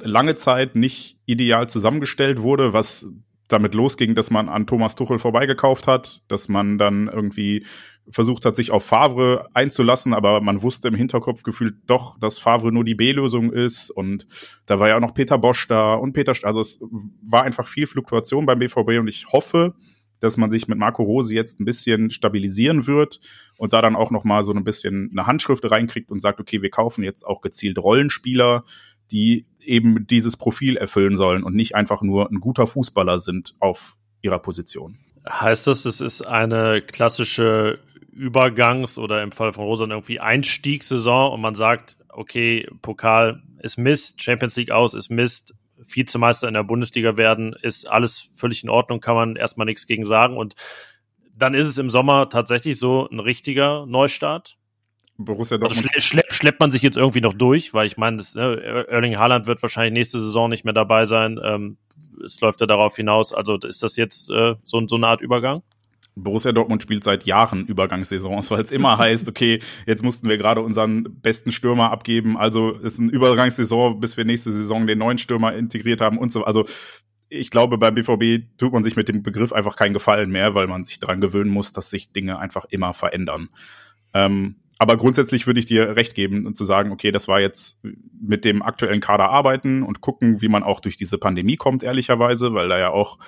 lange 0.00 0.34
Zeit 0.34 0.74
nicht 0.74 1.18
ideal 1.26 1.68
zusammengestellt 1.68 2.42
wurde, 2.42 2.72
was 2.72 3.06
damit 3.48 3.74
losging, 3.74 4.14
dass 4.14 4.30
man 4.30 4.48
an 4.48 4.66
Thomas 4.66 4.94
Tuchel 4.94 5.18
vorbeigekauft 5.18 5.86
hat, 5.86 6.22
dass 6.28 6.48
man 6.48 6.78
dann 6.78 7.08
irgendwie 7.08 7.64
versucht 8.08 8.44
hat, 8.44 8.56
sich 8.56 8.70
auf 8.70 8.84
Favre 8.84 9.48
einzulassen, 9.54 10.12
aber 10.12 10.40
man 10.40 10.62
wusste 10.62 10.88
im 10.88 10.94
Hinterkopf 10.94 11.42
gefühlt 11.42 11.76
doch, 11.86 12.18
dass 12.18 12.38
Favre 12.38 12.72
nur 12.72 12.84
die 12.84 12.94
B-Lösung 12.94 13.52
ist 13.52 13.90
und 13.90 14.26
da 14.66 14.78
war 14.78 14.88
ja 14.88 14.96
auch 14.96 15.00
noch 15.00 15.14
Peter 15.14 15.38
Bosch 15.38 15.68
da 15.68 15.94
und 15.94 16.12
Peter, 16.12 16.34
also 16.42 16.60
es 16.60 16.80
war 17.22 17.44
einfach 17.44 17.66
viel 17.66 17.86
Fluktuation 17.86 18.46
beim 18.46 18.58
BVB 18.58 18.98
und 18.98 19.08
ich 19.08 19.26
hoffe, 19.32 19.74
dass 20.20 20.36
man 20.36 20.50
sich 20.50 20.68
mit 20.68 20.78
Marco 20.78 21.02
Rose 21.02 21.34
jetzt 21.34 21.60
ein 21.60 21.64
bisschen 21.64 22.10
stabilisieren 22.10 22.86
wird 22.86 23.20
und 23.58 23.72
da 23.72 23.82
dann 23.82 23.96
auch 23.96 24.10
noch 24.10 24.24
mal 24.24 24.42
so 24.42 24.52
ein 24.52 24.64
bisschen 24.64 25.10
eine 25.12 25.26
Handschrift 25.26 25.70
reinkriegt 25.70 26.10
und 26.10 26.20
sagt, 26.20 26.40
okay, 26.40 26.62
wir 26.62 26.70
kaufen 26.70 27.04
jetzt 27.04 27.26
auch 27.26 27.40
gezielt 27.40 27.78
Rollenspieler, 27.78 28.64
die 29.12 29.46
eben 29.64 30.06
dieses 30.06 30.36
Profil 30.36 30.76
erfüllen 30.76 31.16
sollen 31.16 31.42
und 31.42 31.54
nicht 31.54 31.74
einfach 31.74 32.02
nur 32.02 32.30
ein 32.30 32.40
guter 32.40 32.66
Fußballer 32.66 33.18
sind 33.18 33.54
auf 33.60 33.96
ihrer 34.22 34.38
Position. 34.38 34.98
Heißt 35.28 35.66
das, 35.66 35.84
es 35.84 36.00
ist 36.00 36.22
eine 36.22 36.82
klassische 36.82 37.78
Übergangs- 38.12 38.98
oder 38.98 39.22
im 39.22 39.32
Fall 39.32 39.52
von 39.52 39.64
Rosan 39.64 39.90
irgendwie 39.90 40.20
Einstiegssaison 40.20 41.32
und 41.32 41.40
man 41.40 41.54
sagt, 41.54 41.96
okay, 42.08 42.68
Pokal 42.82 43.42
ist 43.60 43.78
Mist, 43.78 44.22
Champions 44.22 44.56
League 44.56 44.70
aus 44.70 44.94
ist 44.94 45.10
Mist, 45.10 45.54
Vizemeister 45.76 46.48
in 46.48 46.54
der 46.54 46.62
Bundesliga 46.62 47.16
werden, 47.16 47.54
ist 47.60 47.88
alles 47.88 48.30
völlig 48.34 48.62
in 48.62 48.70
Ordnung, 48.70 49.00
kann 49.00 49.16
man 49.16 49.36
erstmal 49.36 49.66
nichts 49.66 49.86
gegen 49.86 50.04
sagen. 50.04 50.36
Und 50.36 50.54
dann 51.36 51.54
ist 51.54 51.66
es 51.66 51.78
im 51.78 51.90
Sommer 51.90 52.28
tatsächlich 52.28 52.78
so 52.78 53.08
ein 53.10 53.18
richtiger 53.18 53.86
Neustart. 53.86 54.56
Borussia 55.16 55.56
also 55.56 55.66
Dortmund. 55.66 55.86
Also 55.86 56.00
schle 56.00 56.00
schlepp, 56.00 56.32
schleppt 56.32 56.60
man 56.60 56.70
sich 56.70 56.82
jetzt 56.82 56.96
irgendwie 56.96 57.20
noch 57.20 57.34
durch, 57.34 57.72
weil 57.74 57.86
ich 57.86 57.96
meine, 57.96 58.22
ne, 58.34 58.86
Erling 58.88 59.16
Haaland 59.16 59.46
wird 59.46 59.62
wahrscheinlich 59.62 59.92
nächste 59.92 60.20
Saison 60.20 60.50
nicht 60.50 60.64
mehr 60.64 60.74
dabei 60.74 61.04
sein. 61.04 61.40
Ähm, 61.42 61.76
es 62.24 62.40
läuft 62.40 62.60
ja 62.60 62.66
darauf 62.66 62.96
hinaus. 62.96 63.32
Also 63.32 63.56
ist 63.56 63.82
das 63.82 63.96
jetzt 63.96 64.30
äh, 64.30 64.54
so, 64.64 64.86
so 64.86 64.96
eine 64.96 65.06
Art 65.06 65.20
Übergang? 65.20 65.62
Borussia 66.16 66.52
Dortmund 66.52 66.82
spielt 66.82 67.02
seit 67.02 67.24
Jahren 67.24 67.66
Übergangssaisons, 67.66 68.50
weil 68.50 68.62
es 68.62 68.72
immer 68.72 68.98
heißt, 68.98 69.28
okay, 69.28 69.60
jetzt 69.86 70.04
mussten 70.04 70.28
wir 70.28 70.38
gerade 70.38 70.60
unseren 70.60 71.20
besten 71.20 71.50
Stürmer 71.50 71.90
abgeben, 71.90 72.36
also 72.36 72.72
ist 72.72 73.00
eine 73.00 73.10
Übergangssaison, 73.10 73.98
bis 73.98 74.16
wir 74.16 74.24
nächste 74.24 74.52
Saison 74.52 74.86
den 74.86 74.98
neuen 74.98 75.18
Stürmer 75.18 75.54
integriert 75.54 76.00
haben 76.00 76.18
und 76.18 76.30
so. 76.30 76.44
Also 76.44 76.64
ich 77.28 77.50
glaube, 77.50 77.78
beim 77.78 77.94
BVB 77.94 78.46
tut 78.58 78.72
man 78.72 78.84
sich 78.84 78.94
mit 78.94 79.08
dem 79.08 79.22
Begriff 79.22 79.52
einfach 79.52 79.74
keinen 79.74 79.92
Gefallen 79.92 80.30
mehr, 80.30 80.54
weil 80.54 80.68
man 80.68 80.84
sich 80.84 81.00
daran 81.00 81.20
gewöhnen 81.20 81.50
muss, 81.50 81.72
dass 81.72 81.90
sich 81.90 82.12
Dinge 82.12 82.38
einfach 82.38 82.64
immer 82.66 82.94
verändern. 82.94 83.48
Ähm, 84.12 84.56
aber 84.78 84.96
grundsätzlich 84.96 85.46
würde 85.46 85.60
ich 85.60 85.66
dir 85.66 85.96
recht 85.96 86.14
geben 86.14 86.46
und 86.46 86.56
zu 86.56 86.64
sagen, 86.64 86.90
okay, 86.90 87.12
das 87.12 87.28
war 87.28 87.40
jetzt 87.40 87.80
mit 88.20 88.44
dem 88.44 88.62
aktuellen 88.62 89.00
Kader 89.00 89.30
arbeiten 89.30 89.82
und 89.82 90.00
gucken, 90.00 90.40
wie 90.40 90.48
man 90.48 90.62
auch 90.62 90.80
durch 90.80 90.96
diese 90.96 91.18
Pandemie 91.18 91.56
kommt, 91.56 91.82
ehrlicherweise, 91.82 92.54
weil 92.54 92.68
da 92.68 92.78
ja 92.78 92.90
auch 92.90 93.18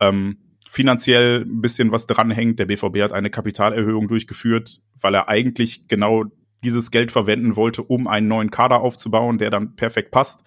ähm, 0.00 0.38
finanziell 0.68 1.42
ein 1.42 1.60
bisschen 1.60 1.90
was 1.90 2.06
dranhängt. 2.06 2.58
Der 2.58 2.66
BVB 2.66 2.98
hat 3.02 3.12
eine 3.12 3.30
Kapitalerhöhung 3.30 4.08
durchgeführt, 4.08 4.80
weil 5.00 5.14
er 5.14 5.28
eigentlich 5.28 5.88
genau 5.88 6.24
dieses 6.62 6.90
Geld 6.90 7.10
verwenden 7.10 7.56
wollte, 7.56 7.82
um 7.82 8.06
einen 8.06 8.28
neuen 8.28 8.50
Kader 8.50 8.80
aufzubauen, 8.80 9.38
der 9.38 9.50
dann 9.50 9.76
perfekt 9.76 10.10
passt. 10.10 10.44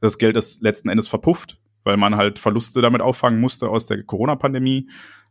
Das 0.00 0.18
Geld 0.18 0.36
ist 0.36 0.62
letzten 0.62 0.88
Endes 0.88 1.08
verpufft, 1.08 1.60
weil 1.82 1.96
man 1.96 2.16
halt 2.16 2.38
Verluste 2.38 2.80
damit 2.80 3.00
auffangen 3.00 3.40
musste 3.40 3.68
aus 3.68 3.86
der 3.86 4.02
Corona-Pandemie 4.04 4.88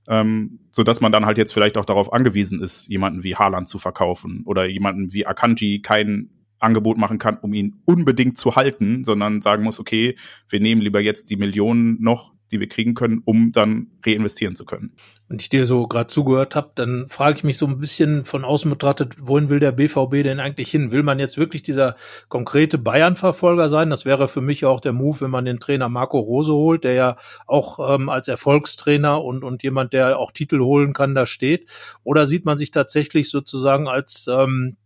ähm, 0.08 0.60
so 0.72 0.84
dass 0.84 1.02
man 1.02 1.12
dann 1.12 1.26
halt 1.26 1.38
jetzt 1.38 1.54
vielleicht 1.54 1.78
auch 1.78 1.86
darauf 1.86 2.14
angewiesen 2.14 2.62
ist, 2.62 2.88
jemanden 2.88 3.24
wie 3.24 3.36
Haaland 3.36 3.68
zu 3.68 3.80
verkaufen 3.80 4.44
oder 4.46 4.66
jemanden 4.66 5.14
wie 5.14 5.26
Akanji 5.26 5.82
kein 5.82 6.30
Angebot 6.60 6.98
machen 6.98 7.20
kann, 7.20 7.38
um 7.38 7.54
ihn 7.54 7.82
unbedingt 7.86 8.38
zu 8.38 8.56
halten, 8.56 9.04
sondern 9.04 9.42
sagen 9.42 9.64
muss, 9.64 9.80
okay, 9.80 10.16
wir 10.50 10.60
nehmen 10.60 10.82
lieber 10.82 11.00
jetzt 11.00 11.30
die 11.30 11.36
Millionen 11.36 12.02
noch, 12.02 12.34
die 12.52 12.60
wir 12.60 12.70
kriegen 12.70 12.94
können, 12.94 13.22
um 13.26 13.52
dann 13.52 13.88
reinvestieren 14.06 14.56
zu 14.56 14.66
können. 14.66 14.94
Wenn 15.28 15.40
ich 15.40 15.50
dir 15.50 15.66
so 15.66 15.88
gerade 15.88 16.08
zugehört 16.08 16.56
habe, 16.56 16.72
dann 16.76 17.08
frage 17.10 17.38
ich 17.38 17.44
mich 17.44 17.58
so 17.58 17.66
ein 17.66 17.80
bisschen 17.80 18.24
von 18.24 18.46
außen 18.46 18.70
betrachtet, 18.70 19.16
wohin 19.20 19.50
will 19.50 19.60
der 19.60 19.74
BVB 19.74 20.24
denn 20.24 20.40
eigentlich 20.40 20.72
hin? 20.72 20.92
Will 20.92 21.04
man 21.04 21.20
jetzt 21.20 21.38
wirklich 21.38 21.64
dieser 21.64 21.96
konkrete 22.30 22.78
Bayern-Verfolger 22.78 23.68
sein? 23.70 23.90
Das 23.90 24.06
wäre 24.06 24.28
für 24.28 24.42
mich 24.42 24.66
auch 24.66 24.80
der 24.80 24.94
Move, 24.94 25.22
wenn 25.22 25.32
man 25.32 25.46
den 25.46 25.60
Trainer 25.60 25.90
Marco 25.90 26.20
Rose 26.20 26.54
holt, 26.54 26.84
der 26.84 26.94
ja 26.94 27.16
auch 27.46 27.96
ähm, 27.96 28.10
als 28.10 28.28
Erfolgstrainer 28.28 29.24
und, 29.24 29.44
und 29.44 29.64
jemand, 29.64 29.94
der 29.94 30.18
auch 30.18 30.32
Titel 30.32 30.60
holen 30.60 30.94
kann, 30.94 31.16
da 31.16 31.26
steht. 31.26 31.70
Oder 32.04 32.26
sieht 32.26 32.46
man 32.46 32.58
sich 32.58 32.72
tatsächlich 32.72 33.30
sozusagen 33.30 33.88
als 33.88 34.28
ähm, 34.28 34.78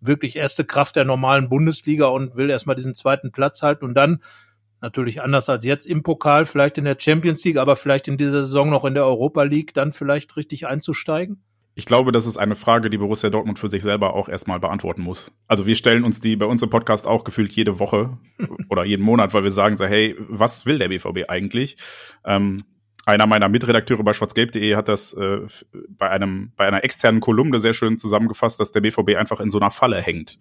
wirklich 0.00 0.36
erste 0.36 0.64
Kraft 0.64 0.96
der 0.96 1.04
normalen 1.04 1.48
Bundesliga 1.48 2.06
und 2.06 2.36
will 2.36 2.50
erstmal 2.50 2.76
diesen 2.76 2.94
zweiten 2.94 3.32
Platz 3.32 3.62
halten 3.62 3.84
und 3.84 3.94
dann 3.94 4.20
natürlich 4.80 5.22
anders 5.22 5.48
als 5.48 5.64
jetzt 5.64 5.86
im 5.86 6.02
Pokal, 6.02 6.46
vielleicht 6.46 6.78
in 6.78 6.84
der 6.84 6.96
Champions 6.98 7.44
League, 7.44 7.58
aber 7.58 7.76
vielleicht 7.76 8.08
in 8.08 8.16
dieser 8.16 8.44
Saison 8.44 8.70
noch 8.70 8.84
in 8.84 8.94
der 8.94 9.04
Europa 9.04 9.42
League 9.42 9.74
dann 9.74 9.92
vielleicht 9.92 10.36
richtig 10.36 10.66
einzusteigen? 10.66 11.42
Ich 11.74 11.86
glaube, 11.86 12.12
das 12.12 12.26
ist 12.26 12.36
eine 12.36 12.56
Frage, 12.56 12.90
die 12.90 12.98
Borussia 12.98 13.30
Dortmund 13.30 13.58
für 13.58 13.68
sich 13.68 13.82
selber 13.82 14.14
auch 14.14 14.28
erstmal 14.28 14.58
beantworten 14.58 15.02
muss. 15.02 15.32
Also 15.46 15.66
wir 15.66 15.74
stellen 15.74 16.04
uns 16.04 16.20
die 16.20 16.36
bei 16.36 16.46
uns 16.46 16.62
im 16.62 16.68
Podcast 16.68 17.06
auch 17.06 17.24
gefühlt 17.24 17.52
jede 17.52 17.78
Woche 17.78 18.18
oder 18.68 18.84
jeden 18.84 19.02
Monat, 19.02 19.32
weil 19.34 19.44
wir 19.44 19.50
sagen 19.50 19.76
so, 19.76 19.86
hey, 19.86 20.16
was 20.28 20.66
will 20.66 20.78
der 20.78 20.88
BVB 20.88 21.28
eigentlich? 21.28 21.76
Ähm, 22.24 22.58
einer 23.06 23.26
meiner 23.26 23.48
Mitredakteure 23.48 24.02
bei 24.02 24.12
schwarzgelb.de 24.12 24.76
hat 24.76 24.88
das 24.88 25.14
äh, 25.14 25.46
bei 25.88 26.10
einem 26.10 26.52
bei 26.56 26.66
einer 26.66 26.84
externen 26.84 27.20
Kolumne 27.20 27.60
sehr 27.60 27.72
schön 27.72 27.98
zusammengefasst, 27.98 28.60
dass 28.60 28.72
der 28.72 28.80
BVB 28.80 29.16
einfach 29.16 29.40
in 29.40 29.50
so 29.50 29.58
einer 29.58 29.70
Falle 29.70 30.00
hängt, 30.00 30.38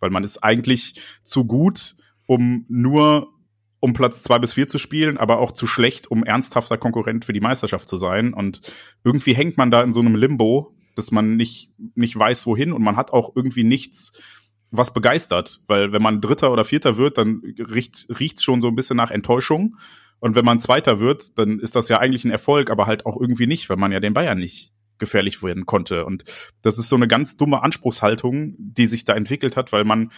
weil 0.00 0.10
man 0.10 0.24
ist 0.24 0.42
eigentlich 0.42 1.00
zu 1.22 1.44
gut, 1.44 1.94
um 2.26 2.64
nur 2.68 3.28
um 3.80 3.94
Platz 3.94 4.22
zwei 4.22 4.38
bis 4.38 4.52
vier 4.52 4.66
zu 4.66 4.78
spielen, 4.78 5.18
aber 5.18 5.38
auch 5.38 5.52
zu 5.52 5.66
schlecht, 5.66 6.10
um 6.10 6.22
ernsthafter 6.22 6.78
Konkurrent 6.78 7.24
für 7.24 7.32
die 7.32 7.40
Meisterschaft 7.40 7.88
zu 7.88 7.96
sein. 7.96 8.34
Und 8.34 8.60
irgendwie 9.04 9.34
hängt 9.34 9.56
man 9.56 9.70
da 9.70 9.82
in 9.82 9.92
so 9.92 10.00
einem 10.00 10.14
Limbo, 10.14 10.76
dass 10.94 11.10
man 11.10 11.36
nicht, 11.36 11.72
nicht 11.94 12.16
weiß, 12.16 12.46
wohin 12.46 12.72
und 12.72 12.82
man 12.82 12.96
hat 12.96 13.12
auch 13.12 13.34
irgendwie 13.34 13.64
nichts, 13.64 14.20
was 14.70 14.92
begeistert. 14.92 15.62
Weil 15.66 15.92
wenn 15.92 16.02
man 16.02 16.20
Dritter 16.20 16.52
oder 16.52 16.64
Vierter 16.64 16.98
wird, 16.98 17.16
dann 17.16 17.42
riecht 17.58 18.08
es 18.08 18.42
schon 18.42 18.60
so 18.60 18.68
ein 18.68 18.76
bisschen 18.76 18.96
nach 18.96 19.10
Enttäuschung. 19.10 19.76
Und 20.20 20.34
wenn 20.36 20.44
man 20.44 20.60
Zweiter 20.60 21.00
wird, 21.00 21.38
dann 21.38 21.58
ist 21.58 21.74
das 21.74 21.88
ja 21.88 21.98
eigentlich 21.98 22.24
ein 22.26 22.30
Erfolg, 22.30 22.70
aber 22.70 22.86
halt 22.86 23.06
auch 23.06 23.18
irgendwie 23.18 23.46
nicht, 23.46 23.70
weil 23.70 23.78
man 23.78 23.92
ja 23.92 24.00
den 24.00 24.12
Bayern 24.12 24.38
nicht 24.38 24.72
gefährlich 24.98 25.42
werden 25.42 25.64
konnte. 25.64 26.04
Und 26.04 26.24
das 26.60 26.78
ist 26.78 26.90
so 26.90 26.96
eine 26.96 27.08
ganz 27.08 27.36
dumme 27.38 27.62
Anspruchshaltung, 27.62 28.54
die 28.58 28.86
sich 28.86 29.04
da 29.04 29.14
entwickelt 29.14 29.56
hat, 29.56 29.72
weil 29.72 29.84
man 29.84 30.12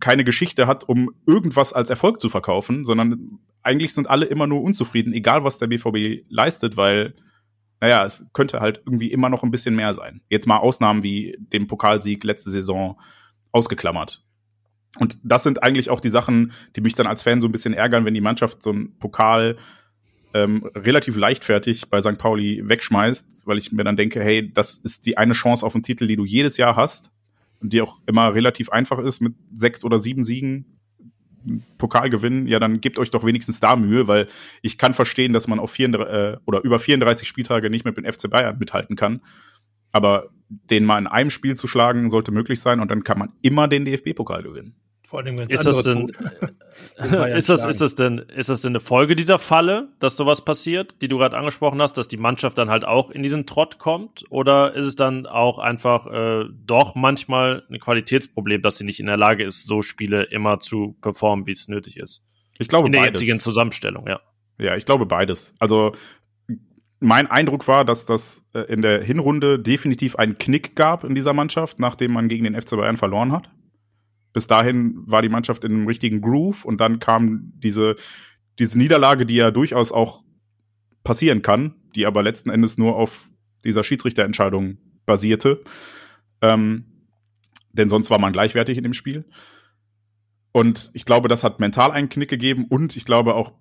keine 0.00 0.24
Geschichte 0.24 0.66
hat, 0.66 0.88
um 0.88 1.10
irgendwas 1.26 1.72
als 1.72 1.90
Erfolg 1.90 2.20
zu 2.20 2.28
verkaufen, 2.28 2.84
sondern 2.84 3.38
eigentlich 3.62 3.94
sind 3.94 4.08
alle 4.08 4.26
immer 4.26 4.46
nur 4.46 4.62
unzufrieden, 4.62 5.12
egal 5.12 5.44
was 5.44 5.58
der 5.58 5.66
BVB 5.66 6.24
leistet, 6.28 6.76
weil, 6.76 7.14
naja, 7.80 8.04
es 8.04 8.24
könnte 8.32 8.60
halt 8.60 8.82
irgendwie 8.86 9.10
immer 9.10 9.28
noch 9.28 9.42
ein 9.42 9.50
bisschen 9.50 9.74
mehr 9.74 9.94
sein. 9.94 10.20
Jetzt 10.28 10.46
mal 10.46 10.58
Ausnahmen 10.58 11.02
wie 11.02 11.36
dem 11.38 11.66
Pokalsieg 11.66 12.24
letzte 12.24 12.50
Saison 12.50 13.00
ausgeklammert. 13.52 14.24
Und 14.98 15.18
das 15.22 15.42
sind 15.42 15.62
eigentlich 15.62 15.90
auch 15.90 16.00
die 16.00 16.08
Sachen, 16.08 16.52
die 16.76 16.80
mich 16.80 16.94
dann 16.94 17.06
als 17.06 17.22
Fan 17.22 17.40
so 17.40 17.48
ein 17.48 17.52
bisschen 17.52 17.74
ärgern, 17.74 18.04
wenn 18.04 18.14
die 18.14 18.20
Mannschaft 18.20 18.62
so 18.62 18.70
einen 18.70 18.98
Pokal 18.98 19.56
ähm, 20.34 20.64
relativ 20.74 21.16
leichtfertig 21.16 21.88
bei 21.88 22.00
St. 22.00 22.18
Pauli 22.18 22.62
wegschmeißt, 22.64 23.46
weil 23.46 23.58
ich 23.58 23.72
mir 23.72 23.84
dann 23.84 23.96
denke, 23.96 24.22
hey, 24.22 24.50
das 24.52 24.78
ist 24.78 25.06
die 25.06 25.16
eine 25.16 25.32
Chance 25.34 25.64
auf 25.64 25.72
den 25.72 25.82
Titel, 25.82 26.06
die 26.06 26.16
du 26.16 26.24
jedes 26.24 26.56
Jahr 26.56 26.76
hast 26.76 27.10
die 27.60 27.80
auch 27.80 28.00
immer 28.06 28.34
relativ 28.34 28.70
einfach 28.70 28.98
ist 28.98 29.20
mit 29.20 29.34
sechs 29.54 29.84
oder 29.84 29.98
sieben 29.98 30.24
Siegen. 30.24 30.78
Pokal 31.78 32.10
gewinnen, 32.10 32.46
ja, 32.46 32.58
dann 32.58 32.80
gebt 32.80 32.98
euch 32.98 33.10
doch 33.10 33.24
wenigstens 33.24 33.60
da 33.60 33.76
Mühe, 33.76 34.06
weil 34.06 34.26
ich 34.60 34.76
kann 34.76 34.92
verstehen, 34.92 35.32
dass 35.32 35.48
man 35.48 35.60
auf 35.60 35.70
34, 35.70 36.14
äh, 36.14 36.36
oder 36.44 36.62
über 36.62 36.78
34 36.78 37.26
Spieltage 37.26 37.70
nicht 37.70 37.84
mit 37.84 37.96
dem 37.96 38.04
FC 38.04 38.28
Bayern 38.28 38.58
mithalten 38.58 38.96
kann. 38.96 39.22
Aber 39.92 40.28
den 40.48 40.84
mal 40.84 40.98
in 40.98 41.06
einem 41.06 41.30
Spiel 41.30 41.56
zu 41.56 41.66
schlagen, 41.66 42.10
sollte 42.10 42.32
möglich 42.32 42.60
sein 42.60 42.80
und 42.80 42.90
dann 42.90 43.04
kann 43.04 43.18
man 43.18 43.32
immer 43.40 43.68
den 43.68 43.84
DFB-Pokal 43.84 44.42
gewinnen. 44.42 44.74
Vor 45.08 45.20
allem, 45.20 45.38
wenn 45.38 45.48
es 45.48 45.54
ist, 45.54 45.64
das 45.64 45.84
denn, 45.84 46.08
ist, 47.34 47.48
das, 47.48 47.64
ist, 47.64 47.80
das 47.80 47.94
denn, 47.94 48.18
ist 48.18 48.50
das 48.50 48.60
denn 48.60 48.72
eine 48.72 48.80
Folge 48.80 49.16
dieser 49.16 49.38
Falle, 49.38 49.88
dass 50.00 50.18
sowas 50.18 50.44
passiert, 50.44 51.00
die 51.00 51.08
du 51.08 51.16
gerade 51.16 51.34
angesprochen 51.34 51.80
hast, 51.80 51.96
dass 51.96 52.08
die 52.08 52.18
Mannschaft 52.18 52.58
dann 52.58 52.68
halt 52.68 52.84
auch 52.84 53.08
in 53.08 53.22
diesen 53.22 53.46
Trott 53.46 53.78
kommt? 53.78 54.26
Oder 54.28 54.74
ist 54.74 54.84
es 54.84 54.96
dann 54.96 55.24
auch 55.24 55.60
einfach 55.60 56.08
äh, 56.08 56.44
doch 56.62 56.94
manchmal 56.94 57.62
ein 57.70 57.80
Qualitätsproblem, 57.80 58.60
dass 58.60 58.76
sie 58.76 58.84
nicht 58.84 59.00
in 59.00 59.06
der 59.06 59.16
Lage 59.16 59.44
ist, 59.44 59.66
so 59.66 59.80
Spiele 59.80 60.24
immer 60.24 60.60
zu 60.60 60.94
performen, 61.00 61.46
wie 61.46 61.52
es 61.52 61.68
nötig 61.68 61.96
ist? 61.96 62.28
Ich 62.58 62.68
glaube 62.68 62.88
In 62.88 62.92
der 62.92 63.00
beides. 63.00 63.18
jetzigen 63.18 63.40
Zusammenstellung, 63.40 64.06
ja. 64.06 64.20
Ja, 64.58 64.76
ich 64.76 64.84
glaube 64.84 65.06
beides. 65.06 65.54
Also 65.58 65.92
mein 67.00 67.28
Eindruck 67.28 67.66
war, 67.66 67.86
dass 67.86 68.04
das 68.04 68.46
äh, 68.52 68.60
in 68.70 68.82
der 68.82 69.02
Hinrunde 69.02 69.58
definitiv 69.58 70.16
einen 70.16 70.36
Knick 70.36 70.76
gab 70.76 71.02
in 71.02 71.14
dieser 71.14 71.32
Mannschaft, 71.32 71.78
nachdem 71.78 72.12
man 72.12 72.28
gegen 72.28 72.44
den 72.44 72.60
FC 72.60 72.76
Bayern 72.76 72.98
verloren 72.98 73.32
hat 73.32 73.48
bis 74.38 74.46
dahin 74.46 75.02
war 75.04 75.20
die 75.20 75.28
Mannschaft 75.28 75.64
in 75.64 75.72
einem 75.72 75.88
richtigen 75.88 76.20
Groove 76.20 76.64
und 76.64 76.80
dann 76.80 77.00
kam 77.00 77.50
diese, 77.56 77.96
diese 78.60 78.78
Niederlage, 78.78 79.26
die 79.26 79.34
ja 79.34 79.50
durchaus 79.50 79.90
auch 79.90 80.22
passieren 81.02 81.42
kann, 81.42 81.74
die 81.96 82.06
aber 82.06 82.22
letzten 82.22 82.48
Endes 82.48 82.78
nur 82.78 82.94
auf 82.94 83.30
dieser 83.64 83.82
Schiedsrichterentscheidung 83.82 84.78
basierte. 85.06 85.64
Ähm, 86.40 86.84
denn 87.72 87.88
sonst 87.88 88.10
war 88.10 88.20
man 88.20 88.32
gleichwertig 88.32 88.78
in 88.78 88.84
dem 88.84 88.94
Spiel. 88.94 89.24
Und 90.52 90.92
ich 90.94 91.04
glaube, 91.04 91.26
das 91.28 91.42
hat 91.42 91.58
mental 91.58 91.90
einen 91.90 92.08
Knick 92.08 92.30
gegeben 92.30 92.66
und 92.68 92.96
ich 92.96 93.04
glaube 93.04 93.34
auch, 93.34 93.54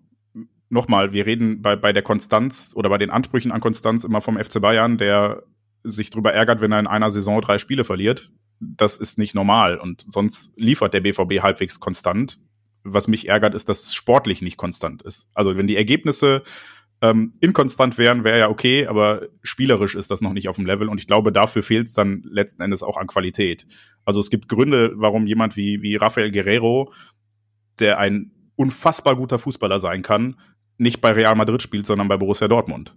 nochmal, 0.69 1.11
wir 1.11 1.25
reden 1.25 1.63
bei, 1.63 1.75
bei 1.75 1.91
der 1.91 2.03
Konstanz 2.03 2.73
oder 2.75 2.89
bei 2.89 2.99
den 2.99 3.09
Ansprüchen 3.09 3.51
an 3.51 3.61
Konstanz 3.61 4.03
immer 4.03 4.21
vom 4.21 4.37
FC 4.37 4.61
Bayern, 4.61 4.99
der 4.99 5.41
sich 5.83 6.11
darüber 6.11 6.33
ärgert, 6.33 6.61
wenn 6.61 6.71
er 6.71 6.79
in 6.79 6.85
einer 6.85 7.09
Saison 7.09 7.41
drei 7.41 7.57
Spiele 7.57 7.83
verliert 7.83 8.31
das 8.59 8.97
ist 8.97 9.17
nicht 9.17 9.35
normal. 9.35 9.77
Und 9.77 10.05
sonst 10.07 10.51
liefert 10.55 10.93
der 10.93 11.01
BVB 11.01 11.41
halbwegs 11.41 11.79
konstant. 11.79 12.39
Was 12.83 13.07
mich 13.07 13.27
ärgert, 13.27 13.53
ist, 13.53 13.69
dass 13.69 13.83
es 13.83 13.93
sportlich 13.93 14.41
nicht 14.41 14.57
konstant 14.57 15.01
ist. 15.01 15.27
Also 15.33 15.57
wenn 15.57 15.67
die 15.67 15.75
Ergebnisse 15.75 16.43
ähm, 17.01 17.33
inkonstant 17.39 17.97
wären, 17.97 18.23
wäre 18.23 18.39
ja 18.39 18.49
okay, 18.49 18.87
aber 18.87 19.27
spielerisch 19.43 19.95
ist 19.95 20.09
das 20.09 20.21
noch 20.21 20.33
nicht 20.33 20.49
auf 20.49 20.55
dem 20.55 20.65
Level 20.65 20.89
und 20.89 20.99
ich 20.99 21.05
glaube, 21.05 21.31
dafür 21.31 21.61
fehlt 21.61 21.87
es 21.87 21.93
dann 21.93 22.23
letzten 22.23 22.61
Endes 22.61 22.81
auch 22.81 22.97
an 22.97 23.07
Qualität. 23.07 23.67
Also 24.03 24.19
es 24.19 24.29
gibt 24.29 24.47
Gründe, 24.47 24.93
warum 24.95 25.27
jemand 25.27 25.57
wie, 25.57 25.81
wie 25.81 25.95
Rafael 25.95 26.31
Guerrero, 26.31 26.91
der 27.79 27.99
ein 27.99 28.31
unfassbar 28.55 29.15
guter 29.15 29.37
Fußballer 29.37 29.79
sein 29.79 30.01
kann, 30.01 30.37
nicht 30.77 31.01
bei 31.01 31.11
Real 31.11 31.35
Madrid 31.35 31.61
spielt, 31.61 31.85
sondern 31.85 32.07
bei 32.07 32.17
Borussia 32.17 32.47
Dortmund. 32.47 32.95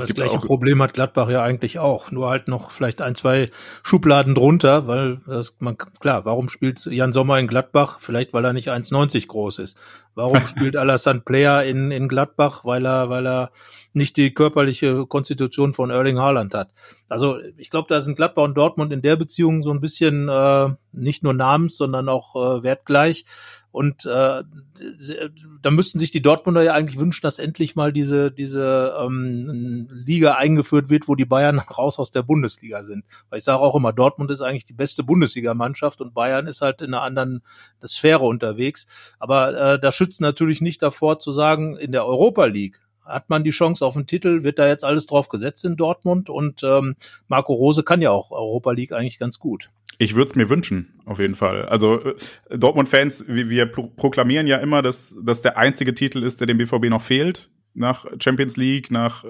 Das 0.00 0.14
gleiche 0.14 0.38
Problem 0.38 0.82
hat 0.82 0.94
Gladbach 0.94 1.28
ja 1.28 1.42
eigentlich 1.42 1.78
auch, 1.78 2.10
nur 2.10 2.30
halt 2.30 2.48
noch 2.48 2.70
vielleicht 2.70 3.02
ein, 3.02 3.14
zwei 3.14 3.50
Schubladen 3.82 4.34
drunter, 4.34 4.86
weil 4.86 5.20
das 5.26 5.56
man 5.58 5.76
klar, 5.76 6.24
warum 6.24 6.48
spielt 6.48 6.84
Jan 6.86 7.12
Sommer 7.12 7.38
in 7.38 7.46
Gladbach? 7.46 7.98
Vielleicht 8.00 8.32
weil 8.32 8.44
er 8.44 8.52
nicht 8.52 8.68
1,90 8.68 9.26
groß 9.26 9.58
ist. 9.60 9.78
Warum 10.14 10.46
spielt 10.46 10.76
Alassane 10.76 11.20
Player 11.20 11.64
in, 11.64 11.90
in 11.90 12.08
Gladbach? 12.08 12.64
Weil 12.64 12.86
er 12.86 13.08
weil 13.08 13.26
er 13.26 13.50
nicht 13.92 14.16
die 14.16 14.34
körperliche 14.34 15.06
Konstitution 15.06 15.72
von 15.72 15.90
Erling 15.90 16.18
Haaland 16.18 16.54
hat. 16.54 16.70
Also 17.08 17.38
ich 17.56 17.70
glaube, 17.70 17.88
da 17.88 18.00
sind 18.00 18.16
Gladbach 18.16 18.44
und 18.44 18.54
Dortmund 18.54 18.92
in 18.92 19.00
der 19.02 19.16
Beziehung 19.16 19.62
so 19.62 19.70
ein 19.70 19.80
bisschen 19.80 20.28
äh, 20.28 20.68
nicht 20.92 21.22
nur 21.22 21.34
namens, 21.34 21.76
sondern 21.76 22.08
auch 22.08 22.36
äh, 22.36 22.62
wertgleich. 22.62 23.24
Und 23.76 24.06
äh, 24.06 24.42
da 25.60 25.70
müssten 25.70 25.98
sich 25.98 26.10
die 26.10 26.22
Dortmunder 26.22 26.62
ja 26.62 26.72
eigentlich 26.72 26.98
wünschen, 26.98 27.20
dass 27.20 27.38
endlich 27.38 27.76
mal 27.76 27.92
diese, 27.92 28.30
diese 28.30 28.94
ähm, 28.98 29.86
Liga 29.92 30.32
eingeführt 30.32 30.88
wird, 30.88 31.08
wo 31.08 31.14
die 31.14 31.26
Bayern 31.26 31.58
raus 31.78 31.98
aus 31.98 32.10
der 32.10 32.22
Bundesliga 32.22 32.84
sind. 32.84 33.04
Weil 33.28 33.40
ich 33.40 33.44
sage 33.44 33.60
auch 33.60 33.74
immer, 33.74 33.92
Dortmund 33.92 34.30
ist 34.30 34.40
eigentlich 34.40 34.64
die 34.64 34.72
beste 34.72 35.04
Bundesligamannschaft 35.04 36.00
und 36.00 36.14
Bayern 36.14 36.46
ist 36.46 36.62
halt 36.62 36.80
in 36.80 36.94
einer 36.94 37.02
anderen 37.02 37.42
Sphäre 37.86 38.24
unterwegs. 38.24 38.86
Aber 39.18 39.74
äh, 39.74 39.78
da 39.78 39.92
schützt 39.92 40.22
natürlich 40.22 40.62
nicht 40.62 40.80
davor 40.80 41.18
zu 41.18 41.30
sagen, 41.30 41.76
in 41.76 41.92
der 41.92 42.06
Europa 42.06 42.46
League 42.46 42.80
hat 43.04 43.28
man 43.28 43.44
die 43.44 43.50
Chance 43.50 43.84
auf 43.84 43.92
den 43.92 44.06
Titel, 44.06 44.42
wird 44.42 44.58
da 44.58 44.66
jetzt 44.66 44.84
alles 44.84 45.04
drauf 45.04 45.28
gesetzt 45.28 45.66
in 45.66 45.76
Dortmund 45.76 46.30
und 46.30 46.62
ähm, 46.62 46.96
Marco 47.28 47.52
Rose 47.52 47.82
kann 47.82 48.00
ja 48.00 48.10
auch 48.10 48.30
Europa 48.30 48.72
League 48.72 48.92
eigentlich 48.92 49.18
ganz 49.18 49.38
gut. 49.38 49.68
Ich 49.98 50.14
würde 50.14 50.30
es 50.30 50.34
mir 50.36 50.50
wünschen, 50.50 51.00
auf 51.06 51.18
jeden 51.18 51.34
Fall. 51.34 51.66
Also 51.66 52.00
äh, 52.00 52.14
Dortmund-Fans, 52.58 53.24
wir, 53.28 53.48
wir 53.48 53.66
pro 53.66 53.88
proklamieren 53.88 54.46
ja 54.46 54.58
immer, 54.58 54.82
dass 54.82 55.14
das 55.22 55.42
der 55.42 55.56
einzige 55.56 55.94
Titel 55.94 56.22
ist, 56.22 56.40
der 56.40 56.46
dem 56.46 56.58
BVB 56.58 56.84
noch 56.90 57.02
fehlt. 57.02 57.50
Nach 57.74 58.06
Champions 58.22 58.56
League, 58.56 58.90
nach 58.90 59.24
äh, 59.24 59.28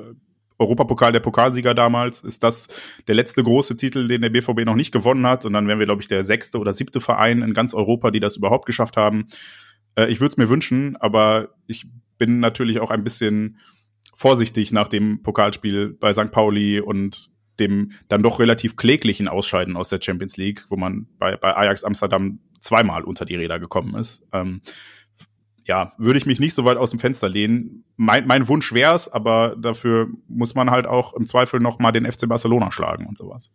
Europapokal 0.58 1.12
der 1.12 1.20
Pokalsieger 1.20 1.74
damals, 1.74 2.20
ist 2.20 2.42
das 2.42 2.68
der 3.06 3.14
letzte 3.14 3.42
große 3.42 3.76
Titel, 3.76 4.08
den 4.08 4.22
der 4.22 4.30
BVB 4.30 4.64
noch 4.64 4.74
nicht 4.74 4.92
gewonnen 4.92 5.26
hat. 5.26 5.44
Und 5.44 5.52
dann 5.52 5.68
wären 5.68 5.78
wir, 5.78 5.86
glaube 5.86 6.02
ich, 6.02 6.08
der 6.08 6.24
sechste 6.24 6.58
oder 6.58 6.72
siebte 6.72 7.00
Verein 7.00 7.42
in 7.42 7.54
ganz 7.54 7.74
Europa, 7.74 8.10
die 8.10 8.20
das 8.20 8.36
überhaupt 8.36 8.66
geschafft 8.66 8.96
haben. 8.96 9.26
Äh, 9.96 10.10
ich 10.10 10.20
würde 10.20 10.32
es 10.32 10.36
mir 10.36 10.48
wünschen, 10.48 10.96
aber 10.96 11.50
ich 11.66 11.86
bin 12.18 12.40
natürlich 12.40 12.80
auch 12.80 12.90
ein 12.90 13.04
bisschen 13.04 13.58
vorsichtig 14.14 14.72
nach 14.72 14.88
dem 14.88 15.22
Pokalspiel 15.22 15.90
bei 15.92 16.12
St. 16.12 16.30
Pauli 16.30 16.80
und 16.80 17.30
dem 17.60 17.92
dann 18.08 18.22
doch 18.22 18.38
relativ 18.38 18.76
kläglichen 18.76 19.28
Ausscheiden 19.28 19.76
aus 19.76 19.88
der 19.88 20.00
Champions 20.02 20.36
League, 20.36 20.64
wo 20.68 20.76
man 20.76 21.06
bei, 21.18 21.36
bei 21.36 21.56
Ajax 21.56 21.84
Amsterdam 21.84 22.38
zweimal 22.60 23.04
unter 23.04 23.24
die 23.24 23.36
Räder 23.36 23.58
gekommen 23.58 23.94
ist. 23.94 24.24
Ähm, 24.32 24.60
ja, 25.64 25.92
würde 25.98 26.18
ich 26.18 26.26
mich 26.26 26.38
nicht 26.38 26.54
so 26.54 26.64
weit 26.64 26.76
aus 26.76 26.90
dem 26.90 27.00
Fenster 27.00 27.28
lehnen. 27.28 27.84
Mein, 27.96 28.26
mein 28.26 28.46
Wunsch 28.48 28.72
wäre 28.72 28.94
es, 28.94 29.08
aber 29.08 29.56
dafür 29.56 30.08
muss 30.28 30.54
man 30.54 30.70
halt 30.70 30.86
auch 30.86 31.14
im 31.14 31.26
Zweifel 31.26 31.60
noch 31.60 31.78
mal 31.78 31.92
den 31.92 32.10
FC 32.10 32.28
Barcelona 32.28 32.70
schlagen 32.70 33.06
und 33.06 33.18
sowas. 33.18 33.50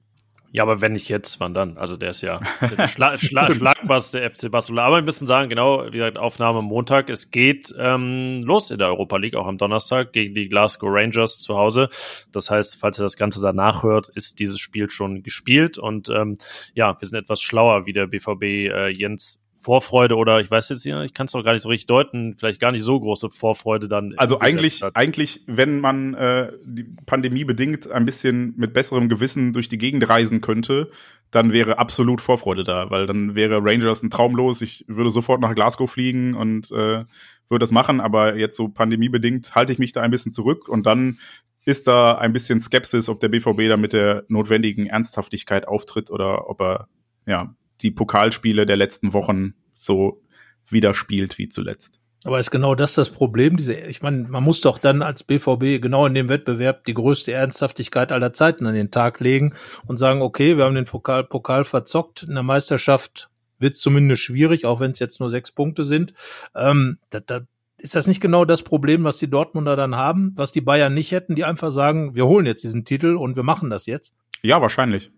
Ja, 0.54 0.64
aber 0.64 0.82
wenn 0.82 0.92
nicht 0.92 1.08
jetzt, 1.08 1.40
wann 1.40 1.54
dann? 1.54 1.78
Also 1.78 1.96
der 1.96 2.10
ist 2.10 2.22
ja, 2.22 2.42
ist 2.60 2.72
ja 2.72 2.76
der 2.76 2.88
Schla 2.90 3.18
Schla 3.18 3.54
Schlagbass 3.54 4.12
der 4.12 4.30
FC 4.30 4.52
Barcelona. 4.52 4.86
Aber 4.86 4.96
wir 4.98 5.04
müssen 5.04 5.26
sagen, 5.26 5.50
genau, 5.50 5.86
wie 5.86 5.92
gesagt, 5.92 6.18
Aufnahme 6.18 6.62
Montag. 6.62 7.10
Es 7.10 7.32
geht 7.32 7.74
ähm, 7.78 8.42
los 8.44 8.70
in 8.70 8.78
der 8.78 8.90
Europa 8.90 9.16
League, 9.16 9.36
auch 9.36 9.48
am 9.48 9.58
Donnerstag, 9.58 10.12
gegen 10.12 10.36
die 10.36 10.50
Glasgow 10.50 10.90
Rangers 10.92 11.40
zu 11.40 11.58
Hause. 11.58 11.88
Das 12.34 12.50
heißt, 12.50 12.78
falls 12.78 13.00
ihr 13.00 13.04
das 13.04 13.16
Ganze 13.16 13.42
danach 13.42 13.84
hört, 13.84 14.10
ist 14.10 14.40
dieses 14.40 14.60
Spiel 14.60 14.90
schon 14.90 15.24
gespielt. 15.24 15.78
Und 15.78 16.10
ähm, 16.10 16.38
ja, 16.74 17.00
wir 17.00 17.08
sind 17.08 17.18
etwas 17.18 17.42
schlauer, 17.42 17.86
wie 17.86 17.94
der 17.94 18.08
BVB 18.08 18.44
äh, 18.44 18.90
Jens 18.90 19.41
Vorfreude 19.62 20.16
oder 20.16 20.42
ich 20.42 20.50
weiß 20.50 20.70
jetzt 20.70 20.86
nicht, 20.86 20.96
ich 21.06 21.14
kann 21.14 21.28
es 21.28 21.34
doch 21.34 21.44
gar 21.44 21.54
nicht 21.54 21.62
so 21.62 21.70
richtig 21.70 21.86
deuten, 21.86 22.36
vielleicht 22.36 22.60
gar 22.60 22.72
nicht 22.72 22.84
so 22.84 23.00
große 23.00 23.30
Vorfreude 23.30 23.88
dann. 23.88 24.14
Also 24.18 24.40
eigentlich, 24.40 24.82
hat. 24.82 24.96
eigentlich, 24.96 25.44
wenn 25.46 25.80
man 25.80 26.16
äh, 26.16 26.52
die 26.66 26.86
Pandemie 27.06 27.44
bedingt 27.44 27.90
ein 27.90 28.06
bisschen 28.06 28.56
mit 28.58 28.74
besserem 28.74 29.08
Gewissen 29.08 29.54
durch 29.54 29.70
die 29.70 29.78
Gegend 29.78 30.10
reisen 30.10 30.42
könnte, 30.42 30.90
dann 31.30 31.54
wäre 31.54 31.78
absolut 31.78 32.22
Vorfreude 32.22 32.64
da, 32.64 32.90
weil 32.90 33.06
dann 33.06 33.36
wäre 33.36 33.60
Rangers 33.64 34.02
ein 34.02 34.10
Traumlos. 34.10 34.62
Ich 34.62 34.84
würde 34.88 35.12
sofort 35.12 35.42
nach 35.42 35.54
Glasgow 35.54 35.90
fliegen 35.90 36.34
und 36.34 36.72
äh, 36.72 37.06
würde 37.48 37.60
das 37.60 37.72
machen, 37.72 38.02
aber 38.02 38.38
jetzt 38.38 38.58
so 38.58 38.68
pandemiebedingt 38.68 39.54
halte 39.54 39.74
ich 39.74 39.80
mich 39.80 39.92
da 39.92 40.02
ein 40.02 40.12
bisschen 40.12 40.32
zurück 40.32 40.68
und 40.68 40.88
dann 40.88 41.20
ist 41.66 41.88
da 41.88 42.18
ein 42.18 42.34
bisschen 42.34 42.60
Skepsis, 42.60 43.10
ob 43.10 43.20
der 43.20 43.30
BVB 43.30 43.68
da 43.70 43.78
mit 43.78 43.94
der 43.94 44.24
notwendigen 44.28 44.88
Ernsthaftigkeit 44.88 45.68
auftritt 45.68 46.10
oder 46.10 46.50
ob 46.50 46.62
er 46.62 46.88
ja 47.28 47.54
die 47.84 47.92
Pokalspiele 47.92 48.66
der 48.66 48.78
letzten 48.78 49.14
Wochen 49.14 49.54
so 49.74 50.22
wieder 50.68 50.94
spielt 50.94 51.38
wie 51.38 51.50
zuletzt. 51.50 52.00
Aber 52.24 52.40
ist 52.40 52.52
genau 52.52 52.76
das 52.76 52.94
das 52.94 53.10
Problem? 53.10 53.58
Diese, 53.58 53.74
ich 53.74 54.04
meine, 54.04 54.28
man 54.28 54.44
muss 54.44 54.62
doch 54.62 54.78
dann 54.78 55.02
als 55.02 55.24
BVB 55.24 55.82
genau 55.82 56.06
in 56.06 56.14
dem 56.14 56.30
Wettbewerb 56.30 56.86
die 56.86 56.94
größte 56.94 57.32
Ernsthaftigkeit 57.32 58.12
aller 58.12 58.32
Zeiten 58.32 58.68
an 58.68 58.76
den 58.76 58.92
Tag 58.92 59.20
legen 59.20 59.56
und 59.88 59.98
sagen, 59.98 60.22
okay, 60.22 60.56
wir 60.56 60.66
haben 60.66 60.76
den 60.76 60.86
Pokal, 60.86 61.24
Pokal 61.24 61.64
verzockt. 61.64 62.24
In 62.24 62.36
der 62.36 62.44
Meisterschaft 62.44 63.30
wird 63.58 63.76
es 63.76 63.82
zumindest 63.82 64.22
schwierig, 64.22 64.66
auch 64.66 64.80
wenn 64.80 64.92
es 64.92 65.00
jetzt 65.00 65.20
nur 65.20 65.32
sechs 65.32 65.52
Punkte 65.52 65.84
sind. 65.84 66.14
Ähm, 66.56 67.00
da, 67.10 67.22
da, 67.22 67.42
ist 67.80 67.96
das 67.96 68.06
nicht 68.06 68.22
genau 68.22 68.46
das 68.46 68.62
Problem, 68.62 69.04
was 69.04 69.18
die 69.18 69.30
Dortmunder 69.30 69.76
dann 69.76 69.96
haben, 69.96 70.34
was 70.36 70.52
die 70.52 70.62
Bayern 70.62 70.94
nicht 70.94 71.12
hätten, 71.12 71.34
die 71.34 71.44
einfach 71.44 71.72
sagen, 71.72 72.14
wir 72.14 72.28
holen 72.28 72.46
jetzt 72.46 72.64
diesen 72.64 72.86
Titel 72.86 73.16
und 73.16 73.36
wir 73.36 73.44
machen 73.44 73.72
das 73.72 73.88
jetzt? 73.88 74.14
Ja, 74.44 74.62
wahrscheinlich. 74.62 75.12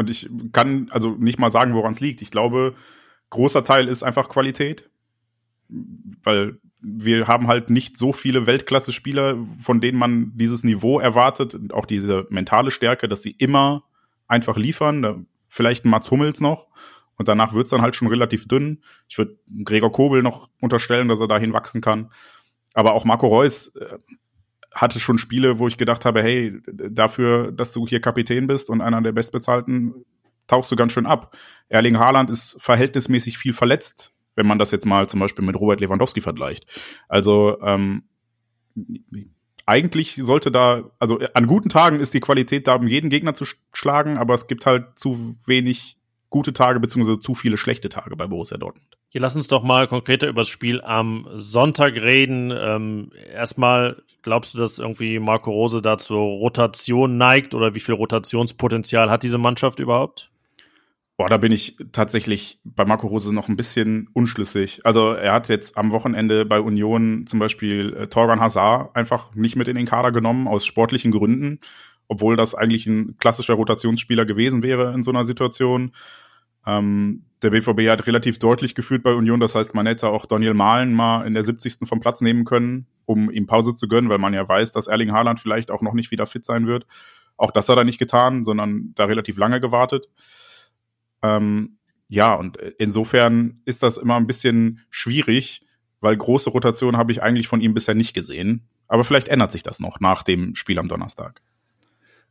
Und 0.00 0.08
ich 0.08 0.30
kann 0.52 0.88
also 0.92 1.10
nicht 1.10 1.38
mal 1.38 1.52
sagen, 1.52 1.74
woran 1.74 1.92
es 1.92 2.00
liegt. 2.00 2.22
Ich 2.22 2.30
glaube, 2.30 2.74
großer 3.28 3.64
Teil 3.64 3.86
ist 3.86 4.02
einfach 4.02 4.30
Qualität. 4.30 4.88
Weil 6.22 6.58
wir 6.80 7.28
haben 7.28 7.48
halt 7.48 7.68
nicht 7.68 7.98
so 7.98 8.14
viele 8.14 8.46
Weltklasse-Spieler, 8.46 9.36
von 9.60 9.82
denen 9.82 9.98
man 9.98 10.32
dieses 10.36 10.64
Niveau 10.64 11.00
erwartet 11.00 11.54
und 11.54 11.74
auch 11.74 11.84
diese 11.84 12.26
mentale 12.30 12.70
Stärke, 12.70 13.08
dass 13.08 13.20
sie 13.20 13.32
immer 13.32 13.84
einfach 14.26 14.56
liefern. 14.56 15.26
Vielleicht 15.48 15.84
ein 15.84 15.90
Mats 15.90 16.10
Hummels 16.10 16.40
noch. 16.40 16.68
Und 17.16 17.28
danach 17.28 17.52
wird's 17.52 17.68
dann 17.68 17.82
halt 17.82 17.94
schon 17.94 18.08
relativ 18.08 18.48
dünn. 18.48 18.82
Ich 19.06 19.18
würde 19.18 19.38
Gregor 19.64 19.92
Kobel 19.92 20.22
noch 20.22 20.48
unterstellen, 20.62 21.08
dass 21.08 21.20
er 21.20 21.28
dahin 21.28 21.52
wachsen 21.52 21.82
kann. 21.82 22.10
Aber 22.72 22.94
auch 22.94 23.04
Marco 23.04 23.26
Reus 23.26 23.76
äh, 23.76 23.98
hatte 24.72 25.00
schon 25.00 25.18
Spiele, 25.18 25.58
wo 25.58 25.68
ich 25.68 25.76
gedacht 25.76 26.04
habe, 26.04 26.22
hey, 26.22 26.60
dafür, 26.66 27.52
dass 27.52 27.72
du 27.72 27.86
hier 27.86 28.00
Kapitän 28.00 28.46
bist 28.46 28.70
und 28.70 28.80
einer 28.80 29.02
der 29.02 29.12
Bestbezahlten, 29.12 30.04
tauchst 30.46 30.70
du 30.70 30.76
ganz 30.76 30.92
schön 30.92 31.06
ab. 31.06 31.36
Erling 31.68 31.98
Haaland 31.98 32.30
ist 32.30 32.56
verhältnismäßig 32.60 33.38
viel 33.38 33.52
verletzt, 33.52 34.12
wenn 34.34 34.46
man 34.46 34.58
das 34.58 34.70
jetzt 34.70 34.86
mal 34.86 35.08
zum 35.08 35.20
Beispiel 35.20 35.44
mit 35.44 35.56
Robert 35.56 35.80
Lewandowski 35.80 36.20
vergleicht. 36.20 36.66
Also 37.08 37.60
ähm, 37.62 38.04
eigentlich 39.66 40.16
sollte 40.16 40.50
da, 40.50 40.90
also 40.98 41.20
an 41.34 41.46
guten 41.46 41.68
Tagen 41.68 42.00
ist 42.00 42.14
die 42.14 42.20
Qualität 42.20 42.66
da, 42.66 42.74
um 42.74 42.88
jeden 42.88 43.10
Gegner 43.10 43.34
zu 43.34 43.44
schlagen, 43.72 44.18
aber 44.18 44.34
es 44.34 44.48
gibt 44.48 44.66
halt 44.66 44.98
zu 44.98 45.36
wenig 45.46 45.96
gute 46.28 46.52
Tage 46.52 46.80
beziehungsweise 46.80 47.20
zu 47.20 47.34
viele 47.34 47.56
schlechte 47.56 47.88
Tage 47.88 48.16
bei 48.16 48.26
Borussia 48.26 48.56
Dortmund. 48.56 48.98
Hier 49.08 49.20
lass 49.20 49.34
uns 49.36 49.48
doch 49.48 49.62
mal 49.62 49.88
konkreter 49.88 50.28
über 50.28 50.42
das 50.42 50.48
Spiel 50.48 50.80
am 50.80 51.28
Sonntag 51.34 51.94
reden. 51.94 52.52
Ähm, 52.56 53.10
erstmal 53.32 54.02
Glaubst 54.22 54.54
du, 54.54 54.58
dass 54.58 54.78
irgendwie 54.78 55.18
Marco 55.18 55.50
Rose 55.50 55.80
da 55.80 55.96
zur 55.98 56.20
Rotation 56.20 57.16
neigt 57.16 57.54
oder 57.54 57.74
wie 57.74 57.80
viel 57.80 57.94
Rotationspotenzial 57.94 59.10
hat 59.10 59.22
diese 59.22 59.38
Mannschaft 59.38 59.80
überhaupt? 59.80 60.30
Boah, 61.20 61.28
da 61.28 61.36
bin 61.36 61.52
ich 61.52 61.76
tatsächlich 61.92 62.60
bei 62.64 62.86
Marco 62.86 63.06
Rose 63.06 63.34
noch 63.34 63.48
ein 63.48 63.56
bisschen 63.56 64.08
unschlüssig. 64.14 64.80
Also 64.84 65.12
er 65.12 65.34
hat 65.34 65.50
jetzt 65.50 65.76
am 65.76 65.92
Wochenende 65.92 66.46
bei 66.46 66.60
Union 66.60 67.26
zum 67.26 67.38
Beispiel 67.38 67.94
äh, 67.94 68.06
Torgan 68.06 68.40
Hazard 68.40 68.96
einfach 68.96 69.34
nicht 69.34 69.54
mit 69.54 69.68
in 69.68 69.76
den 69.76 69.84
Kader 69.84 70.12
genommen 70.12 70.48
aus 70.48 70.64
sportlichen 70.64 71.10
Gründen, 71.10 71.60
obwohl 72.08 72.36
das 72.36 72.54
eigentlich 72.54 72.86
ein 72.86 73.18
klassischer 73.18 73.52
Rotationsspieler 73.52 74.24
gewesen 74.24 74.62
wäre 74.62 74.94
in 74.94 75.02
so 75.02 75.10
einer 75.10 75.26
Situation. 75.26 75.92
Ähm, 76.66 77.24
der 77.42 77.50
BVB 77.50 77.88
hat 77.88 78.06
relativ 78.06 78.38
deutlich 78.38 78.74
geführt 78.74 79.02
bei 79.02 79.14
Union, 79.14 79.40
das 79.40 79.54
heißt, 79.54 79.74
man 79.74 79.86
hätte 79.86 80.08
auch 80.08 80.26
Daniel 80.26 80.54
Mahlen 80.54 80.92
mal 80.92 81.26
in 81.26 81.34
der 81.34 81.42
70. 81.42 81.88
vom 81.88 82.00
Platz 82.00 82.20
nehmen 82.20 82.44
können, 82.44 82.86
um 83.06 83.30
ihm 83.30 83.46
Pause 83.46 83.74
zu 83.74 83.88
gönnen, 83.88 84.10
weil 84.10 84.18
man 84.18 84.34
ja 84.34 84.46
weiß, 84.46 84.72
dass 84.72 84.86
Erling 84.86 85.12
Haaland 85.12 85.40
vielleicht 85.40 85.70
auch 85.70 85.80
noch 85.80 85.94
nicht 85.94 86.10
wieder 86.10 86.26
fit 86.26 86.44
sein 86.44 86.66
wird. 86.66 86.86
Auch 87.36 87.50
das 87.50 87.68
hat 87.70 87.78
er 87.78 87.84
nicht 87.84 87.98
getan, 87.98 88.44
sondern 88.44 88.92
da 88.94 89.04
relativ 89.04 89.38
lange 89.38 89.60
gewartet. 89.60 90.06
Ähm, 91.22 91.78
ja, 92.08 92.34
und 92.34 92.58
insofern 92.78 93.62
ist 93.64 93.82
das 93.82 93.96
immer 93.96 94.16
ein 94.16 94.26
bisschen 94.26 94.84
schwierig, 94.90 95.64
weil 96.00 96.16
große 96.16 96.50
Rotation 96.50 96.96
habe 96.96 97.12
ich 97.12 97.22
eigentlich 97.22 97.48
von 97.48 97.60
ihm 97.60 97.72
bisher 97.72 97.94
nicht 97.94 98.12
gesehen. 98.14 98.68
Aber 98.88 99.04
vielleicht 99.04 99.28
ändert 99.28 99.52
sich 99.52 99.62
das 99.62 99.80
noch 99.80 100.00
nach 100.00 100.22
dem 100.22 100.54
Spiel 100.56 100.78
am 100.78 100.88
Donnerstag. 100.88 101.40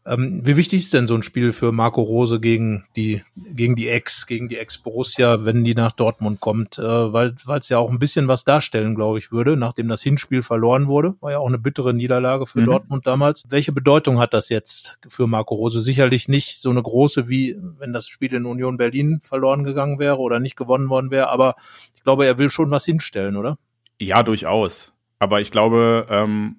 Ähm, 0.09 0.41
wie 0.43 0.57
wichtig 0.57 0.81
ist 0.81 0.93
denn 0.93 1.05
so 1.05 1.13
ein 1.13 1.21
Spiel 1.21 1.53
für 1.53 1.71
Marco 1.71 2.01
Rose 2.01 2.39
gegen 2.39 2.85
die, 2.95 3.21
gegen 3.35 3.75
die 3.75 3.89
Ex, 3.89 4.25
gegen 4.25 4.49
die 4.49 4.57
Ex-Borussia, 4.57 5.45
wenn 5.45 5.63
die 5.63 5.75
nach 5.75 5.91
Dortmund 5.91 6.39
kommt? 6.39 6.79
Äh, 6.79 6.81
weil 6.81 7.35
es 7.59 7.69
ja 7.69 7.77
auch 7.77 7.91
ein 7.91 7.99
bisschen 7.99 8.27
was 8.27 8.43
darstellen, 8.43 8.95
glaube 8.95 9.19
ich, 9.19 9.31
würde, 9.31 9.55
nachdem 9.55 9.87
das 9.87 10.01
Hinspiel 10.01 10.41
verloren 10.41 10.87
wurde. 10.87 11.15
War 11.21 11.31
ja 11.31 11.37
auch 11.37 11.47
eine 11.47 11.59
bittere 11.59 11.93
Niederlage 11.93 12.47
für 12.47 12.61
mhm. 12.61 12.65
Dortmund 12.65 13.05
damals. 13.05 13.43
Welche 13.49 13.71
Bedeutung 13.71 14.19
hat 14.19 14.33
das 14.33 14.49
jetzt 14.49 14.97
für 15.07 15.27
Marco 15.27 15.53
Rose? 15.53 15.79
Sicherlich 15.79 16.27
nicht 16.27 16.59
so 16.59 16.71
eine 16.71 16.81
große, 16.81 17.29
wie 17.29 17.55
wenn 17.77 17.93
das 17.93 18.07
Spiel 18.07 18.33
in 18.33 18.47
Union 18.47 18.77
Berlin 18.77 19.19
verloren 19.21 19.63
gegangen 19.63 19.99
wäre 19.99 20.17
oder 20.17 20.39
nicht 20.39 20.55
gewonnen 20.55 20.89
worden 20.89 21.11
wäre, 21.11 21.29
aber 21.29 21.55
ich 21.93 22.01
glaube, 22.01 22.25
er 22.25 22.39
will 22.39 22.49
schon 22.49 22.71
was 22.71 22.83
hinstellen, 22.83 23.35
oder? 23.35 23.59
Ja, 23.99 24.23
durchaus. 24.23 24.91
Aber 25.19 25.39
ich 25.39 25.51
glaube, 25.51 26.07
ähm, 26.09 26.55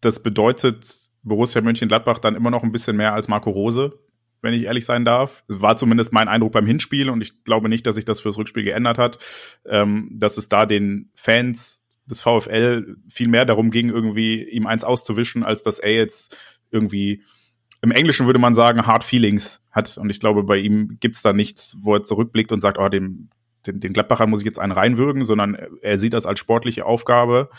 das 0.00 0.22
bedeutet 0.22 1.03
Borussia 1.24 1.60
Mönchengladbach 1.60 2.18
dann 2.18 2.36
immer 2.36 2.50
noch 2.50 2.62
ein 2.62 2.72
bisschen 2.72 2.96
mehr 2.96 3.14
als 3.14 3.28
Marco 3.28 3.50
Rose, 3.50 3.98
wenn 4.42 4.54
ich 4.54 4.64
ehrlich 4.64 4.84
sein 4.84 5.04
darf. 5.04 5.42
War 5.48 5.76
zumindest 5.76 6.12
mein 6.12 6.28
Eindruck 6.28 6.52
beim 6.52 6.66
Hinspiel 6.66 7.10
und 7.10 7.22
ich 7.22 7.44
glaube 7.44 7.68
nicht, 7.68 7.86
dass 7.86 7.96
sich 7.96 8.04
das 8.04 8.20
fürs 8.20 8.36
Rückspiel 8.36 8.62
geändert 8.62 8.98
hat, 8.98 9.18
ähm, 9.66 10.10
dass 10.12 10.36
es 10.36 10.48
da 10.48 10.66
den 10.66 11.10
Fans 11.14 11.82
des 12.06 12.20
VfL 12.20 12.96
viel 13.08 13.28
mehr 13.28 13.46
darum 13.46 13.70
ging, 13.70 13.88
irgendwie 13.88 14.44
ihm 14.44 14.66
eins 14.66 14.84
auszuwischen, 14.84 15.42
als 15.42 15.62
dass 15.62 15.78
er 15.78 15.94
jetzt 15.94 16.36
irgendwie 16.70 17.22
im 17.80 17.90
Englischen 17.90 18.26
würde 18.26 18.38
man 18.38 18.54
sagen, 18.54 18.86
hard 18.86 19.04
feelings 19.04 19.62
hat. 19.70 19.98
Und 19.98 20.10
ich 20.10 20.20
glaube, 20.20 20.42
bei 20.42 20.56
ihm 20.56 20.96
gibt's 21.00 21.22
da 21.22 21.32
nichts, 21.32 21.76
wo 21.80 21.94
er 21.94 22.02
zurückblickt 22.02 22.52
und 22.52 22.60
sagt, 22.60 22.78
oh, 22.78 22.88
dem, 22.88 23.28
den, 23.66 23.80
den 23.80 23.92
Gladbachern 23.92 24.30
muss 24.30 24.40
ich 24.40 24.46
jetzt 24.46 24.58
einen 24.58 24.72
reinwürgen, 24.72 25.24
sondern 25.24 25.56
er 25.82 25.98
sieht 25.98 26.14
das 26.14 26.26
als 26.26 26.38
sportliche 26.38 26.86
Aufgabe 26.86 27.50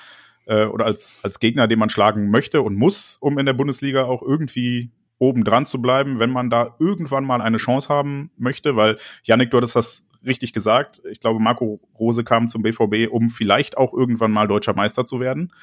äh, 0.45 0.65
oder 0.65 0.85
als, 0.85 1.17
als 1.23 1.39
Gegner, 1.39 1.67
den 1.67 1.79
man 1.79 1.89
schlagen 1.89 2.29
möchte 2.29 2.61
und 2.61 2.75
muss, 2.75 3.17
um 3.19 3.37
in 3.37 3.45
der 3.45 3.53
Bundesliga 3.53 4.05
auch 4.05 4.21
irgendwie 4.21 4.91
oben 5.17 5.43
dran 5.43 5.65
zu 5.65 5.81
bleiben, 5.81 6.19
wenn 6.19 6.29
man 6.29 6.49
da 6.49 6.75
irgendwann 6.79 7.25
mal 7.25 7.41
eine 7.41 7.57
Chance 7.57 7.89
haben 7.89 8.31
möchte, 8.37 8.75
weil 8.75 8.97
Yannick, 9.23 9.49
du 9.51 9.57
hattest 9.57 9.75
das 9.75 10.05
richtig 10.25 10.53
gesagt. 10.53 11.01
Ich 11.09 11.19
glaube, 11.19 11.39
Marco 11.39 11.79
Rose 11.97 12.23
kam 12.23 12.49
zum 12.49 12.63
BVB, 12.63 13.09
um 13.09 13.29
vielleicht 13.29 13.77
auch 13.77 13.93
irgendwann 13.93 14.31
mal 14.31 14.47
deutscher 14.47 14.73
Meister 14.73 15.05
zu 15.05 15.19
werden. 15.19 15.53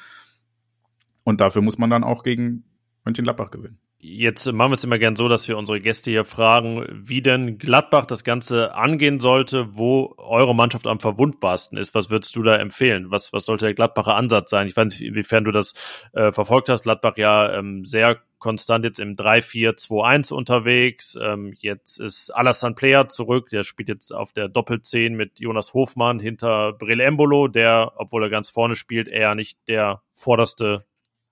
Und 1.23 1.41
dafür 1.41 1.61
muss 1.61 1.77
man 1.77 1.89
dann 1.89 2.03
auch 2.03 2.23
gegen 2.23 2.63
Mönchengladbach 3.05 3.51
gewinnen. 3.51 3.79
Jetzt 4.05 4.51
machen 4.51 4.71
wir 4.71 4.73
es 4.73 4.83
immer 4.83 4.99
gern 4.99 5.15
so, 5.15 5.29
dass 5.29 5.47
wir 5.47 5.57
unsere 5.57 5.79
Gäste 5.79 6.11
hier 6.11 6.25
fragen, 6.25 6.85
wie 6.91 7.21
denn 7.21 7.57
Gladbach 7.57 8.05
das 8.05 8.25
Ganze 8.25 8.75
angehen 8.75 9.21
sollte, 9.21 9.77
wo 9.77 10.13
eure 10.17 10.53
Mannschaft 10.53 10.87
am 10.87 10.99
verwundbarsten 10.99 11.77
ist. 11.77 11.95
Was 11.95 12.09
würdest 12.09 12.35
du 12.35 12.43
da 12.43 12.57
empfehlen? 12.57 13.11
Was, 13.11 13.31
was 13.31 13.45
sollte 13.45 13.63
der 13.63 13.73
Gladbacher 13.73 14.15
Ansatz 14.15 14.49
sein? 14.49 14.67
Ich 14.67 14.75
weiß 14.75 14.87
nicht, 14.87 15.01
inwiefern 15.03 15.45
du 15.45 15.51
das 15.51 15.73
äh, 16.11 16.33
verfolgt 16.33 16.67
hast. 16.67 16.83
Gladbach 16.83 17.15
ja 17.15 17.53
ähm, 17.53 17.85
sehr 17.85 18.19
konstant 18.39 18.83
jetzt 18.83 18.99
im 18.99 19.15
3-4-2-1 19.15 20.33
unterwegs. 20.33 21.17
Ähm, 21.21 21.53
jetzt 21.59 22.01
ist 22.01 22.29
Alassane 22.29 22.75
Player 22.75 23.07
zurück. 23.07 23.47
Der 23.51 23.63
spielt 23.63 23.87
jetzt 23.87 24.11
auf 24.11 24.33
der 24.33 24.49
Doppel-10 24.49 25.11
mit 25.11 25.39
Jonas 25.39 25.73
Hofmann 25.73 26.19
hinter 26.19 26.73
Brill 26.73 26.99
Embolo, 26.99 27.47
der, 27.47 27.93
obwohl 27.95 28.23
er 28.23 28.29
ganz 28.29 28.49
vorne 28.49 28.75
spielt, 28.75 29.07
eher 29.07 29.33
nicht 29.33 29.59
der 29.69 30.01
vorderste 30.13 30.83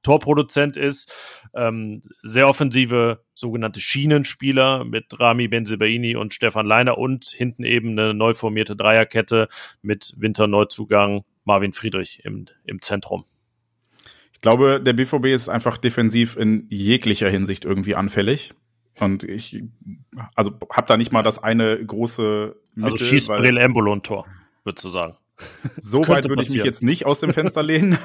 Torproduzent 0.04 0.78
ist. 0.78 1.14
Ähm, 1.54 2.02
sehr 2.24 2.48
offensive 2.48 3.24
sogenannte 3.34 3.82
Schienenspieler 3.82 4.86
mit 4.86 5.20
Rami 5.20 5.48
Benzebaini 5.48 6.16
und 6.16 6.34
Stefan 6.34 6.66
Leiner 6.66 6.98
und 6.98 7.26
hinten 7.26 7.64
eben 7.64 7.92
eine 7.92 8.14
neu 8.14 8.34
formierte 8.34 8.76
Dreierkette 8.76 9.48
mit 9.82 10.14
Winterneuzugang 10.18 11.24
Marvin 11.44 11.74
Friedrich 11.74 12.22
im, 12.24 12.46
im 12.66 12.82
Zentrum. 12.82 13.26
Ich 14.34 14.40
glaube, 14.42 14.82
der 14.82 14.94
BVB 14.94 15.26
ist 15.26 15.50
einfach 15.50 15.78
defensiv 15.78 16.36
in 16.38 16.66
jeglicher 16.70 17.30
Hinsicht 17.30 17.66
irgendwie 17.66 17.96
anfällig. 17.96 18.54
Und 19.00 19.24
ich, 19.24 19.64
also 20.36 20.52
habe 20.72 20.88
da 20.88 20.98
nicht 20.98 21.12
mal 21.12 21.24
das 21.24 21.42
eine 21.42 21.84
große 21.86 22.56
Mittel, 22.76 22.92
Also 22.92 23.06
schießt 23.06 23.28
Brill 23.30 23.58
Embolo 23.58 23.94
ein 23.94 24.04
Tor, 24.04 24.26
würdest 24.64 24.84
du 24.84 24.90
sagen. 24.90 25.16
So 25.78 26.08
weit 26.08 26.28
würde 26.30 26.44
ich 26.44 26.50
mich 26.50 26.64
jetzt 26.64 26.84
nicht 26.84 27.06
aus 27.06 27.20
dem 27.20 27.34
Fenster 27.34 27.64
lehnen. 27.64 27.98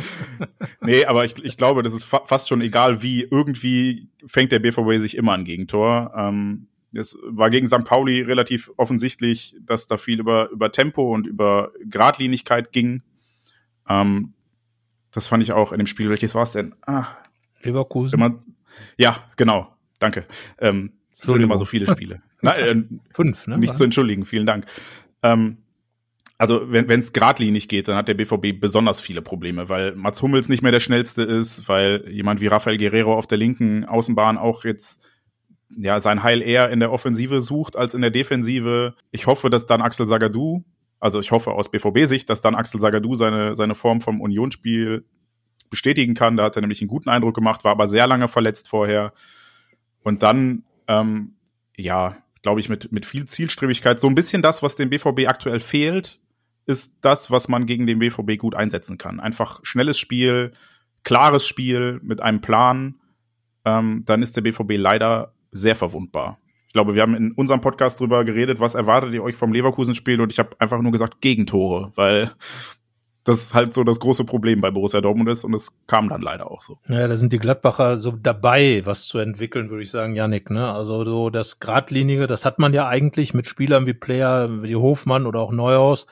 nee, 0.80 1.04
aber 1.04 1.24
ich, 1.24 1.42
ich 1.44 1.56
glaube, 1.56 1.82
das 1.82 1.92
ist 1.92 2.04
fa 2.04 2.22
fast 2.24 2.48
schon 2.48 2.60
egal, 2.60 3.02
wie 3.02 3.22
irgendwie 3.22 4.08
fängt 4.26 4.52
der 4.52 4.58
BVB 4.58 4.98
sich 4.98 5.16
immer 5.16 5.34
ein 5.34 5.44
Gegentor. 5.44 6.12
Ähm, 6.16 6.68
es 6.92 7.18
war 7.22 7.50
gegen 7.50 7.66
St. 7.66 7.84
Pauli 7.84 8.22
relativ 8.22 8.70
offensichtlich, 8.76 9.54
dass 9.60 9.86
da 9.86 9.96
viel 9.96 10.20
über, 10.20 10.48
über 10.50 10.72
Tempo 10.72 11.12
und 11.12 11.26
über 11.26 11.72
Gradlinigkeit 11.88 12.72
ging. 12.72 13.02
Ähm, 13.88 14.32
das 15.10 15.26
fand 15.26 15.42
ich 15.42 15.52
auch 15.52 15.72
in 15.72 15.78
dem 15.78 15.86
Spiel. 15.86 16.10
Welches 16.10 16.34
war 16.34 16.42
es 16.42 16.52
denn? 16.52 16.74
Ah, 16.86 17.06
Leverkusen. 17.62 18.18
Man, 18.18 18.42
ja, 18.96 19.24
genau. 19.36 19.74
Danke. 19.98 20.26
Ähm, 20.58 20.92
es 21.12 21.20
sind 21.20 21.42
immer 21.42 21.56
so 21.56 21.64
viele 21.64 21.86
Spiele. 21.86 22.22
Nein, 22.40 22.88
äh, 22.90 22.98
Fünf, 23.14 23.46
ne? 23.46 23.58
Nicht 23.58 23.76
zu 23.76 23.84
entschuldigen, 23.84 24.24
vielen 24.24 24.46
Dank. 24.46 24.66
Ähm, 25.22 25.58
also 26.38 26.70
wenn 26.70 26.88
es 27.00 27.12
geradlinig 27.12 27.68
geht, 27.68 27.88
dann 27.88 27.96
hat 27.96 28.06
der 28.06 28.14
BVB 28.14 28.60
besonders 28.60 29.00
viele 29.00 29.22
Probleme, 29.22 29.68
weil 29.68 29.96
Mats 29.96 30.22
Hummels 30.22 30.48
nicht 30.48 30.62
mehr 30.62 30.70
der 30.70 30.80
schnellste 30.80 31.22
ist, 31.24 31.68
weil 31.68 32.08
jemand 32.08 32.40
wie 32.40 32.46
Rafael 32.46 32.78
Guerrero 32.78 33.14
auf 33.14 33.26
der 33.26 33.38
linken 33.38 33.84
Außenbahn 33.84 34.38
auch 34.38 34.64
jetzt 34.64 35.04
ja 35.76 35.98
sein 35.98 36.22
Heil 36.22 36.40
eher 36.40 36.70
in 36.70 36.78
der 36.78 36.92
Offensive 36.92 37.40
sucht 37.40 37.76
als 37.76 37.92
in 37.92 38.02
der 38.02 38.10
Defensive. 38.10 38.94
Ich 39.10 39.26
hoffe, 39.26 39.50
dass 39.50 39.66
dann 39.66 39.82
Axel 39.82 40.06
Sagadou, 40.06 40.64
also 41.00 41.18
ich 41.18 41.32
hoffe 41.32 41.52
aus 41.52 41.70
BVB-Sicht, 41.70 42.30
dass 42.30 42.40
dann 42.40 42.54
Axel 42.54 42.80
Sagadou 42.80 43.16
seine 43.16 43.56
seine 43.56 43.74
Form 43.74 44.00
vom 44.00 44.20
Unionsspiel 44.20 45.04
bestätigen 45.70 46.14
kann. 46.14 46.36
Da 46.36 46.44
hat 46.44 46.56
er 46.56 46.62
nämlich 46.62 46.80
einen 46.80 46.88
guten 46.88 47.10
Eindruck 47.10 47.34
gemacht, 47.34 47.64
war 47.64 47.72
aber 47.72 47.88
sehr 47.88 48.06
lange 48.06 48.28
verletzt 48.28 48.68
vorher. 48.68 49.12
Und 50.04 50.22
dann 50.22 50.62
ähm, 50.86 51.34
ja, 51.76 52.16
glaube 52.42 52.60
ich, 52.60 52.68
mit, 52.68 52.92
mit 52.92 53.06
viel 53.06 53.26
Zielstrebigkeit. 53.26 54.00
So 54.00 54.08
ein 54.08 54.14
bisschen 54.14 54.42
das, 54.42 54.62
was 54.62 54.74
dem 54.74 54.90
BVB 54.90 55.26
aktuell 55.26 55.60
fehlt, 55.60 56.20
ist 56.68 56.98
das, 57.00 57.30
was 57.30 57.48
man 57.48 57.66
gegen 57.66 57.86
den 57.86 57.98
BVB 57.98 58.36
gut 58.38 58.54
einsetzen 58.54 58.98
kann. 58.98 59.20
Einfach 59.20 59.60
schnelles 59.62 59.98
Spiel, 59.98 60.52
klares 61.02 61.46
Spiel 61.46 61.98
mit 62.02 62.20
einem 62.20 62.40
Plan. 62.40 62.96
Ähm, 63.64 64.02
dann 64.04 64.22
ist 64.22 64.36
der 64.36 64.42
BVB 64.42 64.72
leider 64.76 65.32
sehr 65.50 65.74
verwundbar. 65.74 66.38
Ich 66.66 66.74
glaube, 66.74 66.94
wir 66.94 67.00
haben 67.00 67.14
in 67.14 67.32
unserem 67.32 67.62
Podcast 67.62 67.98
drüber 67.98 68.24
geredet, 68.24 68.60
was 68.60 68.74
erwartet 68.74 69.14
ihr 69.14 69.22
euch 69.22 69.34
vom 69.34 69.52
Leverkusen-Spiel 69.52 70.20
und 70.20 70.30
ich 70.30 70.38
habe 70.38 70.50
einfach 70.58 70.80
nur 70.82 70.92
gesagt 70.92 71.22
Gegentore, 71.22 71.90
weil 71.94 72.30
das 73.28 73.54
halt 73.54 73.74
so 73.74 73.84
das 73.84 74.00
große 74.00 74.24
Problem 74.24 74.60
bei 74.60 74.70
Borussia 74.70 75.00
Dortmund 75.00 75.28
ist 75.28 75.44
und 75.44 75.54
es 75.54 75.72
kam 75.86 76.08
dann 76.08 76.22
leider 76.22 76.50
auch 76.50 76.62
so. 76.62 76.78
Ja, 76.88 77.06
da 77.06 77.16
sind 77.16 77.32
die 77.32 77.38
Gladbacher 77.38 77.96
so 77.96 78.12
dabei, 78.12 78.82
was 78.84 79.06
zu 79.06 79.18
entwickeln, 79.18 79.70
würde 79.70 79.82
ich 79.82 79.90
sagen, 79.90 80.14
Janik. 80.14 80.50
Ne? 80.50 80.72
Also 80.72 81.04
so 81.04 81.30
das 81.30 81.60
Gradlinige, 81.60 82.26
das 82.26 82.44
hat 82.44 82.58
man 82.58 82.72
ja 82.72 82.88
eigentlich 82.88 83.34
mit 83.34 83.46
Spielern 83.46 83.86
wie 83.86 83.94
Player, 83.94 84.62
wie 84.62 84.76
Hofmann 84.76 85.26
oder 85.26 85.40
auch 85.40 85.52
Neuhaus. 85.52 86.06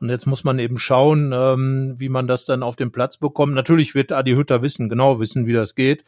Und 0.00 0.08
jetzt 0.08 0.26
muss 0.26 0.44
man 0.44 0.58
eben 0.58 0.78
schauen, 0.78 1.32
ähm, 1.34 1.94
wie 1.98 2.08
man 2.08 2.26
das 2.26 2.44
dann 2.44 2.62
auf 2.62 2.76
den 2.76 2.92
Platz 2.92 3.16
bekommt. 3.16 3.54
Natürlich 3.54 3.94
wird 3.94 4.12
Adi 4.12 4.32
Hütter 4.32 4.62
wissen, 4.62 4.88
genau 4.88 5.20
wissen, 5.20 5.46
wie 5.46 5.52
das 5.52 5.74
geht. 5.74 6.04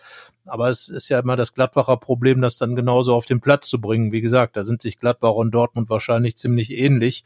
Aber 0.46 0.68
es 0.68 0.88
ist 0.88 1.08
ja 1.08 1.18
immer 1.18 1.36
das 1.36 1.54
Gladbacher 1.54 1.96
Problem, 1.96 2.42
das 2.42 2.58
dann 2.58 2.76
genauso 2.76 3.14
auf 3.14 3.24
den 3.24 3.40
Platz 3.40 3.68
zu 3.68 3.80
bringen. 3.80 4.12
Wie 4.12 4.20
gesagt, 4.20 4.56
da 4.56 4.62
sind 4.62 4.82
sich 4.82 4.98
Gladbach 4.98 5.32
und 5.32 5.52
Dortmund 5.52 5.88
wahrscheinlich 5.88 6.36
ziemlich 6.36 6.70
ähnlich. 6.70 7.24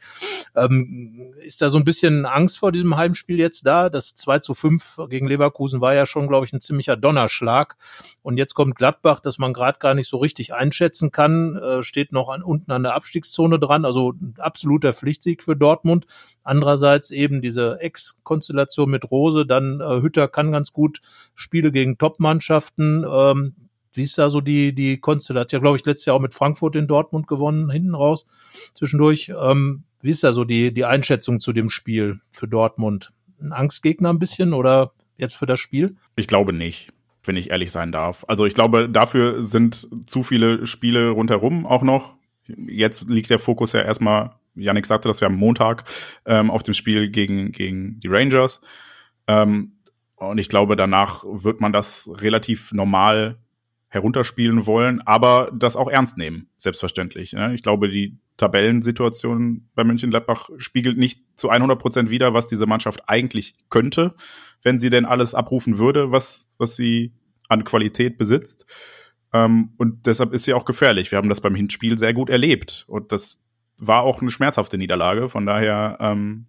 Ähm, 0.55 1.33
ist 1.45 1.61
da 1.61 1.69
so 1.69 1.77
ein 1.77 1.83
bisschen 1.83 2.25
Angst 2.25 2.59
vor 2.59 2.71
diesem 2.71 2.95
Heimspiel 2.95 3.28
jetzt 3.37 3.65
da? 3.65 3.89
Das 3.89 4.15
2 4.15 4.39
zu 4.39 4.53
5 4.53 5.01
gegen 5.09 5.27
Leverkusen 5.27 5.81
war 5.81 5.93
ja 5.93 6.05
schon, 6.05 6.27
glaube 6.27 6.45
ich, 6.45 6.53
ein 6.53 6.61
ziemlicher 6.61 6.95
Donnerschlag. 6.95 7.75
Und 8.21 8.37
jetzt 8.37 8.53
kommt 8.53 8.75
Gladbach, 8.75 9.19
dass 9.19 9.37
man 9.37 9.53
gerade 9.53 9.79
gar 9.79 9.93
nicht 9.93 10.07
so 10.07 10.17
richtig 10.17 10.53
einschätzen 10.53 11.11
kann, 11.11 11.55
äh, 11.55 11.83
steht 11.83 12.11
noch 12.11 12.29
an, 12.29 12.43
unten 12.43 12.71
an 12.71 12.83
der 12.83 12.95
Abstiegszone 12.95 13.59
dran. 13.59 13.85
Also 13.85 14.13
absoluter 14.37 14.93
Pflichtsieg 14.93 15.43
für 15.43 15.55
Dortmund. 15.55 16.05
Andererseits 16.43 17.11
eben 17.11 17.41
diese 17.41 17.79
Ex-Konstellation 17.79 18.89
mit 18.89 19.11
Rose, 19.11 19.45
dann 19.45 19.81
äh, 19.81 20.01
Hütter 20.01 20.27
kann 20.27 20.51
ganz 20.51 20.73
gut 20.73 20.99
Spiele 21.35 21.71
gegen 21.71 21.97
Top-Mannschaften 21.97 23.05
ähm, 23.09 23.55
wie 23.93 24.03
ist 24.03 24.17
da 24.17 24.29
so 24.29 24.41
die, 24.41 24.73
die 24.73 24.99
Konstellation? 24.99 25.59
Ja, 25.59 25.61
glaube 25.61 25.77
ich, 25.77 25.85
letztes 25.85 26.05
Jahr 26.05 26.15
auch 26.15 26.21
mit 26.21 26.33
Frankfurt 26.33 26.75
in 26.75 26.87
Dortmund 26.87 27.27
gewonnen, 27.27 27.69
hinten 27.69 27.95
raus, 27.95 28.25
zwischendurch. 28.73 29.31
Ähm, 29.39 29.83
wie 30.01 30.11
ist 30.11 30.23
da 30.23 30.31
so 30.31 30.45
die, 30.45 30.73
die 30.73 30.85
Einschätzung 30.85 31.39
zu 31.39 31.51
dem 31.51 31.69
Spiel 31.69 32.21
für 32.29 32.47
Dortmund? 32.47 33.11
Ein 33.41 33.53
Angstgegner 33.53 34.09
ein 34.09 34.19
bisschen 34.19 34.53
oder 34.53 34.93
jetzt 35.17 35.35
für 35.35 35.45
das 35.45 35.59
Spiel? 35.59 35.95
Ich 36.15 36.27
glaube 36.27 36.53
nicht, 36.53 36.91
wenn 37.23 37.37
ich 37.37 37.49
ehrlich 37.49 37.71
sein 37.71 37.91
darf. 37.91 38.25
Also 38.27 38.45
ich 38.45 38.53
glaube, 38.53 38.89
dafür 38.89 39.43
sind 39.43 39.87
zu 40.07 40.23
viele 40.23 40.65
Spiele 40.65 41.09
rundherum 41.09 41.65
auch 41.65 41.83
noch. 41.83 42.15
Jetzt 42.47 43.07
liegt 43.07 43.29
der 43.29 43.39
Fokus 43.39 43.73
ja 43.73 43.81
erstmal, 43.81 44.31
Yannick 44.55 44.85
sagte 44.85 45.07
das, 45.07 45.21
wir 45.21 45.27
haben 45.27 45.35
Montag 45.35 45.83
ähm, 46.25 46.49
auf 46.49 46.63
dem 46.63 46.73
Spiel 46.73 47.09
gegen, 47.09 47.51
gegen 47.51 47.99
die 47.99 48.07
Rangers. 48.07 48.61
Ähm, 49.27 49.73
und 50.15 50.37
ich 50.37 50.49
glaube, 50.49 50.75
danach 50.75 51.23
wird 51.23 51.61
man 51.61 51.71
das 51.71 52.09
relativ 52.15 52.73
normal 52.73 53.37
herunterspielen 53.89 54.65
wollen, 54.67 55.01
aber 55.01 55.51
das 55.53 55.75
auch 55.75 55.89
ernst 55.89 56.17
nehmen, 56.17 56.47
selbstverständlich. 56.57 57.33
Ne? 57.33 57.53
Ich 57.53 57.63
glaube, 57.63 57.89
die 57.89 58.19
Tabellensituation 58.37 59.67
bei 59.75 59.83
Mönchengladbach 59.83 60.49
spiegelt 60.57 60.97
nicht 60.97 61.23
zu 61.35 61.49
100 61.49 61.79
Prozent 61.79 62.09
wider, 62.09 62.33
was 62.33 62.47
diese 62.47 62.67
Mannschaft 62.67 63.09
eigentlich 63.09 63.55
könnte, 63.69 64.13
wenn 64.61 64.79
sie 64.79 64.89
denn 64.89 65.05
alles 65.05 65.33
abrufen 65.33 65.79
würde, 65.79 66.11
was, 66.11 66.49
was 66.57 66.75
sie 66.75 67.13
an 67.49 67.63
Qualität 67.63 68.17
besitzt. 68.17 68.65
Ähm, 69.33 69.73
und 69.77 70.05
deshalb 70.05 70.33
ist 70.33 70.43
sie 70.43 70.53
auch 70.53 70.65
gefährlich. 70.65 71.11
Wir 71.11 71.17
haben 71.17 71.29
das 71.29 71.41
beim 71.41 71.55
Hinspiel 71.55 71.97
sehr 71.97 72.13
gut 72.13 72.29
erlebt 72.29 72.85
und 72.87 73.11
das 73.11 73.39
war 73.77 74.03
auch 74.03 74.21
eine 74.21 74.31
schmerzhafte 74.31 74.77
Niederlage. 74.77 75.29
Von 75.29 75.45
daher 75.45 75.97
ähm, 75.99 76.45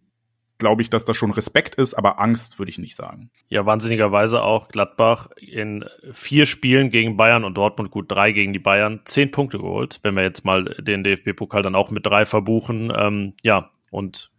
glaube 0.60 0.82
ich, 0.82 0.90
dass 0.90 1.04
das 1.04 1.16
schon 1.16 1.32
Respekt 1.32 1.74
ist, 1.74 1.94
aber 1.94 2.20
Angst 2.20 2.60
würde 2.60 2.70
ich 2.70 2.78
nicht 2.78 2.94
sagen. 2.94 3.30
Ja, 3.48 3.66
wahnsinnigerweise 3.66 4.42
auch 4.42 4.68
Gladbach 4.68 5.28
in 5.36 5.84
vier 6.12 6.46
Spielen 6.46 6.90
gegen 6.90 7.16
Bayern 7.16 7.42
und 7.42 7.56
Dortmund 7.56 7.90
gut 7.90 8.10
drei 8.10 8.30
gegen 8.30 8.52
die 8.52 8.60
Bayern, 8.60 9.00
zehn 9.04 9.32
Punkte 9.32 9.58
geholt, 9.58 9.98
wenn 10.02 10.14
wir 10.14 10.22
jetzt 10.22 10.44
mal 10.44 10.64
den 10.78 11.02
DFB-Pokal 11.02 11.62
dann 11.62 11.74
auch 11.74 11.90
mit 11.90 12.06
drei 12.06 12.24
verbuchen. 12.24 12.92
Ähm, 12.96 13.34
ja, 13.42 13.70
und 13.90 14.30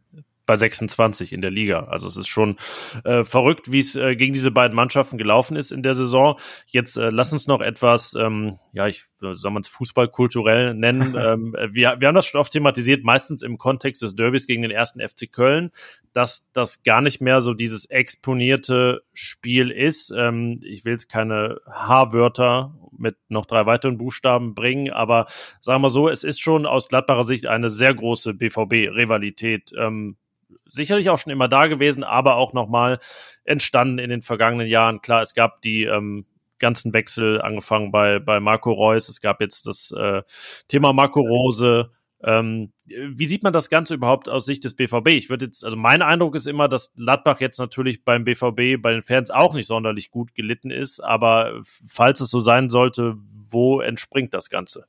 bei 0.46 0.58
26 0.58 1.34
in 1.34 1.42
der 1.42 1.52
Liga. 1.52 1.86
Also 1.86 2.08
es 2.08 2.18
ist 2.18 2.28
schon 2.28 2.58
äh, 3.04 3.24
verrückt, 3.24 3.72
wie 3.72 3.80
es 3.80 3.96
äh, 3.96 4.16
gegen 4.16 4.34
diese 4.34 4.52
beiden 4.52 4.76
Mannschaften 4.76 5.18
gelaufen 5.18 5.56
ist 5.56 5.72
in 5.72 5.84
der 5.84 5.94
Saison. 5.94 6.38
Jetzt 6.68 6.98
äh, 6.98 7.10
lass 7.10 7.32
uns 7.32 7.48
noch 7.48 7.62
etwas, 7.62 8.16
ähm, 8.16 8.60
ja, 8.74 8.88
ich 8.88 9.06
soll 9.22 9.52
man 9.52 9.62
es 9.62 9.68
fußballkulturell 9.70 10.74
nennen. 10.74 11.16
ähm, 11.20 11.56
wir, 11.70 11.96
wir 12.00 12.08
haben 12.08 12.16
das 12.16 12.26
schon 12.26 12.42
oft 12.42 12.52
thematisiert, 12.52 13.04
meistens 13.04 13.42
im 13.42 13.58
Kontext 13.58 14.02
des 14.02 14.16
Derbys 14.16 14.48
gegen 14.48 14.62
den 14.62 14.72
ersten 14.72 15.00
FC 15.00 15.32
Köln, 15.32 15.72
dass 16.14 16.52
das 16.54 16.84
gar 16.84 17.02
nicht 17.02 17.22
mehr 17.22 17.42
so 17.42 17.54
dieses 17.54 17.86
exponierte 17.86 19.04
Spiel 19.14 19.72
ist. 19.72 20.12
Ähm, 20.16 20.60
ich 20.64 20.86
will 20.86 20.94
jetzt 20.94 21.10
keine 21.10 21.60
H-Wörter 21.68 22.74
mit 22.98 23.16
noch 23.30 23.46
drei 23.46 23.66
weiteren 23.66 23.98
Buchstaben 23.98 24.54
bringen, 24.54 24.92
aber 24.92 25.26
sagen 25.62 25.82
wir 25.82 25.90
so, 25.90 26.10
es 26.10 26.24
ist 26.24 26.42
schon 26.42 26.66
aus 26.66 26.88
Gladbacher 26.88 27.24
Sicht 27.24 27.46
eine 27.46 27.70
sehr 27.70 27.94
große 27.94 28.34
BVB-Rivalität. 28.34 29.72
Ähm, 29.78 30.18
sicherlich 30.66 31.10
auch 31.10 31.18
schon 31.18 31.34
immer 31.34 31.48
da 31.48 31.68
gewesen, 31.68 32.04
aber 32.04 32.36
auch 32.36 32.54
nochmal 32.54 33.00
entstanden 33.44 34.00
in 34.00 34.10
den 34.10 34.22
vergangenen 34.22 34.68
Jahren. 34.68 35.02
Klar, 35.02 35.22
es 35.22 35.34
gab 35.34 35.62
die 35.62 35.84
ähm, 35.84 36.26
ganzen 36.62 36.94
Wechsel, 36.94 37.42
angefangen 37.42 37.92
bei, 37.92 38.20
bei 38.20 38.40
Marco 38.40 38.72
Reus, 38.72 39.10
es 39.10 39.20
gab 39.20 39.42
jetzt 39.42 39.68
das 39.68 39.92
äh, 39.92 40.22
Thema 40.70 40.94
Marco 40.94 41.20
Rose. 41.20 41.92
Ähm, 42.24 42.72
wie 42.86 43.28
sieht 43.28 43.44
man 43.44 43.52
das 43.52 43.70
Ganze 43.70 43.96
überhaupt 43.96 44.30
aus 44.30 44.46
Sicht 44.46 44.64
des 44.64 44.76
BVB? 44.76 45.08
Ich 45.10 45.30
würde 45.30 45.46
jetzt, 45.46 45.66
also 45.66 45.76
mein 45.76 46.02
Eindruck 46.02 46.36
ist 46.36 46.48
immer, 46.48 46.68
dass 46.68 46.94
Gladbach 46.94 47.42
jetzt 47.42 47.58
natürlich 47.58 48.06
beim 48.06 48.24
BVB 48.24 48.82
bei 48.82 48.92
den 48.92 49.02
Fans 49.02 49.32
auch 49.32 49.54
nicht 49.56 49.68
sonderlich 49.68 50.12
gut 50.12 50.36
gelitten 50.36 50.72
ist, 50.72 51.00
aber 51.04 51.60
falls 51.64 52.22
es 52.22 52.30
so 52.30 52.40
sein 52.40 52.70
sollte, 52.70 53.18
wo 53.50 53.82
entspringt 53.82 54.34
das 54.34 54.50
Ganze? 54.50 54.86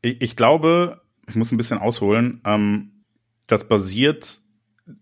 Ich, 0.00 0.20
ich 0.22 0.36
glaube, 0.36 1.02
ich 1.28 1.34
muss 1.34 1.52
ein 1.52 1.56
bisschen 1.58 1.78
ausholen. 1.78 2.40
Ähm, 2.44 3.04
das 3.46 3.68
basiert 3.68 4.40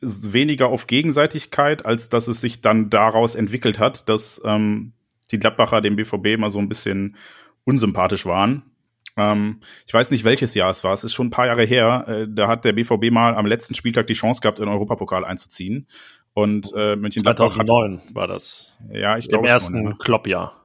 weniger 0.01 0.69
auf 0.69 0.87
Gegenseitigkeit, 0.87 1.85
als 1.85 2.09
dass 2.09 2.29
es 2.29 2.41
sich 2.41 2.61
dann 2.61 2.89
daraus 2.89 3.35
entwickelt 3.35 3.79
hat, 3.79 4.09
dass 4.09 4.41
ähm, 4.45 4.93
die 5.33 5.39
Gladbacher 5.39 5.81
dem 5.81 5.97
BVB 5.97 6.39
mal 6.39 6.51
so 6.51 6.59
ein 6.59 6.69
bisschen 6.69 7.17
unsympathisch 7.65 8.27
waren. 8.27 8.63
Ähm, 9.17 9.61
ich 9.87 9.93
weiß 9.93 10.11
nicht, 10.11 10.25
welches 10.25 10.55
Jahr 10.55 10.71
es 10.71 10.85
war. 10.85 10.93
Es 10.93 11.05
ist 11.05 11.13
schon 11.13 11.29
ein 11.29 11.31
paar 11.31 11.47
Jahre 11.47 11.65
her. 11.65 12.05
Äh, 12.09 12.27
da 12.29 12.49
hat 12.49 12.65
der 12.65 12.73
BVB 12.73 13.11
mal 13.11 13.35
am 13.35 13.47
letzten 13.47 13.75
Spieltag 13.75 14.07
die 14.07 14.15
Chance 14.15 14.41
gehabt, 14.41 14.59
in 14.59 14.67
den 14.67 14.73
Europapokal 14.73 15.25
einzuziehen. 15.25 15.87
Und 16.35 16.73
äh, 16.75 16.97
Mönchengladbach 16.97 17.53
2009 17.53 17.99
hat, 17.99 18.15
war 18.15 18.27
das. 18.27 18.75
Ja, 18.91 19.19
ich 19.19 19.29
glaube. 19.29 19.47
Im 19.47 19.51
ersten 19.51 19.85
ja. 19.85 19.95
Kloppjahr. 19.99 20.62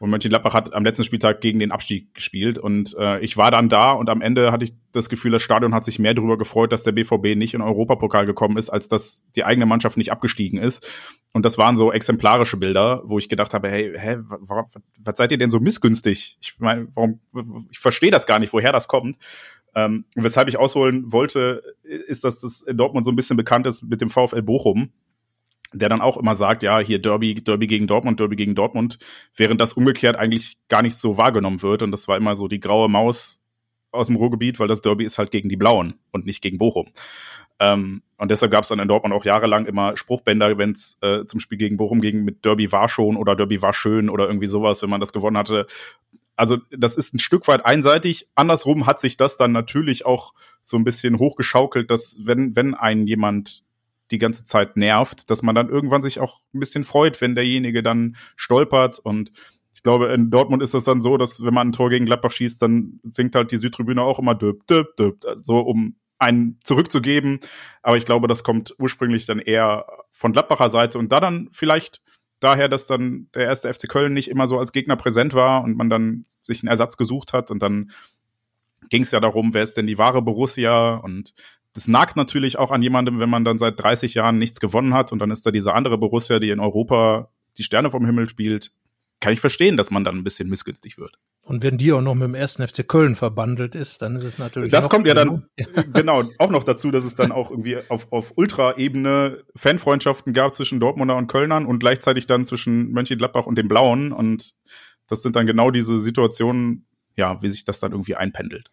Und 0.00 0.10
Mönchengladbach 0.10 0.54
hat 0.54 0.72
am 0.74 0.84
letzten 0.84 1.02
Spieltag 1.02 1.40
gegen 1.40 1.58
den 1.58 1.72
Abstieg 1.72 2.14
gespielt 2.14 2.56
und 2.56 2.94
äh, 2.98 3.18
ich 3.18 3.36
war 3.36 3.50
dann 3.50 3.68
da 3.68 3.90
und 3.90 4.08
am 4.08 4.20
Ende 4.20 4.52
hatte 4.52 4.64
ich 4.64 4.72
das 4.92 5.08
Gefühl, 5.08 5.32
das 5.32 5.42
Stadion 5.42 5.74
hat 5.74 5.84
sich 5.84 5.98
mehr 5.98 6.14
darüber 6.14 6.38
gefreut, 6.38 6.70
dass 6.70 6.84
der 6.84 6.92
BVB 6.92 7.36
nicht 7.36 7.54
in 7.54 7.62
Europapokal 7.62 8.24
gekommen 8.24 8.58
ist, 8.58 8.70
als 8.70 8.86
dass 8.86 9.24
die 9.34 9.44
eigene 9.44 9.66
Mannschaft 9.66 9.96
nicht 9.96 10.12
abgestiegen 10.12 10.60
ist. 10.60 10.88
Und 11.34 11.44
das 11.44 11.58
waren 11.58 11.76
so 11.76 11.92
exemplarische 11.92 12.58
Bilder, 12.58 13.02
wo 13.04 13.18
ich 13.18 13.28
gedacht 13.28 13.52
habe, 13.54 13.68
hey, 13.68 13.92
hä, 13.96 14.18
warum, 14.20 14.66
was 14.98 15.16
seid 15.16 15.32
ihr 15.32 15.38
denn 15.38 15.50
so 15.50 15.58
missgünstig? 15.58 16.38
Ich 16.40 16.54
meine, 16.60 16.86
warum, 16.94 17.20
ich 17.70 17.80
verstehe 17.80 18.12
das 18.12 18.26
gar 18.26 18.38
nicht, 18.38 18.52
woher 18.52 18.70
das 18.70 18.86
kommt. 18.86 19.18
Ähm, 19.74 20.04
weshalb 20.14 20.48
ich 20.48 20.58
ausholen 20.58 21.12
wollte, 21.12 21.62
ist, 21.82 22.22
dass 22.22 22.38
das 22.38 22.62
in 22.62 22.76
Dortmund 22.76 23.04
so 23.04 23.12
ein 23.12 23.16
bisschen 23.16 23.36
bekannt 23.36 23.66
ist 23.66 23.82
mit 23.82 24.00
dem 24.00 24.10
VfL 24.10 24.42
Bochum 24.42 24.92
der 25.72 25.88
dann 25.88 26.00
auch 26.00 26.16
immer 26.16 26.34
sagt, 26.34 26.62
ja, 26.62 26.78
hier 26.78 27.00
Derby, 27.00 27.34
Derby 27.34 27.66
gegen 27.66 27.86
Dortmund, 27.86 28.20
Derby 28.20 28.36
gegen 28.36 28.54
Dortmund, 28.54 28.98
während 29.34 29.60
das 29.60 29.74
umgekehrt 29.74 30.16
eigentlich 30.16 30.56
gar 30.68 30.82
nicht 30.82 30.96
so 30.96 31.16
wahrgenommen 31.16 31.62
wird. 31.62 31.82
Und 31.82 31.90
das 31.90 32.08
war 32.08 32.16
immer 32.16 32.36
so 32.36 32.48
die 32.48 32.60
graue 32.60 32.88
Maus 32.88 33.40
aus 33.90 34.06
dem 34.06 34.16
Ruhrgebiet, 34.16 34.58
weil 34.60 34.68
das 34.68 34.82
Derby 34.82 35.04
ist 35.04 35.18
halt 35.18 35.30
gegen 35.30 35.48
die 35.48 35.56
Blauen 35.56 35.94
und 36.10 36.26
nicht 36.26 36.42
gegen 36.42 36.58
Bochum. 36.58 36.88
Ähm, 37.60 38.02
und 38.16 38.30
deshalb 38.30 38.52
gab 38.52 38.62
es 38.62 38.68
dann 38.68 38.78
in 38.78 38.88
Dortmund 38.88 39.14
auch 39.14 39.24
jahrelang 39.24 39.66
immer 39.66 39.96
Spruchbänder, 39.96 40.58
wenn 40.58 40.72
es 40.72 40.98
äh, 41.02 41.24
zum 41.24 41.40
Spiel 41.40 41.58
gegen 41.58 41.76
Bochum 41.76 42.00
ging 42.00 42.24
mit 42.24 42.44
Derby 42.44 42.70
war 42.72 42.88
schon 42.88 43.16
oder 43.16 43.36
Derby 43.36 43.62
war 43.62 43.72
schön 43.72 44.08
oder 44.08 44.26
irgendwie 44.26 44.46
sowas, 44.46 44.82
wenn 44.82 44.90
man 44.90 45.00
das 45.00 45.12
gewonnen 45.12 45.36
hatte. 45.36 45.66
Also 46.36 46.58
das 46.70 46.96
ist 46.96 47.14
ein 47.14 47.18
Stück 47.18 47.48
weit 47.48 47.66
einseitig. 47.66 48.28
Andersrum 48.36 48.86
hat 48.86 49.00
sich 49.00 49.16
das 49.16 49.36
dann 49.36 49.50
natürlich 49.50 50.06
auch 50.06 50.34
so 50.62 50.76
ein 50.76 50.84
bisschen 50.84 51.18
hochgeschaukelt, 51.18 51.90
dass 51.90 52.16
wenn, 52.20 52.54
wenn 52.54 52.74
ein 52.74 53.06
jemand 53.06 53.64
die 54.10 54.18
ganze 54.18 54.44
Zeit 54.44 54.76
nervt, 54.76 55.30
dass 55.30 55.42
man 55.42 55.54
dann 55.54 55.68
irgendwann 55.68 56.02
sich 56.02 56.20
auch 56.20 56.40
ein 56.54 56.60
bisschen 56.60 56.84
freut, 56.84 57.20
wenn 57.20 57.34
derjenige 57.34 57.82
dann 57.82 58.16
stolpert. 58.36 58.98
Und 58.98 59.30
ich 59.72 59.82
glaube, 59.82 60.08
in 60.08 60.30
Dortmund 60.30 60.62
ist 60.62 60.74
das 60.74 60.84
dann 60.84 61.00
so, 61.00 61.16
dass 61.16 61.42
wenn 61.42 61.54
man 61.54 61.68
ein 61.68 61.72
Tor 61.72 61.90
gegen 61.90 62.06
Gladbach 62.06 62.32
schießt, 62.32 62.60
dann 62.60 63.00
singt 63.04 63.34
halt 63.34 63.52
die 63.52 63.58
Südtribüne 63.58 64.02
auch 64.02 64.18
immer 64.18 64.34
döp, 64.34 64.66
döp, 64.66 64.96
döp, 64.96 65.24
so 65.36 65.60
um 65.60 65.96
einen 66.18 66.58
zurückzugeben. 66.64 67.40
Aber 67.82 67.96
ich 67.96 68.04
glaube, 68.04 68.28
das 68.28 68.42
kommt 68.42 68.74
ursprünglich 68.78 69.26
dann 69.26 69.38
eher 69.38 69.86
von 70.10 70.32
Gladbacher 70.32 70.70
Seite 70.70 70.98
und 70.98 71.12
da 71.12 71.20
dann 71.20 71.48
vielleicht 71.52 72.02
daher, 72.40 72.68
dass 72.68 72.86
dann 72.86 73.28
der 73.34 73.44
erste 73.44 73.72
FC 73.72 73.88
Köln 73.88 74.14
nicht 74.14 74.28
immer 74.28 74.46
so 74.46 74.58
als 74.58 74.72
Gegner 74.72 74.96
präsent 74.96 75.34
war 75.34 75.62
und 75.62 75.76
man 75.76 75.90
dann 75.90 76.24
sich 76.42 76.62
einen 76.62 76.68
Ersatz 76.68 76.96
gesucht 76.96 77.32
hat. 77.32 77.50
Und 77.50 77.60
dann 77.60 77.90
ging 78.90 79.02
es 79.02 79.10
ja 79.10 79.20
darum, 79.20 79.54
wer 79.54 79.62
ist 79.62 79.76
denn 79.76 79.86
die 79.86 79.98
wahre 79.98 80.22
Borussia? 80.22 80.94
Und 80.94 81.34
das 81.74 81.88
nagt 81.88 82.16
natürlich 82.16 82.58
auch 82.58 82.70
an 82.70 82.82
jemandem, 82.82 83.20
wenn 83.20 83.30
man 83.30 83.44
dann 83.44 83.58
seit 83.58 83.80
30 83.80 84.14
Jahren 84.14 84.38
nichts 84.38 84.60
gewonnen 84.60 84.94
hat 84.94 85.12
und 85.12 85.18
dann 85.18 85.30
ist 85.30 85.44
da 85.46 85.50
diese 85.50 85.74
andere 85.74 85.98
Borussia, 85.98 86.38
die 86.38 86.50
in 86.50 86.60
Europa 86.60 87.30
die 87.56 87.62
Sterne 87.62 87.90
vom 87.90 88.06
Himmel 88.06 88.28
spielt. 88.28 88.72
Kann 89.20 89.32
ich 89.32 89.40
verstehen, 89.40 89.76
dass 89.76 89.90
man 89.90 90.04
dann 90.04 90.16
ein 90.16 90.24
bisschen 90.24 90.48
missgünstig 90.48 90.96
wird. 90.96 91.18
Und 91.44 91.64
wenn 91.64 91.76
die 91.76 91.92
auch 91.92 92.00
noch 92.00 92.14
mit 92.14 92.24
dem 92.28 92.36
ersten 92.36 92.66
FC 92.66 92.86
Köln 92.86 93.16
verbandelt 93.16 93.74
ist, 93.74 94.00
dann 94.00 94.14
ist 94.14 94.22
es 94.22 94.38
natürlich. 94.38 94.70
Das 94.70 94.88
kommt 94.88 95.08
ja 95.08 95.14
dann, 95.14 95.48
genau, 95.92 96.22
auch 96.38 96.50
noch 96.50 96.62
dazu, 96.62 96.92
dass 96.92 97.04
es 97.04 97.16
dann 97.16 97.32
auch 97.32 97.50
irgendwie 97.50 97.78
auf, 97.88 98.12
auf 98.12 98.34
Ultra-Ebene 98.36 99.42
Fanfreundschaften 99.56 100.32
gab 100.34 100.54
zwischen 100.54 100.78
Dortmunder 100.78 101.16
und 101.16 101.26
Kölnern 101.26 101.66
und 101.66 101.80
gleichzeitig 101.80 102.26
dann 102.26 102.44
zwischen 102.44 102.92
Mönchengladbach 102.92 103.46
und 103.46 103.56
den 103.56 103.66
Blauen. 103.66 104.12
Und 104.12 104.54
das 105.08 105.22
sind 105.22 105.34
dann 105.34 105.46
genau 105.46 105.72
diese 105.72 105.98
Situationen, 105.98 106.86
ja, 107.16 107.42
wie 107.42 107.48
sich 107.48 107.64
das 107.64 107.80
dann 107.80 107.90
irgendwie 107.90 108.14
einpendelt. 108.14 108.70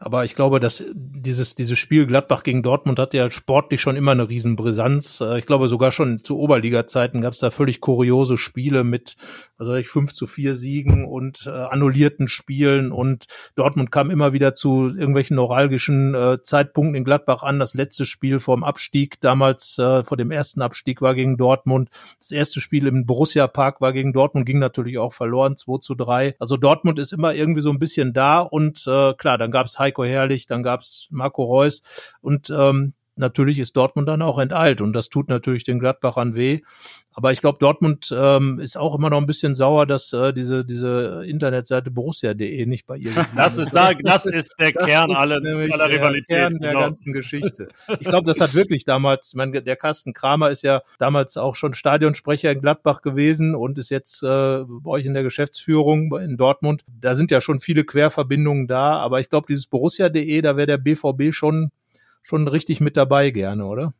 Aber 0.00 0.24
ich 0.24 0.34
glaube, 0.34 0.60
dass 0.60 0.84
dieses, 0.94 1.54
dieses 1.54 1.78
Spiel 1.78 2.06
Gladbach 2.06 2.44
gegen 2.44 2.62
Dortmund 2.62 2.98
hat 2.98 3.14
ja 3.14 3.30
sportlich 3.30 3.80
schon 3.80 3.96
immer 3.96 4.12
eine 4.12 4.28
Riesenbrisanz. 4.28 5.20
Äh, 5.20 5.40
ich 5.40 5.46
glaube, 5.46 5.68
sogar 5.68 5.92
schon 5.92 6.22
zu 6.22 6.38
Oberliga-Zeiten 6.38 7.20
gab 7.20 7.32
es 7.32 7.40
da 7.40 7.50
völlig 7.50 7.80
kuriose 7.80 8.38
Spiele 8.38 8.84
mit, 8.84 9.16
also 9.56 9.74
ich 9.74 9.88
5 9.88 10.12
zu 10.12 10.26
4 10.26 10.54
Siegen 10.54 11.04
und 11.04 11.46
äh, 11.46 11.50
annullierten 11.50 12.28
Spielen 12.28 12.92
und 12.92 13.26
Dortmund 13.56 13.90
kam 13.90 14.10
immer 14.10 14.32
wieder 14.32 14.54
zu 14.54 14.88
irgendwelchen 14.88 15.36
neuralgischen 15.36 16.14
äh, 16.14 16.42
Zeitpunkten 16.42 16.94
in 16.94 17.04
Gladbach 17.04 17.42
an. 17.42 17.58
Das 17.58 17.74
letzte 17.74 18.06
Spiel 18.06 18.38
vor 18.38 18.56
dem 18.56 18.64
Abstieg, 18.64 19.20
damals 19.20 19.78
äh, 19.78 20.04
vor 20.04 20.16
dem 20.16 20.30
ersten 20.30 20.62
Abstieg 20.62 21.02
war 21.02 21.14
gegen 21.14 21.36
Dortmund. 21.36 21.90
Das 22.18 22.30
erste 22.30 22.60
Spiel 22.60 22.86
im 22.86 23.04
Borussia 23.04 23.48
Park 23.48 23.80
war 23.80 23.92
gegen 23.92 24.12
Dortmund, 24.12 24.46
ging 24.46 24.60
natürlich 24.60 24.98
auch 24.98 25.12
verloren, 25.12 25.56
2 25.56 25.78
zu 25.78 25.94
3. 25.96 26.36
Also 26.38 26.56
Dortmund 26.56 27.00
ist 27.00 27.12
immer 27.12 27.34
irgendwie 27.34 27.62
so 27.62 27.70
ein 27.70 27.80
bisschen 27.80 28.12
da 28.12 28.40
und 28.40 28.86
äh, 28.86 29.14
klar, 29.14 29.38
dann 29.38 29.50
gab 29.50 29.66
es 29.66 29.78
Heiko 29.88 30.04
Herrlich, 30.04 30.46
dann 30.46 30.62
gab's 30.62 31.08
Marco 31.10 31.44
Reus. 31.44 31.82
Und 32.20 32.50
ähm, 32.50 32.92
natürlich 33.18 33.58
ist 33.58 33.76
Dortmund 33.76 34.08
dann 34.08 34.22
auch 34.22 34.38
enteilt 34.38 34.80
und 34.80 34.92
das 34.92 35.08
tut 35.08 35.28
natürlich 35.28 35.64
den 35.64 35.78
Gladbachern 35.78 36.34
weh. 36.34 36.60
Aber 37.12 37.32
ich 37.32 37.40
glaube, 37.40 37.58
Dortmund 37.58 38.14
ähm, 38.16 38.60
ist 38.60 38.76
auch 38.76 38.94
immer 38.94 39.10
noch 39.10 39.18
ein 39.18 39.26
bisschen 39.26 39.56
sauer, 39.56 39.86
dass 39.86 40.12
äh, 40.12 40.32
diese 40.32 40.64
diese 40.64 41.24
Internetseite 41.26 41.90
Borussia.de 41.90 42.64
nicht 42.66 42.86
bei 42.86 42.96
ihr 42.96 43.10
Das 43.36 43.58
ist 43.58 43.74
da, 43.74 43.92
das 44.04 44.24
ist 44.26 44.54
der 44.60 44.70
das 44.70 44.86
Kern 44.86 45.10
aller, 45.10 45.36
aller 45.36 45.90
Rivalität. 45.90 46.30
Der 46.30 46.48
Kern 46.48 46.58
der 46.60 46.70
genau. 46.70 46.80
ganzen 46.84 47.12
Geschichte. 47.12 47.68
Ich 47.98 48.06
glaube, 48.06 48.26
das 48.26 48.40
hat 48.40 48.54
wirklich 48.54 48.84
damals, 48.84 49.30
ich 49.30 49.34
meine, 49.34 49.60
der 49.60 49.74
Carsten 49.74 50.12
Kramer 50.12 50.50
ist 50.50 50.62
ja 50.62 50.82
damals 51.00 51.36
auch 51.36 51.56
schon 51.56 51.74
Stadionsprecher 51.74 52.52
in 52.52 52.60
Gladbach 52.60 53.02
gewesen 53.02 53.56
und 53.56 53.78
ist 53.78 53.90
jetzt 53.90 54.22
äh, 54.22 54.26
bei 54.26 54.90
euch 54.90 55.04
in 55.04 55.14
der 55.14 55.24
Geschäftsführung 55.24 56.16
in 56.18 56.36
Dortmund. 56.36 56.84
Da 57.00 57.16
sind 57.16 57.32
ja 57.32 57.40
schon 57.40 57.58
viele 57.58 57.82
Querverbindungen 57.82 58.68
da, 58.68 58.96
aber 58.98 59.18
ich 59.18 59.28
glaube, 59.28 59.48
dieses 59.48 59.66
Borussia.de, 59.66 60.40
da 60.40 60.56
wäre 60.56 60.68
der 60.68 60.78
BVB 60.78 61.32
schon 61.32 61.72
schon 62.22 62.48
richtig 62.48 62.80
mit 62.80 62.96
dabei 62.96 63.30
gerne, 63.30 63.66
oder? 63.66 63.94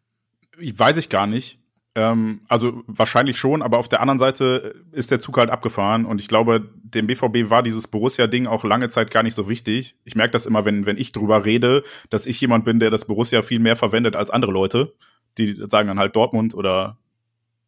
Ich 0.58 0.78
weiß 0.78 0.96
ich 0.96 1.08
gar 1.08 1.26
nicht. 1.26 1.58
Ähm, 1.94 2.42
also 2.48 2.84
wahrscheinlich 2.86 3.38
schon, 3.38 3.62
aber 3.62 3.78
auf 3.78 3.88
der 3.88 4.00
anderen 4.00 4.18
Seite 4.18 4.84
ist 4.92 5.10
der 5.10 5.20
Zug 5.20 5.36
halt 5.38 5.50
abgefahren 5.50 6.04
und 6.04 6.20
ich 6.20 6.28
glaube, 6.28 6.70
dem 6.76 7.06
BVB 7.06 7.50
war 7.50 7.62
dieses 7.62 7.88
Borussia-Ding 7.88 8.46
auch 8.46 8.62
lange 8.62 8.88
Zeit 8.88 9.10
gar 9.10 9.22
nicht 9.22 9.34
so 9.34 9.48
wichtig. 9.48 9.96
Ich 10.04 10.14
merke 10.14 10.30
das 10.32 10.46
immer, 10.46 10.64
wenn, 10.64 10.86
wenn 10.86 10.96
ich 10.96 11.12
drüber 11.12 11.44
rede, 11.44 11.82
dass 12.10 12.26
ich 12.26 12.40
jemand 12.40 12.64
bin, 12.64 12.78
der 12.78 12.90
das 12.90 13.06
Borussia 13.06 13.42
viel 13.42 13.58
mehr 13.58 13.74
verwendet 13.74 14.14
als 14.14 14.30
andere 14.30 14.52
Leute. 14.52 14.94
Die 15.38 15.60
sagen 15.68 15.88
dann 15.88 15.98
halt 15.98 16.14
Dortmund 16.14 16.54
oder 16.54 16.98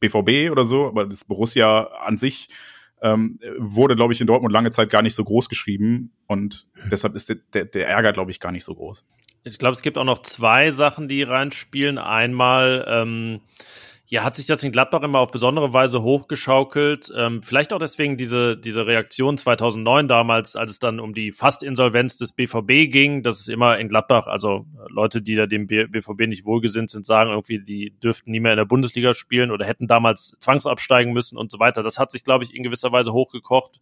BVB 0.01 0.53
oder 0.53 0.65
so, 0.65 0.87
aber 0.87 1.07
das 1.07 1.25
Borussia 1.25 1.89
an 2.05 2.17
sich 2.17 2.49
ähm, 3.03 3.39
wurde, 3.59 3.97
glaube 3.97 4.13
ich, 4.13 4.21
in 4.21 4.27
Dortmund 4.27 4.53
lange 4.53 4.71
Zeit 4.71 4.91
gar 4.91 5.03
nicht 5.03 5.15
so 5.15 5.25
groß 5.25 5.49
geschrieben 5.49 6.13
und 6.27 6.69
deshalb 6.91 7.15
ist 7.15 7.31
der, 7.31 7.37
der, 7.53 7.65
der 7.65 7.89
Ärger, 7.89 8.13
glaube 8.13 8.31
ich, 8.31 8.41
gar 8.41 8.53
nicht 8.53 8.65
so 8.65 8.75
groß. 8.75 9.05
Ich 9.43 9.59
glaube, 9.59 9.75
es 9.75 9.83
gibt 9.83 9.97
auch 9.97 10.05
noch 10.05 10.23
zwei 10.23 10.71
Sachen, 10.71 11.09
die 11.09 11.23
reinspielen. 11.23 11.97
Einmal, 11.97 12.85
ähm, 12.87 13.41
ja, 14.07 14.25
hat 14.25 14.35
sich 14.35 14.45
das 14.45 14.63
in 14.65 14.73
Gladbach 14.73 15.03
immer 15.03 15.21
auf 15.21 15.31
besondere 15.31 15.73
Weise 15.73 16.03
hochgeschaukelt. 16.03 17.11
Ähm, 17.17 17.43
vielleicht 17.43 17.73
auch 17.73 17.79
deswegen 17.79 18.17
diese, 18.17 18.59
diese 18.59 18.87
Reaktion 18.87 19.39
2009 19.39 20.09
damals, 20.09 20.57
als 20.57 20.73
es 20.73 20.79
dann 20.79 21.01
um 21.01 21.15
die 21.15 21.33
Fastinsolvenz 21.33 22.17
des 22.17 22.33
BVB 22.33 22.91
ging, 22.91 23.23
dass 23.23 23.41
es 23.41 23.49
immer 23.49 23.79
in 23.79 23.89
Gladbach, 23.89 24.27
also 24.27 24.67
Leute, 24.89 25.23
die 25.23 25.37
da 25.37 25.47
dem 25.47 25.69
BVB 25.69 26.27
nicht 26.27 26.45
wohlgesinnt 26.45 26.91
sind, 26.91 27.07
sagen 27.07 27.31
irgendwie, 27.31 27.61
die 27.61 27.95
dürften 28.03 28.33
nie 28.33 28.41
mehr 28.41 28.53
in 28.53 28.59
der 28.59 28.65
Bundesliga 28.65 29.15
spielen 29.15 29.53
oder 29.53 29.65
hätten 29.65 29.87
damals 29.87 30.35
zwangsabsteigen 30.41 31.13
müssen 31.13 31.39
und 31.39 31.51
so 31.51 31.61
weiter. 31.61 31.83
Das 31.83 31.99
hat 31.99 32.11
sich, 32.11 32.25
glaube 32.25 32.45
ich, 32.45 32.53
in 32.53 32.65
gewisser 32.65 32.93
Weise 32.93 33.13
hochgekocht 33.13 33.79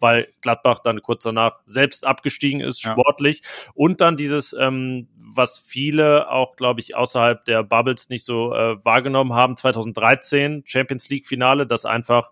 weil 0.00 0.28
Gladbach 0.40 0.80
dann 0.80 1.02
kurz 1.02 1.22
danach 1.22 1.60
selbst 1.66 2.06
abgestiegen 2.06 2.60
ist, 2.60 2.80
sportlich. 2.80 3.42
Ja. 3.42 3.72
Und 3.74 4.00
dann 4.00 4.16
dieses, 4.16 4.52
ähm, 4.52 5.08
was 5.16 5.58
viele 5.58 6.30
auch, 6.30 6.56
glaube 6.56 6.80
ich, 6.80 6.96
außerhalb 6.96 7.44
der 7.44 7.62
Bubbles 7.62 8.08
nicht 8.08 8.24
so 8.24 8.54
äh, 8.54 8.84
wahrgenommen 8.84 9.34
haben, 9.34 9.56
2013 9.56 10.64
Champions 10.66 11.08
League 11.08 11.26
Finale, 11.26 11.66
das 11.66 11.84
einfach 11.84 12.30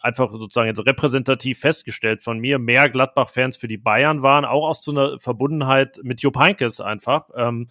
einfach 0.00 0.30
sozusagen 0.30 0.68
jetzt 0.68 0.84
repräsentativ 0.86 1.58
festgestellt 1.58 2.22
von 2.22 2.38
mir, 2.38 2.58
mehr 2.58 2.88
Gladbach-Fans 2.88 3.56
für 3.56 3.68
die 3.68 3.78
Bayern 3.78 4.22
waren, 4.22 4.44
auch 4.44 4.68
aus 4.68 4.82
so 4.82 4.92
einer 4.92 5.18
Verbundenheit 5.18 5.98
mit 6.02 6.20
Jupp 6.20 6.38
Heynckes 6.38 6.80
einfach. 6.80 7.30
Ähm, 7.34 7.68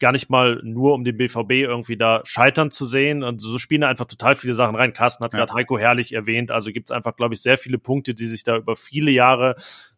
gar 0.00 0.12
nicht 0.12 0.28
mal 0.28 0.60
nur, 0.62 0.94
um 0.94 1.04
den 1.04 1.16
BVB 1.16 1.50
irgendwie 1.50 1.96
da 1.96 2.22
scheitern 2.24 2.70
zu 2.70 2.84
sehen. 2.84 3.22
Und 3.22 3.40
so 3.40 3.58
spielen 3.58 3.82
da 3.82 3.88
einfach 3.88 4.06
total 4.06 4.34
viele 4.34 4.54
Sachen 4.54 4.76
rein. 4.76 4.92
Carsten 4.92 5.24
hat 5.24 5.32
ja. 5.32 5.40
gerade 5.40 5.54
Heiko 5.54 5.78
Herrlich 5.78 6.12
erwähnt. 6.12 6.50
Also 6.50 6.72
gibt 6.72 6.90
es 6.90 6.94
einfach, 6.94 7.16
glaube 7.16 7.34
ich, 7.34 7.42
sehr 7.42 7.58
viele 7.58 7.78
Punkte, 7.78 8.14
die 8.14 8.26
sich 8.26 8.42
da 8.42 8.56
über 8.56 8.76
viele 8.76 9.10
Jahre 9.10 9.54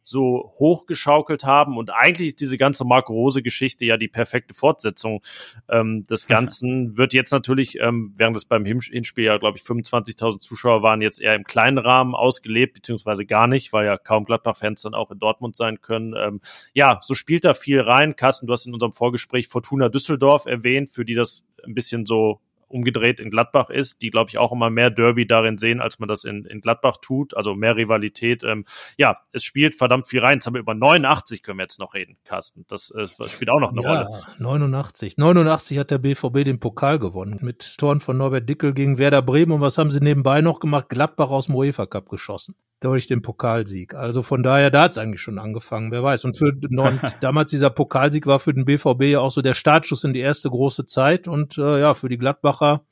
so 0.06 0.52
hochgeschaukelt 0.58 1.44
haben. 1.44 1.76
Und 1.76 1.90
eigentlich 1.90 2.28
ist 2.28 2.40
diese 2.40 2.56
ganze 2.56 2.84
Marco 2.84 3.12
Rose-Geschichte 3.12 3.84
ja 3.84 3.96
die 3.96 4.06
perfekte 4.06 4.54
Fortsetzung 4.54 5.20
ähm, 5.68 6.06
des 6.06 6.28
Ganzen. 6.28 6.96
Wird 6.96 7.12
jetzt 7.12 7.32
natürlich, 7.32 7.80
ähm, 7.80 8.14
während 8.16 8.36
es 8.36 8.44
beim 8.44 8.64
Hinspiel 8.64 9.24
ja, 9.24 9.36
glaube 9.38 9.58
ich, 9.58 9.64
25.000 9.64 10.38
Zuschauer 10.40 10.82
waren, 10.82 11.02
jetzt 11.02 11.20
eher 11.20 11.34
im 11.34 11.42
kleinen 11.44 11.78
Rahmen 11.78 12.14
ausgelebt, 12.14 12.74
beziehungsweise 12.74 13.26
gar 13.26 13.48
nicht, 13.48 13.72
weil 13.72 13.86
ja 13.86 13.98
kaum 13.98 14.24
Gladbach-Fans 14.24 14.82
dann 14.82 14.94
auch 14.94 15.10
in 15.10 15.18
Dortmund 15.18 15.56
sein 15.56 15.80
können. 15.80 16.14
Ähm, 16.16 16.40
ja, 16.72 17.00
so 17.02 17.14
spielt 17.14 17.44
da 17.44 17.54
viel 17.54 17.80
rein. 17.80 18.14
Carsten, 18.14 18.46
du 18.46 18.52
hast 18.52 18.66
in 18.66 18.74
unserem 18.74 18.92
Vorgespräch 18.92 19.48
Fortuna 19.48 19.88
Düsseldorf 19.88 20.46
erwähnt, 20.46 20.90
für 20.90 21.04
die 21.04 21.14
das 21.14 21.44
ein 21.64 21.74
bisschen 21.74 22.06
so 22.06 22.40
umgedreht 22.68 23.20
in 23.20 23.30
Gladbach 23.30 23.70
ist, 23.70 24.02
die, 24.02 24.10
glaube 24.10 24.30
ich, 24.30 24.38
auch 24.38 24.52
immer 24.52 24.70
mehr 24.70 24.90
Derby 24.90 25.26
darin 25.26 25.58
sehen, 25.58 25.80
als 25.80 25.98
man 25.98 26.08
das 26.08 26.24
in, 26.24 26.44
in 26.44 26.60
Gladbach 26.60 26.96
tut, 27.00 27.36
also 27.36 27.54
mehr 27.54 27.76
Rivalität. 27.76 28.42
Ähm, 28.44 28.64
ja, 28.96 29.16
es 29.32 29.44
spielt 29.44 29.74
verdammt 29.74 30.08
viel 30.08 30.20
rein. 30.20 30.34
Jetzt 30.34 30.46
haben 30.46 30.54
wir 30.54 30.60
über 30.60 30.74
89 30.74 31.42
können 31.42 31.58
wir 31.58 31.64
jetzt 31.64 31.78
noch 31.78 31.94
reden, 31.94 32.16
Carsten. 32.24 32.64
Das, 32.68 32.90
äh, 32.90 33.06
spielt 33.28 33.50
auch 33.50 33.60
noch 33.60 33.72
eine 33.72 33.82
ja, 33.82 34.02
Rolle. 34.02 34.22
89. 34.38 35.16
89 35.16 35.78
hat 35.78 35.90
der 35.90 35.98
BVB 35.98 36.44
den 36.44 36.60
Pokal 36.60 36.98
gewonnen 36.98 37.38
mit 37.40 37.76
Toren 37.78 38.00
von 38.00 38.16
Norbert 38.16 38.48
Dickel 38.48 38.74
gegen 38.74 38.98
Werder 38.98 39.22
Bremen. 39.22 39.52
Und 39.52 39.60
was 39.60 39.78
haben 39.78 39.90
sie 39.90 40.00
nebenbei 40.00 40.40
noch 40.40 40.60
gemacht? 40.60 40.88
Gladbach 40.88 41.30
aus 41.30 41.46
dem 41.46 41.54
UEFA 41.54 41.86
Cup 41.86 42.08
geschossen 42.08 42.54
durch 42.80 43.06
den 43.06 43.22
Pokalsieg. 43.22 43.94
Also 43.94 44.22
von 44.22 44.42
daher, 44.42 44.70
da 44.70 44.82
hat 44.82 44.92
es 44.92 44.98
eigentlich 44.98 45.22
schon 45.22 45.38
angefangen, 45.38 45.90
wer 45.90 46.02
weiß. 46.02 46.24
Und 46.24 46.36
für 46.36 46.52
und 46.52 47.00
damals 47.20 47.50
dieser 47.50 47.70
Pokalsieg 47.70 48.26
war 48.26 48.38
für 48.38 48.52
den 48.52 48.64
BVB 48.64 49.02
ja 49.04 49.20
auch 49.20 49.30
so 49.30 49.42
der 49.42 49.54
Startschuss 49.54 50.04
in 50.04 50.12
die 50.12 50.20
erste 50.20 50.50
große 50.50 50.86
Zeit 50.86 51.28
und 51.28 51.56
äh, 51.58 51.80
ja, 51.80 51.94
für 51.94 52.08
die 52.08 52.18
Gladbacher 52.18 52.84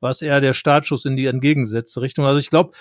war 0.00 0.10
es 0.10 0.22
eher 0.22 0.40
der 0.40 0.54
Startschuss 0.54 1.04
in 1.04 1.16
die 1.16 1.26
entgegengesetzte 1.26 2.00
Richtung. 2.00 2.24
Also 2.24 2.38
ich 2.38 2.50
glaube, 2.50 2.72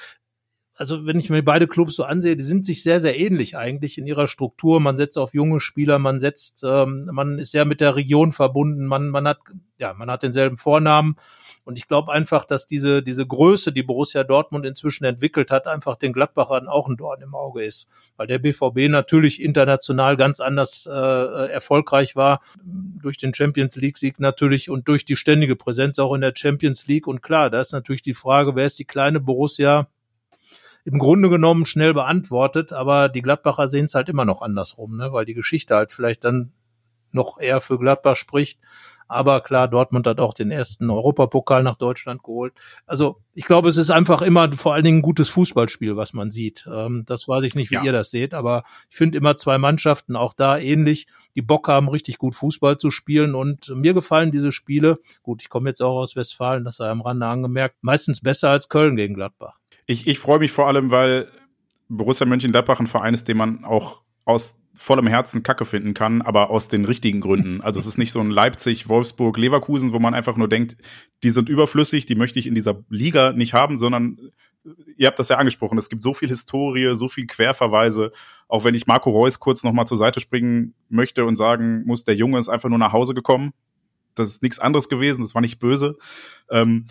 also 0.80 1.06
wenn 1.06 1.20
ich 1.20 1.30
mir 1.30 1.44
beide 1.44 1.68
Clubs 1.68 1.98
so 1.98 2.06
ansehe, 2.06 2.38
die 2.38 2.44
sind 2.44 2.66
sich 2.66 2.82
sehr, 2.82 3.02
sehr 3.02 3.20
ähnlich 3.20 3.58
eigentlich 3.58 3.98
in 3.98 4.08
ihrer 4.08 4.30
Struktur. 4.30 4.80
Man 4.80 4.96
setzt 4.96 5.18
auf 5.18 5.34
junge 5.34 5.60
Spieler, 5.60 6.00
man 6.00 6.20
setzt, 6.20 6.64
ähm, 6.66 7.10
man 7.12 7.38
ist 7.38 7.52
sehr 7.52 7.66
mit 7.66 7.82
der 7.82 7.98
Region 7.98 8.32
verbunden, 8.32 8.86
man, 8.86 9.10
man 9.10 9.28
hat, 9.28 9.40
ja, 9.78 9.94
man 9.94 10.10
hat 10.10 10.24
denselben 10.24 10.56
Vornamen 10.56 11.18
und 11.70 11.78
ich 11.78 11.88
glaube 11.88 12.12
einfach, 12.12 12.46
dass 12.46 12.66
diese, 12.66 13.04
diese 13.04 13.28
Größe, 13.28 13.72
die 13.72 13.84
Borussia 13.84 14.24
Dortmund 14.24 14.66
inzwischen 14.66 15.04
entwickelt 15.04 15.52
hat, 15.52 15.68
einfach 15.68 15.98
den 15.98 16.14
Gladbachern 16.14 16.68
auch 16.68 16.88
ein 16.88 16.98
Dorn 16.98 17.22
im 17.22 17.36
Auge 17.36 17.64
ist. 17.64 17.88
Weil 18.18 18.26
der 18.26 18.40
BVB 18.40 18.90
natürlich 18.90 19.40
international 19.40 20.18
ganz 20.18 20.40
anders 20.40 20.90
äh, 20.92 21.52
erfolgreich 21.52 22.16
war, 22.16 22.42
durch 22.64 23.18
den 23.18 23.36
Champions 23.36 23.76
League-Sieg 23.76 24.20
natürlich 24.20 24.72
und 24.72 24.88
durch 24.88 25.06
die 25.06 25.16
ständige 25.16 25.56
Präsenz 25.56 26.00
auch 26.00 26.16
in 26.16 26.22
der 26.22 26.34
Champions 26.36 26.88
League. 26.88 27.06
Und 27.06 27.22
klar, 27.22 27.52
da 27.52 27.62
ist 27.62 27.72
natürlich 27.72 28.02
die 28.02 28.16
Frage, 28.16 28.56
wer 28.56 28.66
ist 28.66 28.80
die 28.80 28.86
kleine 28.86 29.20
Borussia? 29.20 29.88
im 30.86 30.98
Grunde 30.98 31.30
genommen 31.30 31.66
schnell 31.66 31.94
beantwortet, 31.94 32.74
aber 32.74 33.10
die 33.10 33.22
Gladbacher 33.22 33.68
sehen 33.68 33.86
es 33.86 33.94
halt 33.94 34.10
immer 34.10 34.26
noch 34.26 34.42
andersrum, 34.42 34.98
ne? 34.98 35.14
weil 35.14 35.26
die 35.26 35.36
Geschichte 35.36 35.76
halt 35.76 35.92
vielleicht 35.92 36.24
dann 36.24 36.52
noch 37.14 37.40
eher 37.40 37.62
für 37.62 37.80
Gladbach 37.80 38.16
spricht. 38.16 38.60
Aber 39.12 39.42
klar, 39.42 39.68
Dortmund 39.68 40.06
hat 40.06 40.20
auch 40.20 40.36
den 40.36 40.52
ersten 40.52 40.88
Europapokal 40.92 41.64
nach 41.64 41.78
Deutschland 41.78 42.22
geholt. 42.22 42.54
Also 42.86 43.18
ich 43.34 43.46
glaube, 43.46 43.68
es 43.68 43.78
ist 43.78 43.90
einfach 43.90 44.22
immer 44.22 44.52
vor 44.52 44.76
allen 44.76 44.84
Dingen 44.84 45.00
ein 45.00 45.02
gutes 45.02 45.30
Fußballspiel, 45.30 45.98
was 45.98 46.14
man 46.14 46.30
sieht. 46.30 46.70
Ähm, 46.72 47.06
das 47.08 47.28
weiß 47.28 47.44
ich 47.44 47.56
nicht, 47.56 47.72
wie 47.72 47.76
ja. 47.76 47.84
ihr 47.84 47.92
das 47.92 48.12
seht, 48.12 48.36
aber 48.36 48.64
ich 48.88 48.96
finde 48.96 49.18
immer 49.18 49.36
zwei 49.36 49.58
Mannschaften 49.58 50.16
auch 50.16 50.36
da 50.36 50.60
ähnlich, 50.60 51.08
die 51.36 51.42
Bock 51.42 51.68
haben, 51.68 51.90
richtig 51.90 52.20
gut 52.20 52.36
Fußball 52.36 52.78
zu 52.78 52.92
spielen. 52.92 53.34
Und 53.34 53.74
mir 53.76 53.96
gefallen 53.96 54.30
diese 54.30 54.52
Spiele, 54.52 55.00
gut, 55.24 55.42
ich 55.42 55.50
komme 55.50 55.70
jetzt 55.70 55.82
auch 55.82 55.98
aus 55.98 56.16
Westfalen, 56.16 56.64
das 56.64 56.76
sei 56.76 56.88
am 56.88 57.02
Rande 57.02 57.26
angemerkt, 57.26 57.78
meistens 57.82 58.22
besser 58.22 58.52
als 58.52 58.70
Köln 58.70 58.96
gegen 58.96 59.16
Gladbach. 59.16 59.58
Ich, 59.88 60.06
ich 60.06 60.20
freue 60.20 60.38
mich 60.38 60.52
vor 60.52 60.68
allem, 60.68 60.92
weil 60.92 61.32
Borussia 61.88 62.28
Mönchengladbach 62.28 62.80
ein 62.80 62.86
Verein 62.86 63.16
ist, 63.16 63.28
den 63.28 63.38
man 63.38 63.66
auch 63.66 64.04
aus 64.24 64.59
vollem 64.74 65.08
Herzen 65.08 65.44
Kacke 65.44 65.66
finden 65.66 65.94
kann, 65.94 66.22
aber 66.22 66.50
aus 66.50 66.68
den 66.68 66.86
richtigen 66.86 67.22
Gründen. 67.22 67.62
Also 67.62 67.80
es 67.80 67.88
ist 67.88 67.98
nicht 67.98 68.12
so 68.12 68.20
ein 68.20 68.30
Leipzig, 68.30 68.88
Wolfsburg, 68.88 69.38
Leverkusen, 69.38 69.92
wo 69.92 70.00
man 70.00 70.14
einfach 70.14 70.38
nur 70.38 70.48
denkt, 70.48 70.78
die 71.24 71.32
sind 71.32 71.50
überflüssig, 71.50 72.06
die 72.06 72.16
möchte 72.16 72.40
ich 72.40 72.48
in 72.48 72.56
dieser 72.56 72.84
Liga 72.90 73.34
nicht 73.34 73.54
haben, 73.54 73.78
sondern 73.78 74.18
ihr 74.96 75.08
habt 75.08 75.20
das 75.20 75.30
ja 75.30 75.38
angesprochen, 75.38 75.78
es 75.78 75.90
gibt 75.90 76.02
so 76.02 76.14
viel 76.14 76.30
Historie, 76.30 76.96
so 76.96 77.08
viel 77.08 77.28
Querverweise, 77.28 78.12
auch 78.48 78.64
wenn 78.64 78.76
ich 78.76 78.88
Marco 78.88 79.10
Reus 79.10 79.40
kurz 79.40 79.64
nochmal 79.64 79.88
zur 79.88 79.98
Seite 79.98 80.20
springen 80.20 80.76
möchte 80.90 81.26
und 81.26 81.36
sagen 81.36 81.84
muss, 81.86 82.04
der 82.04 82.16
Junge 82.16 82.40
ist 82.40 82.50
einfach 82.50 82.70
nur 82.70 82.80
nach 82.80 82.94
Hause 82.94 83.14
gekommen. 83.14 83.52
Das 84.16 84.30
ist 84.30 84.44
nichts 84.44 84.60
anderes 84.60 84.90
gewesen, 84.90 85.22
das 85.22 85.34
war 85.34 85.42
nicht 85.42 85.60
böse. 85.60 85.98
Ähm, 86.50 86.86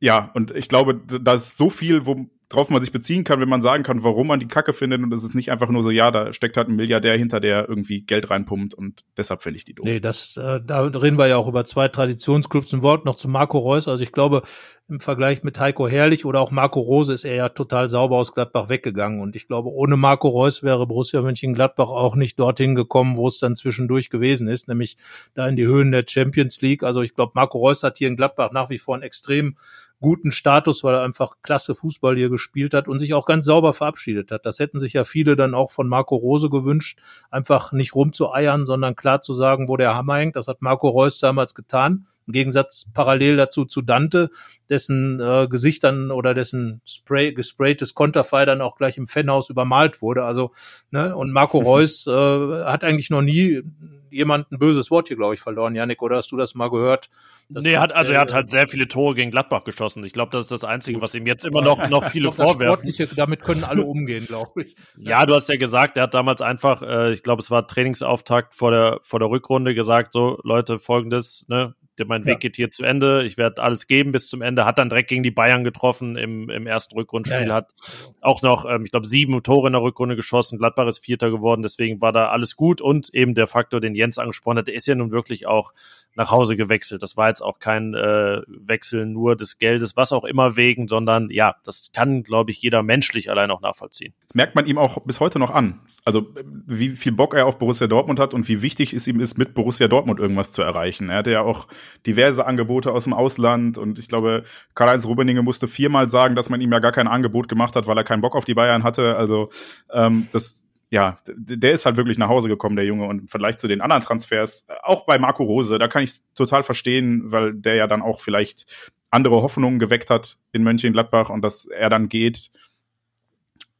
ja, 0.00 0.30
und 0.34 0.52
ich 0.52 0.68
glaube, 0.68 0.94
da 0.94 1.34
ist 1.34 1.56
so 1.56 1.70
viel, 1.70 2.06
wo 2.06 2.28
drauf 2.48 2.70
man 2.70 2.80
sich 2.80 2.92
beziehen 2.92 3.24
kann, 3.24 3.40
wenn 3.40 3.48
man 3.48 3.60
sagen 3.60 3.82
kann, 3.82 4.04
warum 4.04 4.26
man 4.26 4.40
die 4.40 4.48
Kacke 4.48 4.72
findet 4.72 5.02
und 5.02 5.12
es 5.12 5.22
ist 5.22 5.34
nicht 5.34 5.50
einfach 5.50 5.68
nur 5.68 5.82
so, 5.82 5.90
ja, 5.90 6.10
da 6.10 6.32
steckt 6.32 6.56
halt 6.56 6.68
ein 6.68 6.76
Milliardär 6.76 7.16
hinter, 7.16 7.40
der 7.40 7.68
irgendwie 7.68 8.00
Geld 8.00 8.30
reinpumpt 8.30 8.72
und 8.72 9.04
deshalb 9.16 9.42
fände 9.42 9.58
ich 9.58 9.64
die 9.64 9.74
doof. 9.74 9.84
Nee, 9.84 10.00
das, 10.00 10.36
äh, 10.38 10.60
da 10.64 10.80
reden 10.80 11.18
wir 11.18 11.26
ja 11.26 11.36
auch 11.36 11.48
über 11.48 11.66
zwei 11.66 11.88
Traditionsclubs. 11.88 12.72
Ein 12.72 12.82
Wort 12.82 13.04
noch 13.04 13.16
zu 13.16 13.28
Marco 13.28 13.58
Reus. 13.58 13.86
Also 13.86 14.02
ich 14.02 14.12
glaube, 14.12 14.42
im 14.88 15.00
Vergleich 15.00 15.42
mit 15.42 15.60
Heiko 15.60 15.86
Herrlich 15.86 16.24
oder 16.24 16.40
auch 16.40 16.50
Marco 16.50 16.80
Rose 16.80 17.12
ist 17.12 17.24
er 17.24 17.34
ja 17.34 17.48
total 17.50 17.90
sauber 17.90 18.16
aus 18.16 18.32
Gladbach 18.32 18.70
weggegangen 18.70 19.20
und 19.20 19.36
ich 19.36 19.46
glaube, 19.46 19.68
ohne 19.70 19.98
Marco 19.98 20.28
Reus 20.28 20.62
wäre 20.62 20.86
Borussia 20.86 21.20
Mönchengladbach 21.20 21.90
auch 21.90 22.16
nicht 22.16 22.38
dorthin 22.40 22.74
gekommen, 22.74 23.18
wo 23.18 23.26
es 23.26 23.38
dann 23.38 23.56
zwischendurch 23.56 24.08
gewesen 24.08 24.48
ist, 24.48 24.68
nämlich 24.68 24.96
da 25.34 25.46
in 25.46 25.56
die 25.56 25.66
Höhen 25.66 25.92
der 25.92 26.04
Champions 26.08 26.62
League. 26.62 26.82
Also 26.82 27.02
ich 27.02 27.14
glaube, 27.14 27.32
Marco 27.34 27.58
Reus 27.58 27.82
hat 27.82 27.98
hier 27.98 28.08
in 28.08 28.16
Gladbach 28.16 28.52
nach 28.52 28.70
wie 28.70 28.78
vor 28.78 28.94
einen 28.94 29.02
extrem 29.02 29.56
guten 30.00 30.30
Status, 30.30 30.84
weil 30.84 30.94
er 30.94 31.02
einfach 31.02 31.34
klasse 31.42 31.74
Fußball 31.74 32.16
hier 32.16 32.30
gespielt 32.30 32.74
hat 32.74 32.88
und 32.88 32.98
sich 32.98 33.14
auch 33.14 33.26
ganz 33.26 33.44
sauber 33.44 33.72
verabschiedet 33.72 34.30
hat. 34.30 34.46
Das 34.46 34.58
hätten 34.58 34.78
sich 34.78 34.92
ja 34.92 35.04
viele 35.04 35.36
dann 35.36 35.54
auch 35.54 35.70
von 35.70 35.88
Marco 35.88 36.16
Rose 36.16 36.50
gewünscht, 36.50 36.98
einfach 37.30 37.72
nicht 37.72 37.94
rumzueiern, 37.94 38.64
sondern 38.64 38.96
klar 38.96 39.22
zu 39.22 39.32
sagen, 39.32 39.68
wo 39.68 39.76
der 39.76 39.94
Hammer 39.94 40.16
hängt. 40.16 40.36
Das 40.36 40.48
hat 40.48 40.62
Marco 40.62 40.88
Reus 40.88 41.18
damals 41.18 41.54
getan. 41.54 42.06
Im 42.28 42.32
Gegensatz 42.32 42.90
parallel 42.92 43.38
dazu 43.38 43.64
zu 43.64 43.80
Dante, 43.80 44.28
dessen 44.68 45.18
äh, 45.18 45.48
Gesicht 45.48 45.82
dann 45.82 46.10
oder 46.10 46.34
dessen 46.34 46.82
Spray, 46.84 47.32
gespraytes 47.32 47.94
Konterfei 47.94 48.44
dann 48.44 48.60
auch 48.60 48.76
gleich 48.76 48.98
im 48.98 49.06
Fanhaus 49.06 49.48
übermalt 49.48 50.02
wurde. 50.02 50.24
Also, 50.24 50.52
ne, 50.90 51.16
und 51.16 51.32
Marco 51.32 51.58
Reus 51.58 52.06
äh, 52.06 52.10
hat 52.12 52.84
eigentlich 52.84 53.08
noch 53.08 53.22
nie 53.22 53.62
jemand 54.10 54.50
ein 54.52 54.58
böses 54.58 54.90
Wort 54.90 55.08
hier, 55.08 55.16
glaube 55.16 55.34
ich, 55.34 55.40
verloren, 55.40 55.74
Janik, 55.74 56.02
oder 56.02 56.16
hast 56.16 56.32
du 56.32 56.36
das 56.36 56.54
mal 56.54 56.70
gehört? 56.70 57.08
Nee, 57.48 57.76
hat, 57.76 57.92
also 57.92 58.12
er 58.12 58.20
hat 58.20 58.32
halt 58.32 58.50
sehr 58.50 58.68
viele 58.68 58.88
Tore 58.88 59.14
gegen 59.14 59.30
Gladbach 59.30 59.64
geschossen. 59.64 60.04
Ich 60.04 60.12
glaube, 60.12 60.30
das 60.32 60.46
ist 60.46 60.52
das 60.52 60.64
Einzige, 60.64 61.00
was 61.00 61.14
ihm 61.14 61.26
jetzt 61.26 61.44
immer 61.44 61.62
noch, 61.62 61.88
noch 61.88 62.10
viele 62.10 62.32
vorwerfen. 62.32 62.92
Damit 63.16 63.42
können 63.42 63.64
alle 63.64 63.82
umgehen, 63.82 64.26
glaube 64.26 64.64
ich. 64.64 64.76
Ja, 64.98 65.24
du 65.26 65.34
hast 65.34 65.48
ja 65.48 65.56
gesagt, 65.56 65.96
er 65.96 66.04
hat 66.04 66.14
damals 66.14 66.42
einfach, 66.42 66.82
äh, 66.82 67.12
ich 67.12 67.22
glaube, 67.22 67.40
es 67.40 67.50
war 67.50 67.66
Trainingsauftakt 67.66 68.54
vor 68.54 68.70
der, 68.70 68.98
vor 69.02 69.18
der 69.18 69.30
Rückrunde 69.30 69.74
gesagt, 69.74 70.12
so, 70.12 70.38
Leute, 70.42 70.78
folgendes, 70.78 71.46
ne, 71.48 71.74
mein 72.06 72.24
Weg 72.24 72.34
ja. 72.34 72.38
geht 72.38 72.56
hier 72.56 72.70
zu 72.70 72.84
Ende, 72.84 73.24
ich 73.24 73.36
werde 73.36 73.62
alles 73.62 73.86
geben 73.86 74.12
bis 74.12 74.28
zum 74.28 74.42
Ende, 74.42 74.64
hat 74.64 74.78
dann 74.78 74.88
direkt 74.88 75.08
gegen 75.08 75.22
die 75.22 75.30
Bayern 75.30 75.64
getroffen 75.64 76.16
im, 76.16 76.48
im 76.50 76.66
ersten 76.66 76.94
Rückrundenspiel, 76.96 77.42
ja, 77.42 77.48
ja. 77.48 77.54
hat 77.54 77.74
auch 78.20 78.42
noch, 78.42 78.64
ähm, 78.68 78.84
ich 78.84 78.90
glaube, 78.90 79.06
sieben 79.06 79.42
Tore 79.42 79.68
in 79.68 79.72
der 79.72 79.82
Rückrunde 79.82 80.16
geschossen, 80.16 80.58
Gladbach 80.58 80.86
ist 80.86 80.98
Vierter 80.98 81.30
geworden, 81.30 81.62
deswegen 81.62 82.00
war 82.00 82.12
da 82.12 82.28
alles 82.28 82.56
gut 82.56 82.80
und 82.80 83.12
eben 83.14 83.34
der 83.34 83.46
Faktor, 83.46 83.80
den 83.80 83.94
Jens 83.94 84.18
angesprochen 84.18 84.58
hat, 84.58 84.68
der 84.68 84.74
ist 84.74 84.86
ja 84.86 84.94
nun 84.94 85.10
wirklich 85.10 85.46
auch 85.46 85.72
nach 86.18 86.32
Hause 86.32 86.56
gewechselt. 86.56 87.02
Das 87.02 87.16
war 87.16 87.28
jetzt 87.28 87.40
auch 87.40 87.60
kein 87.60 87.94
äh, 87.94 88.42
Wechsel 88.48 89.06
nur 89.06 89.36
des 89.36 89.58
Geldes, 89.58 89.96
was 89.96 90.12
auch 90.12 90.24
immer 90.24 90.56
wegen, 90.56 90.88
sondern 90.88 91.30
ja, 91.30 91.54
das 91.64 91.92
kann, 91.94 92.24
glaube 92.24 92.50
ich, 92.50 92.60
jeder 92.60 92.82
menschlich 92.82 93.30
allein 93.30 93.50
auch 93.52 93.60
nachvollziehen. 93.60 94.12
Das 94.26 94.34
merkt 94.34 94.54
man 94.56 94.66
ihm 94.66 94.78
auch 94.78 94.98
bis 95.04 95.20
heute 95.20 95.38
noch 95.38 95.50
an. 95.50 95.80
Also 96.04 96.26
wie 96.66 96.90
viel 96.90 97.12
Bock 97.12 97.34
er 97.34 97.46
auf 97.46 97.58
Borussia 97.58 97.86
Dortmund 97.86 98.18
hat 98.18 98.34
und 98.34 98.48
wie 98.48 98.62
wichtig 98.62 98.92
es 98.94 99.06
ihm 99.06 99.20
ist, 99.20 99.38
mit 99.38 99.54
Borussia 99.54 99.86
Dortmund 99.86 100.18
irgendwas 100.18 100.52
zu 100.52 100.62
erreichen. 100.62 101.08
Er 101.08 101.18
hatte 101.18 101.30
ja 101.30 101.42
auch 101.42 101.68
diverse 102.06 102.46
Angebote 102.46 102.92
aus 102.92 103.04
dem 103.04 103.12
Ausland 103.12 103.78
und 103.78 103.98
ich 103.98 104.08
glaube, 104.08 104.44
Karl-Heinz 104.74 105.06
Rummenigge 105.06 105.42
musste 105.42 105.66
viermal 105.66 106.08
sagen, 106.08 106.34
dass 106.34 106.50
man 106.50 106.60
ihm 106.60 106.72
ja 106.72 106.78
gar 106.78 106.92
kein 106.92 107.08
Angebot 107.08 107.48
gemacht 107.48 107.76
hat, 107.76 107.86
weil 107.86 107.96
er 107.96 108.04
keinen 108.04 108.20
Bock 108.20 108.36
auf 108.36 108.44
die 108.44 108.54
Bayern 108.54 108.82
hatte. 108.82 109.16
Also 109.16 109.50
ähm, 109.92 110.28
das 110.32 110.64
ja, 110.90 111.18
der 111.26 111.72
ist 111.72 111.84
halt 111.84 111.98
wirklich 111.98 112.16
nach 112.16 112.28
Hause 112.28 112.48
gekommen, 112.48 112.76
der 112.76 112.86
Junge. 112.86 113.06
Und 113.06 113.18
im 113.18 113.28
Vergleich 113.28 113.58
zu 113.58 113.68
den 113.68 113.82
anderen 113.82 114.02
Transfers, 114.02 114.64
auch 114.82 115.04
bei 115.04 115.18
Marco 115.18 115.42
Rose, 115.42 115.78
da 115.78 115.86
kann 115.86 116.02
ich 116.02 116.20
total 116.34 116.62
verstehen, 116.62 117.30
weil 117.30 117.52
der 117.52 117.74
ja 117.74 117.86
dann 117.86 118.00
auch 118.00 118.20
vielleicht 118.20 118.90
andere 119.10 119.42
Hoffnungen 119.42 119.78
geweckt 119.78 120.10
hat 120.10 120.38
in 120.52 120.62
Mönchengladbach 120.62 121.30
und 121.30 121.42
dass 121.42 121.66
er 121.66 121.90
dann 121.90 122.08
geht, 122.08 122.50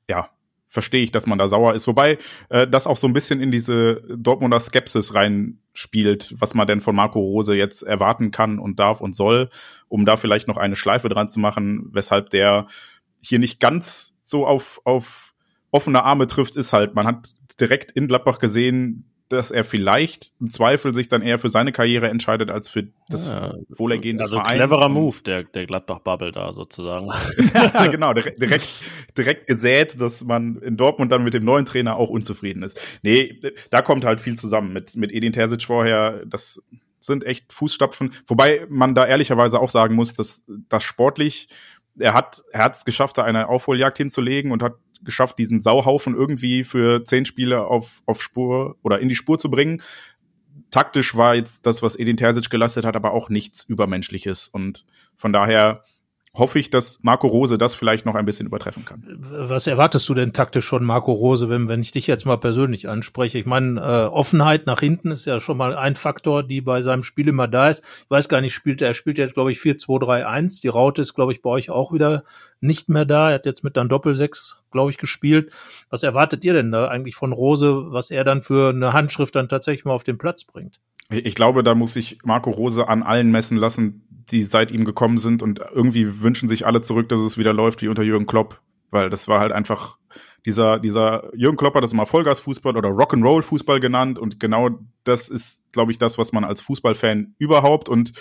ja, 0.09 0.29
verstehe 0.69 1.03
ich, 1.03 1.11
dass 1.11 1.27
man 1.27 1.39
da 1.39 1.49
sauer 1.49 1.75
ist. 1.75 1.87
Wobei 1.87 2.19
äh, 2.51 2.67
das 2.67 2.87
auch 2.87 2.97
so 2.97 3.07
ein 3.07 3.13
bisschen 3.13 3.41
in 3.41 3.51
diese 3.51 4.03
Dortmunder 4.17 4.61
Skepsis 4.61 5.15
reinspielt, 5.79 6.35
was 6.39 6.55
man 6.55 6.67
denn 6.67 6.81
von 6.81 6.95
Marco 6.95 7.21
Rose 7.21 7.55
jetzt 7.55 7.83
erwarten 7.83 8.31
kann 8.31 8.59
und 8.59 8.79
darf 8.79 9.01
und 9.01 9.15
soll, 9.15 9.49
um 9.89 10.05
da 10.05 10.17
vielleicht 10.17 10.49
noch 10.49 10.57
eine 10.57 10.77
Schleife 10.77 11.09
dran 11.09 11.29
zu 11.29 11.41
machen, 11.41 11.89
weshalb 11.93 12.31
der 12.31 12.67
hier 13.21 13.39
nicht 13.39 13.61
ganz 13.61 14.17
so 14.23 14.47
auf, 14.47 14.81
auf 14.85 15.35
offene 15.71 16.05
Arme 16.05 16.27
trifft, 16.27 16.57
ist 16.57 16.73
halt, 16.73 16.95
man 16.95 17.07
hat 17.07 17.35
direkt 17.61 17.93
in 17.93 18.09
Gladbach 18.09 18.39
gesehen, 18.39 19.05
dass 19.29 19.51
er 19.51 19.65
vielleicht 19.65 20.33
im 20.41 20.51
Zweifel 20.51 20.95
sich 20.95 21.09
dann 21.09 21.23
eher 21.23 21.39
für 21.39 21.49
seine 21.49 21.73
Karriere 21.73 22.09
entscheidet 22.09 22.51
als 22.51 22.69
für 22.69 22.89
das 23.09 23.29
ja, 23.29 23.55
Wohlergehen 23.69 24.17
des 24.17 24.27
also 24.27 24.37
Vereins. 24.39 24.61
Also 24.61 24.67
cleverer 24.67 24.89
Move, 24.89 25.17
der, 25.25 25.43
der 25.45 25.67
Gladbach-Bubble 25.67 26.33
da 26.33 26.53
sozusagen. 26.53 27.11
ja, 27.55 27.87
genau, 27.89 28.15
direkt, 28.15 28.41
direkt 29.17 29.47
gesät, 29.47 30.01
dass 30.01 30.25
man 30.25 30.57
in 30.63 30.77
Dortmund 30.77 31.13
dann 31.13 31.25
mit 31.25 31.35
dem 31.35 31.45
neuen 31.45 31.67
Trainer 31.67 31.97
auch 31.97 32.09
unzufrieden 32.09 32.63
ist. 32.63 32.81
Nee, 33.03 33.41
da 33.71 33.83
kommt 33.83 34.05
halt 34.05 34.21
viel 34.21 34.37
zusammen 34.37 34.73
mit, 34.73 34.97
mit 34.97 35.13
Edin 35.13 35.33
Terzic 35.33 35.65
vorher. 35.65 36.25
Das 36.27 36.63
sind 37.01 37.25
echt 37.25 37.53
Fußstapfen. 37.53 38.15
Wobei 38.27 38.67
man 38.69 38.95
da 38.95 39.07
ehrlicherweise 39.07 39.61
auch 39.61 39.71
sagen 39.71 39.95
muss, 39.95 40.15
dass 40.15 40.43
das 40.69 40.83
sportlich 40.83 41.49
er 41.99 42.15
hat, 42.15 42.43
er 42.53 42.65
hat 42.65 42.77
es 42.77 42.85
geschafft, 42.85 43.19
da 43.19 43.25
eine 43.25 43.49
Aufholjagd 43.49 43.99
hinzulegen 43.99 44.53
und 44.53 44.63
hat 44.63 44.77
geschafft, 45.03 45.39
diesen 45.39 45.61
Sauhaufen 45.61 46.15
irgendwie 46.15 46.65
für 46.65 47.05
zehn 47.05 47.25
Spiele 47.25 47.65
auf, 47.65 48.03
auf 48.07 48.23
Spur 48.23 48.77
oder 48.83 49.01
in 49.01 49.09
die 49.09 49.15
Spur 49.15 49.39
zu 49.39 49.51
bringen. 49.51 49.83
Taktisch 50.70 51.16
war 51.16 51.35
jetzt 51.35 51.66
das, 51.66 51.83
was 51.83 51.97
Edin 51.97 52.16
Terzic 52.16 52.51
geleistet 52.51 52.85
hat, 52.85 52.97
aber 52.97 53.12
auch 53.12 53.31
nichts 53.31 53.65
Übermenschliches. 53.65 54.49
Und 54.49 54.85
von 55.15 55.33
daher 55.33 55.83
hoffe 56.35 56.59
ich, 56.59 56.70
dass 56.70 57.01
Marco 57.03 57.27
Rose 57.27 57.59
das 57.59 57.75
vielleicht 57.75 58.07
noch 58.07 58.15
ein 58.15 58.25
bisschen 58.25 58.47
übertreffen 58.47 58.85
kann. 58.85 59.03
Was 59.31 59.66
erwartest 59.66 60.09
du 60.09 60.15
denn 60.15 60.33
taktisch 60.33 60.66
von 60.66 60.85
Marco 60.85 61.12
Rose, 61.12 61.49
wenn, 61.49 61.69
wenn 61.69 61.81
ich 61.81 61.91
dich 61.91 62.07
jetzt 62.07 62.27
mal 62.27 62.37
persönlich 62.37 62.89
anspreche? 62.89 63.39
Ich 63.39 63.47
meine, 63.47 63.81
äh, 63.81 64.07
Offenheit 64.07 64.66
nach 64.66 64.81
hinten 64.81 65.11
ist 65.11 65.25
ja 65.25 65.41
schon 65.41 65.57
mal 65.57 65.75
ein 65.75 65.97
Faktor, 65.97 66.43
die 66.43 66.61
bei 66.61 66.83
seinem 66.83 67.03
Spiel 67.03 67.29
immer 67.29 67.49
da 67.49 67.69
ist. 67.69 67.85
Ich 68.05 68.11
weiß 68.11 68.29
gar 68.29 68.41
nicht, 68.41 68.55
spielt 68.55 68.83
er 68.83 68.95
spielt 68.95 69.19
jetzt, 69.19 69.35
glaube 69.35 69.53
ich, 69.53 69.59
4-2-3-1. 69.59 70.62
Die 70.62 70.69
Raute 70.69 71.03
ist, 71.03 71.15
glaube 71.15 71.33
ich, 71.33 71.43
bei 71.43 71.51
euch 71.51 71.70
auch 71.70 71.93
wieder 71.93 72.25
nicht 72.61 72.89
mehr 72.89 73.05
da. 73.05 73.29
Er 73.29 73.37
hat 73.37 73.47
jetzt 73.47 73.65
mit 73.65 73.77
dann 73.77 73.89
Doppel-6, 73.89 74.55
glaube 74.71 74.91
ich, 74.91 74.99
gespielt. 74.99 75.53
Was 75.91 76.03
erwartet 76.03 76.45
ihr 76.45 76.53
denn 76.53 76.73
da 76.73 76.89
eigentlich 76.89 77.15
von 77.15 77.33
Rose, 77.33 77.87
was 77.91 78.11
er 78.11 78.25
dann 78.25 78.43
für 78.43 78.71
eine 78.71 78.93
Handschrift 78.93 79.35
dann 79.35 79.49
tatsächlich 79.49 79.85
mal 79.85 79.93
auf 79.93 80.05
den 80.05 80.19
Platz 80.19 80.45
bringt? 80.45 80.81
Ich 81.11 81.35
glaube, 81.35 81.63
da 81.63 81.75
muss 81.75 81.95
sich 81.95 82.19
Marco 82.25 82.51
Rose 82.51 82.87
an 82.87 83.03
allen 83.03 83.31
messen 83.31 83.57
lassen, 83.57 84.07
die 84.31 84.43
seit 84.43 84.71
ihm 84.71 84.85
gekommen 84.85 85.19
sind 85.19 85.43
und 85.43 85.61
irgendwie 85.73 86.21
wünschen 86.21 86.49
sich 86.49 86.67
alle 86.67 86.83
zurück, 86.83 87.09
dass 87.09 87.21
es 87.21 87.39
wieder 87.39 87.55
läuft 87.55 87.81
wie 87.81 87.89
unter 87.89 88.03
Jürgen 88.03 88.27
Klopp, 88.27 88.61
weil 88.91 89.09
das 89.09 89.27
war 89.27 89.41
halt 89.41 89.53
einfach 89.53 89.99
dieser 90.45 90.79
dieser 90.79 91.35
Jürgen 91.35 91.57
Klopp 91.57 91.75
hat 91.75 91.83
das 91.83 91.95
mal 91.95 92.07
Vollgasfußball 92.07 92.77
oder 92.77 92.91
Rock'n'Roll 92.91 93.43
Fußball 93.43 93.81
genannt 93.81 94.19
und 94.19 94.39
genau 94.39 94.71
das 95.05 95.31
ist, 95.31 95.63
glaube 95.73 95.93
ich, 95.93 95.99
das, 95.99 96.19
was 96.19 96.33
man 96.33 96.45
als 96.45 96.61
Fußballfan 96.61 97.35
überhaupt 97.39 97.89
und 97.89 98.13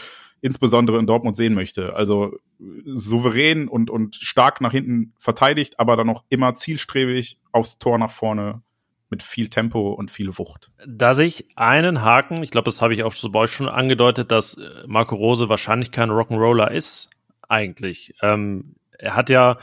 insbesondere 0.42 1.00
in 1.00 1.08
Dortmund 1.08 1.36
sehen 1.36 1.54
möchte. 1.54 1.96
Also 1.96 2.38
souverän 2.86 3.68
und 3.68 3.90
und 3.90 4.16
stark 4.16 4.62
nach 4.62 4.72
hinten 4.72 5.14
verteidigt, 5.18 5.80
aber 5.80 5.98
dann 5.98 6.10
auch 6.10 6.24
immer 6.30 6.54
zielstrebig 6.54 7.40
aufs 7.52 7.80
Tor 7.80 7.98
nach 7.98 8.12
vorne 8.12 8.62
mit 9.10 9.24
viel 9.24 9.48
Tempo 9.48 9.94
und 9.94 10.12
viel 10.12 10.38
Wucht. 10.38 10.70
Da 10.86 11.14
sehe 11.14 11.28
ich 11.28 11.48
einen 11.56 12.02
Haken, 12.02 12.44
ich 12.44 12.52
glaube, 12.52 12.66
das 12.66 12.82
habe 12.82 12.94
ich 12.94 13.04
auch 13.04 13.14
bei 13.32 13.40
euch 13.40 13.52
schon 13.52 13.70
angedeutet, 13.70 14.32
dass 14.32 14.56
äh, 14.56 14.84
Marco 14.86 15.16
Rose 15.16 15.50
wahrscheinlich 15.50 15.92
kein 15.92 16.10
Rock'n'Roller 16.10 16.70
ist, 16.72 17.10
eigentlich. 17.48 18.14
Ähm, 18.22 18.76
er 18.98 19.16
hat 19.16 19.30
ja, 19.30 19.58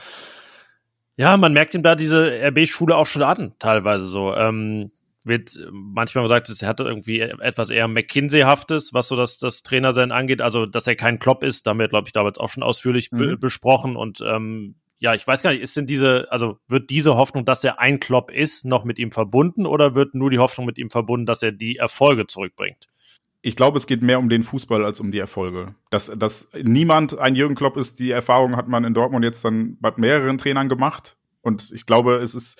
ja, 1.17 1.37
man 1.37 1.53
merkt 1.53 1.75
ihm 1.75 1.83
da 1.83 1.95
diese 1.95 2.27
RB-Schule 2.49 2.97
auch 2.97 3.07
schon 3.07 3.23
an, 3.23 3.55
teilweise 3.59 4.07
so. 4.07 4.35
Ähm, 4.35 4.91
wird 5.25 5.59
manchmal 5.71 6.25
gesagt, 6.25 6.51
er 6.61 6.69
hat 6.69 6.81
irgendwie 6.81 7.21
etwas 7.21 7.71
eher 7.71 7.89
McKinsey-haftes, 7.89 8.93
was 8.93 9.09
so 9.09 9.17
das, 9.17 9.39
das 9.39 9.63
Trainersein 9.63 10.13
angeht. 10.13 10.43
Also, 10.43 10.67
dass 10.67 10.87
er 10.87 10.97
kein 10.97 11.19
Klopp 11.19 11.43
ist, 11.43 11.67
da 11.67 11.71
haben 11.71 11.79
wir, 11.79 11.89
glaube 11.89 12.09
ich, 12.09 12.13
damals 12.13 12.39
auch 12.39 12.51
schon 12.51 12.63
ausführlich 12.63 13.11
mhm. 13.11 13.19
be 13.19 13.37
besprochen. 13.37 13.97
Und 13.97 14.23
ähm, 14.27 14.77
ja, 14.99 15.15
ich 15.15 15.27
weiß 15.27 15.43
gar 15.43 15.51
nicht, 15.51 15.63
ist 15.63 15.77
denn 15.77 15.87
diese, 15.87 16.31
also 16.31 16.59
wird 16.69 16.91
diese 16.91 17.17
Hoffnung, 17.17 17.45
dass 17.45 17.65
er 17.65 17.81
ein 17.81 18.01
Klopp 18.01 18.31
ist, 18.31 18.65
noch 18.65 18.85
mit 18.85 18.99
ihm 18.99 19.11
verbunden 19.11 19.67
oder 19.67 19.95
wird 19.95 20.15
nur 20.15 20.31
die 20.31 20.39
Hoffnung 20.39 20.67
mit 20.67 20.79
ihm 20.79 20.91
verbunden, 20.91 21.27
dass 21.27 21.43
er 21.43 21.53
die 21.53 21.77
Erfolge 21.77 22.27
zurückbringt? 22.27 22.89
Ich 23.41 23.57
glaube, 23.57 23.77
es 23.77 23.87
geht 23.87 24.03
mehr 24.03 24.19
um 24.19 24.31
den 24.31 24.43
Fußball 24.43 24.85
als 24.85 25.01
um 25.01 25.13
die 25.13 25.19
Erfolge. 25.19 25.75
Dass, 25.91 26.11
dass 26.17 26.49
niemand 26.63 27.19
ein 27.19 27.35
Jürgen 27.35 27.55
Klopp 27.55 27.77
ist, 27.77 27.99
die 27.99 28.11
Erfahrung 28.11 28.57
hat 28.57 28.69
man 28.69 28.85
in 28.85 28.95
Dortmund 28.95 29.25
jetzt 29.25 29.45
dann 29.45 29.77
bei 29.81 29.93
mehreren 29.97 30.39
Trainern 30.39 30.71
gemacht. 30.71 31.19
Und 31.43 31.71
ich 31.73 31.85
glaube, 31.85 32.17
es 32.17 32.35
ist 32.35 32.59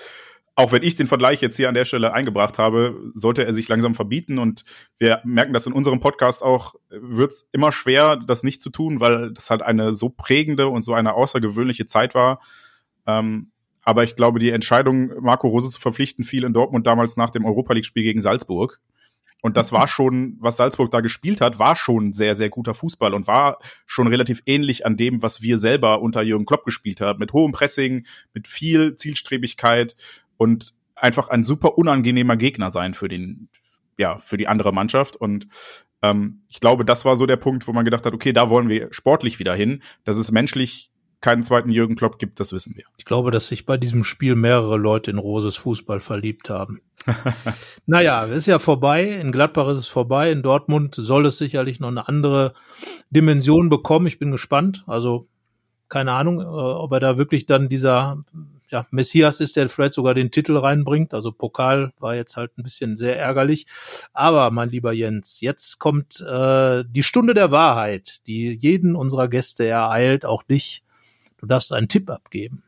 auch 0.57 0.71
wenn 0.71 0.83
ich 0.83 0.95
den 0.95 1.09
Vergleich 1.09 1.41
jetzt 1.41 1.57
hier 1.57 1.69
an 1.69 1.75
der 1.75 1.85
Stelle 1.85 2.13
eingebracht 2.13 2.59
habe, 2.59 3.11
sollte 3.13 3.45
er 3.45 3.53
sich 3.53 3.69
langsam 3.69 3.95
verbieten. 3.95 4.39
Und 4.39 4.65
wir 4.99 5.21
merken 5.25 5.53
das 5.53 5.67
in 5.67 5.73
unserem 5.73 6.01
Podcast 6.01 6.43
auch, 6.43 6.75
wird 6.91 7.33
es 7.33 7.49
immer 7.53 7.73
schwer, 7.73 8.17
das 8.17 8.45
nicht 8.45 8.63
zu 8.63 8.71
tun, 8.71 9.01
weil 9.01 9.33
das 9.33 9.51
halt 9.51 9.63
eine 9.63 9.95
so 9.95 10.11
prägende 10.11 10.69
und 10.69 10.83
so 10.83 10.95
eine 10.95 11.15
außergewöhnliche 11.15 11.87
Zeit 11.87 12.15
war. 12.15 12.41
Ähm, 13.07 13.51
aber 13.83 14.05
ich 14.05 14.17
glaube, 14.17 14.39
die 14.39 14.51
Entscheidung, 14.51 15.13
Marco 15.21 15.49
Rose 15.49 15.69
zu 15.69 15.81
verpflichten, 15.81 16.25
fiel 16.25 16.45
in 16.45 16.53
Dortmund 16.53 16.87
damals 16.87 17.17
nach 17.17 17.31
dem 17.31 17.45
Europa 17.45 17.75
League-Spiel 17.75 18.05
gegen 18.05 18.23
Salzburg. 18.23 18.81
Und 19.43 19.59
das 19.59 19.73
war 19.73 19.89
schon, 19.89 20.39
was 20.41 20.57
Salzburg 20.57 20.91
da 20.91 21.01
gespielt 21.01 21.43
hat, 21.43 21.59
war 21.59 21.77
schon 21.77 22.15
sehr, 22.15 22.35
sehr 22.35 22.49
guter 22.49 22.73
Fußball 22.73 23.13
und 23.13 23.27
war 23.27 23.59
schon 23.85 24.07
relativ 24.07 24.41
ähnlich 24.47 24.87
an 24.87 24.97
dem, 24.97 25.23
was 25.23 25.43
wir 25.43 25.59
selber 25.59 26.01
unter 26.01 26.23
Jürgen 26.23 26.47
Klopp 26.47 26.65
gespielt 26.65 27.03
haben. 27.03 27.19
Mit 27.19 27.35
hohem 27.35 27.53
Pressing, 27.53 28.07
mit 28.33 28.49
viel 28.49 28.95
Zielstrebigkeit 28.95 29.97
und 30.37 30.75
einfach 30.95 31.29
ein 31.29 31.45
super 31.45 31.77
unangenehmer 31.79 32.37
Gegner 32.37 32.71
sein 32.71 32.95
für 32.95 33.09
den, 33.09 33.49
ja, 33.99 34.19
für 34.19 34.37
die 34.37 34.49
andere 34.49 34.73
Mannschaft. 34.73 35.17
Und 35.17 35.47
ähm, 36.03 36.43
ich 36.49 36.61
glaube, 36.61 36.85
das 36.85 37.05
war 37.05 37.17
so 37.17 37.27
der 37.27 37.37
Punkt, 37.37 37.67
wo 37.67 37.73
man 37.73 37.85
gedacht 37.85 38.07
hat, 38.07 38.15
okay, 38.15 38.33
da 38.33 38.51
wollen 38.51 38.69
wir 38.69 38.89
sportlich 38.93 39.39
wieder 39.39 39.55
hin. 39.55 39.83
Dass 40.05 40.17
es 40.17 40.31
menschlich 40.31 40.91
keinen 41.21 41.43
zweiten 41.43 41.71
Jürgen 41.71 41.97
Klopp 41.97 42.19
gibt, 42.19 42.39
das 42.39 42.53
wissen 42.53 42.77
wir. 42.77 42.85
Ich 42.99 43.07
glaube, 43.07 43.31
dass 43.31 43.49
sich 43.49 43.65
bei 43.65 43.79
diesem 43.79 44.05
Spiel 44.05 44.35
mehrere 44.35 44.77
Leute 44.77 45.11
in 45.11 45.19
Roses 45.19 45.57
Fußball 45.57 46.01
verliebt 46.01 46.51
haben. 46.51 46.81
naja, 47.87 48.25
ist 48.25 48.47
ja 48.47 48.59
vorbei. 48.59 49.05
In 49.05 49.33
Gladbach 49.33 49.69
ist 49.69 49.79
es 49.79 49.87
vorbei. 49.87 50.31
In 50.31 50.43
Dortmund 50.43 50.95
soll 50.95 51.27
es 51.27 51.39
sicherlich 51.39 51.81
noch 51.81 51.89
eine 51.89 52.09
andere 52.09 52.55
Dimension 53.11 53.69
bekommen. 53.69 54.07
Ich 54.07 54.19
bin 54.19 54.31
gespannt. 54.31 54.85
Also 54.87 55.29
keine 55.89 56.13
Ahnung, 56.13 56.41
äh, 56.41 56.45
ob 56.45 56.93
er 56.93 57.01
da 57.01 57.19
wirklich 57.19 57.47
dann 57.47 57.69
dieser 57.69 58.25
ja, 58.75 58.87
Messias 58.91 59.39
ist, 59.39 59.55
der 59.55 59.69
vielleicht 59.69 59.95
sogar 59.95 60.15
den 60.15 60.33
Titel 60.33 60.57
reinbringt. 60.57 61.15
Also 61.15 61.31
Pokal 61.31 61.93
war 62.01 62.17
jetzt 62.17 62.37
halt 62.37 62.59
ein 62.59 62.65
bisschen 62.65 62.97
sehr 62.97 63.17
ärgerlich. 63.17 63.67
Aber 64.13 64.51
mein 64.51 64.69
lieber 64.69 64.93
Jens, 64.93 65.41
jetzt 65.41 65.79
kommt 65.79 66.21
äh, 66.21 66.83
die 66.85 67.05
Stunde 67.05 67.35
der 67.35 67.53
Wahrheit, 67.53 68.27
die 68.27 68.51
jeden 68.53 68.97
unserer 68.97 69.29
Gäste 69.29 69.65
ereilt, 69.65 70.27
auch 70.27 70.43
dich. 70.43 70.83
Du 71.37 71.47
darfst 71.47 71.73
einen 71.73 71.87
Tipp 71.87 72.11
abgeben. 72.11 72.65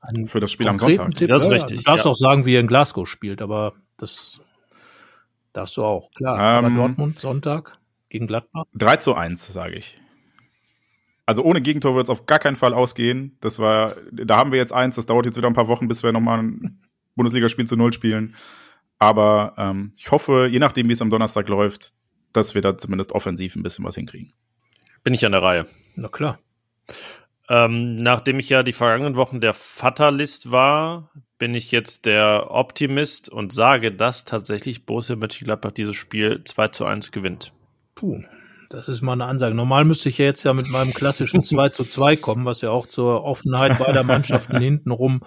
Einen 0.00 0.26
Für 0.26 0.40
das 0.40 0.50
Spiel 0.50 0.68
am 0.68 0.78
Sonntag. 0.78 1.16
Tipp, 1.16 1.28
das 1.28 1.42
ist 1.42 1.50
richtig. 1.50 1.78
Du 1.78 1.84
darfst 1.84 2.06
ja. 2.06 2.10
auch 2.10 2.16
sagen, 2.16 2.46
wie 2.46 2.54
er 2.54 2.60
in 2.60 2.66
Glasgow 2.66 3.06
spielt, 3.06 3.42
aber 3.42 3.74
das 3.98 4.40
darfst 5.52 5.76
du 5.76 5.84
auch. 5.84 6.10
Klar. 6.12 6.36
Ähm, 6.36 6.64
aber 6.64 6.74
Dortmund 6.74 7.18
Sonntag 7.18 7.78
gegen 8.08 8.26
Gladbach. 8.26 8.64
3 8.72 8.96
zu 8.96 9.14
1, 9.14 9.52
sage 9.52 9.74
ich. 9.74 9.98
Also 11.32 11.44
ohne 11.44 11.62
Gegentor 11.62 11.94
wird 11.94 12.04
es 12.04 12.10
auf 12.10 12.26
gar 12.26 12.38
keinen 12.38 12.56
Fall 12.56 12.74
ausgehen. 12.74 13.38
Das 13.40 13.58
war, 13.58 13.96
da 14.12 14.36
haben 14.36 14.52
wir 14.52 14.58
jetzt 14.58 14.74
eins, 14.74 14.96
das 14.96 15.06
dauert 15.06 15.24
jetzt 15.24 15.38
wieder 15.38 15.46
ein 15.46 15.54
paar 15.54 15.66
Wochen, 15.66 15.88
bis 15.88 16.02
wir 16.02 16.12
nochmal 16.12 16.42
ein 16.42 16.82
Bundesligaspiel 17.16 17.66
zu 17.66 17.74
null 17.74 17.90
spielen. 17.94 18.34
Aber 18.98 19.54
ähm, 19.56 19.94
ich 19.96 20.10
hoffe, 20.10 20.46
je 20.52 20.58
nachdem, 20.58 20.90
wie 20.90 20.92
es 20.92 21.00
am 21.00 21.08
Donnerstag 21.08 21.48
läuft, 21.48 21.94
dass 22.34 22.54
wir 22.54 22.60
da 22.60 22.76
zumindest 22.76 23.12
offensiv 23.12 23.56
ein 23.56 23.62
bisschen 23.62 23.82
was 23.82 23.94
hinkriegen. 23.94 24.34
Bin 25.04 25.14
ich 25.14 25.24
an 25.24 25.32
der 25.32 25.42
Reihe. 25.42 25.66
Na 25.96 26.08
klar. 26.08 26.38
Ähm, 27.48 27.94
nachdem 27.94 28.38
ich 28.38 28.50
ja 28.50 28.62
die 28.62 28.74
vergangenen 28.74 29.16
Wochen 29.16 29.40
der 29.40 29.54
Fatalist 29.54 30.50
war, 30.50 31.08
bin 31.38 31.54
ich 31.54 31.72
jetzt 31.72 32.04
der 32.04 32.50
Optimist 32.50 33.30
und 33.30 33.54
sage, 33.54 33.90
dass 33.90 34.26
tatsächlich 34.26 34.84
Borussia 34.84 35.16
Mönchengladbach 35.16 35.72
dieses 35.72 35.96
Spiel 35.96 36.44
2 36.44 36.68
zu 36.68 36.84
1 36.84 37.10
gewinnt. 37.10 37.54
Puh, 37.94 38.22
das 38.72 38.88
ist 38.88 39.02
mal 39.02 39.12
eine 39.12 39.26
Ansage. 39.26 39.54
Normal 39.54 39.84
müsste 39.84 40.08
ich 40.08 40.18
ja 40.18 40.24
jetzt 40.24 40.44
ja 40.44 40.54
mit 40.54 40.68
meinem 40.68 40.94
klassischen 40.94 41.42
2 41.44 41.68
zu 41.70 41.84
2 41.84 42.16
kommen, 42.16 42.44
was 42.44 42.60
ja 42.60 42.70
auch 42.70 42.86
zur 42.86 43.24
Offenheit 43.24 43.78
beider 43.78 44.02
Mannschaften 44.02 44.58
hintenrum 44.60 45.22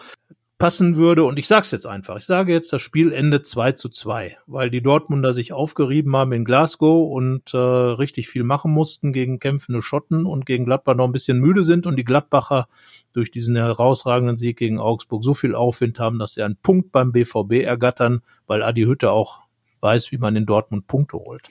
passen 0.57 0.95
würde. 0.95 1.26
Und 1.26 1.38
ich 1.38 1.47
sage 1.47 1.63
es 1.63 1.72
jetzt 1.72 1.85
einfach. 1.85 2.17
Ich 2.17 2.26
sage 2.26 2.53
jetzt, 2.53 2.72
das 2.72 2.81
Spiel 2.81 3.11
endet 3.11 3.45
2 3.45 3.73
zu 3.73 3.89
2, 3.89 4.38
weil 4.47 4.69
die 4.69 4.81
Dortmunder 4.81 5.34
sich 5.34 5.53
aufgerieben 5.53 6.15
haben 6.15 6.31
in 6.31 6.45
Glasgow 6.45 7.11
und 7.11 7.53
äh, 7.53 7.57
richtig 7.57 8.30
viel 8.30 8.43
machen 8.43 8.72
mussten 8.72 9.11
gegen 9.11 9.39
kämpfende 9.39 9.81
Schotten 9.81 10.26
und 10.26 10.45
gegen 10.45 10.65
Gladbach 10.65 10.95
noch 10.95 11.05
ein 11.05 11.11
bisschen 11.11 11.39
müde 11.39 11.63
sind 11.63 11.88
und 11.88 11.97
die 11.97 12.05
Gladbacher 12.05 12.67
durch 13.11 13.31
diesen 13.31 13.55
herausragenden 13.55 14.38
Sieg 14.38 14.57
gegen 14.57 14.80
Augsburg 14.80 15.23
so 15.23 15.34
viel 15.34 15.55
Aufwind 15.55 15.99
haben, 15.99 16.19
dass 16.19 16.34
sie 16.34 16.43
einen 16.43 16.57
Punkt 16.57 16.91
beim 16.91 17.11
BVB 17.11 17.63
ergattern, 17.63 18.22
weil 18.47 18.63
Adi 18.63 18.84
Hütte 18.84 19.11
auch 19.11 19.44
weiß, 19.81 20.11
wie 20.11 20.18
man 20.18 20.35
in 20.35 20.45
Dortmund 20.45 20.88
Punkte 20.88 21.18
holt. 21.18 21.49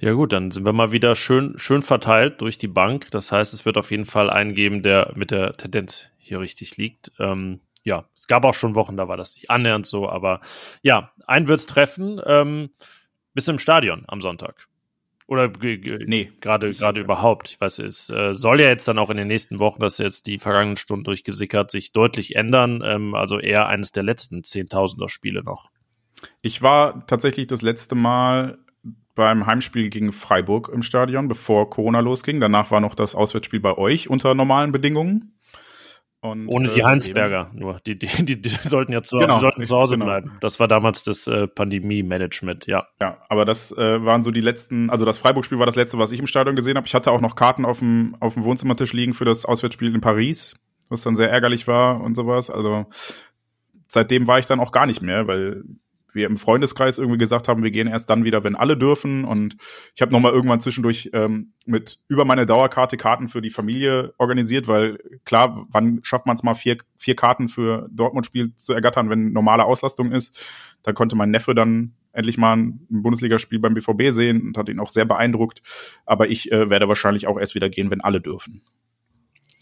ja 0.00 0.12
gut, 0.12 0.32
dann 0.32 0.50
sind 0.50 0.64
wir 0.64 0.72
mal 0.72 0.92
wieder 0.92 1.16
schön, 1.16 1.58
schön 1.58 1.82
verteilt 1.82 2.40
durch 2.40 2.58
die 2.58 2.68
Bank. 2.68 3.10
Das 3.10 3.32
heißt, 3.32 3.54
es 3.54 3.64
wird 3.64 3.76
auf 3.76 3.90
jeden 3.90 4.04
Fall 4.04 4.30
einen 4.30 4.54
geben, 4.54 4.82
der 4.82 5.12
mit 5.14 5.30
der 5.30 5.54
Tendenz 5.54 6.10
hier 6.18 6.40
richtig 6.40 6.76
liegt. 6.76 7.12
Ähm, 7.18 7.60
ja, 7.82 8.04
es 8.16 8.26
gab 8.26 8.44
auch 8.44 8.54
schon 8.54 8.74
Wochen, 8.74 8.96
da 8.96 9.08
war 9.08 9.16
das 9.16 9.34
nicht 9.34 9.50
annähernd 9.50 9.86
so, 9.86 10.08
aber 10.08 10.40
ja, 10.82 11.12
einen 11.26 11.46
wird's 11.48 11.66
treffen. 11.66 12.20
Ähm, 12.26 12.70
bist 13.32 13.48
du 13.48 13.52
im 13.52 13.58
Stadion 13.58 14.04
am 14.08 14.20
Sonntag? 14.20 14.66
Oder 15.28 15.50
nee. 15.58 16.30
gerade 16.40 16.70
gerade 16.70 17.00
überhaupt. 17.00 17.50
Ich 17.50 17.60
weiß, 17.60 17.80
es 17.80 18.08
äh, 18.10 18.34
soll 18.34 18.60
ja 18.60 18.68
jetzt 18.68 18.86
dann 18.86 18.98
auch 18.98 19.10
in 19.10 19.16
den 19.16 19.26
nächsten 19.26 19.58
Wochen, 19.58 19.80
dass 19.80 19.98
jetzt 19.98 20.26
die 20.26 20.38
vergangenen 20.38 20.76
Stunden 20.76 21.04
durchgesickert, 21.04 21.70
sich 21.70 21.92
deutlich 21.92 22.36
ändern. 22.36 22.80
Ähm, 22.84 23.14
also 23.14 23.40
eher 23.40 23.66
eines 23.66 23.90
der 23.90 24.04
letzten 24.04 24.44
Zehntausender 24.44 25.08
Spiele 25.08 25.42
noch. 25.42 25.70
Ich 26.42 26.62
war 26.62 27.06
tatsächlich 27.06 27.46
das 27.46 27.62
letzte 27.62 27.94
Mal 27.94 28.58
beim 29.14 29.46
Heimspiel 29.46 29.88
gegen 29.88 30.12
Freiburg 30.12 30.70
im 30.72 30.82
Stadion, 30.82 31.26
bevor 31.26 31.70
Corona 31.70 32.00
losging. 32.00 32.38
Danach 32.38 32.70
war 32.70 32.80
noch 32.80 32.94
das 32.94 33.14
Auswärtsspiel 33.14 33.60
bei 33.60 33.76
euch 33.76 34.10
unter 34.10 34.34
normalen 34.34 34.72
Bedingungen. 34.72 35.32
Und, 36.20 36.48
Ohne 36.48 36.70
die 36.70 36.80
äh, 36.80 36.84
Heinsberger 36.84 37.50
nur. 37.54 37.80
Die, 37.86 37.98
die, 37.98 38.08
die, 38.24 38.40
die, 38.40 38.48
sollten 38.48 38.92
ja 38.92 39.02
zu, 39.02 39.18
genau, 39.18 39.38
sollten 39.38 39.64
zu 39.64 39.76
Hause 39.76 39.94
genau. 39.94 40.06
bleiben. 40.06 40.32
Das 40.40 40.58
war 40.58 40.68
damals 40.68 41.04
das 41.04 41.26
äh, 41.26 41.46
Pandemie-Management, 41.46 42.66
ja. 42.66 42.86
Ja, 43.00 43.18
aber 43.28 43.44
das 43.44 43.72
äh, 43.72 44.04
waren 44.04 44.22
so 44.22 44.30
die 44.30 44.40
letzten, 44.40 44.90
also 44.90 45.04
das 45.04 45.18
Freiburg-Spiel 45.18 45.58
war 45.58 45.66
das 45.66 45.76
letzte, 45.76 45.98
was 45.98 46.12
ich 46.12 46.20
im 46.20 46.26
Stadion 46.26 46.56
gesehen 46.56 46.76
habe. 46.76 46.86
Ich 46.86 46.94
hatte 46.94 47.10
auch 47.12 47.20
noch 47.20 47.36
Karten 47.36 47.64
auf 47.64 47.80
dem, 47.80 48.16
auf 48.20 48.34
dem 48.34 48.44
Wohnzimmertisch 48.44 48.92
liegen 48.92 49.14
für 49.14 49.24
das 49.24 49.44
Auswärtsspiel 49.44 49.94
in 49.94 50.00
Paris, 50.00 50.56
was 50.88 51.02
dann 51.02 51.16
sehr 51.16 51.30
ärgerlich 51.30 51.68
war 51.68 52.00
und 52.00 52.14
sowas. 52.16 52.50
Also 52.50 52.86
seitdem 53.88 54.26
war 54.26 54.38
ich 54.38 54.46
dann 54.46 54.60
auch 54.60 54.72
gar 54.72 54.86
nicht 54.86 55.02
mehr, 55.02 55.26
weil 55.26 55.64
wir 56.16 56.26
im 56.26 56.36
Freundeskreis 56.36 56.98
irgendwie 56.98 57.18
gesagt 57.18 57.46
haben, 57.46 57.62
wir 57.62 57.70
gehen 57.70 57.86
erst 57.86 58.10
dann 58.10 58.24
wieder, 58.24 58.42
wenn 58.42 58.56
alle 58.56 58.76
dürfen. 58.76 59.24
Und 59.24 59.56
ich 59.94 60.02
habe 60.02 60.10
nochmal 60.10 60.32
irgendwann 60.32 60.60
zwischendurch 60.60 61.10
ähm, 61.12 61.52
mit 61.64 62.00
über 62.08 62.24
meine 62.24 62.46
Dauerkarte 62.46 62.96
Karten 62.96 63.28
für 63.28 63.40
die 63.40 63.50
Familie 63.50 64.14
organisiert, 64.18 64.66
weil 64.66 64.98
klar, 65.24 65.66
wann 65.70 66.00
schafft 66.02 66.26
man 66.26 66.34
es 66.34 66.42
mal 66.42 66.54
vier, 66.54 66.78
vier 66.96 67.14
Karten 67.14 67.48
für 67.48 67.88
Dortmund-Spiel 67.92 68.56
zu 68.56 68.72
ergattern, 68.72 69.08
wenn 69.08 69.32
normale 69.32 69.64
Auslastung 69.64 70.10
ist. 70.10 70.36
Da 70.82 70.92
konnte 70.92 71.14
mein 71.14 71.30
Neffe 71.30 71.54
dann 71.54 71.94
endlich 72.12 72.38
mal 72.38 72.56
ein 72.56 72.86
Bundesligaspiel 72.88 73.58
beim 73.58 73.74
BVB 73.74 74.12
sehen 74.12 74.42
und 74.42 74.58
hat 74.58 74.68
ihn 74.68 74.80
auch 74.80 74.90
sehr 74.90 75.04
beeindruckt. 75.04 75.62
Aber 76.06 76.28
ich 76.28 76.50
äh, 76.50 76.70
werde 76.70 76.88
wahrscheinlich 76.88 77.26
auch 77.26 77.38
erst 77.38 77.54
wieder 77.54 77.68
gehen, 77.68 77.90
wenn 77.90 78.00
alle 78.00 78.20
dürfen. 78.20 78.62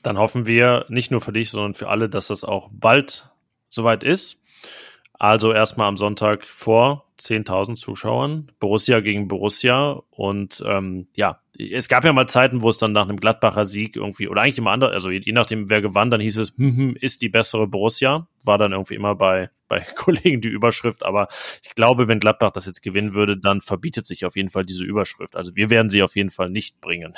Dann 0.03 0.19
hoffen 0.19 0.47
wir 0.47 0.87
nicht 0.89 1.11
nur 1.11 1.21
für 1.21 1.33
dich, 1.33 1.51
sondern 1.51 1.75
für 1.75 1.89
alle, 1.89 2.09
dass 2.09 2.29
das 2.29 2.45
auch 2.45 2.71
bald 2.73 3.31
soweit 3.69 4.05
ist. 4.05 4.43
Also 5.19 5.53
erstmal 5.53 5.89
am 5.89 5.97
Sonntag 5.97 6.45
vor 6.45 7.07
10.000 7.21 7.77
Zuschauern, 7.77 8.51
Borussia 8.59 9.01
gegen 9.01 9.29
Borussia. 9.29 10.03
Und 10.11 10.63
ähm, 10.67 11.07
ja, 11.17 11.41
es 11.57 11.89
gab 11.89 12.05
ja 12.05 12.13
mal 12.13 12.29
Zeiten, 12.29 12.63
wo 12.63 12.69
es 12.69 12.79
dann 12.79 12.93
nach 12.93 13.09
einem 13.09 13.21
Gladbacher 13.21 13.65
Sieg 13.65 13.97
irgendwie, 13.97 14.29
oder 14.29 14.43
eigentlich 14.43 14.59
immer 14.59 14.73
anders, 14.73 14.93
also 14.93 15.11
je, 15.11 15.21
je 15.25 15.33
nachdem, 15.33 15.71
wer 15.71 15.81
gewann, 15.81 16.11
dann 16.11 16.21
hieß 16.21 16.39
es, 16.39 16.57
hm, 16.57 16.77
hm, 16.77 16.97
ist 17.01 17.23
die 17.23 17.29
bessere 17.29 17.69
Borussia. 17.69 18.27
War 18.43 18.59
dann 18.59 18.73
irgendwie 18.73 18.97
immer 18.97 19.15
bei, 19.15 19.51
bei 19.69 19.81
Kollegen 19.97 20.41
die 20.41 20.49
Überschrift. 20.49 21.05
Aber 21.05 21.29
ich 21.63 21.75
glaube, 21.77 22.09
wenn 22.09 22.19
Gladbach 22.19 22.51
das 22.51 22.67
jetzt 22.67 22.83
gewinnen 22.83 23.15
würde, 23.15 23.39
dann 23.39 23.61
verbietet 23.61 24.07
sich 24.07 24.25
auf 24.25 24.35
jeden 24.35 24.51
Fall 24.51 24.65
diese 24.65 24.85
Überschrift. 24.85 25.37
Also 25.37 25.55
wir 25.55 25.71
werden 25.71 25.91
sie 25.91 26.03
auf 26.03 26.17
jeden 26.17 26.31
Fall 26.31 26.51
nicht 26.51 26.81
bringen. 26.81 27.15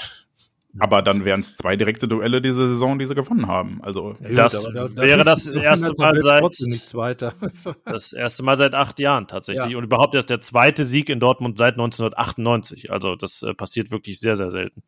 Aber 0.78 1.02
dann 1.02 1.24
wären 1.24 1.40
es 1.40 1.56
zwei 1.56 1.76
direkte 1.76 2.08
Duelle 2.08 2.42
diese 2.42 2.68
Saison, 2.68 2.98
die 2.98 3.06
sie 3.06 3.14
gewonnen 3.14 3.46
haben. 3.46 3.80
Also 3.82 4.16
ja, 4.20 4.30
das 4.30 4.52
da, 4.52 4.88
da, 4.88 4.96
wäre 4.96 5.24
das 5.24 5.50
erste 5.50 5.92
Mal 5.96 6.20
seit 6.20 6.44
das 7.84 8.12
erste 8.12 8.42
Mal 8.42 8.56
seit 8.56 8.74
acht 8.74 8.98
Jahren 8.98 9.26
tatsächlich 9.26 9.72
ja. 9.72 9.78
und 9.78 9.84
überhaupt 9.84 10.14
erst 10.14 10.30
der 10.30 10.40
zweite 10.40 10.84
Sieg 10.84 11.08
in 11.08 11.20
Dortmund 11.20 11.56
seit 11.58 11.74
1998. 11.74 12.90
Also 12.90 13.16
das 13.16 13.42
äh, 13.42 13.54
passiert 13.54 13.90
wirklich 13.90 14.20
sehr 14.20 14.36
sehr 14.36 14.50
selten. 14.50 14.82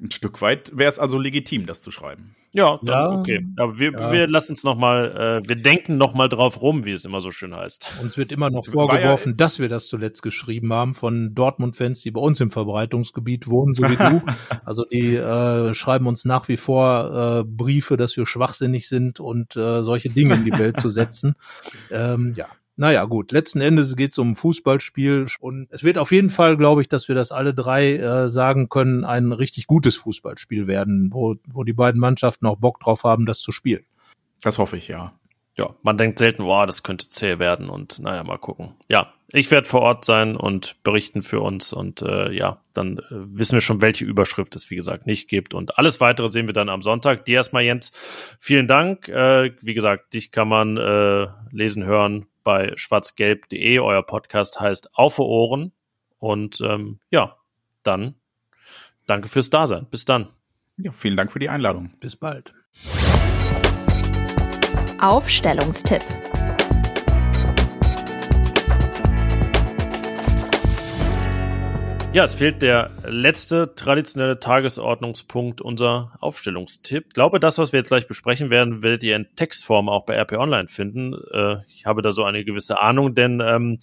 Ein 0.00 0.12
Stück 0.12 0.40
weit 0.40 0.70
wäre 0.76 0.88
es 0.88 0.98
also 0.98 1.18
legitim, 1.18 1.66
das 1.66 1.82
zu 1.82 1.90
schreiben. 1.90 2.36
Ja, 2.52 2.78
dann, 2.82 2.86
ja 2.86 3.10
okay. 3.10 3.46
Aber 3.56 3.78
wir, 3.78 3.92
ja. 3.92 4.12
wir 4.12 4.26
lassen 4.28 4.52
es 4.52 4.62
nochmal, 4.62 5.42
äh, 5.44 5.48
wir 5.48 5.56
denken 5.56 5.96
nochmal 5.96 6.28
drauf 6.28 6.62
rum, 6.62 6.84
wie 6.84 6.92
es 6.92 7.04
immer 7.04 7.20
so 7.20 7.30
schön 7.30 7.54
heißt. 7.54 7.98
Uns 8.00 8.16
wird 8.16 8.32
immer 8.32 8.48
noch 8.48 8.64
vorgeworfen, 8.70 9.32
ja, 9.32 9.36
dass 9.36 9.58
wir 9.58 9.68
das 9.68 9.88
zuletzt 9.88 10.22
geschrieben 10.22 10.72
haben 10.72 10.94
von 10.94 11.34
Dortmund-Fans, 11.34 12.00
die 12.02 12.10
bei 12.10 12.20
uns 12.20 12.40
im 12.40 12.50
Verbreitungsgebiet 12.50 13.48
wohnen, 13.48 13.74
so 13.74 13.84
wie 13.84 13.96
du. 13.96 14.22
Also 14.64 14.84
die 14.84 15.16
äh, 15.16 15.72
schreiben 15.72 16.06
uns 16.06 16.26
nach 16.26 16.48
wie 16.48 16.58
vor 16.58 17.40
äh, 17.40 17.44
Briefe, 17.44 17.96
dass 17.96 18.16
wir 18.16 18.26
schwachsinnig 18.26 18.86
sind 18.86 19.18
und 19.18 19.56
äh, 19.56 19.82
solche 19.82 20.10
Dinge 20.10 20.34
in 20.34 20.44
die 20.44 20.58
Welt 20.58 20.78
zu 20.78 20.88
setzen. 20.88 21.34
Ähm, 21.90 22.34
ja, 22.36 22.46
naja, 22.78 23.04
gut. 23.04 23.32
Letzten 23.32 23.60
Endes 23.60 23.96
geht 23.96 24.12
es 24.12 24.18
um 24.18 24.30
ein 24.30 24.34
Fußballspiel 24.36 25.26
und 25.40 25.66
es 25.70 25.82
wird 25.82 25.98
auf 25.98 26.12
jeden 26.12 26.30
Fall, 26.30 26.56
glaube 26.56 26.80
ich, 26.80 26.88
dass 26.88 27.08
wir 27.08 27.16
das 27.16 27.32
alle 27.32 27.52
drei 27.52 27.96
äh, 27.96 28.28
sagen 28.28 28.68
können, 28.68 29.04
ein 29.04 29.32
richtig 29.32 29.66
gutes 29.66 29.96
Fußballspiel 29.96 30.68
werden, 30.68 31.12
wo, 31.12 31.34
wo 31.48 31.64
die 31.64 31.72
beiden 31.72 32.00
Mannschaften 32.00 32.46
auch 32.46 32.56
Bock 32.56 32.78
drauf 32.78 33.02
haben, 33.02 33.26
das 33.26 33.40
zu 33.40 33.50
spielen. 33.50 33.84
Das 34.42 34.58
hoffe 34.58 34.76
ich, 34.76 34.86
ja. 34.86 35.12
Ja, 35.58 35.74
man 35.82 35.98
denkt 35.98 36.20
selten, 36.20 36.44
wow, 36.44 36.66
das 36.66 36.84
könnte 36.84 37.08
zäh 37.08 37.40
werden 37.40 37.68
und 37.68 37.98
naja, 37.98 38.22
mal 38.22 38.38
gucken. 38.38 38.76
Ja, 38.88 39.12
ich 39.32 39.50
werde 39.50 39.66
vor 39.66 39.80
Ort 39.80 40.04
sein 40.04 40.36
und 40.36 40.76
berichten 40.84 41.22
für 41.22 41.40
uns 41.40 41.72
und 41.72 42.00
äh, 42.00 42.30
ja, 42.30 42.60
dann 42.74 42.98
äh, 42.98 43.02
wissen 43.10 43.56
wir 43.56 43.60
schon, 43.60 43.82
welche 43.82 44.04
Überschrift 44.04 44.54
es, 44.54 44.70
wie 44.70 44.76
gesagt, 44.76 45.08
nicht 45.08 45.28
gibt 45.28 45.52
und 45.52 45.76
alles 45.76 46.00
weitere 46.00 46.30
sehen 46.30 46.46
wir 46.46 46.54
dann 46.54 46.68
am 46.68 46.82
Sonntag. 46.82 47.24
Dir 47.24 47.34
erstmal, 47.34 47.64
Jens, 47.64 47.90
vielen 48.38 48.68
Dank. 48.68 49.08
Äh, 49.08 49.50
wie 49.60 49.74
gesagt, 49.74 50.14
dich 50.14 50.30
kann 50.30 50.46
man 50.46 50.76
äh, 50.76 51.26
lesen, 51.50 51.84
hören 51.84 52.26
bei 52.48 52.72
schwarzgelb.de. 52.76 53.78
Euer 53.78 54.02
Podcast 54.02 54.58
heißt 54.58 54.94
Auf 54.94 55.18
Ohren. 55.18 55.72
Und 56.18 56.62
ähm, 56.62 56.98
ja, 57.10 57.36
dann 57.82 58.14
danke 59.06 59.28
fürs 59.28 59.50
Dasein. 59.50 59.86
Bis 59.90 60.06
dann. 60.06 60.30
Ja, 60.78 60.92
vielen 60.92 61.18
Dank 61.18 61.30
für 61.30 61.40
die 61.40 61.50
Einladung. 61.50 61.90
Bis 62.00 62.16
bald. 62.16 62.54
Aufstellungstipp. 64.98 66.00
Ja, 72.14 72.24
es 72.24 72.34
fehlt 72.34 72.62
der 72.62 72.90
letzte 73.06 73.74
traditionelle 73.74 74.40
Tagesordnungspunkt, 74.40 75.60
unser 75.60 76.12
Aufstellungstipp. 76.20 77.04
Ich 77.08 77.14
glaube, 77.14 77.38
das, 77.38 77.58
was 77.58 77.72
wir 77.72 77.80
jetzt 77.80 77.88
gleich 77.88 78.08
besprechen 78.08 78.48
werden, 78.48 78.82
werdet 78.82 79.04
ihr 79.04 79.14
in 79.14 79.26
Textform 79.36 79.90
auch 79.90 80.06
bei 80.06 80.16
RP 80.18 80.32
Online 80.32 80.68
finden. 80.68 81.14
Äh, 81.32 81.58
ich 81.68 81.84
habe 81.84 82.00
da 82.00 82.12
so 82.12 82.24
eine 82.24 82.44
gewisse 82.44 82.80
Ahnung, 82.80 83.14
denn 83.14 83.42
ähm, 83.44 83.78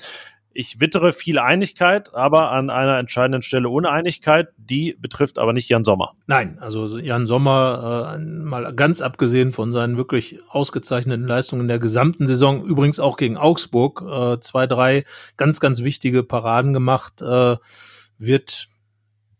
ich 0.53 0.79
wittere 0.79 1.13
viel 1.13 1.37
Einigkeit, 1.37 2.15
aber 2.15 2.51
an 2.51 2.69
einer 2.71 2.97
entscheidenden 2.97 3.43
Stelle 3.43 3.69
Uneinigkeit. 3.69 4.47
Die 4.57 4.97
betrifft 4.99 5.37
aber 5.37 5.53
nicht 5.53 5.69
Jan 5.69 5.83
Sommer. 5.83 6.15
Nein, 6.25 6.57
also 6.59 6.97
Jan 6.97 7.27
Sommer, 7.27 8.15
äh, 8.15 8.19
mal 8.19 8.73
ganz 8.73 9.01
abgesehen 9.01 9.51
von 9.51 9.71
seinen 9.71 9.97
wirklich 9.97 10.39
ausgezeichneten 10.49 11.27
Leistungen 11.27 11.63
in 11.63 11.67
der 11.67 11.79
gesamten 11.79 12.25
Saison, 12.25 12.65
übrigens 12.65 12.99
auch 12.99 13.17
gegen 13.17 13.37
Augsburg, 13.37 14.01
äh, 14.01 14.39
zwei, 14.39 14.65
drei 14.65 15.05
ganz, 15.37 15.59
ganz 15.59 15.83
wichtige 15.83 16.23
Paraden 16.23 16.73
gemacht. 16.73 17.21
Wird, 18.17 18.69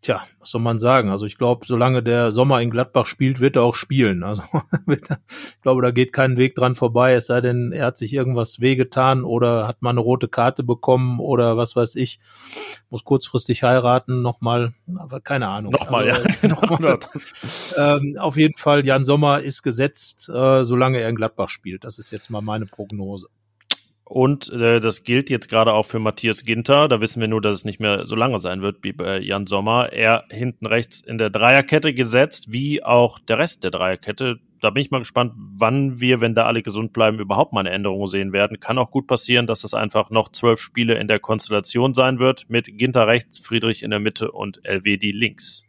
tja, 0.02 0.23
was 0.39 0.52
soll 0.52 0.61
man 0.61 0.80
sagen? 0.80 1.10
Also 1.10 1.26
ich 1.26 1.38
glaube, 1.38 1.65
solange 1.65 2.03
der 2.03 2.31
Sommer 2.31 2.61
in 2.61 2.69
Gladbach 2.69 3.06
spielt, 3.06 3.39
wird 3.39 3.56
er 3.56 3.64
auch 3.64 3.76
spielen. 3.76 4.23
Also 4.23 4.43
ich 4.88 5.61
glaube, 5.61 5.81
da 5.81 5.91
geht 5.91 6.14
kein 6.14 6.38
Weg 6.38 6.56
dran 6.56 6.76
vorbei, 6.76 7.14
es 7.14 7.27
sei 7.27 7.41
denn, 7.41 7.72
er 7.72 7.88
hat 7.88 7.97
sich 7.97 8.14
irgendwas 8.14 8.60
wehgetan 8.60 9.23
oder 9.23 9.68
hat 9.68 9.81
mal 9.81 9.89
eine 9.89 10.02
rote 10.02 10.27
Karte 10.27 10.64
bekommen 10.64 11.19
oder 11.19 11.57
was 11.57 11.76
weiß 11.76 11.95
ich, 11.95 12.19
muss 12.89 13.03
kurzfristig 13.03 13.64
heiraten, 13.64 14.22
nochmal, 14.22 14.73
aber 14.95 15.22
keine 15.22 15.47
Ahnung. 15.47 15.72
Nochmal, 15.72 16.10
also, 16.10 16.22
ja. 16.22 16.35
Genau. 16.77 16.99
ähm, 17.77 18.18
auf 18.19 18.38
jeden 18.38 18.57
Fall, 18.57 18.85
Jan 18.85 19.03
Sommer 19.03 19.41
ist 19.41 19.64
gesetzt, 19.64 20.30
äh, 20.30 20.64
solange 20.64 20.99
er 20.99 21.10
in 21.10 21.15
Gladbach 21.15 21.49
spielt. 21.49 21.84
Das 21.84 21.97
ist 21.97 22.11
jetzt 22.11 22.30
mal 22.30 22.41
meine 22.41 22.65
Prognose. 22.65 23.27
Und 24.07 24.49
äh, 24.53 24.80
das 24.80 25.03
gilt 25.03 25.32
jetzt 25.32 25.49
gerade 25.49 25.73
auch 25.73 25.88
für 25.88 25.98
Matthias 25.98 26.45
Ginter. 26.45 26.88
Da 26.88 27.02
wissen 27.02 27.22
wir 27.22 27.27
nur, 27.27 27.41
dass 27.41 27.57
es 27.57 27.65
nicht 27.65 27.80
mehr 27.80 28.06
so 28.06 28.15
lange 28.15 28.38
sein 28.38 28.61
wird 28.61 28.84
wie 28.84 28.94
bei 28.94 29.19
Jan 29.19 29.48
Sommer. 29.48 29.91
Er 29.94 30.26
hinten 30.30 30.68
rechts 30.68 31.02
in 31.02 31.18
der 31.18 31.32
Dreierkette 31.32 31.91
gesetzt, 31.91 32.52
wie 32.53 32.84
auch 32.84 33.18
der 33.18 33.40
Rest 33.40 33.64
der 33.64 33.72
Dreierkette. 33.72 34.38
Da 34.61 34.69
bin 34.69 34.82
ich 34.82 34.91
mal 34.91 34.99
gespannt, 34.99 35.34
wann 35.36 35.99
wir, 35.99 36.22
wenn 36.22 36.36
da 36.36 36.45
alle 36.45 36.61
gesund 36.61 36.94
bleiben, 36.94 37.19
überhaupt 37.19 37.52
mal 37.52 37.61
eine 37.61 37.72
Änderung 37.72 38.06
sehen 38.06 38.32
werden. 38.32 38.60
Kann 38.60 38.77
auch 38.77 38.91
gut 38.91 39.07
passieren, 39.07 39.48
dass 39.48 39.61
das 39.61 39.73
einfach 39.73 40.11
noch 40.11 40.30
zwölf 40.30 40.61
Spiele 40.61 40.99
in 40.99 41.07
der 41.07 41.19
Konstellation 41.19 41.95
sein 41.95 42.19
wird, 42.19 42.45
mit 42.48 42.77
Ginter 42.77 43.07
rechts, 43.07 43.40
Friedrich 43.40 43.82
in 43.82 43.90
der 43.90 43.99
Mitte 43.99 44.32
und 44.32 44.61
LWD 44.64 45.14
links. 45.14 45.64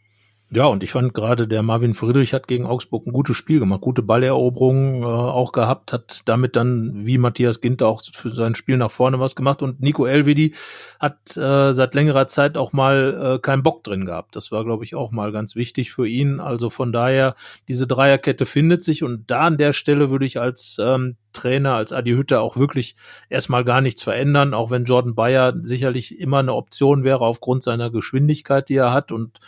Ja, 0.51 0.67
und 0.67 0.85
ich 0.85 0.93
fand 0.93 1.13
gerade 1.13 1.49
der 1.49 1.65
Marvin 1.65 1.93
Friedrich 1.93 2.33
hat 2.33 2.47
gegen 2.47 2.67
Augsburg 2.67 3.05
ein 3.05 3.13
gutes 3.13 3.37
Spiel 3.37 3.59
gemacht, 3.59 3.81
gute 3.81 4.03
Balleroberungen 4.03 5.03
äh, 5.03 5.07
auch 5.07 5.51
gehabt, 5.51 5.93
hat 5.93 6.21
damit 6.25 6.55
dann 6.55 7.05
wie 7.05 7.19
Matthias 7.19 7.61
Ginter 7.61 7.89
auch 7.89 8.01
für 8.13 8.31
sein 8.31 8.55
Spiel 8.55 8.77
nach 8.77 8.93
vorne 8.93 9.19
was 9.19 9.35
gemacht 9.35 9.61
und 9.61 9.81
Nico 9.81 10.07
Elvedi 10.07 10.55
hat 11.01 11.37
äh, 11.37 11.73
seit 11.73 11.97
längerer 11.97 12.29
Zeit 12.29 12.57
auch 12.57 12.73
mal 12.73 13.35
äh, 13.35 13.39
keinen 13.41 13.65
Bock 13.65 13.83
drin 13.83 14.07
gehabt. 14.07 14.37
Das 14.37 14.53
war, 14.53 14.65
glaube 14.65 14.85
ich, 14.85 14.95
auch 14.95 15.11
mal 15.11 15.33
ganz 15.33 15.57
wichtig 15.57 15.91
für 15.91 16.07
ihn. 16.07 16.39
Also 16.39 16.71
von 16.71 16.93
daher, 16.93 17.35
diese 17.67 17.89
Dreierkette 17.89 18.47
findet 18.47 18.85
sich 18.85 19.03
und 19.03 19.29
da 19.29 19.41
an 19.41 19.59
der 19.59 19.73
Stelle 19.73 20.11
würde 20.11 20.27
ich 20.27 20.39
als 20.39 20.77
ähm, 20.79 21.17
Trainer, 21.33 21.75
als 21.75 21.93
Adi 21.93 22.13
Hütter 22.13 22.41
auch 22.41 22.57
wirklich 22.57 22.97
erstmal 23.29 23.65
gar 23.65 23.81
nichts 23.81 24.03
verändern, 24.03 24.55
auch 24.55 24.71
wenn 24.71 24.85
Jordan 24.85 25.15
Bayer 25.15 25.55
sicherlich 25.61 26.19
immer 26.19 26.39
eine 26.39 26.55
Option 26.55 27.05
wäre 27.05 27.21
aufgrund 27.21 27.63
seiner 27.63 27.91
Geschwindigkeit, 27.91 28.69
die 28.69 28.77
er 28.77 28.93
hat 28.93 29.13
und 29.13 29.39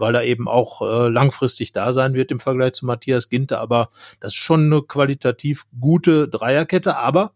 weil 0.00 0.14
er 0.14 0.24
eben 0.24 0.48
auch 0.48 0.82
äh, 0.82 1.08
langfristig 1.08 1.72
da 1.72 1.92
sein 1.92 2.14
wird 2.14 2.30
im 2.30 2.40
Vergleich 2.40 2.72
zu 2.72 2.86
Matthias 2.86 3.28
Ginter. 3.28 3.60
Aber 3.60 3.90
das 4.20 4.32
ist 4.32 4.38
schon 4.38 4.64
eine 4.64 4.82
qualitativ 4.82 5.66
gute 5.78 6.28
Dreierkette. 6.28 6.96
Aber 6.96 7.32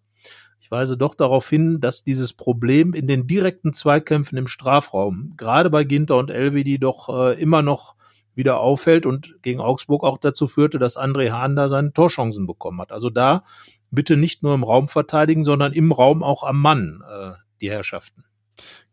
ich 0.61 0.71
weise 0.71 0.97
doch 0.97 1.15
darauf 1.15 1.49
hin, 1.49 1.81
dass 1.81 2.05
dieses 2.05 2.33
Problem 2.33 2.95
in 2.95 3.07
den 3.07 3.27
direkten 3.27 3.73
Zweikämpfen 3.73 4.39
im 4.39 4.47
Strafraum, 4.47 5.35
gerade 5.37 5.69
bei 5.71 5.85
Ginter 5.85 6.17
und 6.17 6.31
Elvedi, 6.31 6.79
doch 6.79 7.09
äh, 7.11 7.41
immer 7.41 7.63
noch 7.63 7.97
wieder 8.35 8.61
auffällt 8.61 9.07
und 9.07 9.37
gegen 9.43 9.61
Augsburg 9.61 10.03
auch 10.03 10.19
dazu 10.19 10.47
führte, 10.47 10.79
dass 10.79 10.97
André 10.97 11.31
Hahn 11.31 11.55
da 11.55 11.69
seine 11.69 11.93
Torchancen 11.93 12.47
bekommen 12.47 12.81
hat. 12.81 12.93
Also 12.93 13.11
da 13.11 13.45
bitte 13.91 14.17
nicht 14.17 14.43
nur 14.43 14.55
im 14.55 14.65
Raum 14.65 14.89
verteidigen, 14.89 15.45
sondern 15.45 15.73
im 15.73 15.93
Raum 15.93 16.23
auch 16.23 16.43
am 16.43 16.61
Mann 16.61 17.03
äh, 17.09 17.33
die 17.61 17.71
Herrschaften. 17.71 18.25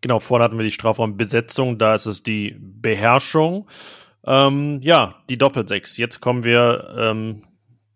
Genau, 0.02 0.20
vorne 0.20 0.44
hatten 0.44 0.58
wir 0.58 0.64
die 0.64 0.72
Strafraumbesetzung, 0.72 1.78
da 1.78 1.94
ist 1.94 2.08
es 2.08 2.24
die 2.24 2.56
Beherrschung. 2.60 3.68
Ähm, 4.26 4.80
ja, 4.82 5.16
die 5.30 5.38
Doppelsechs. 5.38 5.98
Jetzt 5.98 6.22
kommen 6.22 6.44
wir 6.44 6.96
ähm, 6.98 7.44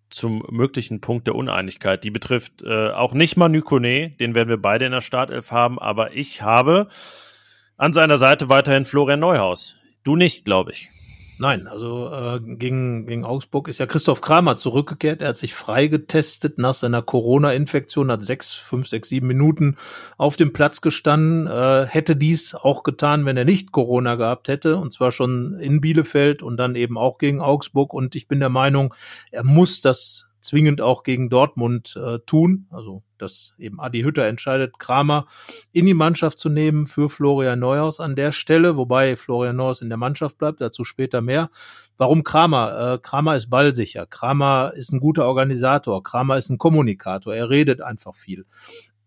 zum 0.09 0.43
möglichen 0.49 1.01
Punkt 1.01 1.27
der 1.27 1.35
Uneinigkeit. 1.35 2.03
Die 2.03 2.11
betrifft 2.11 2.63
äh, 2.63 2.89
auch 2.89 3.13
nicht 3.13 3.37
Manu 3.37 3.61
Kone, 3.61 4.11
den 4.11 4.35
werden 4.35 4.49
wir 4.49 4.61
beide 4.61 4.85
in 4.85 4.91
der 4.91 5.01
Startelf 5.01 5.51
haben, 5.51 5.79
aber 5.79 6.13
ich 6.13 6.41
habe 6.41 6.87
an 7.77 7.93
seiner 7.93 8.17
Seite 8.17 8.49
weiterhin 8.49 8.85
Florian 8.85 9.19
Neuhaus. 9.19 9.75
Du 10.03 10.15
nicht, 10.15 10.45
glaube 10.45 10.71
ich. 10.71 10.89
Nein, 11.37 11.67
also 11.67 12.09
äh, 12.13 12.39
gegen, 12.39 13.07
gegen 13.07 13.25
Augsburg 13.25 13.67
ist 13.67 13.79
ja 13.79 13.85
Christoph 13.85 14.21
Kramer 14.21 14.55
zurückgekehrt. 14.55 15.21
Er 15.21 15.29
hat 15.29 15.37
sich 15.37 15.53
freigetestet 15.53 16.57
nach 16.57 16.73
seiner 16.73 17.01
Corona-Infektion, 17.01 18.09
hat 18.09 18.23
sechs, 18.23 18.53
fünf, 18.53 18.87
sechs, 18.87 19.09
sieben 19.09 19.27
Minuten 19.27 19.75
auf 20.17 20.37
dem 20.37 20.53
Platz 20.53 20.79
gestanden. 20.79 21.47
Äh, 21.47 21.87
hätte 21.87 22.15
dies 22.15 22.55
auch 22.55 22.83
getan, 22.83 23.25
wenn 23.25 23.35
er 23.35 23.43
nicht 23.43 23.73
Corona 23.73 24.15
gehabt 24.15 24.47
hätte, 24.47 24.77
und 24.77 24.93
zwar 24.93 25.11
schon 25.11 25.59
in 25.59 25.81
Bielefeld 25.81 26.41
und 26.41 26.55
dann 26.55 26.75
eben 26.75 26.97
auch 26.97 27.17
gegen 27.17 27.41
Augsburg. 27.41 27.93
Und 27.93 28.15
ich 28.15 28.29
bin 28.29 28.39
der 28.39 28.49
Meinung, 28.49 28.93
er 29.31 29.43
muss 29.43 29.81
das 29.81 30.27
zwingend 30.45 30.81
auch 30.81 31.03
gegen 31.03 31.29
Dortmund 31.29 31.97
äh, 32.01 32.19
tun. 32.19 32.67
Also, 32.69 33.03
dass 33.17 33.53
eben 33.57 33.79
Adi 33.79 34.01
Hütter 34.01 34.25
entscheidet, 34.25 34.79
Kramer 34.79 35.27
in 35.71 35.85
die 35.85 35.93
Mannschaft 35.93 36.39
zu 36.39 36.49
nehmen 36.49 36.85
für 36.85 37.09
Florian 37.09 37.59
Neuhaus 37.59 37.99
an 37.99 38.15
der 38.15 38.31
Stelle, 38.31 38.77
wobei 38.77 39.15
Florian 39.15 39.55
Neuhaus 39.55 39.81
in 39.81 39.89
der 39.89 39.97
Mannschaft 39.97 40.37
bleibt, 40.37 40.61
dazu 40.61 40.83
später 40.83 41.21
mehr. 41.21 41.49
Warum 41.97 42.23
Kramer? 42.23 42.93
Äh, 42.93 42.97
Kramer 42.99 43.35
ist 43.35 43.49
ballsicher. 43.49 44.05
Kramer 44.05 44.73
ist 44.75 44.91
ein 44.91 44.99
guter 44.99 45.25
Organisator. 45.25 46.03
Kramer 46.03 46.37
ist 46.37 46.49
ein 46.49 46.57
Kommunikator. 46.57 47.33
Er 47.33 47.49
redet 47.49 47.81
einfach 47.81 48.15
viel. 48.15 48.45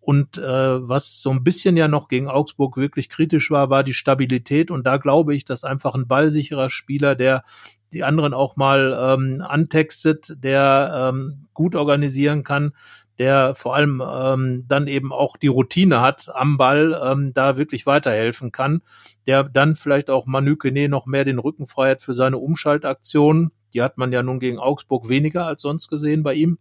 Und 0.08 0.38
äh, 0.38 0.88
was 0.88 1.20
so 1.20 1.28
ein 1.30 1.44
bisschen 1.44 1.76
ja 1.76 1.86
noch 1.86 2.08
gegen 2.08 2.28
Augsburg 2.28 2.78
wirklich 2.78 3.10
kritisch 3.10 3.50
war, 3.50 3.68
war 3.68 3.84
die 3.84 3.92
Stabilität. 3.92 4.70
Und 4.70 4.86
da 4.86 4.96
glaube 4.96 5.34
ich, 5.34 5.44
dass 5.44 5.64
einfach 5.64 5.94
ein 5.94 6.08
ballsicherer 6.08 6.70
Spieler, 6.70 7.14
der 7.14 7.42
die 7.92 8.04
anderen 8.04 8.34
auch 8.34 8.56
mal 8.56 8.96
ähm, 9.00 9.42
antextet, 9.46 10.36
der 10.42 11.10
ähm, 11.12 11.46
gut 11.54 11.74
organisieren 11.74 12.44
kann, 12.44 12.72
der 13.18 13.54
vor 13.54 13.74
allem 13.74 14.02
ähm, 14.06 14.64
dann 14.68 14.86
eben 14.86 15.12
auch 15.12 15.36
die 15.36 15.48
Routine 15.48 16.00
hat 16.00 16.30
am 16.34 16.56
Ball, 16.56 16.98
ähm, 17.04 17.32
da 17.34 17.56
wirklich 17.56 17.86
weiterhelfen 17.86 18.52
kann, 18.52 18.82
der 19.26 19.44
dann 19.44 19.74
vielleicht 19.74 20.10
auch 20.10 20.26
Manu 20.26 20.56
Kene 20.56 20.88
noch 20.88 21.06
mehr 21.06 21.24
den 21.24 21.38
Rücken 21.38 21.66
frei 21.66 21.90
hat 21.90 22.02
für 22.02 22.14
seine 22.14 22.38
Umschaltaktion. 22.38 23.50
Die 23.74 23.82
hat 23.82 23.98
man 23.98 24.12
ja 24.12 24.22
nun 24.22 24.38
gegen 24.38 24.58
Augsburg 24.58 25.08
weniger 25.08 25.46
als 25.46 25.62
sonst 25.62 25.88
gesehen 25.88 26.22
bei 26.22 26.34
ihm. 26.34 26.58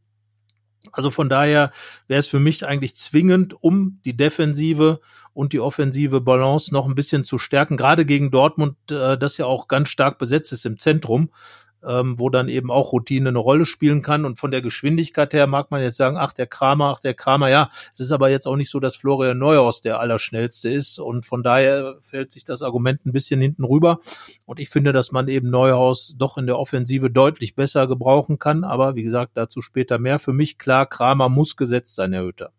Also 0.92 1.10
von 1.10 1.30
daher 1.30 1.72
wäre 2.08 2.20
es 2.20 2.28
für 2.28 2.40
mich 2.40 2.66
eigentlich 2.66 2.96
zwingend, 2.96 3.56
um 3.62 4.00
die 4.06 4.16
Defensive 4.16 5.00
und 5.34 5.54
die 5.54 5.60
offensive 5.60 6.22
Balance 6.22 6.74
noch 6.74 6.88
ein 6.88 6.96
bisschen 6.96 7.24
zu 7.24 7.38
stärken, 7.38 7.78
gerade 7.78 8.06
gegen 8.06 8.32
Dortmund, 8.32 8.76
äh, 8.92 9.18
das 9.18 9.38
ja 9.38 9.46
auch 9.46 9.68
ganz 9.68 9.90
stark 9.90 10.18
besetzt 10.18 10.54
ist 10.54 10.66
im 10.66 10.80
Zentrum 10.80 11.30
ähm, 11.88 12.20
wo 12.20 12.30
dann 12.30 12.50
eben 12.50 12.70
auch 12.70 12.92
Routine 12.92 13.30
eine 13.30 13.38
Rolle 13.40 13.66
spielen 13.66 14.02
kann. 14.02 14.26
Und 14.26 14.38
von 14.38 14.52
der 14.52 14.62
Geschwindigkeit 14.62 15.34
her 15.34 15.48
mag 15.48 15.72
man 15.72 15.82
jetzt 15.82 15.98
sagen, 15.98 16.18
ach, 16.18 16.34
der 16.34 16.48
Kramer, 16.48 16.94
ach, 16.96 17.00
der 17.00 17.14
Kramer, 17.14 17.50
ja. 17.50 17.70
Es 17.94 18.00
ist 18.00 18.12
aber 18.12 18.30
jetzt 18.30 18.46
auch 18.46 18.56
nicht 18.56 18.70
so, 18.70 18.80
dass 18.80 18.96
Florian 18.96 19.38
Neuhaus 19.38 19.82
der 19.82 20.00
Allerschnellste 20.00 20.70
ist. 20.70 21.00
Und 21.00 21.26
von 21.26 21.44
daher 21.44 21.96
fällt 22.02 22.32
sich 22.32 22.44
das 22.44 22.62
Argument 22.62 23.06
ein 23.06 23.14
bisschen 23.14 23.40
hinten 23.42 23.64
rüber. 23.64 24.00
Und 24.46 24.60
ich 24.60 24.70
finde, 24.70 24.92
dass 24.92 25.12
man 25.12 25.28
eben 25.28 25.50
Neuhaus 25.50 26.14
doch 26.18 26.38
in 26.38 26.46
der 26.46 26.60
Offensive 26.60 27.10
deutlich 27.10 27.56
besser 27.56 27.88
gebrauchen 27.88 28.40
kann. 28.40 28.64
Aber 28.64 28.96
wie 28.96 29.04
gesagt, 29.04 29.32
dazu 29.36 29.62
später 29.62 29.98
mehr. 29.98 30.20
Für 30.20 30.34
mich 30.34 30.58
klar, 30.58 30.86
Kramer 30.86 31.30
muss 31.30 31.56
gesetzt 31.56 31.96
sein, 31.96 32.14
Herr 32.14 32.24
Hütter. 32.24 32.52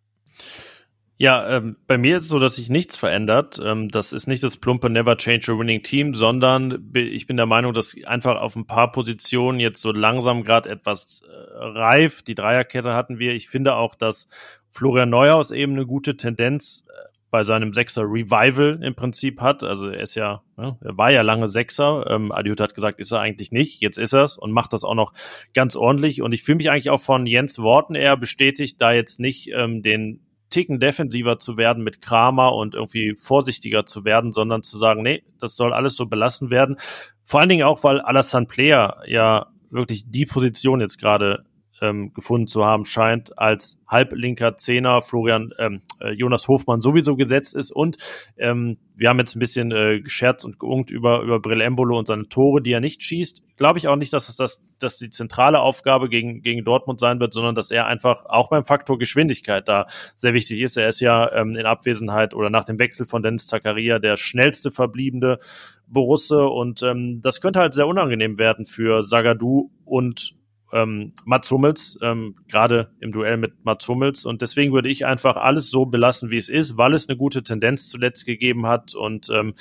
Ja, 1.20 1.56
ähm, 1.56 1.76
bei 1.88 1.98
mir 1.98 2.18
ist 2.18 2.24
es 2.24 2.28
so, 2.30 2.38
dass 2.38 2.54
sich 2.56 2.70
nichts 2.70 2.96
verändert. 2.96 3.60
Ähm, 3.62 3.88
das 3.88 4.12
ist 4.12 4.28
nicht 4.28 4.44
das 4.44 4.56
plumpe 4.56 4.88
Never 4.88 5.16
Change 5.16 5.50
a 5.52 5.58
Winning 5.58 5.82
Team, 5.82 6.14
sondern 6.14 6.92
ich 6.94 7.26
bin 7.26 7.36
der 7.36 7.46
Meinung, 7.46 7.74
dass 7.74 7.96
einfach 8.04 8.40
auf 8.40 8.54
ein 8.54 8.66
paar 8.66 8.92
Positionen 8.92 9.58
jetzt 9.58 9.80
so 9.80 9.90
langsam 9.90 10.44
gerade 10.44 10.70
etwas 10.70 11.22
äh, 11.28 11.58
reif. 11.58 12.22
Die 12.22 12.36
Dreierkette 12.36 12.94
hatten 12.94 13.18
wir. 13.18 13.34
Ich 13.34 13.48
finde 13.48 13.74
auch, 13.74 13.96
dass 13.96 14.28
Florian 14.70 15.10
Neuhaus 15.10 15.50
eben 15.50 15.72
eine 15.72 15.86
gute 15.86 16.16
Tendenz 16.16 16.84
äh, 16.88 16.92
bei 17.30 17.42
seinem 17.42 17.72
Sechser 17.72 18.02
Revival 18.02 18.78
im 18.80 18.94
Prinzip 18.94 19.40
hat. 19.40 19.64
Also 19.64 19.88
er 19.88 20.00
ist 20.00 20.14
ja, 20.14 20.42
ja 20.56 20.78
er 20.80 20.96
war 20.96 21.10
ja 21.10 21.22
lange 21.22 21.48
Sechser. 21.48 22.08
Ähm, 22.08 22.30
Adiut 22.30 22.60
hat 22.60 22.76
gesagt, 22.76 23.00
ist 23.00 23.10
er 23.10 23.18
eigentlich 23.18 23.50
nicht. 23.50 23.80
Jetzt 23.80 23.98
ist 23.98 24.12
er's 24.12 24.38
und 24.38 24.52
macht 24.52 24.72
das 24.72 24.84
auch 24.84 24.94
noch 24.94 25.14
ganz 25.52 25.74
ordentlich. 25.74 26.22
Und 26.22 26.32
ich 26.32 26.44
fühle 26.44 26.58
mich 26.58 26.70
eigentlich 26.70 26.90
auch 26.90 27.00
von 27.00 27.26
Jens 27.26 27.58
Worten 27.58 27.96
eher 27.96 28.16
bestätigt, 28.16 28.80
da 28.80 28.92
jetzt 28.92 29.18
nicht 29.18 29.50
ähm, 29.52 29.82
den 29.82 30.20
Ticken 30.50 30.80
defensiver 30.80 31.38
zu 31.38 31.56
werden 31.56 31.84
mit 31.84 32.00
Kramer 32.00 32.54
und 32.54 32.74
irgendwie 32.74 33.14
vorsichtiger 33.14 33.86
zu 33.86 34.04
werden, 34.04 34.32
sondern 34.32 34.62
zu 34.62 34.78
sagen, 34.78 35.02
nee, 35.02 35.22
das 35.38 35.56
soll 35.56 35.72
alles 35.72 35.96
so 35.96 36.06
belassen 36.06 36.50
werden. 36.50 36.76
Vor 37.24 37.40
allen 37.40 37.48
Dingen 37.48 37.66
auch, 37.66 37.84
weil 37.84 38.00
Alassane 38.00 38.46
Player 38.46 39.02
ja 39.06 39.46
wirklich 39.70 40.10
die 40.10 40.26
Position 40.26 40.80
jetzt 40.80 40.98
gerade 40.98 41.44
ähm, 41.80 42.12
gefunden 42.12 42.46
zu 42.46 42.64
haben 42.64 42.84
scheint, 42.84 43.38
als 43.38 43.78
halblinker 43.86 44.56
Zehner 44.56 45.00
Florian 45.02 45.52
ähm, 45.58 45.80
äh, 46.00 46.10
Jonas 46.12 46.48
Hofmann 46.48 46.80
sowieso 46.80 47.16
gesetzt 47.16 47.54
ist. 47.54 47.70
Und 47.70 47.96
ähm, 48.36 48.78
wir 48.94 49.08
haben 49.08 49.18
jetzt 49.18 49.34
ein 49.36 49.40
bisschen 49.40 49.70
äh, 49.70 50.00
gescherzt 50.00 50.44
und 50.44 50.58
geungt 50.58 50.90
über, 50.90 51.22
über 51.22 51.40
Brill 51.40 51.60
Embolo 51.60 51.98
und 51.98 52.06
seine 52.06 52.28
Tore, 52.28 52.60
die 52.60 52.72
er 52.72 52.80
nicht 52.80 53.02
schießt. 53.02 53.42
Glaube 53.56 53.78
ich 53.78 53.88
auch 53.88 53.96
nicht, 53.96 54.12
dass 54.12 54.28
es 54.28 54.36
das, 54.36 54.62
dass 54.78 54.96
die 54.96 55.10
zentrale 55.10 55.60
Aufgabe 55.60 56.08
gegen, 56.08 56.42
gegen 56.42 56.64
Dortmund 56.64 57.00
sein 57.00 57.20
wird, 57.20 57.32
sondern 57.32 57.54
dass 57.54 57.70
er 57.70 57.86
einfach 57.86 58.26
auch 58.26 58.50
beim 58.50 58.64
Faktor 58.64 58.98
Geschwindigkeit 58.98 59.68
da 59.68 59.86
sehr 60.14 60.34
wichtig 60.34 60.60
ist. 60.60 60.76
Er 60.76 60.88
ist 60.88 61.00
ja 61.00 61.32
ähm, 61.32 61.56
in 61.56 61.66
Abwesenheit 61.66 62.34
oder 62.34 62.50
nach 62.50 62.64
dem 62.64 62.78
Wechsel 62.78 63.06
von 63.06 63.22
Dennis 63.22 63.46
Zakaria 63.46 63.98
der 63.98 64.16
schnellste 64.16 64.70
verbliebene 64.70 65.38
Borusse 65.86 66.46
und 66.46 66.82
ähm, 66.82 67.20
das 67.22 67.40
könnte 67.40 67.60
halt 67.60 67.72
sehr 67.72 67.86
unangenehm 67.86 68.38
werden 68.38 68.66
für 68.66 69.02
Sagadu 69.02 69.70
und 69.84 70.37
ähm, 70.72 71.12
Mats 71.24 71.50
Hummels, 71.50 71.98
ähm, 72.02 72.36
gerade 72.48 72.90
im 73.00 73.12
Duell 73.12 73.36
mit 73.36 73.64
Mats 73.64 73.86
Hummels. 73.88 74.24
Und 74.24 74.42
deswegen 74.42 74.72
würde 74.72 74.88
ich 74.88 75.06
einfach 75.06 75.36
alles 75.36 75.70
so 75.70 75.86
belassen, 75.86 76.30
wie 76.30 76.36
es 76.36 76.48
ist, 76.48 76.76
weil 76.76 76.94
es 76.94 77.08
eine 77.08 77.16
gute 77.16 77.42
Tendenz 77.42 77.88
zuletzt 77.88 78.26
gegeben 78.26 78.66
hat. 78.66 78.94
Und 78.94 79.28
ähm, 79.30 79.54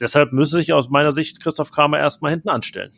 deshalb 0.00 0.32
müsste 0.32 0.56
sich 0.56 0.72
aus 0.72 0.88
meiner 0.90 1.12
Sicht 1.12 1.40
Christoph 1.40 1.72
Kramer 1.72 1.98
erstmal 1.98 2.32
hinten 2.32 2.48
anstellen. 2.48 2.92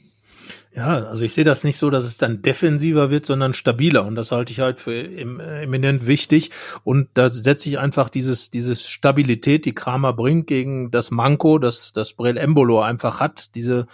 Ja, 0.76 1.04
also 1.04 1.22
ich 1.22 1.34
sehe 1.34 1.44
das 1.44 1.62
nicht 1.62 1.76
so, 1.76 1.88
dass 1.88 2.02
es 2.02 2.18
dann 2.18 2.42
defensiver 2.42 3.10
wird, 3.10 3.26
sondern 3.26 3.52
stabiler. 3.52 4.04
Und 4.04 4.16
das 4.16 4.32
halte 4.32 4.52
ich 4.52 4.58
halt 4.58 4.80
für 4.80 4.92
eminent 4.92 6.08
wichtig. 6.08 6.50
Und 6.82 7.08
da 7.14 7.30
setze 7.30 7.68
ich 7.68 7.78
einfach 7.78 8.08
dieses, 8.08 8.50
dieses 8.50 8.88
Stabilität, 8.88 9.66
die 9.66 9.74
Kramer 9.74 10.12
bringt 10.12 10.48
gegen 10.48 10.90
das 10.90 11.12
Manko, 11.12 11.58
das, 11.58 11.92
das 11.92 12.14
Brel 12.14 12.36
Embolo 12.36 12.80
einfach 12.80 13.20
hat, 13.20 13.54
diese 13.54 13.86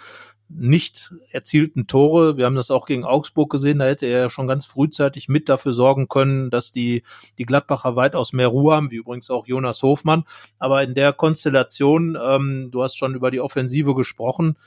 nicht 0.53 1.13
erzielten 1.31 1.87
Tore. 1.87 2.37
Wir 2.37 2.45
haben 2.45 2.55
das 2.55 2.71
auch 2.71 2.85
gegen 2.85 3.05
Augsburg 3.05 3.51
gesehen. 3.51 3.79
Da 3.79 3.85
hätte 3.85 4.05
er 4.05 4.29
schon 4.29 4.47
ganz 4.47 4.65
frühzeitig 4.65 5.29
mit 5.29 5.49
dafür 5.49 5.73
sorgen 5.73 6.07
können, 6.07 6.49
dass 6.49 6.71
die, 6.71 7.03
die 7.37 7.45
Gladbacher 7.45 7.95
weitaus 7.95 8.33
mehr 8.33 8.47
Ruhe 8.47 8.75
haben, 8.75 8.91
wie 8.91 8.97
übrigens 8.97 9.29
auch 9.29 9.47
Jonas 9.47 9.81
Hofmann. 9.83 10.23
Aber 10.59 10.83
in 10.83 10.93
der 10.93 11.13
Konstellation, 11.13 12.17
ähm, 12.21 12.69
du 12.71 12.83
hast 12.83 12.95
schon 12.95 13.15
über 13.15 13.31
die 13.31 13.41
Offensive 13.41 13.95
gesprochen, 13.95 14.57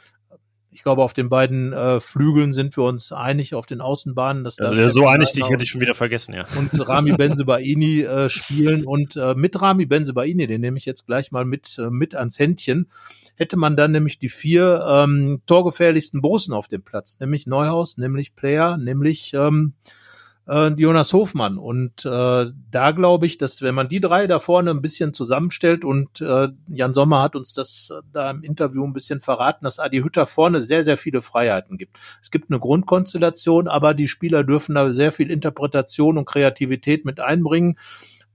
ich 0.74 0.82
glaube, 0.82 1.02
auf 1.02 1.14
den 1.14 1.28
beiden 1.28 1.72
äh, 1.72 2.00
Flügeln 2.00 2.52
sind 2.52 2.76
wir 2.76 2.82
uns 2.82 3.12
einig, 3.12 3.54
auf 3.54 3.64
den 3.64 3.80
Außenbahnen. 3.80 4.42
Dass 4.42 4.56
da 4.56 4.72
ja, 4.72 4.90
so 4.90 5.06
einig, 5.06 5.30
dich 5.30 5.48
hätte 5.48 5.62
ich 5.62 5.70
schon 5.70 5.80
wieder 5.80 5.94
vergessen, 5.94 6.34
ja. 6.34 6.46
Und 6.58 6.88
Rami 6.88 7.12
Benzebaini 7.16 8.00
äh, 8.00 8.28
spielen 8.28 8.84
und 8.84 9.14
äh, 9.14 9.34
mit 9.36 9.62
Rami 9.62 9.86
Benzebaini, 9.86 10.48
den 10.48 10.60
nehme 10.60 10.76
ich 10.76 10.84
jetzt 10.84 11.06
gleich 11.06 11.30
mal 11.30 11.44
mit, 11.44 11.78
äh, 11.78 11.90
mit 11.90 12.16
ans 12.16 12.40
Händchen, 12.40 12.90
hätte 13.36 13.56
man 13.56 13.76
dann 13.76 13.92
nämlich 13.92 14.18
die 14.18 14.28
vier 14.28 14.84
ähm, 14.88 15.38
torgefährlichsten 15.46 16.20
Borussen 16.20 16.52
auf 16.52 16.66
dem 16.66 16.82
Platz, 16.82 17.20
nämlich 17.20 17.46
Neuhaus, 17.46 17.96
nämlich 17.96 18.34
Player, 18.34 18.76
nämlich 18.76 19.32
ähm, 19.32 19.74
äh, 20.48 20.68
Jonas 20.68 21.12
Hofmann. 21.12 21.58
Und 21.58 22.04
äh, 22.04 22.46
da 22.70 22.90
glaube 22.92 23.26
ich, 23.26 23.38
dass 23.38 23.62
wenn 23.62 23.74
man 23.74 23.88
die 23.88 24.00
drei 24.00 24.26
da 24.26 24.38
vorne 24.38 24.70
ein 24.70 24.82
bisschen 24.82 25.12
zusammenstellt 25.12 25.84
und 25.84 26.20
äh, 26.20 26.48
Jan 26.68 26.94
Sommer 26.94 27.22
hat 27.22 27.36
uns 27.36 27.52
das 27.52 27.90
äh, 27.90 28.02
da 28.12 28.30
im 28.30 28.42
Interview 28.42 28.84
ein 28.84 28.92
bisschen 28.92 29.20
verraten, 29.20 29.64
dass 29.64 29.78
Adi 29.78 30.00
Hütter 30.00 30.26
vorne 30.26 30.60
sehr, 30.60 30.84
sehr 30.84 30.96
viele 30.96 31.22
Freiheiten 31.22 31.78
gibt. 31.78 31.98
Es 32.22 32.30
gibt 32.30 32.50
eine 32.50 32.58
Grundkonstellation, 32.58 33.68
aber 33.68 33.94
die 33.94 34.08
Spieler 34.08 34.44
dürfen 34.44 34.74
da 34.74 34.92
sehr 34.92 35.12
viel 35.12 35.30
Interpretation 35.30 36.18
und 36.18 36.26
Kreativität 36.26 37.04
mit 37.04 37.20
einbringen. 37.20 37.78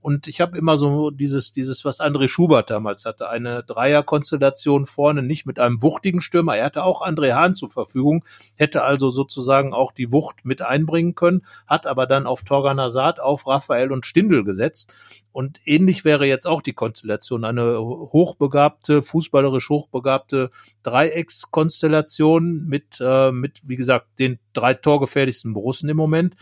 Und 0.02 0.28
ich 0.28 0.40
habe 0.40 0.56
immer 0.56 0.78
so 0.78 1.10
dieses, 1.10 1.52
dieses, 1.52 1.84
was 1.84 2.00
André 2.00 2.28
Schubert 2.28 2.70
damals 2.70 3.04
hatte, 3.04 3.28
eine 3.28 3.62
Dreierkonstellation 3.62 4.86
vorne, 4.86 5.22
nicht 5.22 5.44
mit 5.44 5.58
einem 5.58 5.82
wuchtigen 5.82 6.20
Stürmer. 6.20 6.56
Er 6.56 6.64
hatte 6.66 6.84
auch 6.84 7.02
André 7.02 7.34
Hahn 7.34 7.54
zur 7.54 7.68
Verfügung, 7.68 8.24
hätte 8.56 8.82
also 8.82 9.10
sozusagen 9.10 9.74
auch 9.74 9.92
die 9.92 10.10
Wucht 10.10 10.44
mit 10.44 10.62
einbringen 10.62 11.14
können, 11.14 11.42
hat 11.66 11.86
aber 11.86 12.06
dann 12.06 12.26
auf 12.26 12.42
Torgan 12.44 12.80
Hazard, 12.80 13.20
auf 13.20 13.46
Raphael 13.46 13.92
und 13.92 14.06
Stindl 14.06 14.42
gesetzt. 14.42 14.94
Und 15.32 15.60
ähnlich 15.64 16.04
wäre 16.04 16.26
jetzt 16.26 16.46
auch 16.46 16.62
die 16.62 16.72
Konstellation, 16.72 17.44
eine 17.44 17.78
hochbegabte, 17.78 19.02
fußballerisch 19.02 19.68
hochbegabte 19.68 20.50
Dreieckskonstellation 20.82 22.66
mit, 22.66 22.98
äh, 23.00 23.30
mit, 23.30 23.60
wie 23.68 23.76
gesagt, 23.76 24.18
den 24.18 24.38
drei 24.54 24.74
torgefährlichsten 24.74 25.52
Borussen 25.52 25.88
im 25.88 25.96
Moment 25.96 26.36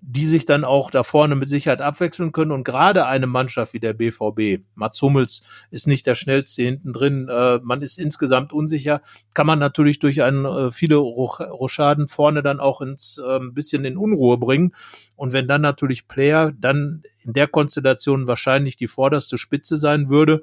die 0.00 0.26
sich 0.26 0.44
dann 0.44 0.64
auch 0.64 0.90
da 0.90 1.02
vorne 1.02 1.34
mit 1.34 1.48
Sicherheit 1.48 1.80
abwechseln 1.80 2.32
können. 2.32 2.52
Und 2.52 2.64
gerade 2.64 3.06
eine 3.06 3.26
Mannschaft 3.26 3.72
wie 3.72 3.80
der 3.80 3.92
BVB, 3.92 4.62
Mats 4.74 5.00
Hummels 5.02 5.42
ist 5.70 5.86
nicht 5.86 6.06
der 6.06 6.14
schnellste 6.14 6.62
hinten 6.62 6.92
drin, 6.92 7.28
äh, 7.28 7.58
man 7.62 7.82
ist 7.82 7.98
insgesamt 7.98 8.52
unsicher, 8.52 9.00
kann 9.34 9.46
man 9.46 9.58
natürlich 9.58 9.98
durch 9.98 10.22
ein, 10.22 10.44
äh, 10.44 10.70
viele 10.70 10.96
Rochaden 10.96 12.08
vorne 12.08 12.42
dann 12.42 12.60
auch 12.60 12.80
ins 12.80 13.18
äh, 13.18 13.40
bisschen 13.52 13.84
in 13.84 13.96
Unruhe 13.96 14.38
bringen. 14.38 14.74
Und 15.16 15.32
wenn 15.32 15.48
dann 15.48 15.62
natürlich 15.62 16.08
Player 16.08 16.52
dann 16.52 17.02
in 17.22 17.32
der 17.32 17.48
Konstellation 17.48 18.26
wahrscheinlich 18.26 18.76
die 18.76 18.86
vorderste 18.86 19.38
Spitze 19.38 19.76
sein 19.76 20.08
würde, 20.08 20.42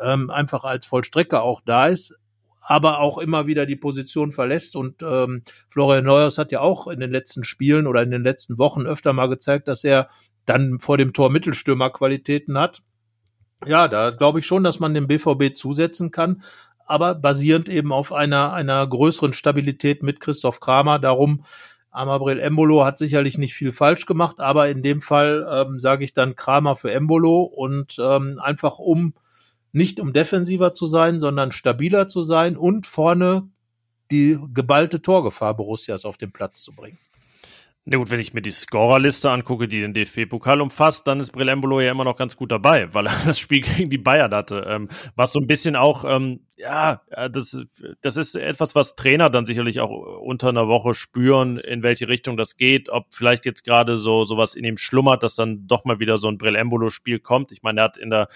ähm, 0.00 0.30
einfach 0.30 0.64
als 0.64 0.86
Vollstrecker 0.86 1.42
auch 1.42 1.60
da 1.64 1.88
ist, 1.88 2.14
aber 2.64 3.00
auch 3.00 3.18
immer 3.18 3.46
wieder 3.46 3.66
die 3.66 3.76
Position 3.76 4.32
verlässt. 4.32 4.74
Und 4.74 5.02
ähm, 5.02 5.42
Florian 5.68 6.04
Neuers 6.04 6.38
hat 6.38 6.50
ja 6.50 6.60
auch 6.60 6.86
in 6.86 6.98
den 6.98 7.10
letzten 7.10 7.44
Spielen 7.44 7.86
oder 7.86 8.02
in 8.02 8.10
den 8.10 8.22
letzten 8.22 8.58
Wochen 8.58 8.86
öfter 8.86 9.12
mal 9.12 9.28
gezeigt, 9.28 9.68
dass 9.68 9.84
er 9.84 10.08
dann 10.46 10.78
vor 10.78 10.96
dem 10.96 11.12
Tor 11.12 11.30
Mittelstürmer 11.30 11.90
Qualitäten 11.90 12.58
hat. 12.58 12.82
Ja, 13.66 13.88
da 13.88 14.10
glaube 14.10 14.40
ich 14.40 14.46
schon, 14.46 14.64
dass 14.64 14.80
man 14.80 14.94
dem 14.94 15.06
BVB 15.06 15.54
zusetzen 15.54 16.10
kann, 16.10 16.42
aber 16.86 17.14
basierend 17.14 17.68
eben 17.68 17.92
auf 17.92 18.12
einer, 18.12 18.52
einer 18.52 18.86
größeren 18.86 19.32
Stabilität 19.32 20.02
mit 20.02 20.20
Christoph 20.20 20.60
Kramer. 20.60 20.98
Darum, 20.98 21.44
Amabril 21.90 22.40
Embolo 22.40 22.84
hat 22.84 22.98
sicherlich 22.98 23.38
nicht 23.38 23.54
viel 23.54 23.72
falsch 23.72 24.04
gemacht, 24.06 24.40
aber 24.40 24.68
in 24.68 24.82
dem 24.82 25.00
Fall 25.00 25.46
ähm, 25.50 25.78
sage 25.78 26.04
ich 26.04 26.12
dann 26.12 26.34
Kramer 26.34 26.76
für 26.76 26.90
Embolo 26.90 27.42
und 27.42 27.96
ähm, 27.98 28.40
einfach 28.42 28.78
um 28.78 29.14
nicht 29.74 29.98
um 30.00 30.12
defensiver 30.12 30.72
zu 30.72 30.86
sein, 30.86 31.18
sondern 31.20 31.52
stabiler 31.52 32.06
zu 32.06 32.22
sein 32.22 32.56
und 32.56 32.86
vorne 32.86 33.48
die 34.10 34.38
geballte 34.52 35.02
Torgefahr 35.02 35.56
Borussias 35.56 36.04
auf 36.04 36.16
den 36.16 36.32
Platz 36.32 36.62
zu 36.62 36.72
bringen. 36.72 36.98
Na 37.86 37.98
gut, 37.98 38.10
wenn 38.10 38.20
ich 38.20 38.32
mir 38.32 38.40
die 38.40 38.50
Scorerliste 38.50 39.30
angucke, 39.30 39.68
die 39.68 39.80
den 39.80 39.92
DFB-Pokal 39.92 40.62
umfasst, 40.62 41.06
dann 41.06 41.20
ist 41.20 41.32
Brillembolo 41.32 41.82
ja 41.82 41.90
immer 41.90 42.04
noch 42.04 42.16
ganz 42.16 42.34
gut 42.34 42.50
dabei, 42.50 42.88
weil 42.94 43.06
er 43.06 43.12
das 43.26 43.38
Spiel 43.38 43.60
gegen 43.60 43.90
die 43.90 43.98
Bayern 43.98 44.32
hatte. 44.32 44.64
Ähm, 44.66 44.88
was 45.16 45.32
so 45.32 45.40
ein 45.40 45.46
bisschen 45.46 45.76
auch, 45.76 46.04
ähm, 46.04 46.46
ja, 46.56 47.02
das, 47.30 47.60
das 48.00 48.16
ist 48.16 48.36
etwas, 48.36 48.74
was 48.74 48.96
Trainer 48.96 49.28
dann 49.28 49.44
sicherlich 49.44 49.80
auch 49.80 49.90
unter 49.90 50.48
einer 50.48 50.66
Woche 50.68 50.94
spüren, 50.94 51.58
in 51.58 51.82
welche 51.82 52.08
Richtung 52.08 52.38
das 52.38 52.56
geht, 52.56 52.88
ob 52.88 53.12
vielleicht 53.12 53.44
jetzt 53.44 53.64
gerade 53.64 53.98
so 53.98 54.24
sowas 54.24 54.54
in 54.54 54.64
ihm 54.64 54.78
schlummert, 54.78 55.22
dass 55.22 55.34
dann 55.34 55.66
doch 55.66 55.84
mal 55.84 55.98
wieder 55.98 56.16
so 56.16 56.28
ein 56.28 56.38
Brillembolo-Spiel 56.38 57.18
kommt. 57.18 57.52
Ich 57.52 57.62
meine, 57.62 57.80
er 57.80 57.84
hat 57.84 57.96
in 57.98 58.08
der 58.08 58.28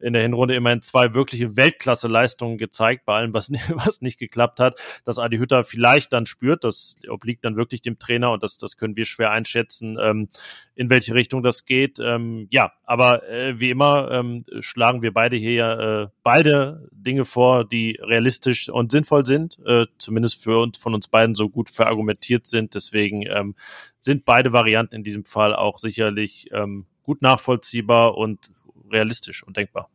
in 0.00 0.12
der 0.12 0.22
Hinrunde 0.22 0.54
immerhin 0.54 0.82
zwei 0.82 1.14
wirkliche 1.14 1.56
Weltklasse-Leistungen 1.56 2.58
gezeigt, 2.58 3.04
bei 3.04 3.16
allem, 3.16 3.32
was, 3.32 3.50
was 3.74 4.00
nicht 4.00 4.18
geklappt 4.18 4.60
hat, 4.60 4.78
dass 5.04 5.18
Adi 5.18 5.38
Hütter 5.38 5.64
vielleicht 5.64 6.12
dann 6.12 6.26
spürt, 6.26 6.64
das 6.64 6.96
obliegt 7.08 7.44
dann 7.44 7.56
wirklich 7.56 7.82
dem 7.82 7.98
Trainer 7.98 8.32
und 8.32 8.42
das, 8.42 8.58
das 8.58 8.76
können 8.76 8.96
wir 8.96 9.04
schwer 9.04 9.30
einschätzen, 9.30 9.98
ähm, 10.00 10.28
in 10.74 10.90
welche 10.90 11.14
Richtung 11.14 11.42
das 11.42 11.64
geht. 11.64 11.98
Ähm, 11.98 12.48
ja, 12.50 12.72
aber 12.84 13.28
äh, 13.28 13.58
wie 13.58 13.70
immer 13.70 14.10
ähm, 14.10 14.44
schlagen 14.60 15.02
wir 15.02 15.12
beide 15.12 15.36
hier 15.36 16.10
äh, 16.10 16.16
beide 16.22 16.88
Dinge 16.92 17.24
vor, 17.24 17.64
die 17.64 17.98
realistisch 18.02 18.68
und 18.68 18.90
sinnvoll 18.92 19.24
sind, 19.24 19.58
äh, 19.64 19.86
zumindest 19.98 20.42
für 20.42 20.60
uns 20.60 20.78
von 20.78 20.94
uns 20.94 21.08
beiden 21.08 21.34
so 21.34 21.48
gut 21.48 21.70
verargumentiert 21.70 22.46
sind. 22.46 22.74
Deswegen 22.74 23.22
ähm, 23.22 23.54
sind 23.98 24.24
beide 24.24 24.52
Varianten 24.52 24.94
in 24.96 25.02
diesem 25.04 25.24
Fall 25.24 25.54
auch 25.54 25.78
sicherlich 25.78 26.48
ähm, 26.52 26.86
gut 27.02 27.22
nachvollziehbar 27.22 28.16
und 28.16 28.50
realistisch 28.90 29.42
und 29.42 29.56
denkbar. 29.56 29.90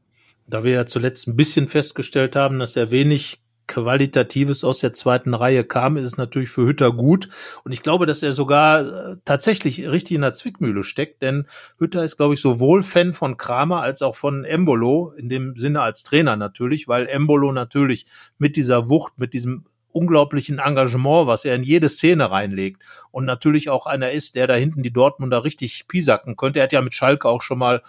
Da 0.48 0.64
wir 0.64 0.72
ja 0.72 0.86
zuletzt 0.86 1.28
ein 1.28 1.36
bisschen 1.36 1.68
festgestellt 1.68 2.36
haben, 2.36 2.60
dass 2.60 2.76
er 2.76 2.92
wenig 2.92 3.42
Qualitatives 3.72 4.66
aus 4.66 4.80
der 4.80 4.92
zweiten 4.92 5.34
Reihe 5.34 5.64
kam, 5.64 5.96
ist 5.96 6.06
es 6.06 6.18
natürlich 6.18 6.50
für 6.50 6.66
Hütter 6.66 6.92
gut. 6.92 7.30
Und 7.64 7.72
ich 7.72 7.82
glaube, 7.82 8.06
dass 8.06 8.22
er 8.22 8.34
sogar 8.34 8.82
äh, 8.82 9.16
tatsächlich 9.24 9.88
richtig 9.88 10.16
in 10.16 10.22
der 10.22 10.34
Zwickmühle 10.34 10.84
steckt, 10.84 11.22
denn 11.22 11.48
Hütter 11.78 12.04
ist, 12.04 12.18
glaube 12.18 12.34
ich, 12.34 12.42
sowohl 12.42 12.84
Fan 12.84 13.14
von 13.14 13.38
Kramer 13.38 13.82
als 13.82 14.02
auch 14.02 14.16
von 14.16 14.44
Embolo, 14.44 15.14
in 15.16 15.30
dem 15.30 15.56
Sinne 15.56 15.82
als 15.82 16.04
Trainer 16.04 16.36
natürlich, 16.36 16.90
weil 16.90 17.08
Embolo 17.08 17.54
natürlich 17.54 18.06
mit 18.38 18.58
dieser 18.58 18.90
Wucht, 18.90 19.14
mit 19.18 19.34
diesem 19.34 19.64
unglaublichen 19.94 20.60
Engagement, 20.60 21.28
was 21.28 21.46
er 21.46 21.56
in 21.56 21.64
jede 21.64 21.90
Szene 21.90 22.32
reinlegt. 22.32 22.82
Und 23.12 23.26
natürlich 23.26 23.70
auch 23.70 23.86
einer 23.86 24.12
ist, 24.12 24.36
der 24.36 24.48
da 24.48 24.56
hinten 24.56 24.84
die 24.84 24.94
Dortmunder 24.94 25.44
richtig 25.44 25.88
piesacken 25.88 26.36
könnte. 26.36 26.60
Er 26.60 26.64
hat 26.64 26.74
ja 26.74 26.82
mit 26.82 26.94
Schalke 26.94 27.28
auch 27.28 27.42
schon 27.42 27.60
mal 27.60 27.82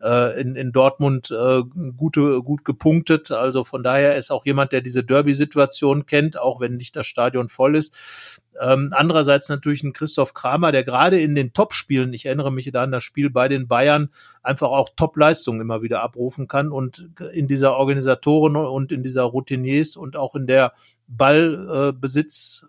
äh, 0.00 0.40
in, 0.40 0.56
in 0.56 0.72
Dortmund 0.72 1.30
äh, 1.30 1.62
gute, 1.96 2.42
gut 2.42 2.64
gepunktet. 2.64 3.30
Also 3.30 3.64
von 3.64 3.82
daher 3.82 4.16
ist 4.16 4.30
auch 4.30 4.46
jemand, 4.46 4.72
der 4.72 4.80
diese 4.80 5.04
Derby-Situation 5.04 6.06
kennt, 6.06 6.38
auch 6.38 6.60
wenn 6.60 6.76
nicht 6.76 6.96
das 6.96 7.06
Stadion 7.06 7.48
voll 7.48 7.76
ist. 7.76 8.40
Ähm, 8.60 8.92
andererseits 8.94 9.48
natürlich 9.48 9.82
ein 9.82 9.92
Christoph 9.92 10.34
Kramer, 10.34 10.72
der 10.72 10.84
gerade 10.84 11.20
in 11.20 11.34
den 11.34 11.52
Top-Spielen, 11.52 12.12
ich 12.12 12.26
erinnere 12.26 12.52
mich 12.52 12.70
da 12.70 12.82
an 12.82 12.92
das 12.92 13.04
Spiel 13.04 13.30
bei 13.30 13.48
den 13.48 13.68
Bayern, 13.68 14.10
einfach 14.42 14.68
auch 14.68 14.90
Top-Leistungen 14.96 15.60
immer 15.60 15.82
wieder 15.82 16.02
abrufen 16.02 16.48
kann 16.48 16.70
und 16.70 17.08
in 17.32 17.46
dieser 17.46 17.76
Organisatoren 17.76 18.56
und 18.56 18.92
in 18.92 19.02
dieser 19.02 19.22
Routiniers 19.22 19.96
und 19.96 20.16
auch 20.16 20.34
in 20.34 20.46
der 20.46 20.72
Ballbesitz 21.10 22.66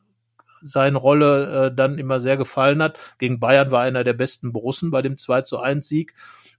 seine 0.62 0.98
Rolle 0.98 1.68
äh, 1.68 1.76
dann 1.76 1.98
immer 1.98 2.20
sehr 2.20 2.38
gefallen 2.38 2.82
hat. 2.82 3.00
Gegen 3.18 3.40
Bayern 3.40 3.72
war 3.72 3.82
einer 3.82 4.04
der 4.04 4.14
besten 4.14 4.52
Borussen 4.52 4.92
bei 4.92 5.02
dem 5.02 5.18
2 5.18 5.42
zu 5.42 5.60
1 5.60 5.88
Sieg. 5.88 6.14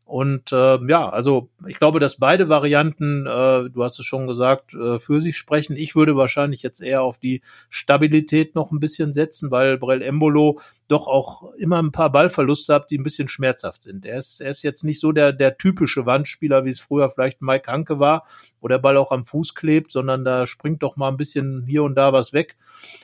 Und 0.05 0.53
äh, 0.53 0.79
ja, 0.89 1.09
also 1.09 1.49
ich 1.67 1.79
glaube, 1.79 2.01
dass 2.01 2.17
beide 2.17 2.49
Varianten, 2.49 3.27
äh, 3.27 3.71
du 3.71 3.83
hast 3.83 3.99
es 3.99 4.05
schon 4.05 4.27
gesagt, 4.27 4.75
äh, 4.75 4.99
für 4.99 5.21
sich 5.21 5.37
sprechen. 5.37 5.77
Ich 5.77 5.95
würde 5.95 6.17
wahrscheinlich 6.17 6.63
jetzt 6.63 6.83
eher 6.83 7.03
auf 7.03 7.19
die 7.19 7.41
Stabilität 7.71 8.55
noch 8.55 8.73
ein 8.73 8.81
bisschen 8.81 9.13
setzen, 9.13 9.51
weil 9.51 9.79
Brell 9.79 10.03
Embolo 10.03 10.61
doch 10.93 11.07
auch 11.07 11.53
immer 11.55 11.83
ein 11.83 11.91
paar 11.91 12.13
Ballverluste 12.13 12.75
hat, 12.75 12.91
die 12.91 12.99
ein 12.99 13.03
bisschen 13.03 13.29
schmerzhaft 13.29 13.83
sind. 13.83 14.05
Er 14.05 14.19
ist, 14.19 14.41
er 14.41 14.51
ist 14.51 14.63
jetzt 14.63 14.85
nicht 14.85 15.01
so 15.01 15.13
der, 15.13 15.33
der 15.33 15.57
typische 15.57 16.07
Wandspieler, 16.07 16.65
wie 16.65 16.71
es 16.71 16.81
früher 16.81 17.09
vielleicht 17.09 17.41
Mike 17.41 17.71
Hanke 17.71 17.99
war, 17.99 18.27
wo 18.61 18.69
der 18.69 18.79
Ball 18.79 18.97
auch 18.97 19.11
am 19.11 19.25
Fuß 19.25 19.55
klebt, 19.55 19.91
sondern 19.91 20.25
da 20.25 20.47
springt 20.47 20.83
doch 20.83 20.97
mal 20.97 21.09
ein 21.09 21.17
bisschen 21.17 21.65
hier 21.67 21.83
und 21.83 21.95
da 21.95 22.13
was 22.13 22.33
weg. 22.33 22.57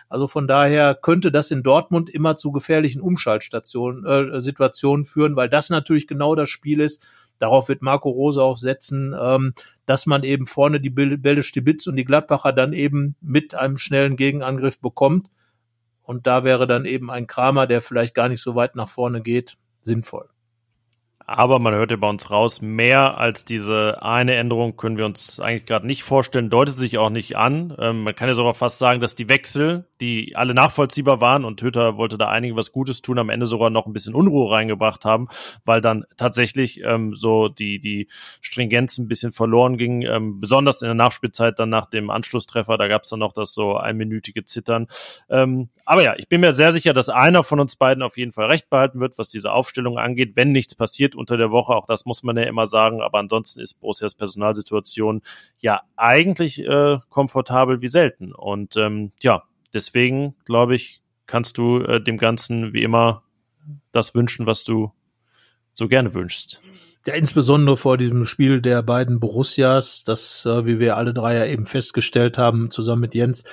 Also 0.09 0.27
von 0.27 0.47
daher 0.47 0.95
könnte 0.95 1.33
das 1.33 1.51
in 1.51 1.63
Dortmund 1.63 2.11
immer 2.11 2.37
zu 2.37 2.53
gefährlichen 2.53 3.01
Umschaltstationen, 3.01 4.05
äh, 4.05 4.41
Situationen 4.41 5.05
führen, 5.05 5.35
weil 5.35 5.49
das 5.49 5.71
natürlich 5.71 6.07
genau 6.07 6.35
das 6.35 6.49
Spiel 6.49 6.81
ist. 6.81 7.07
Darauf 7.39 7.69
wird 7.69 7.83
Marco 7.83 8.11
Rose 8.11 8.43
aufsetzen, 8.43 9.15
ähm, 9.19 9.55
dass 9.87 10.07
man 10.07 10.25
eben 10.25 10.47
vorne 10.47 10.81
die 10.81 10.91
Bälle 10.91 11.43
Stibitz 11.43 11.87
und 11.87 11.97
die 11.97 12.05
Gladbacher 12.05 12.53
dann 12.53 12.73
eben 12.73 13.15
mit 13.21 13.55
einem 13.55 13.79
schnellen 13.79 14.17
Gegenangriff 14.17 14.81
bekommt. 14.81 15.31
Und 16.09 16.27
da 16.27 16.43
wäre 16.43 16.67
dann 16.67 16.87
eben 16.87 17.11
ein 17.11 17.27
Kramer, 17.27 17.67
der 17.67 17.83
vielleicht 17.83 18.15
gar 18.15 18.31
nicht 18.31 18.41
so 18.41 18.55
weit 18.55 18.75
nach 18.77 18.89
vorne 18.89 19.21
geht, 19.21 19.59
sinnvoll. 19.81 20.31
Aber 21.31 21.59
man 21.59 21.75
hört 21.75 21.91
ja 21.91 21.99
bei 21.99 22.09
uns 22.09 22.31
raus, 22.31 22.63
mehr 22.63 23.19
als 23.19 23.45
diese 23.45 23.99
eine 24.01 24.35
Änderung 24.37 24.79
können 24.79 24.97
wir 24.97 25.05
uns 25.05 25.39
eigentlich 25.41 25.67
gerade 25.67 25.87
nicht 25.87 26.03
vorstellen, 26.03 26.49
deutet 26.49 26.75
sich 26.75 26.97
auch 26.97 27.11
nicht 27.11 27.37
an. 27.37 27.77
Ähm, 27.79 28.03
man 28.03 28.15
kann 28.15 28.29
ja 28.29 28.35
sogar 28.35 28.55
fast 28.55 28.79
sagen, 28.79 29.03
dass 29.03 29.15
die 29.15 29.29
Wechsel, 29.29 29.85
die 30.01 30.37
alle 30.37 30.55
nachvollziehbar 30.55 31.21
waren 31.21 31.45
und 31.45 31.61
Hütter 31.61 31.99
wollte 31.99 32.17
da 32.17 32.29
einigen 32.29 32.57
was 32.57 32.73
Gutes 32.73 33.03
tun, 33.03 33.19
am 33.19 33.29
Ende 33.29 33.45
sogar 33.45 33.69
noch 33.69 33.85
ein 33.85 33.93
bisschen 33.93 34.15
Unruhe 34.15 34.51
reingebracht 34.51 35.05
haben, 35.05 35.29
weil 35.67 35.83
dann 35.83 36.07
tatsächlich 36.17 36.81
ähm, 36.83 37.15
so 37.15 37.49
die, 37.49 37.79
die 37.79 38.09
Stringenz 38.41 38.97
ein 38.97 39.07
bisschen 39.07 39.31
verloren 39.31 39.77
ging, 39.77 40.01
ähm, 40.07 40.41
besonders 40.41 40.81
in 40.81 40.87
der 40.87 40.95
Nachspielzeit 40.95 41.59
dann 41.59 41.69
nach 41.69 41.85
dem 41.85 42.09
Anschlusstreffer, 42.09 42.79
da 42.79 42.89
gab 42.89 43.03
es 43.03 43.11
dann 43.11 43.19
noch 43.19 43.33
das 43.33 43.53
so 43.53 43.77
einminütige 43.77 44.47
Zittern. 44.47 44.87
Ähm, 45.29 45.69
aber 45.85 46.03
ja, 46.03 46.15
ich 46.17 46.29
bin 46.29 46.41
mir 46.41 46.55
sehr 46.55 46.73
sicher, 46.73 46.95
dass 46.95 47.11
einer 47.11 47.45
von 47.45 47.61
uns 47.61 47.77
beiden 47.77 48.03
auf 48.03 48.17
jeden 48.17 48.33
Fall 48.33 48.47
recht 48.47 48.71
behalten 48.71 49.01
wird, 49.01 49.19
was 49.19 49.29
diese 49.29 49.53
Aufstellung 49.53 49.99
angeht, 49.99 50.33
wenn 50.35 50.53
nichts 50.53 50.75
passiert 50.75 51.18
unter 51.19 51.37
der 51.37 51.51
Woche. 51.51 51.75
Auch 51.75 51.87
das 51.87 52.07
muss 52.07 52.23
man 52.23 52.37
ja 52.37 52.45
immer 52.45 52.67
sagen. 52.67 53.03
Aber 53.03 53.19
ansonsten 53.19 53.61
ist 53.61 53.75
Borussias 53.75 54.15
Personalsituation 54.15 55.23
ja 55.59 55.83
eigentlich 55.97 56.61
äh, 56.61 56.99
komfortabel 57.11 57.83
wie 57.83 57.89
selten. 57.89 58.33
Und 58.33 58.77
ähm, 58.77 59.13
ja, 59.21 59.43
deswegen 59.75 60.35
glaube 60.45 60.75
ich, 60.75 61.01
kannst 61.27 61.59
du 61.59 61.81
äh, 61.81 62.01
dem 62.01 62.17
Ganzen 62.17 62.73
wie 62.73 62.83
immer 62.83 63.23
das 63.93 64.15
wünschen, 64.15 64.47
was 64.47 64.65
du 64.65 64.93
so 65.73 65.89
gerne 65.89 66.15
wünschst. 66.15 66.63
Ja, 67.09 67.15
insbesondere 67.15 67.79
vor 67.79 67.97
diesem 67.97 68.27
Spiel 68.27 68.61
der 68.61 68.83
beiden 68.83 69.19
Borussias, 69.19 70.05
das, 70.05 70.45
äh, 70.45 70.67
wie 70.67 70.79
wir 70.79 70.99
alle 70.99 71.15
drei 71.15 71.37
ja 71.37 71.47
eben 71.47 71.65
festgestellt 71.65 72.37
haben, 72.37 72.71
zusammen 72.71 73.01
mit 73.01 73.15
Jens, 73.15 73.45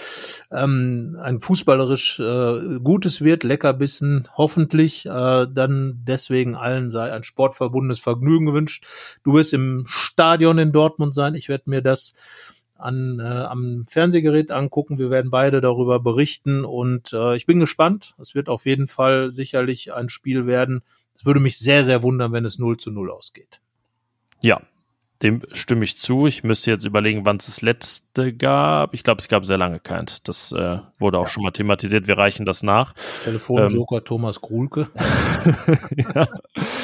ähm, 0.51 1.17
ein 1.21 1.39
fußballerisch 1.39 2.19
äh, 2.19 2.79
gutes 2.83 3.21
wird, 3.21 3.45
Leckerbissen, 3.45 4.27
hoffentlich. 4.35 5.05
Äh, 5.05 5.47
dann 5.49 6.01
deswegen 6.03 6.55
allen 6.55 6.91
sei 6.91 7.13
ein 7.13 7.23
sportverbundenes 7.23 8.01
Vergnügen 8.01 8.45
gewünscht. 8.45 8.83
Du 9.23 9.35
wirst 9.35 9.53
im 9.53 9.85
Stadion 9.87 10.57
in 10.57 10.73
Dortmund 10.73 11.15
sein. 11.15 11.33
Ich 11.33 11.47
werde 11.47 11.69
mir 11.69 11.81
das 11.81 12.13
an, 12.77 13.21
äh, 13.21 13.23
am 13.23 13.85
Fernsehgerät 13.87 14.51
angucken. 14.51 14.97
Wir 14.97 15.09
werden 15.09 15.31
beide 15.31 15.61
darüber 15.61 16.01
berichten 16.01 16.65
und 16.65 17.13
äh, 17.13 17.37
ich 17.37 17.45
bin 17.45 17.61
gespannt. 17.61 18.15
Es 18.19 18.35
wird 18.35 18.49
auf 18.49 18.65
jeden 18.65 18.87
Fall 18.87 19.31
sicherlich 19.31 19.93
ein 19.93 20.09
Spiel 20.09 20.45
werden, 20.45 20.83
es 21.15 21.25
würde 21.25 21.39
mich 21.39 21.57
sehr, 21.57 21.83
sehr 21.83 22.03
wundern, 22.03 22.31
wenn 22.33 22.45
es 22.45 22.59
0 22.59 22.77
zu 22.77 22.91
0 22.91 23.09
ausgeht. 23.09 23.61
Ja, 24.41 24.61
dem 25.21 25.41
stimme 25.53 25.85
ich 25.85 25.97
zu. 25.97 26.27
Ich 26.27 26.43
müsste 26.43 26.71
jetzt 26.71 26.85
überlegen, 26.85 27.25
wann 27.25 27.37
es 27.37 27.45
das 27.45 27.61
letzte 27.61 28.33
gab. 28.33 28.93
Ich 28.93 29.03
glaube, 29.03 29.19
es 29.19 29.27
gab 29.27 29.45
sehr 29.45 29.57
lange 29.57 29.79
keins. 29.79 30.23
Das 30.23 30.51
äh, 30.51 30.79
wurde 30.99 31.19
auch 31.19 31.27
ja. 31.27 31.31
schon 31.31 31.43
mal 31.43 31.51
thematisiert. 31.51 32.07
Wir 32.07 32.17
reichen 32.17 32.45
das 32.45 32.63
nach. 32.63 32.93
Telefonjoker 33.23 33.97
ähm, 33.97 34.05
Thomas 34.05 34.41
Krulke. 34.41 34.87
ja. 35.95 36.27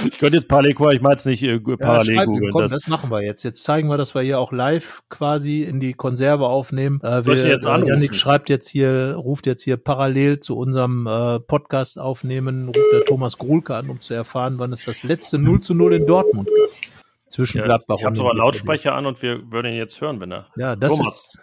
Ich 0.05 0.17
könnte 0.17 0.37
jetzt 0.37 0.47
parallel, 0.47 0.75
ich 0.93 1.01
meine 1.01 1.15
es 1.15 1.25
nicht 1.25 1.43
äh, 1.43 1.59
parallel 1.59 2.15
ja, 2.15 2.25
googeln. 2.25 2.51
Komm, 2.51 2.61
das, 2.61 2.71
das, 2.71 2.87
machen 2.87 3.11
wir 3.11 3.21
jetzt. 3.21 3.43
Jetzt 3.43 3.63
zeigen 3.63 3.89
wir, 3.89 3.97
dass 3.97 4.15
wir 4.15 4.21
hier 4.21 4.39
auch 4.39 4.51
live 4.51 5.01
quasi 5.09 5.63
in 5.63 5.79
die 5.79 5.93
Konserve 5.93 6.47
aufnehmen. 6.47 7.01
Äh, 7.03 7.25
wir, 7.25 7.35
jetzt 7.35 7.65
äh, 7.65 7.85
Janik 7.85 8.15
schreibt 8.15 8.49
jetzt 8.49 8.69
hier, 8.69 9.15
ruft 9.15 9.45
jetzt 9.45 9.63
hier 9.63 9.77
parallel 9.77 10.39
zu 10.39 10.57
unserem 10.57 11.05
äh, 11.05 11.39
Podcast 11.39 11.99
aufnehmen, 11.99 12.67
ruft 12.67 12.93
der 12.93 13.05
Thomas 13.05 13.37
Krulke 13.37 13.75
an, 13.75 13.89
um 13.89 13.99
zu 13.99 14.13
erfahren, 14.13 14.57
wann 14.57 14.71
es 14.71 14.85
das 14.85 15.03
letzte 15.03 15.37
0 15.37 15.59
zu 15.59 15.73
0 15.73 15.95
in 15.95 16.05
Dortmund 16.05 16.47
gab 16.47 16.90
zwischen 17.31 17.59
ja, 17.59 17.65
Gladbach 17.65 17.95
ich 17.99 18.05
und. 18.05 18.13
Ich 18.13 18.19
habe 18.21 18.29
sogar 18.29 18.35
Lautsprecher 18.35 18.93
an 18.93 19.05
und 19.05 19.21
wir 19.21 19.51
würden 19.51 19.71
ihn 19.71 19.77
jetzt 19.77 19.99
hören, 20.01 20.19
wenn 20.19 20.31
er. 20.31 20.47
Ja, 20.55 20.75
das 20.75 20.95
Thomas. 20.95 21.15
Ist 21.15 21.39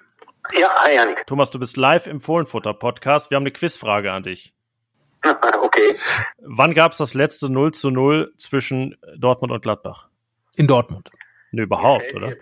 ja, 0.56 0.68
hi 0.82 0.94
Janik. 0.94 1.26
Thomas, 1.26 1.50
du 1.50 1.58
bist 1.58 1.76
live 1.76 2.06
im 2.06 2.20
Fohlenfutter-Podcast. 2.20 3.30
Wir 3.30 3.36
haben 3.36 3.42
eine 3.42 3.52
Quizfrage 3.52 4.12
an 4.12 4.22
dich. 4.22 4.54
okay. 5.62 5.96
Wann 6.38 6.74
gab 6.74 6.92
es 6.92 6.98
das 6.98 7.14
letzte 7.14 7.50
0 7.50 7.72
zu 7.72 7.90
0 7.90 8.32
zwischen 8.38 8.96
Dortmund 9.16 9.52
und 9.52 9.62
Gladbach? 9.62 10.08
In 10.56 10.66
Dortmund. 10.66 11.10
Ne, 11.50 11.62
überhaupt, 11.62 12.14
oder? 12.14 12.34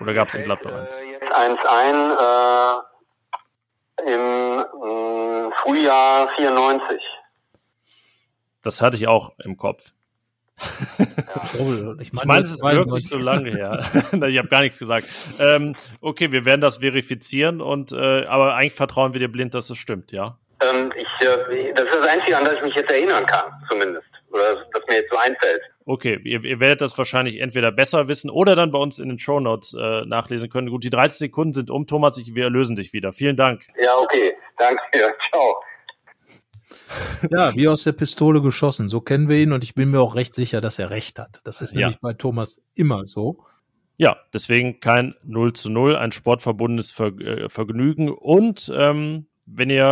Oder 0.00 0.14
gab 0.14 0.28
es 0.28 0.34
in 0.34 0.44
Gladbach 0.44 0.72
eins? 0.72 0.94
Äh, 0.96 1.12
jetzt 1.12 1.32
1-1 1.32 2.82
äh, 4.06 4.14
im 4.14 4.60
äh, 4.60 5.50
Frühjahr 5.62 6.28
94. 6.36 7.00
Das 8.62 8.82
hatte 8.82 8.96
ich 8.96 9.08
auch 9.08 9.38
im 9.38 9.56
Kopf. 9.56 9.92
Ich 12.00 12.12
meine, 12.12 12.26
mein, 12.26 12.42
es 12.42 12.52
ist 12.52 12.62
wirklich 12.62 13.08
so 13.08 13.18
lange 13.18 13.50
her. 13.50 13.80
ich 14.12 14.38
habe 14.38 14.48
gar 14.48 14.62
nichts 14.62 14.78
gesagt. 14.78 15.06
Ähm, 15.38 15.76
okay, 16.00 16.32
wir 16.32 16.44
werden 16.44 16.60
das 16.60 16.78
verifizieren 16.78 17.60
und 17.60 17.92
äh, 17.92 18.24
aber 18.24 18.54
eigentlich 18.54 18.74
vertrauen 18.74 19.12
wir 19.12 19.20
dir 19.20 19.28
blind, 19.28 19.54
dass 19.54 19.68
es 19.68 19.78
stimmt, 19.78 20.12
ja? 20.12 20.38
Ähm, 20.60 20.90
ich, 20.96 21.26
äh, 21.26 21.72
das 21.74 21.84
ist 21.84 21.94
das 21.94 22.06
Einzige, 22.06 22.38
an 22.38 22.44
das 22.44 22.54
ich 22.54 22.62
mich 22.62 22.74
jetzt 22.74 22.90
erinnern 22.90 23.26
kann, 23.26 23.52
zumindest. 23.68 24.06
Oder 24.30 24.66
das 24.72 24.82
mir 24.88 24.96
jetzt 24.96 25.10
so 25.10 25.18
einfällt. 25.18 25.62
Okay, 25.84 26.18
ihr, 26.24 26.42
ihr, 26.42 26.58
werdet 26.58 26.80
das 26.80 26.96
wahrscheinlich 26.98 27.40
entweder 27.40 27.70
besser 27.70 28.08
wissen 28.08 28.28
oder 28.28 28.56
dann 28.56 28.72
bei 28.72 28.78
uns 28.78 28.98
in 28.98 29.08
den 29.08 29.18
Show 29.18 29.38
Notes 29.38 29.74
äh, 29.74 30.04
nachlesen 30.04 30.48
können. 30.48 30.70
Gut, 30.70 30.82
die 30.82 30.90
30 30.90 31.18
Sekunden 31.18 31.52
sind 31.52 31.70
um, 31.70 31.86
Thomas, 31.86 32.18
ich, 32.18 32.34
wir 32.34 32.44
erlösen 32.44 32.76
dich 32.76 32.92
wieder. 32.92 33.12
Vielen 33.12 33.36
Dank. 33.36 33.66
Ja, 33.78 33.96
okay. 33.98 34.36
Danke. 34.56 34.82
Ja, 34.94 35.08
ciao. 35.30 35.62
Ja, 37.30 37.54
wie 37.54 37.68
aus 37.68 37.84
der 37.84 37.92
Pistole 37.92 38.42
geschossen. 38.42 38.88
So 38.88 39.00
kennen 39.00 39.28
wir 39.28 39.38
ihn 39.38 39.52
und 39.52 39.64
ich 39.64 39.74
bin 39.74 39.90
mir 39.90 40.00
auch 40.00 40.14
recht 40.14 40.34
sicher, 40.34 40.60
dass 40.60 40.78
er 40.78 40.90
recht 40.90 41.18
hat. 41.18 41.40
Das 41.44 41.60
ist 41.60 41.74
nämlich 41.74 41.94
ja. 41.94 41.98
bei 42.00 42.12
Thomas 42.12 42.62
immer 42.74 43.06
so. 43.06 43.44
Ja, 43.96 44.16
deswegen 44.32 44.80
kein 44.80 45.14
0 45.24 45.54
zu 45.54 45.70
0, 45.70 45.96
ein 45.96 46.12
sportverbundenes 46.12 46.92
Ver 46.92 47.18
äh, 47.18 47.48
Vergnügen 47.48 48.10
und 48.10 48.70
ähm, 48.74 49.26
wenn 49.46 49.70
ihr 49.70 49.84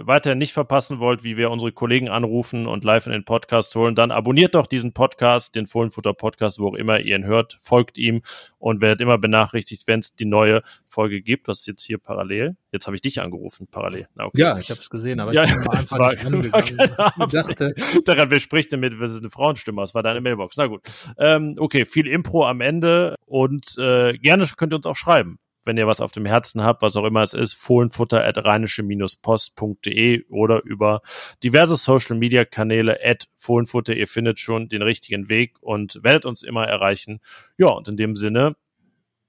äh, 0.00 0.06
weiterhin 0.06 0.38
nicht 0.38 0.52
verpassen 0.52 0.98
wollt, 0.98 1.22
wie 1.22 1.36
wir 1.36 1.50
unsere 1.50 1.70
Kollegen 1.70 2.08
anrufen 2.08 2.66
und 2.66 2.82
live 2.82 3.06
in 3.06 3.12
den 3.12 3.24
Podcast 3.24 3.74
holen, 3.76 3.94
dann 3.94 4.10
abonniert 4.10 4.56
doch 4.56 4.66
diesen 4.66 4.92
Podcast, 4.92 5.54
den 5.54 5.66
Fohlenfutter 5.66 6.12
Podcast, 6.14 6.58
wo 6.58 6.68
auch 6.68 6.74
immer 6.74 6.98
ihr 6.98 7.14
ihn 7.16 7.24
hört, 7.24 7.58
folgt 7.60 7.96
ihm 7.96 8.22
und 8.58 8.80
werdet 8.82 9.00
immer 9.00 9.16
benachrichtigt, 9.16 9.86
wenn 9.86 10.00
es 10.00 10.16
die 10.16 10.24
neue 10.24 10.62
Folge 10.88 11.22
gibt, 11.22 11.46
was 11.46 11.64
jetzt 11.66 11.84
hier 11.84 11.98
parallel. 11.98 12.56
Jetzt 12.72 12.86
habe 12.86 12.96
ich 12.96 13.02
dich 13.02 13.20
angerufen, 13.20 13.68
parallel. 13.70 14.08
Na, 14.16 14.24
okay. 14.26 14.40
Ja, 14.40 14.58
ich 14.58 14.68
habe 14.68 14.80
es 14.80 14.90
gesehen, 14.90 15.20
aber 15.20 15.32
ja, 15.32 15.44
ich 15.44 15.52
bin 15.52 15.64
mal 15.64 15.76
einfach 15.76 15.98
war, 15.98 16.12
nicht 16.12 16.52
war 16.52 17.26
dachte, 17.28 17.74
Daran, 18.04 18.30
wer 18.30 18.40
spricht 18.40 18.72
denn 18.72 18.80
mit, 18.80 18.98
wir 18.98 19.06
sind 19.06 19.20
eine 19.20 19.30
Frauenstimme 19.30 19.80
aus, 19.80 19.94
war 19.94 20.02
deine 20.02 20.20
Mailbox. 20.20 20.56
Na 20.56 20.66
gut. 20.66 20.82
Ähm, 21.18 21.54
okay, 21.58 21.84
viel 21.84 22.08
Impro 22.08 22.46
am 22.46 22.60
Ende 22.60 23.14
und 23.26 23.76
äh, 23.78 24.14
gerne 24.18 24.46
könnt 24.56 24.72
ihr 24.72 24.76
uns 24.76 24.86
auch 24.86 24.96
schreiben 24.96 25.38
wenn 25.68 25.76
ihr 25.76 25.86
was 25.86 26.00
auf 26.00 26.10
dem 26.10 26.26
Herzen 26.26 26.64
habt, 26.64 26.82
was 26.82 26.96
auch 26.96 27.04
immer 27.04 27.20
es 27.22 27.34
ist, 27.34 27.52
fohlenfutter 27.52 28.24
at 28.24 28.38
rheinische-post.de 28.38 30.24
oder 30.28 30.64
über 30.64 31.02
diverse 31.44 31.76
Social 31.76 32.16
Media 32.16 32.44
Kanäle 32.44 32.98
at 33.04 33.28
fohlenfutter. 33.36 33.94
Ihr 33.94 34.08
findet 34.08 34.40
schon 34.40 34.68
den 34.68 34.82
richtigen 34.82 35.28
Weg 35.28 35.58
und 35.60 36.00
werdet 36.02 36.24
uns 36.26 36.42
immer 36.42 36.66
erreichen. 36.66 37.20
Ja, 37.58 37.68
und 37.68 37.86
in 37.86 37.96
dem 37.96 38.16
Sinne 38.16 38.56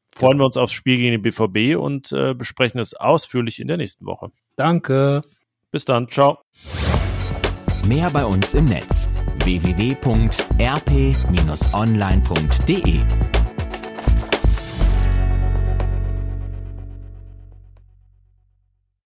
freuen 0.07 0.39
wir 0.39 0.45
uns 0.45 0.57
aufs 0.57 0.73
Spiel 0.73 0.97
gegen 0.97 1.11
den 1.11 1.21
BVB 1.21 1.77
und 1.77 2.11
äh, 2.11 2.33
besprechen 2.33 2.79
es 2.79 2.95
ausführlich 2.95 3.59
in 3.59 3.67
der 3.67 3.77
nächsten 3.77 4.07
Woche. 4.07 4.31
Danke. 4.55 5.21
Bis 5.71 5.85
dann. 5.85 6.09
Ciao. 6.09 6.39
Mehr 7.85 8.09
bei 8.09 8.25
uns 8.25 8.55
im 8.55 8.65
Netz 8.65 9.09
www.rp-online.de 9.43 10.19